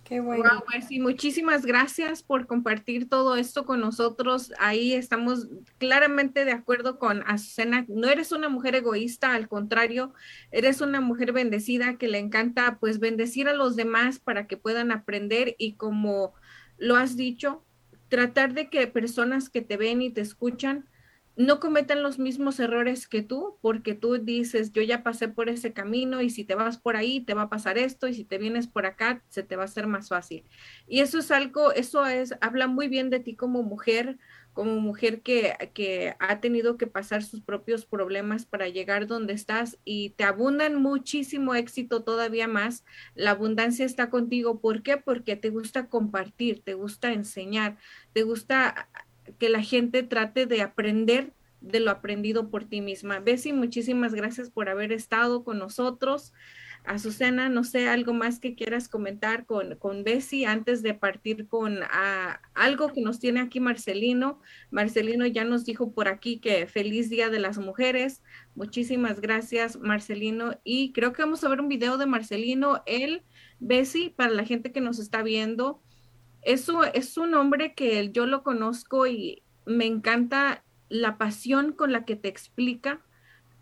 Qué 0.09 0.21
bueno. 0.21 0.65
Pues 0.65 0.87
muchísimas 0.93 1.67
gracias 1.67 2.23
por 2.23 2.47
compartir 2.47 3.11
todo 3.11 3.37
esto 3.37 3.67
con 3.67 3.81
nosotros. 3.81 4.55
Ahí 4.59 4.95
estamos 4.95 5.49
claramente 5.77 6.47
de 6.47 6.53
acuerdo 6.53 6.99
con 6.99 7.23
Azucena. 7.27 7.85
No 7.89 8.09
eres 8.09 8.33
una 8.33 8.49
mujer 8.49 8.75
egoísta, 8.75 9.35
al 9.35 9.49
contrario, 9.49 10.15
eres 10.51 10.81
una 10.81 11.03
mujer 11.03 11.33
bendecida 11.33 11.99
que 11.99 12.09
le 12.09 12.19
encanta 12.19 12.79
pues 12.81 13.01
bendecir 13.01 13.49
a 13.49 13.53
los 13.53 13.77
demás 13.77 14.19
para 14.19 14.47
que 14.47 14.57
puedan 14.57 14.93
aprender 14.93 15.55
y 15.59 15.75
como 15.75 16.33
lo 16.79 16.97
has 16.97 17.15
dicho, 17.17 17.63
tratar 18.09 18.55
de 18.55 18.71
que 18.71 18.87
personas 18.87 19.51
que 19.51 19.61
te 19.61 19.77
ven 19.77 20.01
y 20.01 20.09
te 20.09 20.23
escuchan 20.23 20.87
no 21.39 21.61
cometan 21.61 22.03
los 22.03 22.19
mismos 22.19 22.59
errores 22.59 23.07
que 23.07 23.23
tú, 23.23 23.59
porque 23.63 23.95
tú 23.95 24.19
dices, 24.19 24.73
yo 24.73 24.83
ya 24.83 25.05
pasé 25.05 25.29
por 25.29 25.49
ese 25.49 25.73
camino 25.73 26.21
y 26.21 26.31
si 26.31 26.43
te 26.43 26.57
vas 26.57 26.79
por 26.79 26.97
ahí 26.97 27.21
te 27.21 27.33
va 27.33 27.43
a 27.43 27.49
pasar 27.49 27.79
esto 27.79 28.09
y 28.09 28.15
si 28.15 28.25
te 28.25 28.39
vienes 28.39 28.67
por 28.67 28.87
acá 28.87 29.23
se 29.29 29.45
te 29.45 29.55
va 29.55 29.63
a 29.63 29.67
hacer 29.67 29.87
más 29.87 30.09
fácil. 30.09 30.45
Y 30.89 30.99
eso 30.99 31.21
es 31.21 31.31
algo, 31.31 31.71
eso 31.73 32.05
es, 32.07 32.35
habla 32.41 32.67
muy 32.67 32.89
bien 32.89 33.09
de 33.09 33.21
ti 33.21 33.37
como 33.37 33.63
mujer, 33.63 34.19
como 34.53 34.81
mujer 34.81 35.21
que, 35.23 35.71
que 35.75 36.17
ha 36.19 36.41
tenido 36.41 36.77
que 36.77 36.89
pasar 36.89 37.23
sus 37.23 37.41
propios 37.41 37.87
problemas 37.87 38.45
para 38.45 38.69
llegar 38.69 39.07
donde 39.07 39.33
estás 39.33 39.79
y 39.85 40.11
te 40.11 40.25
abundan 40.25 40.83
muchísimo 40.83 41.55
éxito 41.55 42.03
todavía 42.03 42.49
más. 42.49 42.85
La 43.15 43.31
abundancia 43.31 43.87
está 43.87 44.11
contigo. 44.11 44.61
¿Por 44.61 44.83
qué? 44.83 44.97
Porque 44.97 45.37
te 45.37 45.51
gusta 45.51 45.89
compartir, 45.89 46.63
te 46.65 46.75
gusta 46.75 47.13
enseñar, 47.13 47.77
te 48.13 48.25
gusta 48.25 48.89
que 49.39 49.49
la 49.49 49.63
gente 49.63 50.03
trate 50.03 50.47
de 50.47 50.63
aprender 50.63 51.33
de 51.61 51.81
lo 51.81 51.91
aprendido 51.91 52.51
por 52.51 52.65
ti 52.65 52.81
misma. 52.81 53.19
Bessie, 53.21 53.53
muchísimas 53.53 54.15
gracias 54.15 54.51
por 54.51 54.69
haber 54.69 54.93
estado 54.93 55.45
con 55.45 55.59
nosotros. 55.59 56.33
Azucena, 56.85 57.49
no 57.49 57.65
sé, 57.65 57.89
algo 57.89 58.15
más 58.15 58.39
que 58.39 58.55
quieras 58.55 58.89
comentar 58.89 59.45
con, 59.45 59.77
con 59.77 60.05
Bessie 60.05 60.47
antes 60.47 60.83
de 60.83 60.95
partir 60.95 61.47
con 61.49 61.81
algo 62.55 62.93
que 62.93 63.03
nos 63.03 63.19
tiene 63.19 63.41
aquí 63.41 63.61
Marcelino. 63.61 64.41
Marcelino 64.71 65.27
ya 65.27 65.45
nos 65.45 65.65
dijo 65.65 65.93
por 65.93 66.09
aquí 66.09 66.39
que 66.39 66.67
feliz 66.67 67.11
Día 67.11 67.29
de 67.29 67.41
las 67.41 67.59
Mujeres. 67.59 68.23
Muchísimas 68.55 69.21
gracias, 69.21 69.79
Marcelino. 69.79 70.59
Y 70.65 70.93
creo 70.93 71.13
que 71.13 71.23
vamos 71.23 71.45
a 71.45 71.49
ver 71.49 71.61
un 71.61 71.69
video 71.69 71.99
de 71.99 72.07
Marcelino, 72.07 72.83
él, 72.87 73.23
Bessie, 73.59 74.11
para 74.11 74.31
la 74.31 74.45
gente 74.45 74.73
que 74.73 74.81
nos 74.81 74.99
está 74.99 75.23
viendo. 75.23 75.83
Eso 76.43 76.85
es 76.85 77.17
un 77.17 77.35
hombre 77.35 77.75
que 77.75 78.11
yo 78.11 78.27
lo 78.27 78.43
conozco 78.43 79.07
y 79.07 79.43
me 79.67 79.87
encanta 79.87 80.65
la 80.89 81.19
pasión 81.19 81.73
con 81.73 81.93
la 81.93 82.05
que 82.05 82.17
te 82.17 82.29
explica 82.29 83.01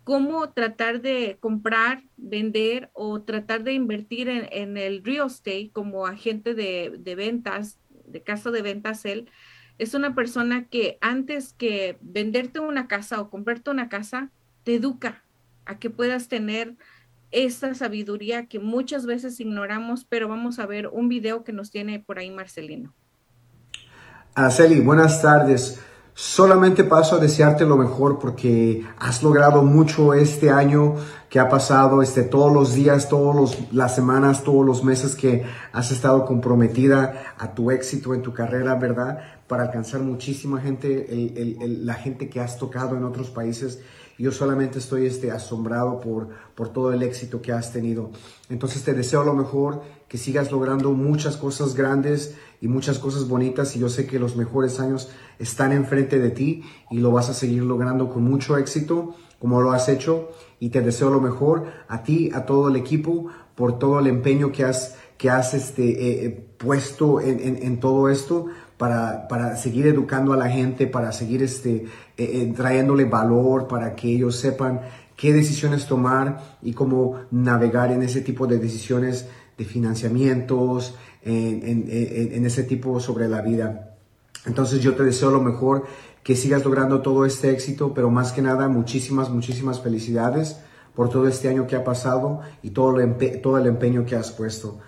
cómo 0.03 0.51
tratar 0.51 1.01
de 1.01 1.37
comprar, 1.41 2.03
vender 2.15 2.89
o 2.93 3.21
tratar 3.23 3.63
de 3.63 3.73
invertir 3.73 4.29
en, 4.29 4.77
el 4.77 5.03
real 5.03 5.27
estate 5.27 5.69
como 5.73 6.07
agente 6.07 6.53
de, 6.53 6.95
de, 6.97 7.15
ventas, 7.15 7.77
de 8.05 8.21
casa 8.21 8.49
de 8.51 8.61
ventas, 8.61 9.03
él. 9.03 9.29
Es 9.79 9.93
una 9.93 10.15
persona 10.15 10.69
que 10.69 10.97
antes 11.01 11.51
que 11.51 11.97
venderte 11.99 12.61
una 12.61 12.87
casa 12.87 13.19
o 13.19 13.29
comprarte 13.29 13.69
una 13.69 13.89
casa, 13.89 14.31
te 14.63 14.75
educa 14.75 15.23
a 15.65 15.77
que 15.77 15.89
puedas 15.89 16.29
tener 16.29 16.75
esta 17.31 17.73
sabiduría 17.73 18.47
que 18.47 18.59
muchas 18.59 19.05
veces 19.05 19.39
ignoramos, 19.39 20.05
pero 20.05 20.27
vamos 20.27 20.59
a 20.59 20.65
ver 20.65 20.87
un 20.87 21.09
video 21.09 21.43
que 21.43 21.53
nos 21.53 21.71
tiene 21.71 21.99
por 21.99 22.19
ahí 22.19 22.31
Marcelino. 22.31 22.93
Araceli, 24.35 24.79
buenas 24.79 25.21
tardes. 25.21 25.79
Solamente 26.13 26.83
paso 26.83 27.17
a 27.17 27.19
desearte 27.19 27.63
lo 27.63 27.77
mejor 27.77 28.17
porque 28.17 28.83
has 28.97 29.21
logrado 29.21 29.61
mucho 29.61 30.15
este 30.15 30.49
año 30.49 30.95
que 31.29 31.39
ha 31.39 31.47
pasado, 31.47 32.01
este, 32.01 32.23
todos 32.23 32.51
los 32.51 32.73
días, 32.73 33.07
todas 33.07 33.55
las 33.71 33.93
semanas, 33.93 34.43
todos 34.43 34.65
los 34.65 34.83
meses 34.83 35.15
que 35.15 35.45
has 35.71 35.91
estado 35.91 36.25
comprometida 36.25 37.35
a 37.37 37.53
tu 37.53 37.69
éxito 37.69 38.15
en 38.15 38.23
tu 38.23 38.33
carrera, 38.33 38.73
¿verdad? 38.75 39.19
Para 39.47 39.63
alcanzar 39.63 40.01
muchísima 40.01 40.59
gente, 40.59 41.55
la 41.83 41.93
gente 41.93 42.29
que 42.29 42.39
has 42.39 42.57
tocado 42.57 42.97
en 42.97 43.03
otros 43.03 43.29
países 43.29 43.79
yo 44.23 44.31
solamente 44.31 44.79
estoy 44.79 45.05
este, 45.05 45.31
asombrado 45.31 45.99
por, 45.99 46.29
por 46.55 46.69
todo 46.69 46.91
el 46.91 47.03
éxito 47.03 47.41
que 47.41 47.51
has 47.51 47.71
tenido. 47.71 48.11
Entonces 48.49 48.83
te 48.83 48.93
deseo 48.93 49.23
lo 49.23 49.33
mejor, 49.33 49.81
que 50.07 50.17
sigas 50.17 50.51
logrando 50.51 50.91
muchas 50.91 51.37
cosas 51.37 51.75
grandes 51.75 52.35
y 52.61 52.67
muchas 52.67 52.97
cosas 52.97 53.27
bonitas 53.27 53.75
y 53.75 53.79
yo 53.79 53.89
sé 53.89 54.07
que 54.07 54.19
los 54.19 54.35
mejores 54.35 54.79
años 54.79 55.09
están 55.37 55.71
enfrente 55.71 56.19
de 56.19 56.29
ti 56.29 56.63
y 56.89 56.99
lo 56.99 57.11
vas 57.11 57.29
a 57.29 57.33
seguir 57.33 57.63
logrando 57.63 58.09
con 58.09 58.23
mucho 58.23 58.57
éxito 58.57 59.15
como 59.39 59.61
lo 59.61 59.71
has 59.71 59.89
hecho 59.89 60.29
y 60.59 60.69
te 60.69 60.81
deseo 60.81 61.09
lo 61.09 61.21
mejor 61.21 61.65
a 61.87 62.03
ti, 62.03 62.31
a 62.33 62.45
todo 62.45 62.69
el 62.69 62.75
equipo 62.75 63.27
por 63.55 63.77
todo 63.77 63.99
el 63.99 64.07
empeño 64.07 64.51
que 64.51 64.63
has, 64.63 64.95
que 65.17 65.29
has 65.29 65.53
este, 65.53 65.83
eh, 65.83 66.25
eh, 66.25 66.47
puesto 66.57 67.21
en, 67.21 67.39
en, 67.39 67.61
en 67.61 67.79
todo 67.79 68.09
esto 68.09 68.47
para, 68.77 69.27
para 69.27 69.55
seguir 69.57 69.87
educando 69.87 70.33
a 70.33 70.37
la 70.37 70.49
gente, 70.49 70.87
para 70.87 71.11
seguir 71.11 71.43
este, 71.43 71.75
eh, 71.75 71.85
eh, 72.17 72.53
trayéndole 72.55 73.05
valor, 73.05 73.67
para 73.67 73.95
que 73.95 74.09
ellos 74.09 74.35
sepan 74.35 74.81
qué 75.15 75.33
decisiones 75.33 75.87
tomar 75.87 76.57
y 76.61 76.73
cómo 76.73 77.21
navegar 77.31 77.91
en 77.91 78.03
ese 78.03 78.21
tipo 78.21 78.45
de 78.47 78.59
decisiones 78.59 79.27
de 79.57 79.65
financiamientos, 79.65 80.95
en, 81.23 82.45
ese 82.45 82.63
tipo 82.63 82.99
sobre 82.99 83.27
la 83.27 83.41
vida. 83.41 83.95
Entonces 84.45 84.79
yo 84.81 84.95
te 84.95 85.03
deseo 85.03 85.31
lo 85.31 85.41
mejor, 85.41 85.85
que 86.23 86.35
sigas 86.35 86.63
logrando 86.63 87.01
todo 87.01 87.25
este 87.25 87.51
éxito, 87.51 87.93
pero 87.93 88.09
más 88.09 88.31
que 88.31 88.41
nada 88.41 88.67
muchísimas, 88.67 89.29
muchísimas 89.29 89.81
felicidades 89.81 90.57
por 90.95 91.09
todo 91.09 91.27
este 91.27 91.49
año 91.49 91.67
que 91.67 91.75
ha 91.75 91.83
pasado 91.83 92.41
y 92.61 92.71
todo 92.71 92.99
el, 92.99 93.41
todo 93.41 93.57
el 93.57 93.67
empeño 93.67 94.05
que 94.05 94.15
has 94.15 94.31
puesto. 94.31 94.79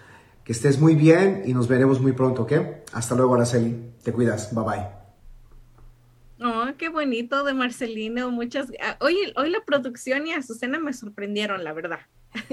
Que 0.50 0.54
estés 0.54 0.80
muy 0.80 0.96
bien 0.96 1.44
y 1.46 1.54
nos 1.54 1.68
veremos 1.68 2.02
muy 2.02 2.14
pronto, 2.14 2.42
¿ok? 2.42 2.54
Hasta 2.94 3.14
luego, 3.14 3.36
Araceli. 3.36 3.92
Te 4.04 4.12
cuidas. 4.12 4.52
Bye 4.56 4.64
bye. 4.64 4.88
Oh, 6.44 6.66
qué 6.76 6.90
bonito 6.90 7.44
de 7.44 7.54
Marcelino. 7.54 8.32
Muchas. 8.32 8.72
Ah, 8.82 8.98
hoy, 9.00 9.16
hoy 9.36 9.52
la 9.52 9.64
producción 9.64 10.26
y 10.26 10.34
Azucena 10.34 10.80
me 10.80 10.92
sorprendieron, 10.94 11.64
la 11.64 11.72
verdad. 11.74 12.00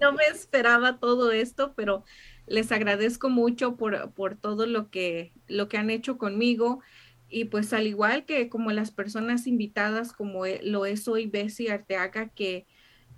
no 0.00 0.12
me 0.14 0.24
esperaba 0.32 0.96
todo 0.98 1.32
esto, 1.32 1.74
pero 1.76 2.02
les 2.46 2.72
agradezco 2.72 3.28
mucho 3.28 3.76
por, 3.76 4.12
por 4.12 4.36
todo 4.36 4.64
lo 4.64 4.88
que, 4.88 5.34
lo 5.46 5.68
que 5.68 5.76
han 5.76 5.90
hecho 5.90 6.16
conmigo. 6.16 6.80
Y 7.28 7.44
pues 7.44 7.74
al 7.74 7.86
igual 7.86 8.24
que 8.24 8.48
como 8.48 8.72
las 8.72 8.90
personas 8.90 9.46
invitadas, 9.46 10.14
como 10.14 10.46
e, 10.46 10.62
lo 10.62 10.86
es 10.86 11.06
hoy 11.08 11.26
Bessie 11.26 11.70
Arteaga, 11.70 12.28
que 12.28 12.66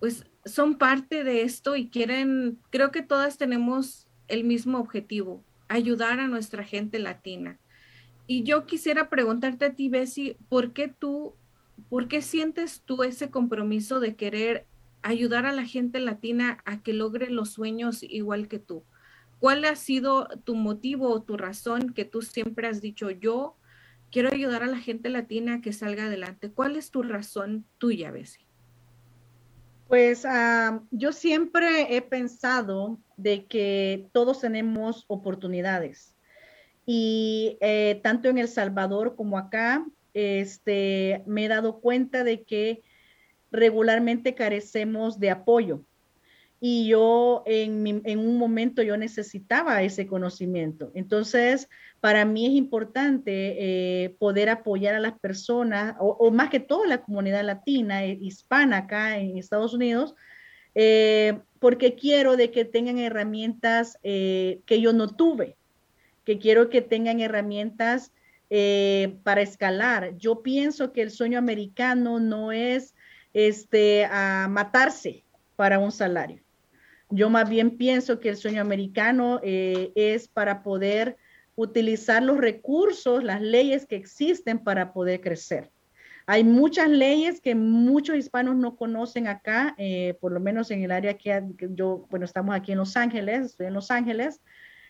pues 0.01 0.27
son 0.45 0.79
parte 0.79 1.23
de 1.23 1.43
esto 1.43 1.77
y 1.77 1.91
quieren, 1.91 2.59
creo 2.71 2.91
que 2.91 3.03
todas 3.03 3.39
tenemos 3.39 4.06
el 4.29 4.45
mismo 4.45 4.79
objetivo, 4.79 5.45
ayudar 5.69 6.21
a 6.21 6.29
nuestra 6.29 6.65
gente 6.65 6.99
latina. 6.99 7.59
Y 8.27 8.43
yo 8.43 8.67
quisiera 8.67 9.09
preguntarte 9.09 9.67
a 9.67 9.75
ti, 9.75 9.89
Bessie, 9.89 10.37
¿por 10.49 10.73
qué 10.73 10.89
tú, 10.89 11.35
por 11.89 12.09
qué 12.09 12.23
sientes 12.23 12.83
tú 12.85 13.03
ese 13.03 13.31
compromiso 13.31 14.01
de 14.01 14.17
querer 14.17 14.67
ayudar 15.03 15.47
a 15.47 15.53
la 15.53 15.65
gente 15.65 16.01
latina 16.01 16.59
a 16.65 16.83
que 16.83 16.93
logre 16.93 17.31
los 17.31 17.51
sueños 17.51 18.03
igual 18.03 18.49
que 18.49 18.59
tú? 18.59 18.85
¿Cuál 19.39 19.65
ha 19.65 19.77
sido 19.77 20.29
tu 20.45 20.55
motivo 20.55 21.11
o 21.11 21.23
tu 21.23 21.37
razón 21.37 21.93
que 21.93 22.05
tú 22.05 22.23
siempre 22.23 22.67
has 22.67 22.81
dicho, 22.81 23.11
yo 23.11 23.57
quiero 24.11 24.33
ayudar 24.33 24.63
a 24.63 24.67
la 24.67 24.79
gente 24.79 25.09
latina 25.11 25.55
a 25.55 25.61
que 25.61 25.73
salga 25.73 26.07
adelante? 26.07 26.51
¿Cuál 26.51 26.77
es 26.77 26.91
tu 26.91 27.03
razón 27.03 27.65
tuya, 27.79 28.11
Bessie? 28.11 28.46
Pues 29.89 30.25
ah, 30.25 30.83
yo 30.91 31.13
siempre 31.13 31.97
he 31.97 32.03
pensado 32.03 32.99
de 33.17 33.47
que 33.47 34.09
todos 34.13 34.41
tenemos 34.41 35.05
oportunidades. 35.07 36.17
Y 36.85 37.57
eh, 37.61 38.01
tanto 38.03 38.29
en 38.29 38.39
El 38.39 38.49
Salvador 38.49 39.17
como 39.17 39.39
acá, 39.39 39.85
este, 40.15 41.23
me 41.27 41.45
he 41.45 41.49
dado 41.49 41.81
cuenta 41.81 42.25
de 42.25 42.43
que 42.43 42.83
regularmente 43.51 44.35
carecemos 44.35 45.21
de 45.21 45.31
apoyo 45.31 45.85
y 46.59 46.89
yo 46.89 47.43
en, 47.47 48.19
un 48.19 48.39
momento 48.39 48.83
yo 48.83 48.97
necesitaba 48.97 49.83
ese 49.83 50.07
conocimiento. 50.07 50.91
Entonces, 50.95 51.69
para 52.01 52.25
mí 52.25 52.47
es 52.47 52.53
importante 52.53 54.05
eh, 54.05 54.17
poder 54.19 54.49
apoyar 54.49 54.95
a 54.95 55.01
las 55.01 55.19
personas, 55.19 55.97
o, 55.99 56.31
más 56.31 56.49
que 56.49 56.61
toda 56.61 56.87
la 56.87 57.03
comunidad 57.03 57.45
latina, 57.45 58.05
eh, 58.05 58.19
hispana 58.21 58.79
acá 58.79 59.19
en 59.19 59.37
Estados 59.37 59.75
Unidos, 59.75 60.15
eh, 60.75 61.39
porque 61.61 61.95
quiero 61.95 62.37
de 62.37 62.51
que 62.51 62.65
tengan 62.65 62.99
herramientas 62.99 63.99
que 64.03 64.81
yo 64.81 64.93
no 64.93 65.09
tuve, 65.09 65.57
que 66.25 66.39
quiero 66.39 66.69
que 66.69 66.83
tengan 66.83 67.21
herramientas 67.21 68.13
para 69.23 69.41
escalar. 69.41 70.17
Yo 70.19 70.43
pienso 70.43 70.93
que 70.93 71.03
el 71.03 71.11
sueño 71.11 71.39
americano 71.39 72.21
no 72.21 72.53
es 72.53 72.95
este, 73.33 74.05
a 74.05 74.49
matarse 74.49 75.25
para 75.57 75.79
un 75.79 75.91
salario 75.91 76.46
Yo 77.11 77.31
más 77.31 77.49
bien 77.49 77.77
pienso 77.77 78.19
que 78.19 78.31
el 78.31 78.37
sueño 78.37 78.61
americano 78.61 79.41
eh, 79.43 79.93
es 79.95 80.29
para 80.29 80.63
poder 80.63 81.17
utilizar 81.55 82.23
los 82.23 82.37
recursos, 82.37 83.23
las 83.25 83.41
leyes 83.41 83.87
que 83.87 83.97
existen 83.97 84.59
para 84.59 84.93
poder 84.93 85.21
crecer. 85.21 85.71
Hay 86.27 86.43
muchas 86.43 86.89
leyes 86.89 87.41
que 87.41 87.55
muchos 87.55 88.17
hispanos 88.17 88.57
no 88.57 88.77
conocen 88.77 89.29
acá, 89.29 89.77
eh, 89.79 90.19
por 90.21 90.33
lo 90.33 90.41
menos 90.41 90.73
en 90.73 90.83
el 90.83 90.91
área 90.91 91.17
que, 91.17 91.41
yo, 91.71 92.07
bueno, 92.11 92.25
estamos 92.25 92.55
aquí 92.55 92.73
en 92.73 92.79
Los 92.79 92.97
Ángeles, 92.97 93.47
estoy 93.47 93.67
en 93.67 93.75
Los 93.75 93.93
Ángeles, 93.93 94.41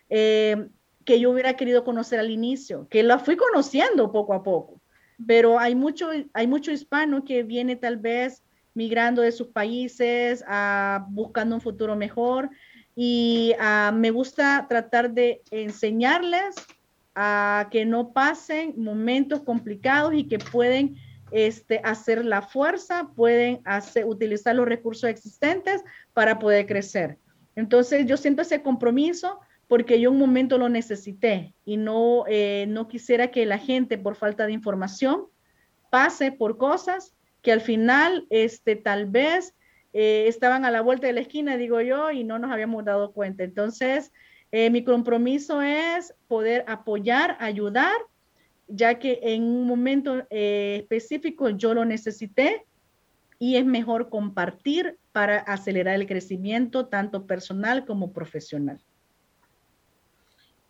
eh, 0.09 0.69
que 1.05 1.21
yo 1.21 1.31
hubiera 1.31 1.55
querido 1.55 1.85
conocer 1.85 2.19
al 2.19 2.31
inicio, 2.31 2.89
que 2.89 3.03
la 3.03 3.19
fui 3.19 3.37
conociendo 3.37 4.11
poco 4.11 4.33
a 4.33 4.43
poco, 4.43 4.81
pero 5.27 5.59
hay 5.59 5.75
mucho, 5.75 6.11
hay 6.33 6.47
mucho 6.47 6.73
hispano 6.73 7.25
que 7.25 7.43
viene 7.43 7.77
tal 7.77 7.99
vez 7.99 8.43
migrando 8.77 9.23
de 9.23 9.33
sus 9.33 9.49
países, 9.49 10.45
a, 10.47 11.07
buscando 11.11 11.57
un 11.57 11.61
futuro 11.61 11.97
mejor 11.97 12.51
y 12.95 13.55
ah, 13.59 13.91
me 13.95 14.11
gusta 14.11 14.67
tratar 14.69 15.11
de 15.11 15.43
enseñarles 15.51 16.55
a 17.15 17.69
que 17.71 17.87
no 17.87 18.13
pasen 18.13 18.75
momentos 18.77 19.41
complicados 19.41 20.13
y 20.15 20.29
que 20.29 20.39
pueden 20.39 20.97
este, 21.31 21.81
hacer 21.83 22.25
la 22.25 22.43
fuerza, 22.43 23.11
pueden 23.17 23.61
hacer, 23.65 24.05
utilizar 24.05 24.55
los 24.55 24.69
recursos 24.69 25.09
existentes 25.09 25.83
para 26.13 26.39
poder 26.39 26.67
crecer. 26.67 27.19
Entonces 27.55 28.07
yo 28.07 28.19
siento 28.19 28.43
ese 28.43 28.63
compromiso 28.63 29.41
porque 29.69 29.99
yo 29.99 30.11
un 30.11 30.19
momento 30.19 30.59
lo 30.59 30.69
necesité 30.69 31.55
y 31.65 31.79
no, 31.79 32.25
eh, 32.29 32.67
no 32.69 32.87
quisiera 32.89 33.31
que 33.31 33.47
la 33.47 33.59
gente 33.59 33.97
por 33.97 34.17
falta 34.17 34.45
de 34.45 34.53
información 34.53 35.25
pase 35.91 36.31
por 36.31 36.59
cosas 36.59 37.16
que 37.47 37.53
al 37.53 37.61
final 37.61 38.27
este, 38.31 38.75
tal 38.75 39.07
vez 39.07 39.55
eh, 39.93 40.25
estaban 40.27 40.65
a 40.65 40.73
la 40.73 40.81
vuelta 40.81 41.07
de 41.07 41.13
la 41.13 41.21
esquina, 41.21 41.57
digo 41.57 41.81
yo, 41.81 42.11
y 42.11 42.25
no 42.25 42.41
nos 42.41 42.51
habíamos 42.51 42.85
dado 42.85 43.13
cuenta. 43.13 43.45
Entonces, 43.45 44.13
eh, 44.51 44.69
mi 44.69 44.83
compromiso 44.83 45.63
es 45.63 46.13
poder 46.27 46.65
apoyar, 46.67 47.37
ayudar, 47.39 47.95
ya 48.67 48.99
que 48.99 49.21
en 49.23 49.45
un 49.45 49.65
momento 49.65 50.27
eh, 50.29 50.79
específico 50.81 51.51
yo 51.51 51.73
lo 51.73 51.85
necesité 51.85 52.67
y 53.39 53.55
es 53.55 53.65
mejor 53.65 54.09
compartir 54.09 54.99
para 55.13 55.39
acelerar 55.39 55.95
el 55.95 56.09
crecimiento 56.09 56.87
tanto 56.87 57.29
personal 57.29 57.87
como 57.87 58.13
profesional 58.13 58.81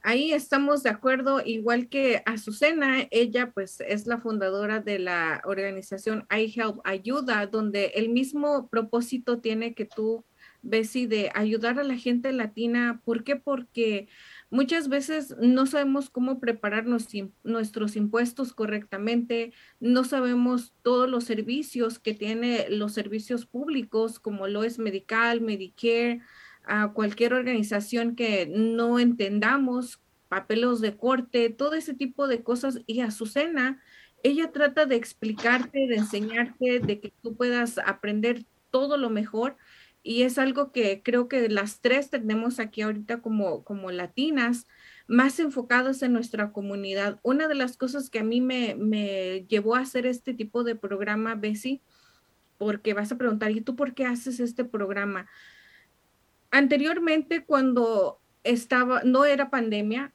ahí 0.07 0.33
estamos 0.33 0.85
de 0.85 0.91
acuerdo, 0.91 1.43
igual 1.45 1.89
que 1.89 2.23
Azucena, 2.27 3.09
ella 3.11 3.51
pues 3.51 3.81
es 3.81 4.07
la 4.07 4.19
fundadora 4.19 4.79
de 4.81 5.01
la 5.01 5.43
organización 5.45 6.29
iHelp 6.31 6.79
Ayuda, 6.85 7.45
donde 7.49 7.87
el 7.97 8.11
mismo 8.11 8.69
propósito 8.69 9.41
tiene 9.41 9.75
que 9.75 9.85
tú, 9.85 10.25
Bessie, 10.63 11.09
de 11.09 11.33
ayudar 11.35 11.81
a 11.81 11.83
la 11.83 11.97
gente 11.97 12.31
latina. 12.33 13.03
¿Por 13.05 13.25
qué? 13.25 13.35
Porque 13.35 14.07
muchas 14.49 14.89
veces 14.89 15.35
no 15.41 15.67
sabemos 15.67 16.09
cómo 16.09 16.39
prepararnos 16.39 17.09
nuestros 17.43 17.97
impuestos 17.97 18.53
correctamente, 18.53 19.53
no 19.81 20.05
sabemos 20.05 20.73
todos 20.83 21.11
los 21.11 21.25
servicios 21.25 21.99
que 21.99 22.15
tiene 22.15 22.67
los 22.71 22.93
servicios 22.93 23.45
públicos, 23.45 24.21
como 24.21 24.47
lo 24.47 24.63
es 24.63 24.79
Medical, 24.79 25.41
Medicare, 25.41 26.23
a 26.67 26.93
cualquier 26.93 27.33
organización 27.33 28.17
que 28.17 28.47
no 28.47 28.99
entendamos, 28.99 30.01
papelos 30.29 30.81
de 30.81 30.97
corte, 30.97 31.51
todo 31.51 31.75
ese 31.75 31.95
tipo 31.95 32.27
de 32.29 32.43
cosas. 32.43 32.81
Y 32.87 33.01
Azucena, 33.01 33.81
ella 34.23 34.51
trata 34.51 34.87
de 34.87 34.97
explicarte, 34.97 35.87
de 35.87 35.97
enseñarte, 35.97 36.81
de 36.81 37.01
que 37.01 37.13
tú 37.23 37.37
puedas 37.37 37.79
aprender 37.79 38.45
todo 38.71 38.97
lo 38.97 39.09
mejor. 39.11 39.57
Y 40.03 40.23
es 40.23 40.39
algo 40.39 40.73
que 40.73 41.03
creo 41.03 41.29
que 41.29 41.49
las 41.49 41.81
tres 41.81 42.11
tenemos 42.11 42.61
aquí 42.61 42.83
ahorita 42.83 43.21
como, 43.23 43.65
como 43.65 43.91
latinas, 43.91 44.67
más 45.09 45.39
enfocadas 45.39 46.03
en 46.03 46.13
nuestra 46.13 46.53
comunidad. 46.53 47.21
Una 47.23 47.49
de 47.49 47.55
las 47.55 47.77
cosas 47.77 48.11
que 48.11 48.19
a 48.19 48.25
mí 48.25 48.41
me, 48.41 48.75
me 48.75 49.47
llevó 49.49 49.77
a 49.77 49.81
hacer 49.81 50.07
este 50.07 50.35
tipo 50.35 50.65
de 50.65 50.75
programa, 50.75 51.37
Bessie, 51.37 51.81
porque 52.59 52.95
vas 52.95 53.13
a 53.13 53.19
preguntar, 53.19 53.51
¿y 53.53 53.61
tú 53.61 53.77
por 53.77 53.95
qué 53.95 54.07
haces 54.07 54.41
este 54.41 54.65
programa? 54.65 55.29
Anteriormente 56.57 57.45
cuando 57.45 58.19
estaba, 58.43 59.03
no 59.05 59.25
era 59.25 59.51
pandemia, 59.51 60.15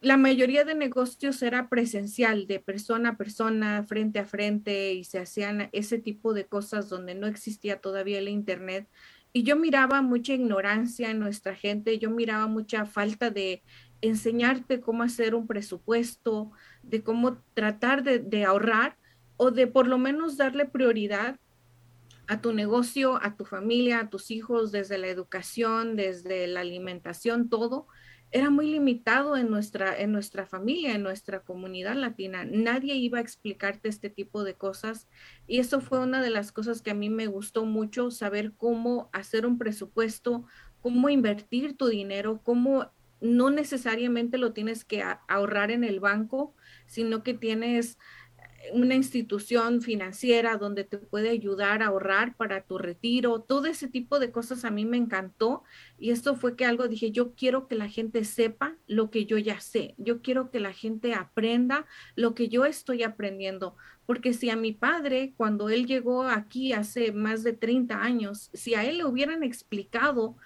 la 0.00 0.16
mayoría 0.16 0.64
de 0.64 0.74
negocios 0.74 1.42
era 1.42 1.68
presencial, 1.68 2.46
de 2.46 2.60
persona 2.60 3.10
a 3.10 3.16
persona, 3.16 3.84
frente 3.86 4.18
a 4.20 4.24
frente, 4.24 4.94
y 4.94 5.04
se 5.04 5.18
hacían 5.18 5.68
ese 5.72 5.98
tipo 5.98 6.32
de 6.32 6.46
cosas 6.46 6.88
donde 6.88 7.14
no 7.14 7.26
existía 7.26 7.80
todavía 7.80 8.18
el 8.18 8.28
Internet. 8.28 8.88
Y 9.32 9.42
yo 9.42 9.56
miraba 9.56 10.00
mucha 10.02 10.32
ignorancia 10.32 11.10
en 11.10 11.18
nuestra 11.18 11.54
gente, 11.54 11.98
yo 11.98 12.10
miraba 12.10 12.46
mucha 12.46 12.86
falta 12.86 13.30
de 13.30 13.62
enseñarte 14.00 14.80
cómo 14.80 15.02
hacer 15.02 15.34
un 15.34 15.46
presupuesto, 15.46 16.52
de 16.82 17.02
cómo 17.02 17.38
tratar 17.54 18.02
de, 18.02 18.20
de 18.20 18.44
ahorrar 18.44 18.96
o 19.36 19.50
de 19.50 19.66
por 19.66 19.86
lo 19.86 19.98
menos 19.98 20.36
darle 20.36 20.64
prioridad 20.64 21.38
a 22.30 22.40
tu 22.40 22.52
negocio, 22.52 23.18
a 23.20 23.34
tu 23.36 23.44
familia, 23.44 23.98
a 23.98 24.08
tus 24.08 24.30
hijos, 24.30 24.70
desde 24.70 24.98
la 24.98 25.08
educación, 25.08 25.96
desde 25.96 26.46
la 26.46 26.60
alimentación, 26.60 27.48
todo, 27.48 27.88
era 28.30 28.50
muy 28.50 28.70
limitado 28.70 29.36
en 29.36 29.50
nuestra, 29.50 29.98
en 29.98 30.12
nuestra 30.12 30.46
familia, 30.46 30.94
en 30.94 31.02
nuestra 31.02 31.40
comunidad 31.40 31.96
latina. 31.96 32.44
Nadie 32.44 32.94
iba 32.94 33.18
a 33.18 33.20
explicarte 33.20 33.88
este 33.88 34.10
tipo 34.10 34.44
de 34.44 34.54
cosas 34.54 35.08
y 35.48 35.58
eso 35.58 35.80
fue 35.80 35.98
una 35.98 36.22
de 36.22 36.30
las 36.30 36.52
cosas 36.52 36.82
que 36.82 36.92
a 36.92 36.94
mí 36.94 37.10
me 37.10 37.26
gustó 37.26 37.64
mucho, 37.64 38.12
saber 38.12 38.52
cómo 38.56 39.10
hacer 39.12 39.44
un 39.44 39.58
presupuesto, 39.58 40.44
cómo 40.80 41.08
invertir 41.08 41.76
tu 41.76 41.88
dinero, 41.88 42.42
cómo 42.44 42.92
no 43.20 43.50
necesariamente 43.50 44.38
lo 44.38 44.52
tienes 44.52 44.84
que 44.84 45.02
ahorrar 45.26 45.72
en 45.72 45.82
el 45.82 45.98
banco, 45.98 46.54
sino 46.86 47.24
que 47.24 47.34
tienes 47.34 47.98
una 48.72 48.94
institución 48.94 49.80
financiera 49.80 50.56
donde 50.56 50.84
te 50.84 50.98
puede 50.98 51.30
ayudar 51.30 51.82
a 51.82 51.86
ahorrar 51.86 52.36
para 52.36 52.62
tu 52.62 52.78
retiro, 52.78 53.40
todo 53.40 53.66
ese 53.66 53.88
tipo 53.88 54.18
de 54.18 54.30
cosas 54.30 54.64
a 54.64 54.70
mí 54.70 54.84
me 54.84 54.96
encantó 54.96 55.64
y 55.98 56.10
esto 56.10 56.36
fue 56.36 56.56
que 56.56 56.66
algo 56.66 56.86
dije, 56.86 57.10
yo 57.10 57.34
quiero 57.34 57.68
que 57.68 57.74
la 57.74 57.88
gente 57.88 58.24
sepa 58.24 58.76
lo 58.86 59.10
que 59.10 59.24
yo 59.24 59.38
ya 59.38 59.60
sé, 59.60 59.94
yo 59.96 60.20
quiero 60.20 60.50
que 60.50 60.60
la 60.60 60.72
gente 60.72 61.14
aprenda 61.14 61.86
lo 62.16 62.34
que 62.34 62.48
yo 62.48 62.66
estoy 62.66 63.02
aprendiendo, 63.02 63.76
porque 64.04 64.34
si 64.34 64.50
a 64.50 64.56
mi 64.56 64.72
padre, 64.72 65.32
cuando 65.36 65.70
él 65.70 65.86
llegó 65.86 66.24
aquí 66.24 66.72
hace 66.72 67.12
más 67.12 67.42
de 67.42 67.54
30 67.54 68.02
años, 68.02 68.50
si 68.52 68.74
a 68.74 68.84
él 68.84 68.98
le 68.98 69.04
hubieran 69.04 69.42
explicado 69.42 70.36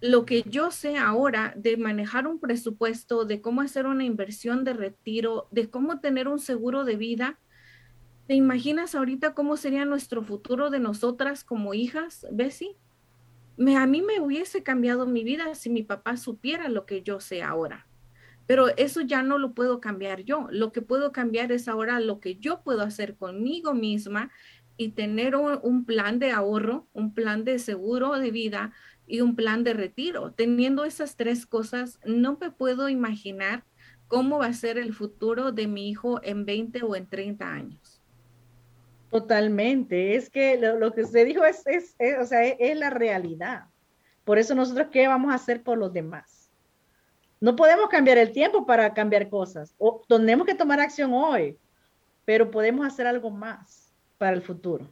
lo 0.00 0.26
que 0.26 0.42
yo 0.42 0.70
sé 0.70 0.98
ahora 0.98 1.54
de 1.56 1.76
manejar 1.76 2.26
un 2.26 2.38
presupuesto, 2.38 3.24
de 3.24 3.40
cómo 3.40 3.62
hacer 3.62 3.86
una 3.86 4.04
inversión 4.04 4.62
de 4.64 4.74
retiro, 4.74 5.48
de 5.50 5.70
cómo 5.70 6.00
tener 6.00 6.28
un 6.28 6.38
seguro 6.38 6.84
de 6.84 6.96
vida, 6.96 7.38
¿Te 8.26 8.34
imaginas 8.34 8.96
ahorita 8.96 9.34
cómo 9.34 9.56
sería 9.56 9.84
nuestro 9.84 10.20
futuro 10.20 10.68
de 10.68 10.80
nosotras 10.80 11.44
como 11.44 11.74
hijas, 11.74 12.26
Bessie? 12.32 12.76
Me, 13.56 13.76
a 13.76 13.86
mí 13.86 14.02
me 14.02 14.18
hubiese 14.18 14.64
cambiado 14.64 15.06
mi 15.06 15.22
vida 15.22 15.54
si 15.54 15.70
mi 15.70 15.84
papá 15.84 16.16
supiera 16.16 16.68
lo 16.68 16.86
que 16.86 17.02
yo 17.02 17.20
sé 17.20 17.44
ahora. 17.44 17.86
Pero 18.48 18.68
eso 18.76 19.00
ya 19.00 19.22
no 19.22 19.38
lo 19.38 19.52
puedo 19.54 19.80
cambiar 19.80 20.24
yo. 20.24 20.48
Lo 20.50 20.72
que 20.72 20.82
puedo 20.82 21.12
cambiar 21.12 21.52
es 21.52 21.68
ahora 21.68 22.00
lo 22.00 22.18
que 22.18 22.34
yo 22.34 22.62
puedo 22.64 22.82
hacer 22.82 23.14
conmigo 23.14 23.74
misma 23.74 24.32
y 24.76 24.88
tener 24.88 25.36
un, 25.36 25.60
un 25.62 25.84
plan 25.84 26.18
de 26.18 26.32
ahorro, 26.32 26.88
un 26.92 27.14
plan 27.14 27.44
de 27.44 27.60
seguro 27.60 28.18
de 28.18 28.32
vida 28.32 28.72
y 29.06 29.20
un 29.20 29.36
plan 29.36 29.62
de 29.62 29.72
retiro. 29.72 30.32
Teniendo 30.32 30.84
esas 30.84 31.14
tres 31.14 31.46
cosas, 31.46 32.00
no 32.04 32.38
me 32.40 32.50
puedo 32.50 32.88
imaginar 32.88 33.62
cómo 34.08 34.38
va 34.40 34.46
a 34.46 34.52
ser 34.52 34.78
el 34.78 34.92
futuro 34.92 35.52
de 35.52 35.68
mi 35.68 35.88
hijo 35.88 36.20
en 36.24 36.44
20 36.44 36.82
o 36.82 36.96
en 36.96 37.06
30 37.06 37.52
años. 37.52 37.95
Totalmente, 39.16 40.14
es 40.14 40.28
que 40.28 40.58
lo, 40.58 40.92
que 40.92 41.00
usted 41.00 41.24
dijo 41.24 41.42
es, 41.42 41.66
es, 41.66 41.96
o 42.20 42.26
sea, 42.26 42.44
es, 42.44 42.76
la 42.76 42.90
realidad. 42.90 43.64
Por 44.24 44.38
eso 44.38 44.54
nosotros, 44.54 44.88
¿qué 44.92 45.08
vamos 45.08 45.32
a 45.32 45.36
hacer 45.36 45.62
por 45.62 45.78
los 45.78 45.90
demás? 45.90 46.50
No 47.40 47.56
podemos 47.56 47.88
cambiar 47.88 48.18
el 48.18 48.30
tiempo 48.30 48.66
para 48.66 48.92
cambiar 48.92 49.30
cosas. 49.30 49.74
O, 49.78 50.02
tenemos 50.06 50.46
que 50.46 50.54
tomar 50.54 50.80
acción 50.80 51.14
hoy, 51.14 51.56
pero 52.26 52.50
podemos 52.50 52.86
hacer 52.86 53.06
algo 53.06 53.30
más 53.30 53.90
para 54.18 54.36
el 54.36 54.42
futuro. 54.42 54.86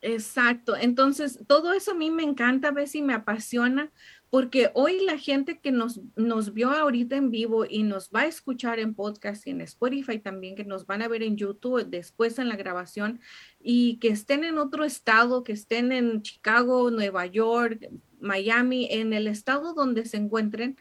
Exacto. 0.00 0.74
Entonces, 0.74 1.38
todo 1.46 1.72
eso 1.72 1.92
a 1.92 1.94
mí 1.94 2.10
me 2.10 2.24
encanta, 2.24 2.66
a 2.66 2.72
ver 2.72 2.88
si 2.88 3.00
me 3.00 3.14
apasiona, 3.14 3.92
porque 4.30 4.70
hoy 4.74 5.04
la 5.04 5.18
gente 5.18 5.60
que 5.60 5.70
nos, 5.70 6.00
nos 6.16 6.52
vio 6.52 6.70
ahorita 6.70 7.16
en 7.16 7.30
vivo 7.30 7.64
y 7.68 7.84
nos 7.84 8.10
va 8.10 8.22
a 8.22 8.26
escuchar 8.26 8.78
en 8.78 8.94
podcast 8.94 9.46
y 9.46 9.50
en 9.50 9.60
Spotify 9.60 10.18
también, 10.18 10.56
que 10.56 10.64
nos 10.64 10.86
van 10.86 11.02
a 11.02 11.08
ver 11.08 11.22
en 11.22 11.36
YouTube 11.36 11.86
después 11.86 12.38
en 12.38 12.48
la 12.48 12.56
grabación 12.56 13.20
y 13.60 13.98
que 13.98 14.08
estén 14.08 14.44
en 14.44 14.58
otro 14.58 14.84
estado, 14.84 15.44
que 15.44 15.52
estén 15.52 15.92
en 15.92 16.22
Chicago, 16.22 16.90
Nueva 16.90 17.26
York, 17.26 17.88
Miami, 18.20 18.88
en 18.90 19.12
el 19.12 19.26
estado 19.26 19.74
donde 19.74 20.04
se 20.06 20.16
encuentren, 20.16 20.76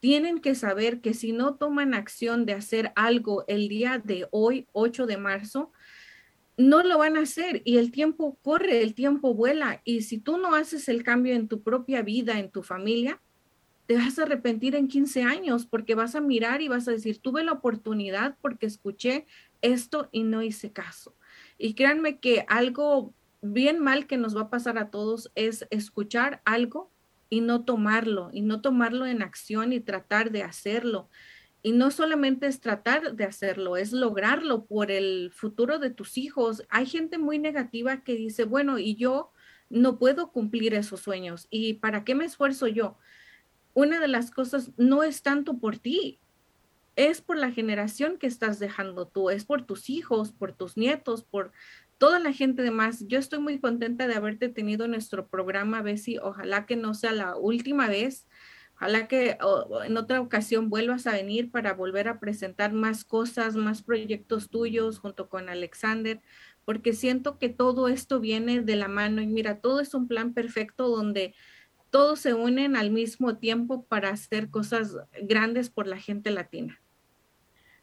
tienen 0.00 0.40
que 0.40 0.54
saber 0.54 1.00
que 1.00 1.14
si 1.14 1.32
no 1.32 1.54
toman 1.54 1.94
acción 1.94 2.46
de 2.46 2.52
hacer 2.52 2.92
algo 2.94 3.44
el 3.48 3.68
día 3.68 4.00
de 4.02 4.28
hoy, 4.30 4.66
8 4.72 5.06
de 5.06 5.16
marzo, 5.16 5.72
no 6.58 6.82
lo 6.82 6.98
van 6.98 7.16
a 7.16 7.20
hacer 7.20 7.62
y 7.64 7.78
el 7.78 7.92
tiempo 7.92 8.36
corre, 8.42 8.82
el 8.82 8.94
tiempo 8.94 9.32
vuela 9.32 9.80
y 9.84 10.02
si 10.02 10.18
tú 10.18 10.36
no 10.38 10.54
haces 10.54 10.88
el 10.88 11.04
cambio 11.04 11.34
en 11.34 11.46
tu 11.46 11.62
propia 11.62 12.02
vida, 12.02 12.38
en 12.38 12.50
tu 12.50 12.62
familia, 12.64 13.20
te 13.86 13.96
vas 13.96 14.18
a 14.18 14.24
arrepentir 14.24 14.74
en 14.74 14.88
15 14.88 15.22
años 15.22 15.66
porque 15.66 15.94
vas 15.94 16.16
a 16.16 16.20
mirar 16.20 16.60
y 16.60 16.68
vas 16.68 16.88
a 16.88 16.90
decir, 16.90 17.20
tuve 17.20 17.44
la 17.44 17.52
oportunidad 17.52 18.36
porque 18.42 18.66
escuché 18.66 19.24
esto 19.62 20.08
y 20.10 20.24
no 20.24 20.42
hice 20.42 20.72
caso. 20.72 21.14
Y 21.58 21.74
créanme 21.74 22.18
que 22.18 22.44
algo 22.48 23.14
bien 23.40 23.78
mal 23.78 24.08
que 24.08 24.18
nos 24.18 24.36
va 24.36 24.42
a 24.42 24.50
pasar 24.50 24.78
a 24.78 24.90
todos 24.90 25.30
es 25.36 25.64
escuchar 25.70 26.42
algo 26.44 26.90
y 27.30 27.40
no 27.40 27.64
tomarlo, 27.64 28.30
y 28.32 28.40
no 28.40 28.60
tomarlo 28.62 29.06
en 29.06 29.22
acción 29.22 29.72
y 29.72 29.80
tratar 29.80 30.32
de 30.32 30.42
hacerlo. 30.42 31.08
Y 31.62 31.72
no 31.72 31.90
solamente 31.90 32.46
es 32.46 32.60
tratar 32.60 33.14
de 33.14 33.24
hacerlo, 33.24 33.76
es 33.76 33.92
lograrlo 33.92 34.64
por 34.64 34.90
el 34.90 35.32
futuro 35.34 35.78
de 35.78 35.90
tus 35.90 36.16
hijos. 36.16 36.62
Hay 36.68 36.86
gente 36.86 37.18
muy 37.18 37.38
negativa 37.38 38.02
que 38.04 38.14
dice, 38.14 38.44
bueno, 38.44 38.78
y 38.78 38.94
yo 38.94 39.32
no 39.68 39.98
puedo 39.98 40.30
cumplir 40.30 40.74
esos 40.74 41.00
sueños. 41.00 41.46
¿Y 41.50 41.74
para 41.74 42.04
qué 42.04 42.14
me 42.14 42.24
esfuerzo 42.24 42.68
yo? 42.68 42.96
Una 43.74 44.00
de 44.00 44.08
las 44.08 44.30
cosas 44.30 44.72
no 44.76 45.02
es 45.02 45.22
tanto 45.22 45.58
por 45.58 45.78
ti, 45.78 46.20
es 46.96 47.20
por 47.20 47.36
la 47.36 47.52
generación 47.52 48.18
que 48.18 48.26
estás 48.26 48.58
dejando 48.58 49.06
tú, 49.06 49.30
es 49.30 49.44
por 49.44 49.64
tus 49.64 49.88
hijos, 49.88 50.32
por 50.32 50.52
tus 50.52 50.76
nietos, 50.76 51.22
por 51.22 51.52
toda 51.96 52.18
la 52.18 52.32
gente 52.32 52.62
de 52.62 52.72
más. 52.72 53.06
Yo 53.06 53.18
estoy 53.18 53.38
muy 53.38 53.60
contenta 53.60 54.06
de 54.06 54.14
haberte 54.14 54.48
tenido 54.48 54.84
en 54.84 54.92
nuestro 54.92 55.28
programa, 55.28 55.82
Bessie. 55.82 56.18
Ojalá 56.20 56.66
que 56.66 56.74
no 56.74 56.94
sea 56.94 57.12
la 57.12 57.36
última 57.36 57.88
vez. 57.88 58.26
Ojalá 58.80 59.08
que 59.08 59.36
en 59.86 59.96
otra 59.96 60.20
ocasión 60.20 60.70
vuelvas 60.70 61.08
a 61.08 61.12
venir 61.12 61.50
para 61.50 61.74
volver 61.74 62.06
a 62.06 62.20
presentar 62.20 62.72
más 62.72 63.04
cosas, 63.04 63.56
más 63.56 63.82
proyectos 63.82 64.50
tuyos 64.50 65.00
junto 65.00 65.28
con 65.28 65.48
Alexander, 65.48 66.20
porque 66.64 66.92
siento 66.92 67.38
que 67.38 67.48
todo 67.48 67.88
esto 67.88 68.20
viene 68.20 68.60
de 68.60 68.76
la 68.76 68.86
mano 68.86 69.20
y 69.20 69.26
mira, 69.26 69.60
todo 69.60 69.80
es 69.80 69.94
un 69.94 70.06
plan 70.06 70.32
perfecto 70.32 70.88
donde 70.88 71.34
todos 71.90 72.20
se 72.20 72.34
unen 72.34 72.76
al 72.76 72.92
mismo 72.92 73.38
tiempo 73.38 73.84
para 73.84 74.10
hacer 74.10 74.48
cosas 74.48 74.96
grandes 75.22 75.70
por 75.70 75.88
la 75.88 75.98
gente 75.98 76.30
latina. 76.30 76.80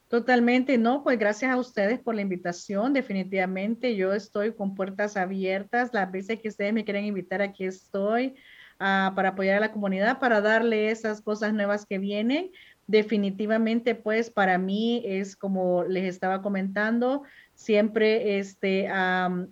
Totalmente, 0.07 0.77
no, 0.77 1.03
pues 1.03 1.19
gracias 1.19 1.51
a 1.51 1.57
ustedes 1.57 1.99
por 1.99 2.15
la 2.15 2.22
invitación. 2.22 2.93
Definitivamente 2.93 3.97
yo 3.97 4.13
estoy 4.13 4.53
con 4.53 4.76
puertas 4.76 5.17
abiertas. 5.17 5.93
Las 5.93 6.09
veces 6.09 6.39
que 6.39 6.47
ustedes 6.47 6.72
me 6.72 6.85
quieren 6.85 7.03
invitar, 7.03 7.41
aquí 7.41 7.65
estoy 7.65 8.35
para 8.77 9.30
apoyar 9.30 9.57
a 9.57 9.61
la 9.61 9.72
comunidad, 9.72 10.19
para 10.19 10.41
darle 10.41 10.91
esas 10.91 11.22
cosas 11.22 11.53
nuevas 11.53 11.85
que 11.85 11.97
vienen. 11.97 12.52
Definitivamente, 12.88 13.95
pues 13.95 14.30
para 14.30 14.57
mí 14.57 15.02
es 15.06 15.35
como 15.35 15.84
les 15.85 16.03
estaba 16.03 16.41
comentando, 16.43 17.23
siempre 17.56 18.38
este, 18.38 18.88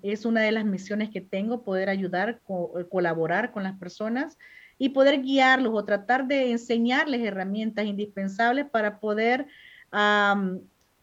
es 0.04 0.26
una 0.26 0.42
de 0.42 0.52
las 0.52 0.66
misiones 0.66 1.10
que 1.10 1.22
tengo, 1.22 1.64
poder 1.64 1.90
ayudar, 1.90 2.42
colaborar 2.90 3.52
con 3.52 3.64
las 3.64 3.78
personas 3.80 4.38
y 4.78 4.90
poder 4.90 5.22
guiarlos 5.22 5.74
o 5.74 5.86
tratar 5.86 6.28
de 6.28 6.52
enseñarles 6.52 7.22
herramientas 7.22 7.86
indispensables 7.86 8.66
para 8.70 9.00
poder 9.00 9.48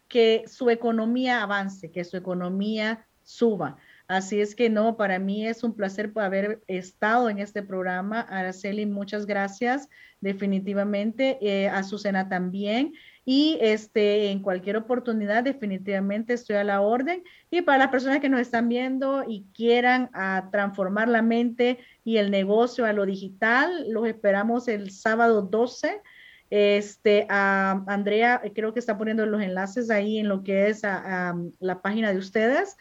que 0.07 0.45
su 0.47 0.71
economía 0.71 1.43
avance, 1.43 1.91
que 1.91 2.05
su 2.05 2.17
economía 2.17 3.07
suba. 3.25 3.77
Así 4.11 4.41
es 4.41 4.57
que 4.57 4.69
no, 4.71 4.97
para 4.97 5.21
mí 5.21 5.47
es 5.47 5.63
un 5.63 5.73
placer 5.73 6.11
haber 6.17 6.65
estado 6.67 7.31
en 7.31 7.39
este 7.39 7.63
programa. 7.63 8.23
Araceli, 8.23 8.85
muchas 8.85 9.25
gracias, 9.25 9.89
definitivamente. 10.21 11.39
Eh, 11.41 11.69
a 11.69 11.85
Susana 11.85 12.29
también. 12.29 12.93
Y 13.25 13.57
este, 13.61 14.33
en 14.33 14.43
cualquier 14.43 14.79
oportunidad, 14.79 15.45
definitivamente 15.45 16.33
estoy 16.33 16.57
a 16.57 16.65
la 16.65 16.81
orden. 16.81 17.23
Y 17.53 17.63
para 17.63 17.79
las 17.79 17.93
personas 17.93 18.19
que 18.19 18.29
nos 18.29 18.41
están 18.41 18.69
viendo 18.69 19.23
y 19.29 19.47
quieran 19.55 20.11
ah, 20.13 20.49
transformar 20.51 21.07
la 21.07 21.23
mente 21.23 21.79
y 22.03 22.17
el 22.17 22.33
negocio 22.33 22.87
a 22.87 22.93
lo 22.93 23.07
digital, 23.07 23.89
los 23.91 24.09
esperamos 24.09 24.67
el 24.67 24.91
sábado 24.91 25.43
12. 25.43 26.03
Este, 26.51 27.27
a 27.29 27.85
Andrea, 27.87 28.43
creo 28.57 28.75
que 28.75 28.81
está 28.81 28.99
poniendo 28.99 29.25
los 29.25 29.41
enlaces 29.41 29.89
ahí 29.89 30.19
en 30.19 30.27
lo 30.27 30.43
que 30.43 30.67
es 30.67 30.83
la 30.83 31.81
página 31.81 32.11
de 32.11 32.19
ustedes 32.19 32.77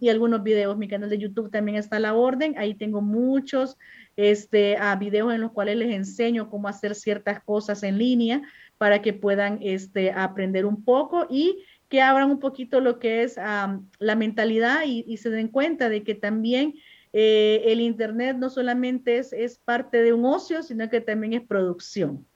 y 0.00 0.08
algunos 0.08 0.44
videos. 0.44 0.78
Mi 0.78 0.86
canal 0.86 1.10
de 1.10 1.18
YouTube 1.18 1.50
también 1.50 1.76
está 1.76 1.96
a 1.96 2.00
la 2.00 2.14
orden. 2.14 2.54
Ahí 2.58 2.74
tengo 2.74 3.00
muchos 3.00 3.76
este, 4.16 4.76
videos 5.00 5.34
en 5.34 5.40
los 5.40 5.50
cuales 5.50 5.76
les 5.76 5.92
enseño 5.94 6.48
cómo 6.48 6.68
hacer 6.68 6.94
ciertas 6.94 7.42
cosas 7.42 7.82
en 7.82 7.98
línea 7.98 8.42
para 8.78 9.02
que 9.02 9.14
puedan 9.14 9.58
este, 9.62 10.12
aprender 10.12 10.64
un 10.64 10.84
poco 10.84 11.26
y 11.28 11.64
que 11.88 12.02
abran 12.02 12.30
un 12.30 12.38
poquito 12.38 12.80
lo 12.80 13.00
que 13.00 13.24
es 13.24 13.36
la 13.36 14.14
mentalidad 14.14 14.82
y 14.84 15.16
se 15.16 15.30
den 15.30 15.48
cuenta 15.48 15.88
de 15.88 16.04
que 16.04 16.14
también 16.14 16.74
eh, 17.12 17.62
el 17.66 17.80
Internet 17.80 18.36
no 18.36 18.50
solamente 18.50 19.18
es, 19.18 19.32
es 19.32 19.58
parte 19.58 20.02
de 20.02 20.12
un 20.12 20.24
ocio, 20.24 20.62
sino 20.62 20.88
que 20.90 21.00
también 21.00 21.32
es 21.32 21.42
producción. 21.42 22.26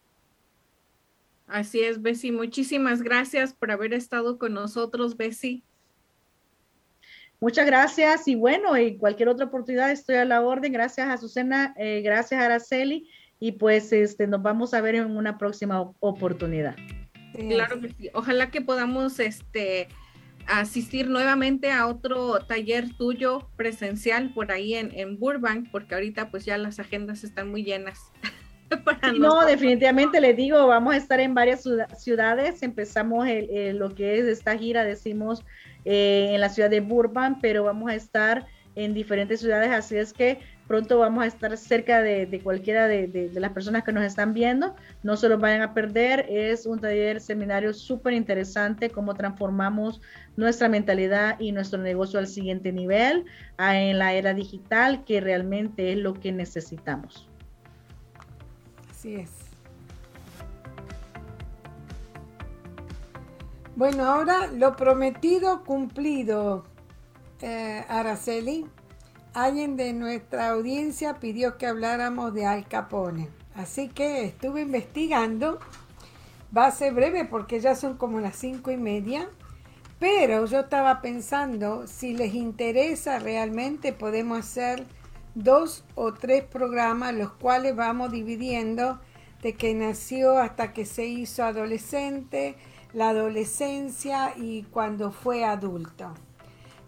Así 1.47 1.81
es, 1.81 2.01
Bessie. 2.01 2.33
Muchísimas 2.33 3.03
gracias 3.03 3.53
por 3.53 3.71
haber 3.71 3.93
estado 3.93 4.39
con 4.39 4.55
nosotros, 4.55 5.17
Bessie. 5.17 5.63
Muchas 7.41 7.67
gracias 7.67 8.29
y 8.29 8.37
bueno, 8.37 8.77
en 8.77 8.99
cualquier 8.99 9.29
otra 9.29 9.47
oportunidad 9.47 9.91
estoy 9.91 10.15
a 10.15 10.25
la 10.25 10.43
orden. 10.43 10.73
Gracias 10.73 11.09
a 11.09 11.19
Susana, 11.19 11.75
eh, 11.77 12.01
gracias 12.01 12.41
a 12.41 12.45
Araceli 12.45 13.11
y 13.41 13.53
pues 13.53 13.93
este, 13.93 14.29
nos 14.29 14.43
vamos 14.43 14.73
a 14.73 14.81
ver 14.81 14.95
en 14.95 15.17
una 15.17 15.39
próxima 15.39 15.93
oportunidad. 15.99 16.77
Claro 17.35 17.81
que 17.81 17.89
sí. 17.89 18.11
Ojalá 18.15 18.51
que 18.51 18.61
podamos 18.61 19.19
este, 19.19 19.89
asistir 20.47 21.09
nuevamente 21.09 21.71
a 21.71 21.87
otro 21.87 22.41
taller 22.41 22.95
tuyo 22.97 23.49
presencial 23.57 24.33
por 24.35 24.53
ahí 24.53 24.75
en, 24.75 24.91
en 24.95 25.19
Burbank, 25.19 25.71
porque 25.71 25.95
ahorita 25.95 26.31
pues 26.31 26.45
ya 26.45 26.59
las 26.59 26.79
agendas 26.79 27.25
están 27.25 27.51
muy 27.51 27.65
llenas. 27.65 28.13
no, 29.19 29.45
definitivamente 29.45 30.21
les 30.21 30.37
digo, 30.37 30.67
vamos 30.67 30.95
a 30.95 30.97
estar 30.97 31.21
en 31.21 31.35
varias 31.35 31.65
ciudades. 31.99 32.63
Empezamos 32.63 33.27
lo 33.75 33.95
que 33.95 34.19
es 34.19 34.27
esta 34.27 34.57
gira, 34.57 34.85
decimos, 34.85 35.45
eh, 35.85 36.31
en 36.33 36.41
la 36.41 36.49
ciudad 36.49 36.71
de 36.71 36.81
Burbank, 36.81 37.39
pero 37.41 37.65
vamos 37.65 37.91
a 37.91 37.95
estar 37.95 38.47
en 38.75 38.95
diferentes 38.95 39.41
ciudades, 39.41 39.71
así 39.71 39.97
es 39.97 40.13
que 40.13 40.39
pronto 40.67 40.99
vamos 40.99 41.25
a 41.25 41.27
estar 41.27 41.57
cerca 41.57 42.01
de, 42.03 42.41
cualquiera 42.43 42.87
de, 42.89 43.31
las 43.35 43.53
personas 43.53 43.85
que 43.85 43.93
nos 43.93 44.05
están 44.05 44.33
viendo. 44.35 44.75
No 45.03 45.17
se 45.17 45.29
los 45.29 45.41
vayan 45.41 45.63
a 45.63 45.75
perder. 45.75 46.27
Es 46.29 46.67
un 46.67 46.81
taller 46.81 47.21
seminario 47.21 47.73
súper 47.75 48.15
interesante, 48.15 48.91
cómo 48.91 49.15
transformamos 49.15 50.01
nuestra 50.37 50.69
mentalidad 50.69 51.39
y 51.39 51.53
nuestro 51.53 51.81
negocio 51.81 52.19
al 52.19 52.27
siguiente 52.27 52.73
nivel 52.73 53.25
en 53.59 53.99
la 53.99 54.15
era 54.15 54.35
digital, 54.35 55.05
que 55.05 55.21
realmente 55.21 55.93
es 55.93 55.99
lo 55.99 56.15
que 56.15 56.33
necesitamos. 56.33 57.29
Así 58.91 59.17
es. 59.17 59.31
Bueno, 63.75 64.05
ahora 64.05 64.49
lo 64.49 64.77
prometido 64.77 65.65
cumplido, 65.65 66.65
eh, 67.41 67.85
Araceli. 67.89 68.67
Alguien 69.35 69.79
de 69.79 69.95
nuestra 69.95 70.51
audiencia 70.51 71.15
pidió 71.15 71.57
que 71.57 71.67
habláramos 71.67 72.35
de 72.35 72.45
Al 72.45 72.69
Capone. 72.69 73.31
Así 73.55 73.89
que 73.89 74.27
estuve 74.27 74.61
investigando. 74.61 75.59
Va 76.55 76.67
a 76.67 76.71
ser 76.71 76.93
breve 76.93 77.25
porque 77.25 77.59
ya 77.59 77.75
son 77.75 77.97
como 77.97 78.21
las 78.21 78.37
cinco 78.37 78.71
y 78.71 78.77
media. 78.77 79.31
Pero 79.99 80.45
yo 80.45 80.61
estaba 80.61 81.01
pensando, 81.01 81.87
si 81.87 82.13
les 82.13 82.35
interesa 82.35 83.21
realmente, 83.21 83.95
podemos 83.95 84.39
hacer 84.39 84.85
dos 85.35 85.85
o 85.95 86.13
tres 86.13 86.45
programas, 86.45 87.15
los 87.15 87.33
cuales 87.33 87.75
vamos 87.75 88.13
dividiendo 88.13 89.01
de 89.43 89.55
que 89.55 89.75
nació 89.75 90.39
hasta 90.39 90.75
que 90.75 90.85
se 90.85 91.07
hizo 91.07 91.43
adolescente, 91.43 92.57
la 92.93 93.11
adolescencia 93.11 94.35
y 94.37 94.65
cuando 94.65 95.11
fue 95.11 95.45
adulto. 95.45 96.13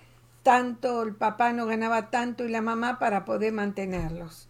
tanto, 0.44 1.03
el 1.03 1.15
papá 1.15 1.53
no 1.53 1.65
ganaba 1.65 2.10
tanto 2.10 2.45
y 2.45 2.49
la 2.49 2.61
mamá 2.61 2.98
para 2.99 3.26
poder 3.26 3.52
mantenerlos. 3.52 4.48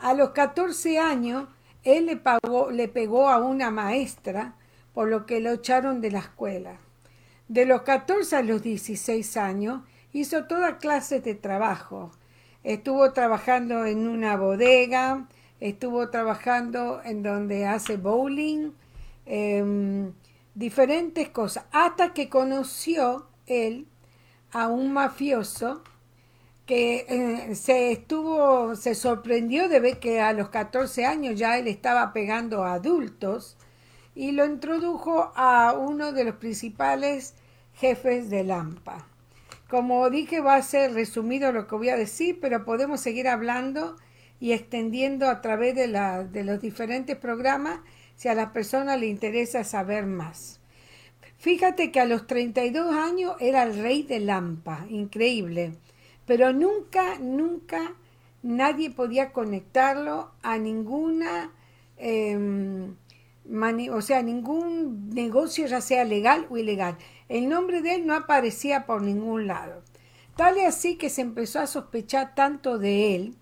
A 0.00 0.14
los 0.14 0.30
14 0.30 0.98
años, 0.98 1.48
él 1.84 2.06
le, 2.06 2.16
pagó, 2.16 2.70
le 2.70 2.88
pegó 2.88 3.28
a 3.28 3.38
una 3.38 3.70
maestra, 3.70 4.54
por 4.94 5.08
lo 5.08 5.26
que 5.26 5.40
lo 5.40 5.52
echaron 5.52 6.00
de 6.00 6.10
la 6.10 6.20
escuela. 6.20 6.78
De 7.48 7.66
los 7.66 7.82
14 7.82 8.36
a 8.36 8.42
los 8.42 8.62
16 8.62 9.36
años, 9.36 9.82
hizo 10.12 10.44
toda 10.44 10.78
clase 10.78 11.20
de 11.20 11.34
trabajo, 11.34 12.12
Estuvo 12.64 13.12
trabajando 13.12 13.86
en 13.86 14.06
una 14.08 14.36
bodega, 14.36 15.26
estuvo 15.60 16.10
trabajando 16.10 17.00
en 17.04 17.22
donde 17.22 17.66
hace 17.66 17.96
bowling, 17.96 18.72
em, 19.26 20.12
diferentes 20.54 21.28
cosas, 21.30 21.64
hasta 21.72 22.12
que 22.14 22.28
conoció 22.28 23.26
él 23.46 23.86
a 24.52 24.68
un 24.68 24.92
mafioso 24.92 25.82
que 26.66 27.06
eh, 27.08 27.54
se 27.54 27.92
estuvo, 27.92 28.76
se 28.76 28.94
sorprendió 28.94 29.68
de 29.68 29.80
ver 29.80 29.98
que 29.98 30.20
a 30.20 30.32
los 30.32 30.48
14 30.50 31.04
años 31.04 31.38
ya 31.38 31.58
él 31.58 31.66
estaba 31.68 32.12
pegando 32.12 32.64
a 32.64 32.74
adultos 32.74 33.56
y 34.14 34.32
lo 34.32 34.46
introdujo 34.46 35.32
a 35.34 35.72
uno 35.72 36.12
de 36.12 36.24
los 36.24 36.36
principales 36.36 37.34
jefes 37.74 38.30
de 38.30 38.44
Lampa. 38.44 39.11
Como 39.72 40.10
dije, 40.10 40.40
va 40.40 40.56
a 40.56 40.62
ser 40.62 40.92
resumido 40.92 41.50
lo 41.50 41.66
que 41.66 41.76
voy 41.76 41.88
a 41.88 41.96
decir, 41.96 42.40
pero 42.42 42.62
podemos 42.62 43.00
seguir 43.00 43.26
hablando 43.26 43.96
y 44.38 44.52
extendiendo 44.52 45.30
a 45.30 45.40
través 45.40 45.74
de, 45.74 45.88
los 46.44 46.60
diferentes 46.60 47.16
programas 47.16 47.80
si 48.14 48.28
a 48.28 48.34
la 48.34 48.52
persona 48.52 48.98
le 48.98 49.06
interesa 49.06 49.64
saber 49.64 50.04
más. 50.04 50.60
Fíjate 51.38 51.90
que 51.90 52.00
a 52.00 52.04
los 52.04 52.26
32 52.26 52.94
años 52.94 53.34
era 53.40 53.62
el 53.62 53.78
rey 53.78 54.02
de 54.02 54.20
Lampa, 54.20 54.84
increíble, 54.90 55.72
pero 56.26 56.52
nunca, 56.52 57.18
nunca 57.18 57.94
nadie 58.42 58.90
podía 58.90 59.32
conectarlo 59.32 60.32
a 60.42 60.58
ninguna, 60.58 61.50
em, 61.96 62.94
o 63.90 64.02
sea, 64.02 64.22
ningún 64.22 65.08
negocio, 65.14 65.66
ya 65.66 65.80
sea 65.80 66.04
legal 66.04 66.46
o 66.50 66.58
ilegal. 66.58 66.98
El 67.28 67.48
nombre 67.48 67.82
de 67.82 67.96
él 67.96 68.06
no 68.06 68.14
aparecía 68.14 68.86
por 68.86 69.02
ningún 69.02 69.46
lado. 69.46 69.82
Tal 70.36 70.58
y 70.58 70.60
así 70.60 70.96
que 70.96 71.10
se 71.10 71.20
empezó 71.20 71.60
a 71.60 71.66
sospechar 71.66 72.34
tanto 72.34 72.78
de 72.78 73.14
él 73.14 73.36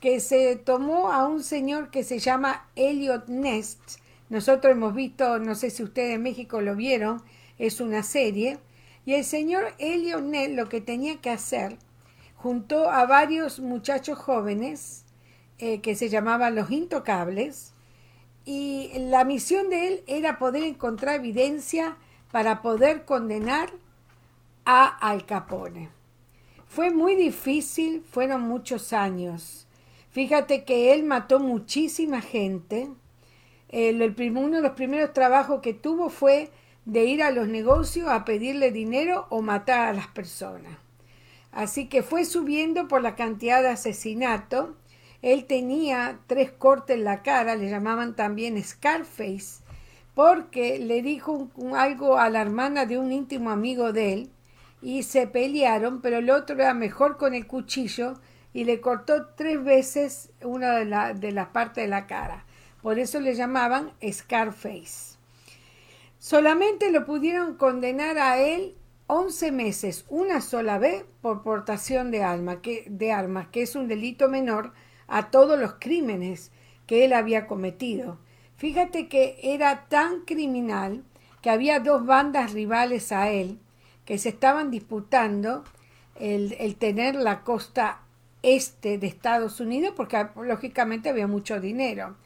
que 0.00 0.20
se 0.20 0.56
tomó 0.56 1.10
a 1.10 1.26
un 1.26 1.42
señor 1.42 1.90
que 1.90 2.04
se 2.04 2.18
llama 2.18 2.68
Elliot 2.76 3.28
Nest. 3.28 3.80
Nosotros 4.28 4.72
hemos 4.72 4.94
visto, 4.94 5.38
no 5.38 5.54
sé 5.54 5.70
si 5.70 5.82
ustedes 5.82 6.14
en 6.14 6.22
México 6.22 6.60
lo 6.60 6.76
vieron, 6.76 7.22
es 7.58 7.80
una 7.80 8.02
serie. 8.02 8.58
Y 9.04 9.14
el 9.14 9.24
señor 9.24 9.74
Elliot 9.78 10.22
Nest 10.22 10.52
lo 10.52 10.68
que 10.68 10.80
tenía 10.80 11.20
que 11.20 11.30
hacer, 11.30 11.78
juntó 12.34 12.90
a 12.90 13.06
varios 13.06 13.60
muchachos 13.60 14.18
jóvenes 14.18 15.04
eh, 15.58 15.80
que 15.80 15.94
se 15.94 16.08
llamaban 16.10 16.54
los 16.54 16.70
intocables, 16.70 17.72
y 18.44 18.92
la 18.94 19.24
misión 19.24 19.70
de 19.70 19.88
él 19.88 20.04
era 20.06 20.38
poder 20.38 20.62
encontrar 20.62 21.16
evidencia 21.16 21.96
para 22.30 22.62
poder 22.62 23.04
condenar 23.04 23.70
a 24.64 24.86
Al 24.86 25.26
Capone. 25.26 25.90
Fue 26.66 26.90
muy 26.90 27.14
difícil, 27.14 28.02
fueron 28.02 28.42
muchos 28.42 28.92
años. 28.92 29.66
Fíjate 30.10 30.64
que 30.64 30.92
él 30.92 31.04
mató 31.04 31.40
muchísima 31.40 32.20
gente. 32.20 32.88
El, 33.68 34.02
uno 34.36 34.56
de 34.56 34.62
los 34.62 34.72
primeros 34.72 35.12
trabajos 35.12 35.60
que 35.60 35.74
tuvo 35.74 36.08
fue 36.08 36.50
de 36.84 37.04
ir 37.04 37.22
a 37.22 37.30
los 37.30 37.48
negocios 37.48 38.08
a 38.08 38.24
pedirle 38.24 38.70
dinero 38.70 39.26
o 39.30 39.42
matar 39.42 39.88
a 39.88 39.92
las 39.92 40.06
personas. 40.08 40.78
Así 41.52 41.88
que 41.88 42.02
fue 42.02 42.24
subiendo 42.24 42.88
por 42.88 43.02
la 43.02 43.14
cantidad 43.14 43.62
de 43.62 43.68
asesinatos. 43.68 44.70
Él 45.22 45.46
tenía 45.46 46.20
tres 46.26 46.52
cortes 46.52 46.96
en 46.96 47.04
la 47.04 47.22
cara, 47.22 47.56
le 47.56 47.70
llamaban 47.70 48.14
también 48.14 48.62
Scarface, 48.62 49.62
porque 50.16 50.78
le 50.78 51.02
dijo 51.02 51.50
algo 51.74 52.16
a 52.16 52.30
la 52.30 52.40
hermana 52.40 52.86
de 52.86 52.96
un 52.96 53.12
íntimo 53.12 53.50
amigo 53.50 53.92
de 53.92 54.14
él 54.14 54.30
y 54.80 55.02
se 55.02 55.26
pelearon, 55.26 56.00
pero 56.00 56.16
el 56.16 56.30
otro 56.30 56.56
era 56.56 56.72
mejor 56.72 57.18
con 57.18 57.34
el 57.34 57.46
cuchillo 57.46 58.14
y 58.54 58.64
le 58.64 58.80
cortó 58.80 59.26
tres 59.36 59.62
veces 59.62 60.30
una 60.42 60.76
de, 60.76 61.20
de 61.20 61.32
las 61.32 61.48
partes 61.48 61.84
de 61.84 61.88
la 61.88 62.06
cara. 62.06 62.46
Por 62.80 62.98
eso 62.98 63.20
le 63.20 63.34
llamaban 63.34 63.92
Scarface. 64.10 65.18
Solamente 66.18 66.90
lo 66.90 67.04
pudieron 67.04 67.56
condenar 67.56 68.16
a 68.16 68.40
él 68.40 68.74
11 69.08 69.52
meses, 69.52 70.06
una 70.08 70.40
sola 70.40 70.78
vez, 70.78 71.04
por 71.20 71.42
portación 71.42 72.10
de, 72.10 72.84
de 72.86 73.12
armas, 73.12 73.48
que 73.48 73.60
es 73.60 73.76
un 73.76 73.86
delito 73.86 74.30
menor 74.30 74.72
a 75.08 75.30
todos 75.30 75.60
los 75.60 75.74
crímenes 75.74 76.52
que 76.86 77.04
él 77.04 77.12
había 77.12 77.46
cometido. 77.46 78.16
Fíjate 78.56 79.08
que 79.08 79.38
era 79.42 79.86
tan 79.88 80.20
criminal 80.20 81.04
que 81.42 81.50
había 81.50 81.80
dos 81.80 82.06
bandas 82.06 82.52
rivales 82.52 83.12
a 83.12 83.30
él 83.30 83.58
que 84.04 84.18
se 84.18 84.30
estaban 84.30 84.70
disputando 84.70 85.64
el, 86.14 86.76
tener 86.76 87.16
la 87.16 87.42
costa 87.42 88.00
este 88.42 88.98
de 88.98 89.08
Estados 89.08 89.60
Unidos 89.60 89.92
porque 89.96 90.26
lógicamente 90.36 91.10
había 91.10 91.26
mucho 91.26 91.60
dinero. 91.60 92.16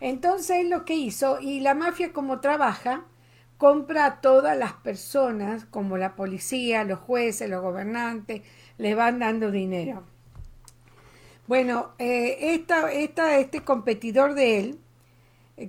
Entonces 0.00 0.66
lo 0.66 0.84
que 0.84 0.94
hizo, 0.94 1.40
y 1.40 1.60
la 1.60 1.74
mafia 1.74 2.12
como 2.12 2.40
trabaja, 2.40 3.04
compra 3.58 4.06
a 4.06 4.20
todas 4.20 4.56
las 4.56 4.72
personas, 4.72 5.64
como 5.66 5.96
la 5.96 6.16
policía, 6.16 6.84
los 6.84 6.98
jueces, 6.98 7.48
los 7.48 7.62
gobernantes, 7.62 8.42
le 8.78 8.94
van 8.94 9.18
dando 9.18 9.50
dinero. 9.50 10.04
Bueno, 11.46 11.92
eh, 11.98 12.54
esta, 12.54 12.92
este 12.92 13.60
competidor 13.60 14.34
de 14.34 14.58
él, 14.58 14.80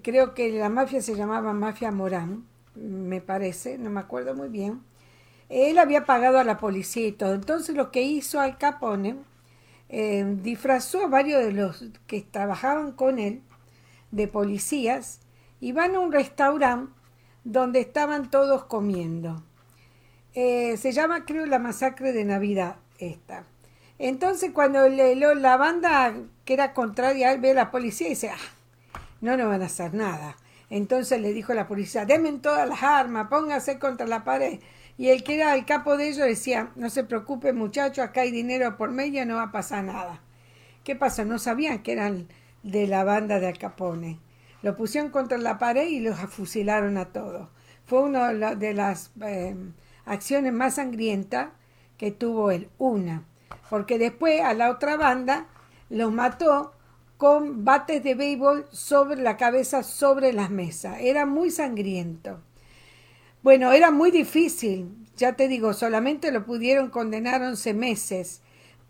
creo 0.04 0.34
que 0.34 0.52
la 0.52 0.70
mafia 0.70 1.02
se 1.02 1.16
llamaba 1.16 1.54
Mafia 1.54 1.92
Morán, 1.92 2.46
me 2.76 3.22
parece, 3.22 3.78
no 3.78 3.90
me 3.90 4.00
acuerdo 4.00 4.36
muy 4.36 4.50
bien. 4.50 4.82
Él 5.50 5.80
había 5.80 6.06
pagado 6.06 6.40
a 6.40 6.44
la 6.44 6.58
policía 6.58 7.08
y 7.08 7.12
todo. 7.14 7.34
Entonces 7.34 7.76
lo 7.76 7.92
que 7.92 8.02
hizo 8.02 8.40
Al 8.40 8.58
Capone, 8.58 9.18
eh, 9.90 10.26
disfrazó 10.42 11.06
a 11.06 11.08
varios 11.08 11.44
de 11.44 11.54
los 11.54 11.86
que 12.08 12.22
trabajaban 12.22 12.92
con 12.92 13.20
él 13.20 13.42
de 14.12 14.28
policías 14.28 15.22
y 15.62 15.72
van 15.72 15.96
a 15.96 16.00
un 16.00 16.12
restaurante 16.12 16.92
donde 17.44 17.80
estaban 17.80 18.30
todos 18.30 18.66
comiendo. 18.66 19.44
Eh, 20.34 20.76
se 20.78 20.92
llama, 20.92 21.26
creo, 21.26 21.46
la 21.46 21.60
masacre 21.60 22.12
de 22.12 22.26
Navidad 22.26 22.76
esta. 23.00 23.46
Entonces 24.00 24.52
cuando 24.52 24.88
le, 24.90 25.16
la 25.16 25.58
banda 25.58 26.14
que 26.46 26.54
era 26.54 26.74
contraria 26.74 27.32
él 27.32 27.40
ve 27.40 27.52
a 27.52 27.56
la 27.56 27.72
policía 27.72 28.08
y 28.08 28.12
dice, 28.12 28.30
ah, 28.30 28.38
no 29.22 29.38
nos 29.38 29.48
van 29.48 29.62
a 29.62 29.66
hacer 29.66 29.94
nada. 29.94 30.38
Entonces 30.70 31.22
le 31.22 31.34
dijo 31.34 31.54
la 31.54 31.68
policía, 31.68 32.06
denme 32.06 32.32
todas 32.34 32.68
las 32.68 32.84
armas, 32.84 33.28
póngase 33.30 33.80
contra 33.80 34.06
la 34.06 34.24
pared. 34.24 34.60
Y 34.98 35.10
el 35.10 35.24
que 35.24 35.36
era 35.36 35.56
el 35.56 35.66
capo 35.66 35.96
de 35.96 36.10
ellos 36.10 36.26
decía, 36.26 36.72
no 36.76 36.90
se 36.90 37.04
preocupe 37.04 37.54
muchacho, 37.54 38.02
acá 38.02 38.22
hay 38.22 38.32
dinero 38.32 38.78
por 38.78 38.92
medio, 38.92 39.26
no 39.26 39.36
va 39.36 39.44
a 39.44 39.52
pasar 39.52 39.84
nada. 39.84 40.22
¿Qué 40.84 40.96
pasó? 40.96 41.24
No 41.24 41.40
sabían 41.40 41.84
que 41.84 41.92
eran 41.92 42.28
de 42.64 42.88
la 42.88 43.04
banda 43.04 43.40
de 43.40 43.48
Al 43.48 43.58
Capone. 43.58 44.20
Lo 44.62 44.76
pusieron 44.76 45.12
contra 45.12 45.38
la 45.38 45.60
pared 45.60 45.88
y 45.88 46.00
los 46.00 46.18
fusilaron 46.18 46.98
a 46.98 47.06
todos. 47.06 47.48
Fue 47.86 48.02
una 48.02 48.34
de 48.34 48.74
las 48.74 49.12
eh, 49.22 49.56
acciones 50.06 50.52
más 50.52 50.76
sangrientas 50.76 51.50
que 51.98 52.12
tuvo 52.12 52.52
él, 52.52 52.70
una. 52.78 53.24
Porque 53.70 53.98
después 53.98 54.42
a 54.42 54.54
la 54.54 54.72
otra 54.72 54.98
banda 54.98 55.46
los 55.90 56.12
mató 56.12 56.74
con 57.18 57.66
bates 57.66 58.04
de 58.04 58.16
béisbol 58.16 58.68
sobre 58.72 59.22
la 59.22 59.38
cabeza, 59.38 59.84
sobre 59.84 60.34
las 60.34 60.50
mesas. 60.50 60.98
Era 61.02 61.26
muy 61.26 61.50
sangriento. 61.50 62.40
Bueno, 63.42 63.72
era 63.72 63.92
muy 63.92 64.12
difícil, 64.12 65.08
ya 65.16 65.34
te 65.34 65.48
digo, 65.48 65.74
solamente 65.74 66.32
lo 66.32 66.46
pudieron 66.46 66.90
condenar 66.90 67.42
11 67.42 67.74
meses, 67.74 68.42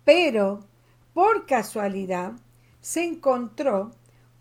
pero 0.03 0.65
por 1.13 1.45
casualidad 1.45 2.33
se 2.81 3.03
encontró 3.03 3.91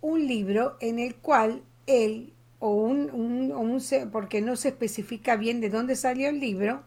un 0.01 0.27
libro 0.27 0.77
en 0.81 0.99
el 0.99 1.17
cual 1.17 1.63
él, 1.87 2.33
o 2.59 2.71
un, 2.71 3.11
un, 3.11 3.83
porque 4.11 4.41
no 4.41 4.57
se 4.57 4.69
especifica 4.69 5.37
bien 5.37 5.61
de 5.61 5.71
dónde 5.71 5.97
salió 5.97 6.29
el 6.29 6.41
libro, 6.41 6.83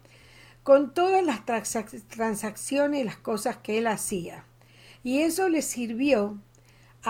con 0.64 0.94
todas 0.94 1.24
las 1.24 1.44
transacciones 1.46 3.02
y 3.02 3.04
las 3.04 3.18
cosas 3.18 3.58
que 3.58 3.78
él 3.78 3.88
hacía. 3.88 4.46
Y 5.04 5.20
eso 5.20 5.50
le 5.50 5.62
sirvió 5.62 6.38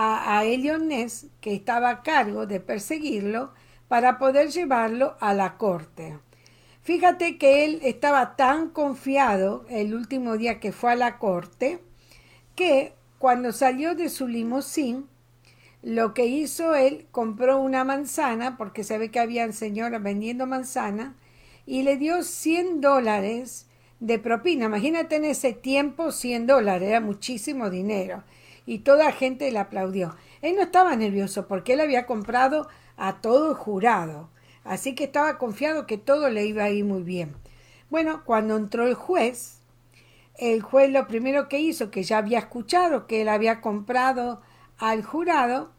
a, 0.00 0.38
a 0.38 0.44
Ness, 0.78 1.26
que 1.40 1.54
estaba 1.54 1.90
a 1.90 2.02
cargo 2.02 2.46
de 2.46 2.60
perseguirlo, 2.60 3.52
para 3.88 4.18
poder 4.18 4.50
llevarlo 4.50 5.16
a 5.20 5.34
la 5.34 5.58
corte. 5.58 6.18
Fíjate 6.82 7.36
que 7.38 7.64
él 7.64 7.80
estaba 7.82 8.36
tan 8.36 8.70
confiado 8.70 9.66
el 9.68 9.94
último 9.94 10.38
día 10.38 10.60
que 10.60 10.72
fue 10.72 10.92
a 10.92 10.96
la 10.96 11.18
corte 11.18 11.80
que 12.54 12.94
cuando 13.18 13.52
salió 13.52 13.94
de 13.94 14.08
su 14.08 14.28
limusín, 14.28 15.06
lo 15.82 16.14
que 16.14 16.26
hizo 16.26 16.74
él, 16.74 17.06
compró 17.10 17.60
una 17.60 17.84
manzana, 17.84 18.56
porque 18.56 18.84
se 18.84 18.96
ve 18.96 19.10
que 19.10 19.20
había 19.20 19.50
señoras 19.52 20.02
vendiendo 20.02 20.46
manzana, 20.46 21.16
y 21.66 21.82
le 21.82 21.96
dio 21.96 22.22
100 22.22 22.80
dólares 22.80 23.66
de 23.98 24.18
propina. 24.18 24.66
Imagínate 24.66 25.16
en 25.16 25.24
ese 25.24 25.52
tiempo 25.52 26.12
100 26.12 26.46
dólares, 26.46 26.88
era 26.88 27.00
muchísimo 27.00 27.70
dinero. 27.70 28.24
Y 28.70 28.78
toda 28.78 29.06
la 29.06 29.10
gente 29.12 29.50
le 29.50 29.58
aplaudió. 29.58 30.14
Él 30.42 30.54
no 30.54 30.62
estaba 30.62 30.94
nervioso 30.94 31.48
porque 31.48 31.72
él 31.72 31.80
había 31.80 32.06
comprado 32.06 32.68
a 32.96 33.20
todo 33.20 33.56
jurado. 33.56 34.28
Así 34.62 34.94
que 34.94 35.02
estaba 35.02 35.38
confiado 35.38 35.88
que 35.88 35.98
todo 35.98 36.30
le 36.30 36.46
iba 36.46 36.62
a 36.62 36.70
ir 36.70 36.84
muy 36.84 37.02
bien. 37.02 37.34
Bueno, 37.90 38.22
cuando 38.24 38.56
entró 38.56 38.86
el 38.86 38.94
juez, 38.94 39.58
el 40.36 40.62
juez 40.62 40.88
lo 40.88 41.08
primero 41.08 41.48
que 41.48 41.58
hizo, 41.58 41.90
que 41.90 42.04
ya 42.04 42.18
había 42.18 42.38
escuchado 42.38 43.08
que 43.08 43.22
él 43.22 43.28
había 43.28 43.60
comprado 43.60 44.40
al 44.78 45.02
jurado, 45.02 45.72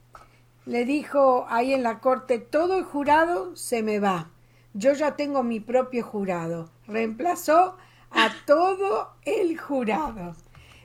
le 0.66 0.84
dijo 0.84 1.46
ahí 1.48 1.74
en 1.74 1.84
la 1.84 2.00
corte, 2.02 2.40
todo 2.40 2.78
el 2.78 2.84
jurado 2.84 3.56
se 3.56 3.84
me 3.84 4.00
va. 4.00 4.32
Yo 4.74 4.92
ya 4.92 5.16
tengo 5.16 5.44
mi 5.44 5.62
propio 5.62 6.04
jurado. 6.04 6.70
Reemplazó 6.88 7.78
a 8.10 8.32
todo 8.46 9.14
el 9.24 9.58
jurado. 9.58 10.36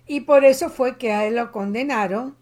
Y 0.07 0.21
por 0.21 0.45
eso 0.45 0.71
fue 0.71 0.99
que 0.99 1.13
a 1.13 1.27
él 1.27 1.37
lo 1.37 1.53
condenaron, 1.53 2.37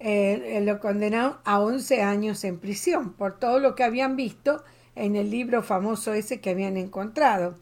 eh, 0.00 0.60
lo 0.64 0.80
condenaron 0.80 1.36
a 1.44 1.60
11 1.60 2.02
años 2.02 2.44
en 2.44 2.58
prisión, 2.58 3.12
por 3.12 3.38
todo 3.38 3.58
lo 3.58 3.74
que 3.74 3.84
habían 3.84 4.16
visto 4.16 4.64
en 4.94 5.16
el 5.16 5.30
libro 5.30 5.62
famoso 5.62 6.12
ese 6.12 6.40
que 6.40 6.50
habían 6.50 6.76
encontrado. 6.76 7.56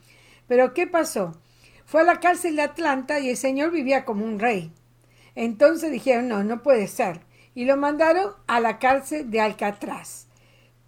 Pero 0.48 0.72
¿qué 0.74 0.86
pasó? 0.86 1.38
Fue 1.84 2.00
a 2.00 2.04
la 2.04 2.20
cárcel 2.20 2.56
de 2.56 2.62
Atlanta 2.62 3.20
y 3.20 3.30
el 3.30 3.36
señor 3.36 3.70
vivía 3.70 4.04
como 4.04 4.24
un 4.24 4.38
rey. 4.38 4.72
Entonces 5.34 5.92
dijeron, 5.92 6.28
no, 6.28 6.44
no 6.44 6.62
puede 6.62 6.88
ser. 6.88 7.20
Y 7.54 7.64
lo 7.64 7.76
mandaron 7.76 8.32
a 8.46 8.60
la 8.60 8.78
cárcel 8.78 9.30
de 9.30 9.40
Alcatraz. 9.40 10.26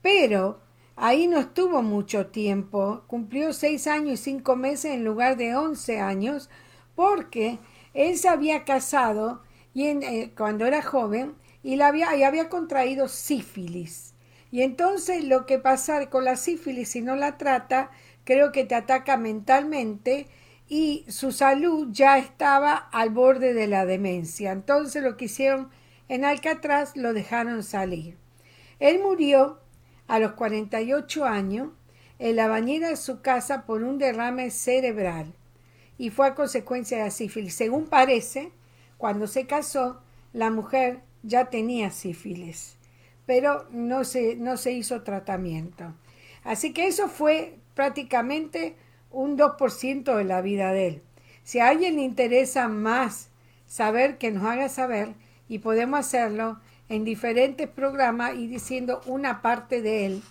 Pero 0.00 0.60
Ahí 1.00 1.28
no 1.28 1.38
estuvo 1.38 1.80
mucho 1.80 2.26
tiempo, 2.26 3.04
cumplió 3.06 3.52
seis 3.52 3.86
años 3.86 4.14
y 4.14 4.16
cinco 4.24 4.56
meses 4.56 4.86
en 4.94 5.04
lugar 5.04 5.36
de 5.36 5.54
once 5.54 6.00
años, 6.00 6.50
porque 6.96 7.60
él 7.98 8.16
se 8.16 8.28
había 8.28 8.62
casado 8.64 9.42
y 9.74 9.88
eh, 9.88 10.32
cuando 10.36 10.66
era 10.66 10.82
joven 10.82 11.34
y, 11.64 11.80
había, 11.80 12.14
y 12.14 12.22
había 12.22 12.48
contraído 12.48 13.08
sífilis. 13.08 14.14
Y 14.52 14.62
entonces 14.62 15.24
lo 15.24 15.46
que 15.46 15.58
pasa 15.58 16.08
con 16.08 16.24
la 16.24 16.36
sífilis 16.36 16.90
si 16.90 17.00
no 17.00 17.16
la 17.16 17.38
trata, 17.38 17.90
creo 18.22 18.52
que 18.52 18.62
te 18.62 18.76
ataca 18.76 19.16
mentalmente 19.16 20.28
y 20.68 21.06
su 21.08 21.32
salud 21.32 21.88
ya 21.90 22.18
estaba 22.18 22.76
al 22.76 23.10
borde 23.10 23.52
de 23.52 23.66
la 23.66 23.84
demencia. 23.84 24.52
Entonces 24.52 25.02
lo 25.02 25.16
que 25.16 25.24
hicieron 25.24 25.68
en 26.08 26.24
Alcatraz 26.24 26.96
lo 26.96 27.12
dejaron 27.12 27.64
salir. 27.64 28.16
Él 28.78 29.00
murió 29.00 29.58
a 30.06 30.20
los 30.20 30.34
48 30.34 31.24
años 31.24 31.70
en 32.20 32.36
la 32.36 32.46
bañera 32.46 32.90
de 32.90 32.96
su 32.96 33.22
casa 33.22 33.66
por 33.66 33.82
un 33.82 33.98
derrame 33.98 34.52
cerebral 34.52 35.34
y 35.98 36.10
fue 36.10 36.28
a 36.28 36.34
consecuencia 36.34 37.02
de 37.02 37.10
sífilis. 37.10 37.54
Según 37.54 37.86
parece, 37.86 38.52
cuando 38.96 39.26
se 39.26 39.46
casó, 39.46 40.00
la 40.32 40.50
mujer 40.50 41.00
ya 41.22 41.50
tenía 41.50 41.90
sífilis, 41.90 42.76
pero 43.26 43.66
no 43.70 44.04
se, 44.04 44.36
no 44.36 44.56
se 44.56 44.72
hizo 44.72 45.02
tratamiento. 45.02 45.92
Así 46.44 46.72
que 46.72 46.86
eso 46.86 47.08
fue 47.08 47.58
prácticamente 47.74 48.76
un 49.10 49.36
2% 49.36 50.16
de 50.16 50.24
la 50.24 50.40
vida 50.40 50.72
de 50.72 50.88
él. 50.88 51.02
Si 51.42 51.58
a 51.58 51.68
alguien 51.68 51.96
le 51.96 52.02
interesa 52.02 52.68
más 52.68 53.30
saber, 53.66 54.18
que 54.18 54.30
nos 54.30 54.44
haga 54.44 54.68
saber 54.68 55.14
y 55.48 55.58
podemos 55.58 56.00
hacerlo 56.00 56.60
en 56.88 57.04
diferentes 57.04 57.68
programas 57.68 58.34
y 58.34 58.46
diciendo 58.46 59.00
una 59.06 59.42
parte 59.42 59.82
de 59.82 60.06
él. 60.06 60.22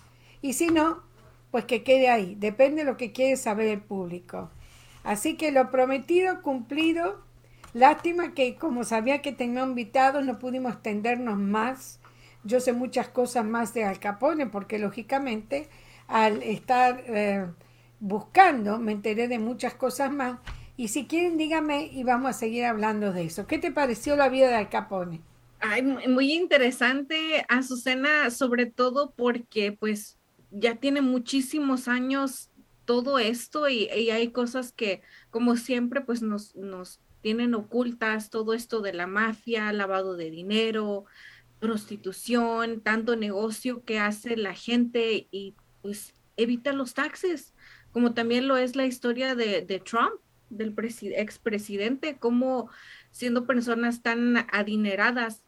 Y 0.42 0.54
si 0.54 0.68
no, 0.68 1.02
pues 1.50 1.64
que 1.64 1.82
quede 1.82 2.08
ahí. 2.08 2.34
Depende 2.36 2.84
de 2.84 2.90
lo 2.90 2.96
que 2.96 3.12
quiere 3.12 3.36
saber 3.36 3.68
el 3.68 3.80
público. 3.80 4.50
Así 5.08 5.38
que 5.38 5.52
lo 5.52 5.70
prometido, 5.70 6.42
cumplido. 6.42 7.24
Lástima 7.72 8.34
que 8.34 8.56
como 8.56 8.84
sabía 8.84 9.22
que 9.22 9.32
tenía 9.32 9.62
invitados 9.62 10.22
no 10.22 10.38
pudimos 10.38 10.74
extendernos 10.74 11.38
más. 11.38 11.98
Yo 12.44 12.60
sé 12.60 12.74
muchas 12.74 13.08
cosas 13.08 13.46
más 13.46 13.72
de 13.72 13.84
Al 13.84 14.00
Capone 14.00 14.48
porque 14.48 14.78
lógicamente 14.78 15.70
al 16.08 16.42
estar 16.42 17.02
eh, 17.06 17.46
buscando 18.00 18.78
me 18.78 18.92
enteré 18.92 19.28
de 19.28 19.38
muchas 19.38 19.72
cosas 19.72 20.12
más. 20.12 20.40
Y 20.76 20.88
si 20.88 21.06
quieren 21.06 21.38
díganme 21.38 21.86
y 21.86 22.04
vamos 22.04 22.28
a 22.28 22.34
seguir 22.34 22.66
hablando 22.66 23.10
de 23.10 23.24
eso. 23.24 23.46
¿Qué 23.46 23.58
te 23.58 23.72
pareció 23.72 24.14
la 24.14 24.28
vida 24.28 24.48
de 24.48 24.56
Al 24.56 24.68
Capone? 24.68 25.22
Ay, 25.60 25.84
muy 26.06 26.34
interesante, 26.34 27.46
Azucena, 27.48 28.28
sobre 28.28 28.66
todo 28.66 29.14
porque 29.16 29.72
pues 29.72 30.18
ya 30.50 30.74
tiene 30.74 31.00
muchísimos 31.00 31.88
años 31.88 32.47
todo 32.88 33.18
esto 33.18 33.68
y, 33.68 33.86
hay 33.90 34.32
cosas 34.32 34.72
que 34.72 35.02
como 35.28 35.56
siempre 35.56 36.00
pues 36.00 36.22
nos, 36.22 36.56
nos 36.56 37.00
tienen 37.20 37.54
ocultas, 37.54 38.30
todo 38.30 38.54
esto 38.54 38.80
de 38.80 38.94
la 38.94 39.06
mafia, 39.06 39.70
lavado 39.74 40.16
de 40.16 40.30
dinero, 40.30 41.04
prostitución, 41.60 42.80
tanto 42.80 43.14
negocio 43.14 43.84
que 43.84 43.98
hace 43.98 44.38
la 44.38 44.54
gente 44.54 45.28
y 45.30 45.54
pues 45.82 46.14
evita 46.38 46.72
los 46.72 46.94
taxes, 46.94 47.52
como 47.92 48.14
también 48.14 48.48
lo 48.48 48.56
es 48.56 48.74
la 48.74 48.86
historia 48.86 49.34
de, 49.34 49.60
de 49.60 49.80
Trump, 49.80 50.14
del 50.48 50.74
expresidente, 51.14 52.16
como 52.16 52.70
siendo 53.10 53.46
personas 53.46 54.00
tan 54.00 54.46
adineradas 54.50 55.42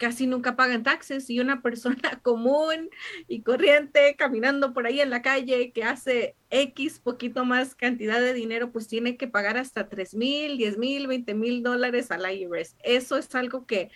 casi 0.00 0.26
nunca 0.26 0.56
pagan 0.56 0.82
taxes 0.82 1.28
y 1.28 1.40
una 1.40 1.60
persona 1.60 1.94
común 2.22 2.88
y 3.28 3.42
corriente 3.42 4.16
caminando 4.16 4.72
por 4.72 4.86
ahí 4.86 5.00
en 5.00 5.10
la 5.10 5.20
calle 5.20 5.72
que 5.72 5.84
hace 5.84 6.34
X 6.48 6.98
poquito 6.98 7.44
más 7.44 7.74
cantidad 7.74 8.18
de 8.18 8.32
dinero, 8.32 8.72
pues 8.72 8.88
tiene 8.88 9.18
que 9.18 9.28
pagar 9.28 9.58
hasta 9.58 9.90
3 9.90 10.14
mil, 10.14 10.56
10 10.56 10.78
mil, 10.78 11.06
20 11.06 11.34
mil 11.34 11.62
dólares 11.62 12.10
al 12.10 12.22
IRS. 12.32 12.76
Eso 12.82 13.18
es 13.18 13.32
algo 13.34 13.66
que, 13.66 13.90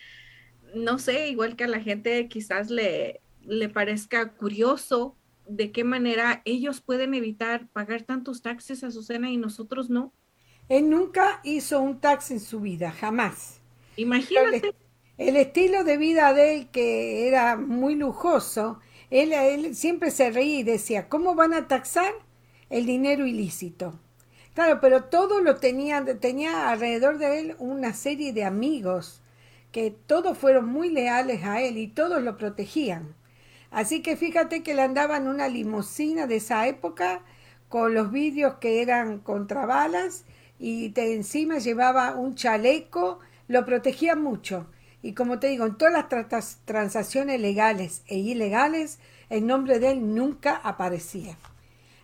no 0.74 0.98
sé, 0.98 1.30
igual 1.30 1.56
que 1.56 1.64
a 1.64 1.68
la 1.68 1.80
gente 1.80 2.28
quizás 2.28 2.68
le, 2.68 3.22
le 3.40 3.70
parezca 3.70 4.32
curioso 4.34 5.16
de 5.48 5.72
qué 5.72 5.84
manera 5.84 6.42
ellos 6.44 6.82
pueden 6.82 7.14
evitar 7.14 7.66
pagar 7.68 8.02
tantos 8.02 8.42
taxes 8.42 8.84
a 8.84 8.90
Susana 8.90 9.30
y 9.30 9.38
nosotros 9.38 9.88
no. 9.88 10.12
Él 10.68 10.90
nunca 10.90 11.40
hizo 11.44 11.80
un 11.80 11.98
tax 11.98 12.30
en 12.30 12.40
su 12.40 12.60
vida, 12.60 12.90
jamás. 12.92 13.62
Imagínate. 13.96 14.74
El, 15.16 15.36
estilo 15.36 15.84
de 15.84 15.96
vida 15.96 16.34
de 16.34 16.54
él, 16.54 16.68
que 16.70 17.28
era 17.28 17.56
muy 17.56 17.94
lujoso, 17.94 18.80
él, 19.10 19.74
siempre 19.74 20.10
se 20.10 20.30
reía 20.30 20.58
y 20.58 20.62
decía, 20.64 21.08
¿cómo 21.08 21.34
van 21.34 21.54
a 21.54 21.68
taxar 21.68 22.12
el 22.70 22.86
dinero 22.86 23.26
ilícito? 23.26 23.98
Claro, 24.54 24.80
pero 24.80 25.04
todo 25.04 25.40
lo 25.40 25.56
tenía, 25.56 26.04
tenía 26.18 26.68
alrededor 26.68 27.18
de 27.18 27.40
él 27.40 27.56
una 27.58 27.92
serie 27.92 28.32
de 28.32 28.44
amigos 28.44 29.22
que 29.72 29.90
todos 29.90 30.38
fueron 30.38 30.66
muy 30.66 30.90
leales 30.90 31.44
a 31.44 31.60
él 31.60 31.78
y 31.78 31.88
todos 31.88 32.22
lo 32.22 32.36
protegían. 32.36 33.14
Así 33.70 34.02
que 34.02 34.16
fíjate 34.16 34.62
que 34.62 34.74
le 34.74 34.82
andaban 34.82 35.26
una 35.26 35.48
limusina 35.48 36.28
de 36.28 36.36
esa 36.36 36.68
época 36.68 37.22
con 37.68 37.92
los 37.92 38.12
vidrios 38.12 38.54
que 38.60 38.82
eran 38.82 39.18
contrabalas 39.18 40.24
y 40.60 40.90
de 40.90 41.14
encima 41.14 41.58
llevaba 41.58 42.14
un 42.14 42.36
chaleco, 42.36 43.18
lo 43.48 43.64
protegía 43.64 44.14
mucho. 44.14 44.68
Y 45.04 45.12
como 45.12 45.38
te 45.38 45.48
digo, 45.48 45.66
en 45.66 45.76
todas 45.76 45.92
las 45.92 46.58
transacciones 46.64 47.40
legales 47.40 48.02
e 48.08 48.16
ilegales, 48.16 48.98
el 49.28 49.46
nombre 49.46 49.78
de 49.78 49.92
él 49.92 50.14
nunca 50.14 50.56
aparecía. 50.56 51.36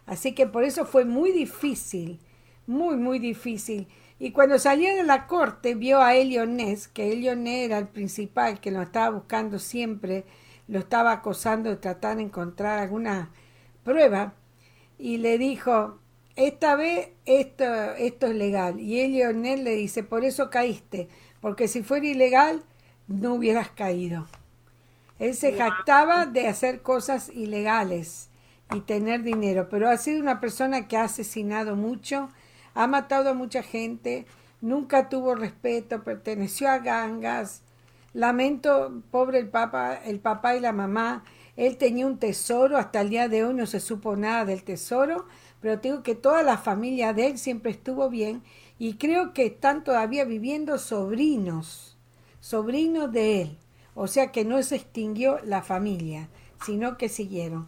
Así 0.07 0.33
que 0.35 0.47
por 0.47 0.65
eso 0.65 0.85
fue 0.85 1.05
muy 1.05 1.33
difícil, 1.33 2.21
muy, 2.67 2.97
muy 2.97 3.19
difícil. 3.19 3.89
Y 4.19 4.33
cuando 4.33 4.59
salió 4.59 4.95
de 4.95 5.03
la 5.05 5.27
corte, 5.27 5.75
vio 5.75 6.01
a 6.01 6.15
Elio 6.15 6.45
Ness, 6.45 6.89
que 6.89 7.13
Elio 7.13 7.35
Ness 7.35 7.65
era 7.65 7.79
el 7.79 7.89
principal, 7.89 8.61
que 8.61 8.71
lo 8.71 8.83
estaba 8.83 9.11
buscando 9.11 9.59
siempre 9.59 10.25
lo 10.71 10.79
estaba 10.79 11.11
acosando 11.11 11.69
de 11.69 11.77
tratar 11.77 12.17
de 12.17 12.23
encontrar 12.23 12.79
alguna 12.79 13.31
prueba 13.83 14.35
y 14.99 15.17
le 15.17 15.37
dijo, 15.37 15.99
esta 16.37 16.77
vez 16.77 17.09
esto, 17.27 17.65
esto 17.99 18.29
es 18.29 18.37
legal. 18.37 18.79
Y 18.79 19.09
Leonel 19.09 19.65
le 19.65 19.75
dice, 19.75 20.05
por 20.05 20.25
eso 20.25 20.49
caíste, 20.49 21.09
porque 21.41 21.67
si 21.67 21.83
fuera 21.83 22.07
ilegal 22.07 22.63
no 23.11 23.35
hubieras 23.35 23.69
caído. 23.69 24.27
Él 25.19 25.35
se 25.35 25.53
jactaba 25.53 26.25
de 26.25 26.49
hacer 26.49 26.81
cosas 26.81 27.29
ilegales 27.29 28.31
y 28.75 28.81
tener 28.81 29.23
dinero, 29.23 29.69
pero 29.69 29.91
ha 29.91 29.99
sido 29.99 30.21
una 30.21 30.41
persona 30.41 30.89
que 30.89 30.97
ha 30.97 31.05
asesinado 31.05 31.77
mucho, 31.77 32.31
ha 32.73 32.87
matado 32.87 33.31
a 33.31 33.35
mucha 33.35 33.63
gente, 33.63 34.25
nunca 34.63 35.11
tuvo 35.11 35.35
respeto, 35.35 36.03
perteneció 36.03 36.71
a 36.71 36.79
gangas, 36.79 37.63
Lamento, 38.13 39.03
pobre 39.13 39.39
el 39.39 39.49
papá, 39.49 39.95
el 40.05 40.19
papá 40.19 40.57
y 40.57 40.61
la 40.61 40.73
mamá. 40.73 41.23
Él 41.57 41.77
tenía 41.77 42.07
un 42.07 42.19
tesoro, 42.19 42.77
hasta 42.77 43.03
el 43.03 43.11
día 43.11 43.29
de 43.29 43.45
hoy 43.45 43.55
no 43.55 43.67
se 43.67 43.79
supo 43.79 44.17
nada 44.17 44.45
del 44.45 44.65
tesoro, 44.65 45.27
pero 45.61 45.77
digo 45.77 46.03
que 46.03 46.17
toda 46.17 46.43
la 46.43 46.59
familia 46.59 47.13
de 47.13 47.29
él 47.29 47.39
siempre 47.39 47.71
estuvo 47.71 48.09
bien 48.09 48.43
y 48.79 48.95
creo 48.95 49.33
que 49.33 49.47
están 49.47 49.85
todavía 49.85 50.25
viviendo 50.25 50.79
sobrinos, 50.79 51.99
sobrinos 52.41 53.13
de 53.13 53.43
él. 53.43 53.59
O 53.95 54.07
sea 54.07 54.33
que 54.33 54.45
no 54.45 54.63
se 54.63 54.77
extinguió 54.77 55.39
la 55.45 55.63
familia, 55.63 56.29
sino 56.65 56.97
que 56.97 57.09
siguieron. 57.09 57.67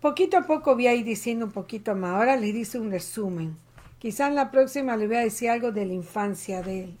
Poquito 0.00 0.36
a 0.36 0.46
poco 0.46 0.74
voy 0.74 0.86
a 0.86 0.94
ir 0.94 1.04
diciendo 1.04 1.46
un 1.46 1.52
poquito 1.52 1.94
más. 1.94 2.12
Ahora 2.12 2.36
les 2.36 2.52
dice 2.52 2.78
un 2.78 2.90
resumen. 2.90 3.56
Quizá 3.98 4.28
en 4.28 4.34
la 4.34 4.50
próxima 4.50 4.96
le 4.96 5.06
voy 5.06 5.16
a 5.16 5.20
decir 5.20 5.48
algo 5.48 5.72
de 5.72 5.86
la 5.86 5.94
infancia 5.94 6.62
de 6.62 6.84
él. 6.84 6.98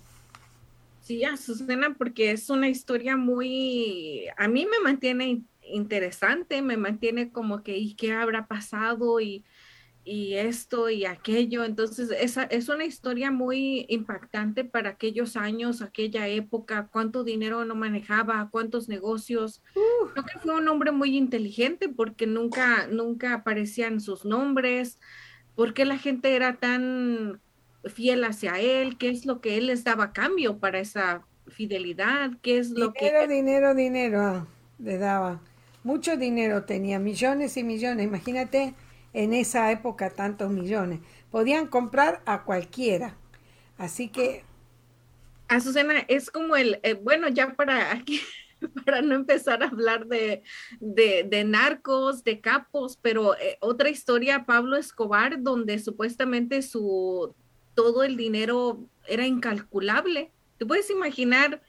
Sí, 1.00 1.22
Susana, 1.36 1.94
porque 1.98 2.30
es 2.30 2.48
una 2.48 2.70
historia 2.70 3.16
muy, 3.18 4.26
a 4.38 4.48
mí 4.48 4.64
me 4.64 4.80
mantiene 4.82 5.42
interesante, 5.60 6.62
me 6.62 6.78
mantiene 6.78 7.30
como 7.30 7.62
que, 7.62 7.76
¿y 7.76 7.94
qué 7.94 8.12
habrá 8.12 8.46
pasado? 8.46 9.20
Y, 9.20 9.44
y 10.04 10.34
esto 10.34 10.90
y 10.90 11.06
aquello. 11.06 11.64
Entonces, 11.64 12.10
esa 12.10 12.44
es 12.44 12.68
una 12.68 12.84
historia 12.84 13.30
muy 13.30 13.86
impactante 13.88 14.64
para 14.64 14.90
aquellos 14.90 15.36
años, 15.36 15.80
aquella 15.80 16.28
época, 16.28 16.88
cuánto 16.92 17.24
dinero 17.24 17.64
no 17.64 17.74
manejaba, 17.74 18.48
cuántos 18.50 18.88
negocios. 18.88 19.62
Creo 20.12 20.24
que 20.24 20.38
fue 20.40 20.54
un 20.54 20.68
hombre 20.68 20.92
muy 20.92 21.16
inteligente 21.16 21.88
porque 21.88 22.26
nunca, 22.26 22.86
nunca 22.86 23.34
aparecían 23.34 24.00
sus 24.00 24.24
nombres, 24.24 24.98
porque 25.54 25.84
la 25.84 25.98
gente 25.98 26.36
era 26.36 26.56
tan 26.56 27.40
fiel 27.86 28.24
hacia 28.24 28.60
él, 28.60 28.98
qué 28.98 29.08
es 29.08 29.26
lo 29.26 29.40
que 29.40 29.56
él 29.56 29.66
les 29.66 29.84
daba 29.84 30.04
a 30.04 30.12
cambio 30.12 30.58
para 30.58 30.80
esa 30.80 31.22
fidelidad, 31.48 32.32
qué 32.42 32.58
es 32.58 32.70
lo 32.70 32.92
que... 32.92 33.06
Dinero, 33.06 33.28
dinero, 33.28 33.74
dinero 33.74 34.46
le 34.78 34.98
daba. 34.98 35.40
Mucho 35.82 36.16
dinero 36.16 36.64
tenía, 36.64 36.98
millones 36.98 37.58
y 37.58 37.64
millones. 37.64 38.06
Imagínate 38.06 38.74
en 39.14 39.32
esa 39.32 39.70
época 39.70 40.10
tantos 40.10 40.50
millones. 40.50 41.00
Podían 41.30 41.68
comprar 41.68 42.20
a 42.26 42.44
cualquiera. 42.44 43.16
Así 43.78 44.08
que... 44.08 44.44
Azucena, 45.48 46.00
es 46.08 46.30
como 46.30 46.56
el, 46.56 46.80
eh, 46.82 46.94
bueno, 46.94 47.28
ya 47.28 47.54
para 47.54 47.92
aquí, 47.92 48.20
para 48.84 49.02
no 49.02 49.14
empezar 49.14 49.62
a 49.62 49.68
hablar 49.68 50.06
de, 50.06 50.42
de, 50.80 51.44
narcos, 51.44 52.24
de 52.24 52.40
capos, 52.40 52.98
pero 53.00 53.36
eh, 53.36 53.56
otra 53.60 53.88
historia, 53.88 54.44
Pablo 54.46 54.76
Escobar, 54.76 55.42
donde 55.42 55.78
supuestamente 55.78 56.60
su 56.62 57.34
todo 57.74 58.04
el 58.04 58.16
dinero 58.16 58.88
era 59.06 59.26
incalculable. 59.26 60.32
¿Te 60.58 60.66
puedes 60.66 60.90
imaginar 60.90 61.62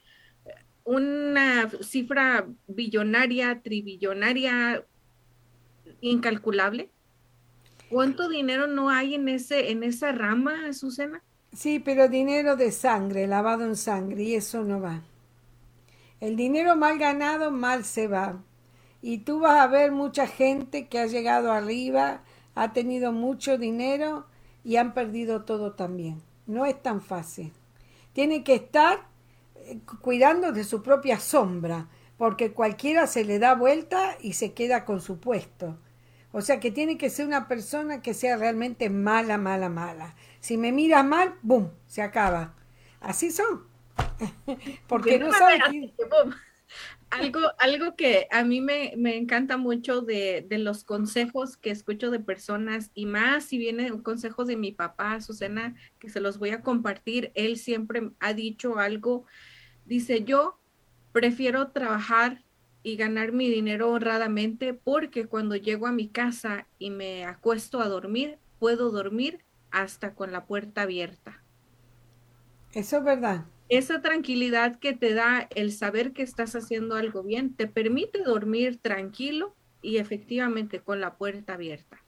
una 0.83 1.69
cifra 1.81 2.47
billonaria, 2.67 3.61
tribillonaria, 3.61 4.85
incalculable? 6.01 6.91
¿Cuánto 7.89 8.29
dinero 8.29 8.67
no 8.67 8.89
hay 8.89 9.15
en 9.15 9.29
ese 9.29 9.71
en 9.71 9.83
esa 9.83 10.11
rama, 10.11 10.73
Susana? 10.73 11.23
Sí, 11.53 11.79
pero 11.79 12.09
dinero 12.09 12.55
de 12.57 12.71
sangre, 12.71 13.27
lavado 13.27 13.63
en 13.63 13.75
sangre, 13.75 14.23
y 14.23 14.35
eso 14.35 14.63
no 14.63 14.81
va. 14.81 15.03
El 16.19 16.35
dinero 16.35 16.75
mal 16.75 16.97
ganado 16.97 17.51
mal 17.51 17.85
se 17.85 18.07
va. 18.07 18.43
Y 19.01 19.19
tú 19.19 19.39
vas 19.39 19.61
a 19.61 19.67
ver 19.67 19.91
mucha 19.91 20.27
gente 20.27 20.87
que 20.87 20.99
ha 20.99 21.05
llegado 21.05 21.51
arriba, 21.51 22.23
ha 22.55 22.73
tenido 22.73 23.11
mucho 23.11 23.57
dinero 23.57 24.25
y 24.63 24.77
han 24.77 24.93
perdido 24.93 25.43
todo 25.43 25.73
también. 25.73 26.21
No 26.47 26.65
es 26.65 26.81
tan 26.81 27.01
fácil. 27.01 27.53
Tiene 28.13 28.43
que 28.43 28.55
estar 28.55 29.07
eh, 29.55 29.79
cuidando 30.01 30.51
de 30.51 30.63
su 30.63 30.81
propia 30.81 31.19
sombra, 31.19 31.87
porque 32.17 32.51
cualquiera 32.51 33.07
se 33.07 33.23
le 33.23 33.39
da 33.39 33.55
vuelta 33.55 34.17
y 34.21 34.33
se 34.33 34.53
queda 34.53 34.85
con 34.85 35.01
su 35.01 35.19
puesto. 35.19 35.77
O 36.37 36.41
sea 36.41 36.59
que 36.59 36.69
tiene 36.69 36.97
que 36.97 37.09
ser 37.09 37.25
una 37.25 37.47
persona 37.47 38.01
que 38.01 38.13
sea 38.13 38.35
realmente 38.35 38.89
mala, 38.89 39.37
mala, 39.37 39.69
mala. 39.69 40.17
Si 40.41 40.57
me 40.57 40.73
mira 40.73 41.01
mal, 41.01 41.35
¡boom! 41.41 41.71
Se 41.87 42.01
acaba. 42.01 42.53
Así 42.99 43.31
son. 43.31 43.63
porque 44.89 45.17
no 45.17 45.31
sabe 45.31 45.61
algo, 47.09 47.39
algo 47.57 47.95
que 47.95 48.27
a 48.31 48.43
mí 48.43 48.59
me, 48.59 48.91
encanta 49.15 49.55
mucho 49.55 50.01
de, 50.01 50.45
los 50.49 50.83
consejos 50.83 51.55
que 51.55 51.71
escucho 51.71 52.11
de 52.11 52.19
personas 52.19 52.91
y 52.93 53.05
más 53.05 53.45
si 53.45 53.57
vienen 53.57 54.01
consejos 54.01 54.47
de 54.47 54.57
mi 54.57 54.73
papá, 54.73 55.21
Susana, 55.21 55.73
que 55.99 56.09
se 56.09 56.19
los 56.19 56.37
voy 56.37 56.49
a 56.49 56.63
compartir, 56.63 57.31
él 57.35 57.55
siempre 57.55 58.09
ha 58.19 58.33
dicho 58.33 58.77
algo, 58.77 59.25
dice 59.85 60.25
yo 60.25 60.59
prefiero 61.13 61.69
trabajar 61.69 62.43
y 62.85 62.95
ganar 62.95 63.31
mi 63.33 63.49
dinero 63.49 63.91
honradamente 63.91 64.73
porque 64.73 65.25
cuando 65.25 65.55
llego 65.55 65.87
a 65.87 65.91
mi 65.91 66.07
casa 66.07 66.67
y 66.79 66.91
me 66.91 67.25
acuesto 67.25 67.81
a 67.81 67.89
dormir, 67.89 68.37
puedo 68.59 68.91
dormir 68.91 69.43
hasta 69.71 70.13
con 70.13 70.31
la 70.31 70.45
puerta 70.45 70.83
abierta. 70.83 71.43
Eso 72.73 72.97
es 72.97 73.03
verdad 73.03 73.45
esa 73.69 74.01
tranquilidad 74.01 74.77
que 74.79 74.93
te 74.93 75.13
da 75.13 75.47
el 75.55 75.71
saber 75.71 76.13
que 76.13 76.21
estás 76.21 76.55
haciendo 76.55 76.95
algo 76.95 77.23
bien 77.23 77.55
te 77.55 77.67
permite 77.67 78.21
dormir 78.21 78.77
tranquilo 78.77 79.55
y 79.81 79.97
efectivamente 79.97 80.81
con 80.81 81.01
la 81.01 81.15
puerta 81.15 81.53
abierta. 81.53 82.01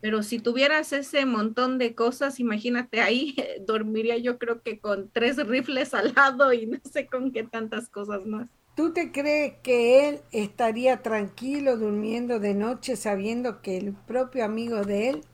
Pero 0.00 0.22
si 0.22 0.40
tuvieras 0.40 0.92
ese 0.92 1.26
montón 1.26 1.78
de 1.78 1.94
cosas, 1.94 2.40
imagínate 2.40 3.00
ahí, 3.00 3.36
dormiría 3.66 4.16
yo 4.16 4.38
creo 4.38 4.62
que 4.62 4.80
con 4.80 5.10
tres 5.10 5.36
rifles 5.46 5.94
al 5.94 6.12
lado 6.14 6.52
y 6.52 6.66
no 6.66 6.78
sé 6.90 7.06
con 7.06 7.30
qué 7.30 7.44
tantas 7.44 7.88
cosas 7.88 8.26
más. 8.26 8.48
¿Tú 8.74 8.92
te 8.92 9.12
crees 9.12 9.54
que 9.62 10.08
él 10.08 10.20
estaría 10.30 11.02
tranquilo 11.02 11.76
durmiendo 11.78 12.38
de 12.38 12.54
noche 12.54 12.96
sabiendo 12.96 13.62
que 13.62 13.76
el 13.78 13.92
propio 13.94 14.44
amigo 14.44 14.82
de 14.84 15.08
él 15.10 15.24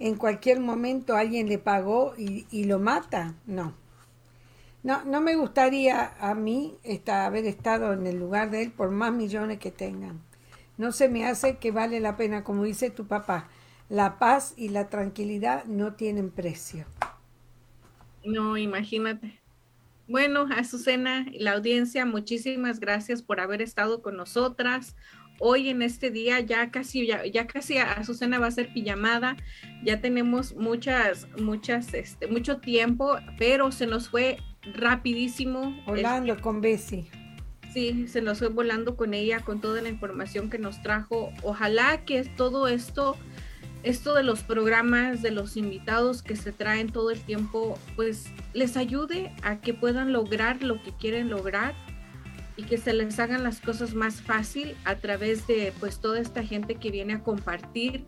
en 0.00 0.16
cualquier 0.16 0.60
momento 0.60 1.16
alguien 1.16 1.48
le 1.48 1.58
pagó 1.58 2.14
y, 2.18 2.46
y 2.50 2.64
lo 2.64 2.78
mata? 2.78 3.34
No. 3.46 3.74
No, 4.82 5.04
no 5.04 5.20
me 5.20 5.34
gustaría 5.36 6.14
a 6.20 6.34
mí 6.34 6.76
haber 7.06 7.46
estado 7.46 7.92
en 7.92 8.06
el 8.06 8.18
lugar 8.18 8.50
de 8.50 8.62
él 8.62 8.72
por 8.72 8.90
más 8.90 9.12
millones 9.12 9.58
que 9.58 9.70
tengan. 9.70 10.20
No 10.76 10.92
se 10.92 11.08
me 11.08 11.26
hace 11.26 11.58
que 11.58 11.72
vale 11.72 12.00
la 12.00 12.16
pena, 12.16 12.44
como 12.44 12.64
dice 12.64 12.90
tu 12.90 13.06
papá. 13.06 13.48
La 13.88 14.18
paz 14.18 14.54
y 14.56 14.68
la 14.68 14.88
tranquilidad 14.88 15.64
no 15.64 15.94
tienen 15.94 16.30
precio. 16.30 16.86
No, 18.24 18.56
imagínate. 18.56 19.37
Bueno, 20.08 20.48
Azucena, 20.56 21.26
la 21.34 21.52
audiencia, 21.52 22.06
muchísimas 22.06 22.80
gracias 22.80 23.20
por 23.22 23.40
haber 23.40 23.60
estado 23.60 24.00
con 24.00 24.16
nosotras. 24.16 24.96
hoy 25.40 25.68
en 25.68 25.82
este 25.82 26.10
día 26.10 26.40
ya 26.40 26.70
casi, 26.70 27.06
ya, 27.06 27.24
ya 27.26 27.46
casi 27.46 27.78
Azucena 27.78 28.40
va 28.40 28.48
a 28.48 28.50
ser 28.50 28.72
pijamada, 28.72 29.36
ya 29.84 30.00
tenemos 30.00 30.56
muchas, 30.56 31.28
muchas, 31.38 31.94
este, 31.94 32.26
mucho 32.26 32.56
tiempo, 32.56 33.18
pero 33.38 33.70
se 33.70 33.86
nos 33.86 34.08
fue 34.08 34.38
rapidísimo. 34.74 35.80
Volando 35.86 36.40
con 36.40 36.60
Bessie. 36.60 37.08
Sí, 37.72 38.08
se 38.08 38.22
nos 38.22 38.38
fue 38.38 38.48
volando 38.48 38.96
con 38.96 39.12
ella, 39.12 39.40
con 39.40 39.60
toda 39.60 39.82
la 39.82 39.90
información 39.90 40.48
que 40.48 40.58
nos 40.58 40.82
trajo. 40.82 41.30
Ojalá 41.42 42.04
que 42.06 42.24
todo 42.24 42.66
esto, 42.66 43.16
esto 43.82 44.14
de 44.14 44.22
los 44.22 44.42
programas, 44.42 45.22
de 45.22 45.30
los 45.30 45.56
invitados 45.56 46.22
que 46.22 46.36
se 46.36 46.52
traen 46.52 46.90
todo 46.90 47.10
el 47.10 47.20
tiempo, 47.20 47.78
pues 47.96 48.26
les 48.52 48.76
ayude 48.76 49.32
a 49.42 49.60
que 49.60 49.74
puedan 49.74 50.12
lograr 50.12 50.62
lo 50.62 50.82
que 50.82 50.92
quieren 50.92 51.30
lograr 51.30 51.74
y 52.56 52.64
que 52.64 52.76
se 52.76 52.92
les 52.92 53.18
hagan 53.20 53.44
las 53.44 53.60
cosas 53.60 53.94
más 53.94 54.20
fácil 54.20 54.74
a 54.84 54.96
través 54.96 55.46
de 55.46 55.72
pues 55.78 56.00
toda 56.00 56.18
esta 56.18 56.42
gente 56.42 56.74
que 56.74 56.90
viene 56.90 57.14
a 57.14 57.22
compartir 57.22 58.04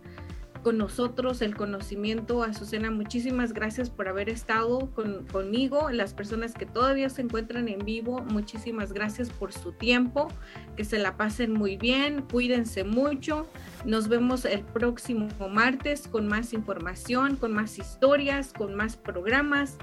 con 0.63 0.79
nosotros 0.79 1.43
el 1.43 1.57
conocimiento. 1.57 2.43
Azucena, 2.43 2.91
muchísimas 2.91 3.53
gracias 3.53 3.91
por 3.91 4.09
haber 4.09 4.29
estado 4.29 4.91
con, 4.93 5.27
conmigo. 5.27 5.91
Las 5.91 6.15
personas 6.15 6.55
que 6.55 6.67
todavía 6.67 7.09
se 7.11 7.23
encuentran 7.23 7.69
en 7.69 7.85
vivo, 7.85 8.21
muchísimas 8.23 8.93
gracias 8.93 9.31
por 9.31 9.53
su 9.53 9.73
tiempo. 9.73 10.29
Que 10.77 10.85
se 10.85 10.99
la 10.99 11.17
pasen 11.17 11.53
muy 11.53 11.77
bien, 11.77 12.23
cuídense 12.23 12.85
mucho. 12.85 13.47
Nos 13.85 14.09
vemos 14.09 14.45
el 14.45 14.63
próximo 14.63 15.29
martes 15.49 16.09
con 16.09 16.29
más 16.29 16.53
información, 16.53 17.37
con 17.37 17.53
más 17.53 17.79
historias, 17.79 18.53
con 18.53 18.75
más 18.75 18.97
programas. 18.97 19.77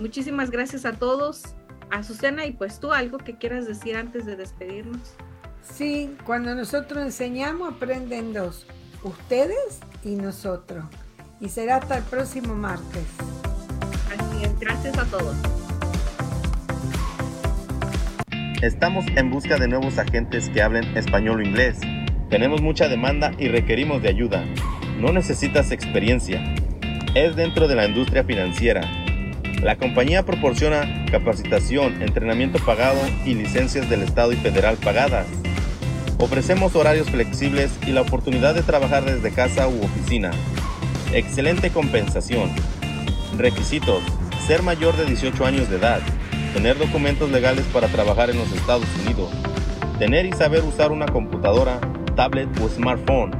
Muchísimas 0.00 0.50
gracias 0.50 0.84
a 0.84 0.92
todos. 0.92 1.54
Azucena, 1.90 2.46
y 2.46 2.52
pues 2.52 2.80
tú 2.80 2.92
algo 2.92 3.18
que 3.18 3.36
quieras 3.36 3.66
decir 3.66 3.96
antes 3.96 4.26
de 4.26 4.36
despedirnos. 4.36 5.14
Sí, 5.62 6.14
cuando 6.24 6.54
nosotros 6.54 7.02
enseñamos 7.02 7.74
aprenden 7.74 8.32
dos, 8.32 8.66
ustedes 9.04 9.80
y 10.04 10.16
nosotros. 10.16 10.84
Y 11.40 11.48
será 11.48 11.76
hasta 11.76 11.98
el 11.98 12.02
próximo 12.04 12.54
martes. 12.54 13.04
Así 14.08 14.44
es, 14.44 14.58
gracias 14.58 14.98
a 14.98 15.04
todos. 15.04 15.36
Estamos 18.62 19.04
en 19.14 19.30
busca 19.30 19.58
de 19.58 19.68
nuevos 19.68 19.98
agentes 19.98 20.48
que 20.48 20.62
hablen 20.62 20.96
español 20.96 21.40
o 21.40 21.42
inglés. 21.42 21.78
Tenemos 22.30 22.62
mucha 22.62 22.88
demanda 22.88 23.32
y 23.38 23.48
requerimos 23.48 24.02
de 24.02 24.08
ayuda. 24.08 24.44
No 24.98 25.12
necesitas 25.12 25.70
experiencia. 25.70 26.42
Es 27.14 27.36
dentro 27.36 27.68
de 27.68 27.76
la 27.76 27.86
industria 27.86 28.24
financiera 28.24 28.80
la 29.64 29.76
compañía 29.76 30.26
proporciona 30.26 31.06
capacitación, 31.10 32.02
entrenamiento 32.02 32.58
pagado 32.58 33.00
y 33.24 33.32
licencias 33.32 33.88
del 33.88 34.02
Estado 34.02 34.32
y 34.32 34.36
federal 34.36 34.76
pagadas. 34.76 35.26
Ofrecemos 36.18 36.76
horarios 36.76 37.10
flexibles 37.10 37.72
y 37.86 37.90
la 37.90 38.02
oportunidad 38.02 38.54
de 38.54 38.62
trabajar 38.62 39.04
desde 39.04 39.32
casa 39.32 39.66
u 39.68 39.84
oficina. 39.84 40.30
Excelente 41.12 41.70
compensación. 41.70 42.50
Requisitos. 43.36 44.00
Ser 44.46 44.62
mayor 44.62 44.96
de 44.96 45.06
18 45.06 45.44
años 45.44 45.68
de 45.68 45.76
edad. 45.76 45.98
Tener 46.52 46.78
documentos 46.78 47.28
legales 47.30 47.64
para 47.72 47.88
trabajar 47.88 48.30
en 48.30 48.38
los 48.38 48.52
Estados 48.52 48.86
Unidos. 49.04 49.28
Tener 49.98 50.24
y 50.26 50.32
saber 50.32 50.62
usar 50.62 50.92
una 50.92 51.06
computadora, 51.06 51.80
tablet 52.14 52.48
o 52.60 52.68
smartphone. 52.68 53.32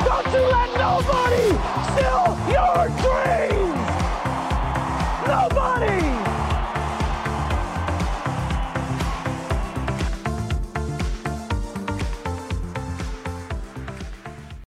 Don't 0.06 0.28
you 0.34 0.44
let 0.56 0.70
nobody 0.80 1.48
steal 1.92 2.38
your 2.48 2.88
dreams. 3.04 3.88
Nobody. 5.28 6.17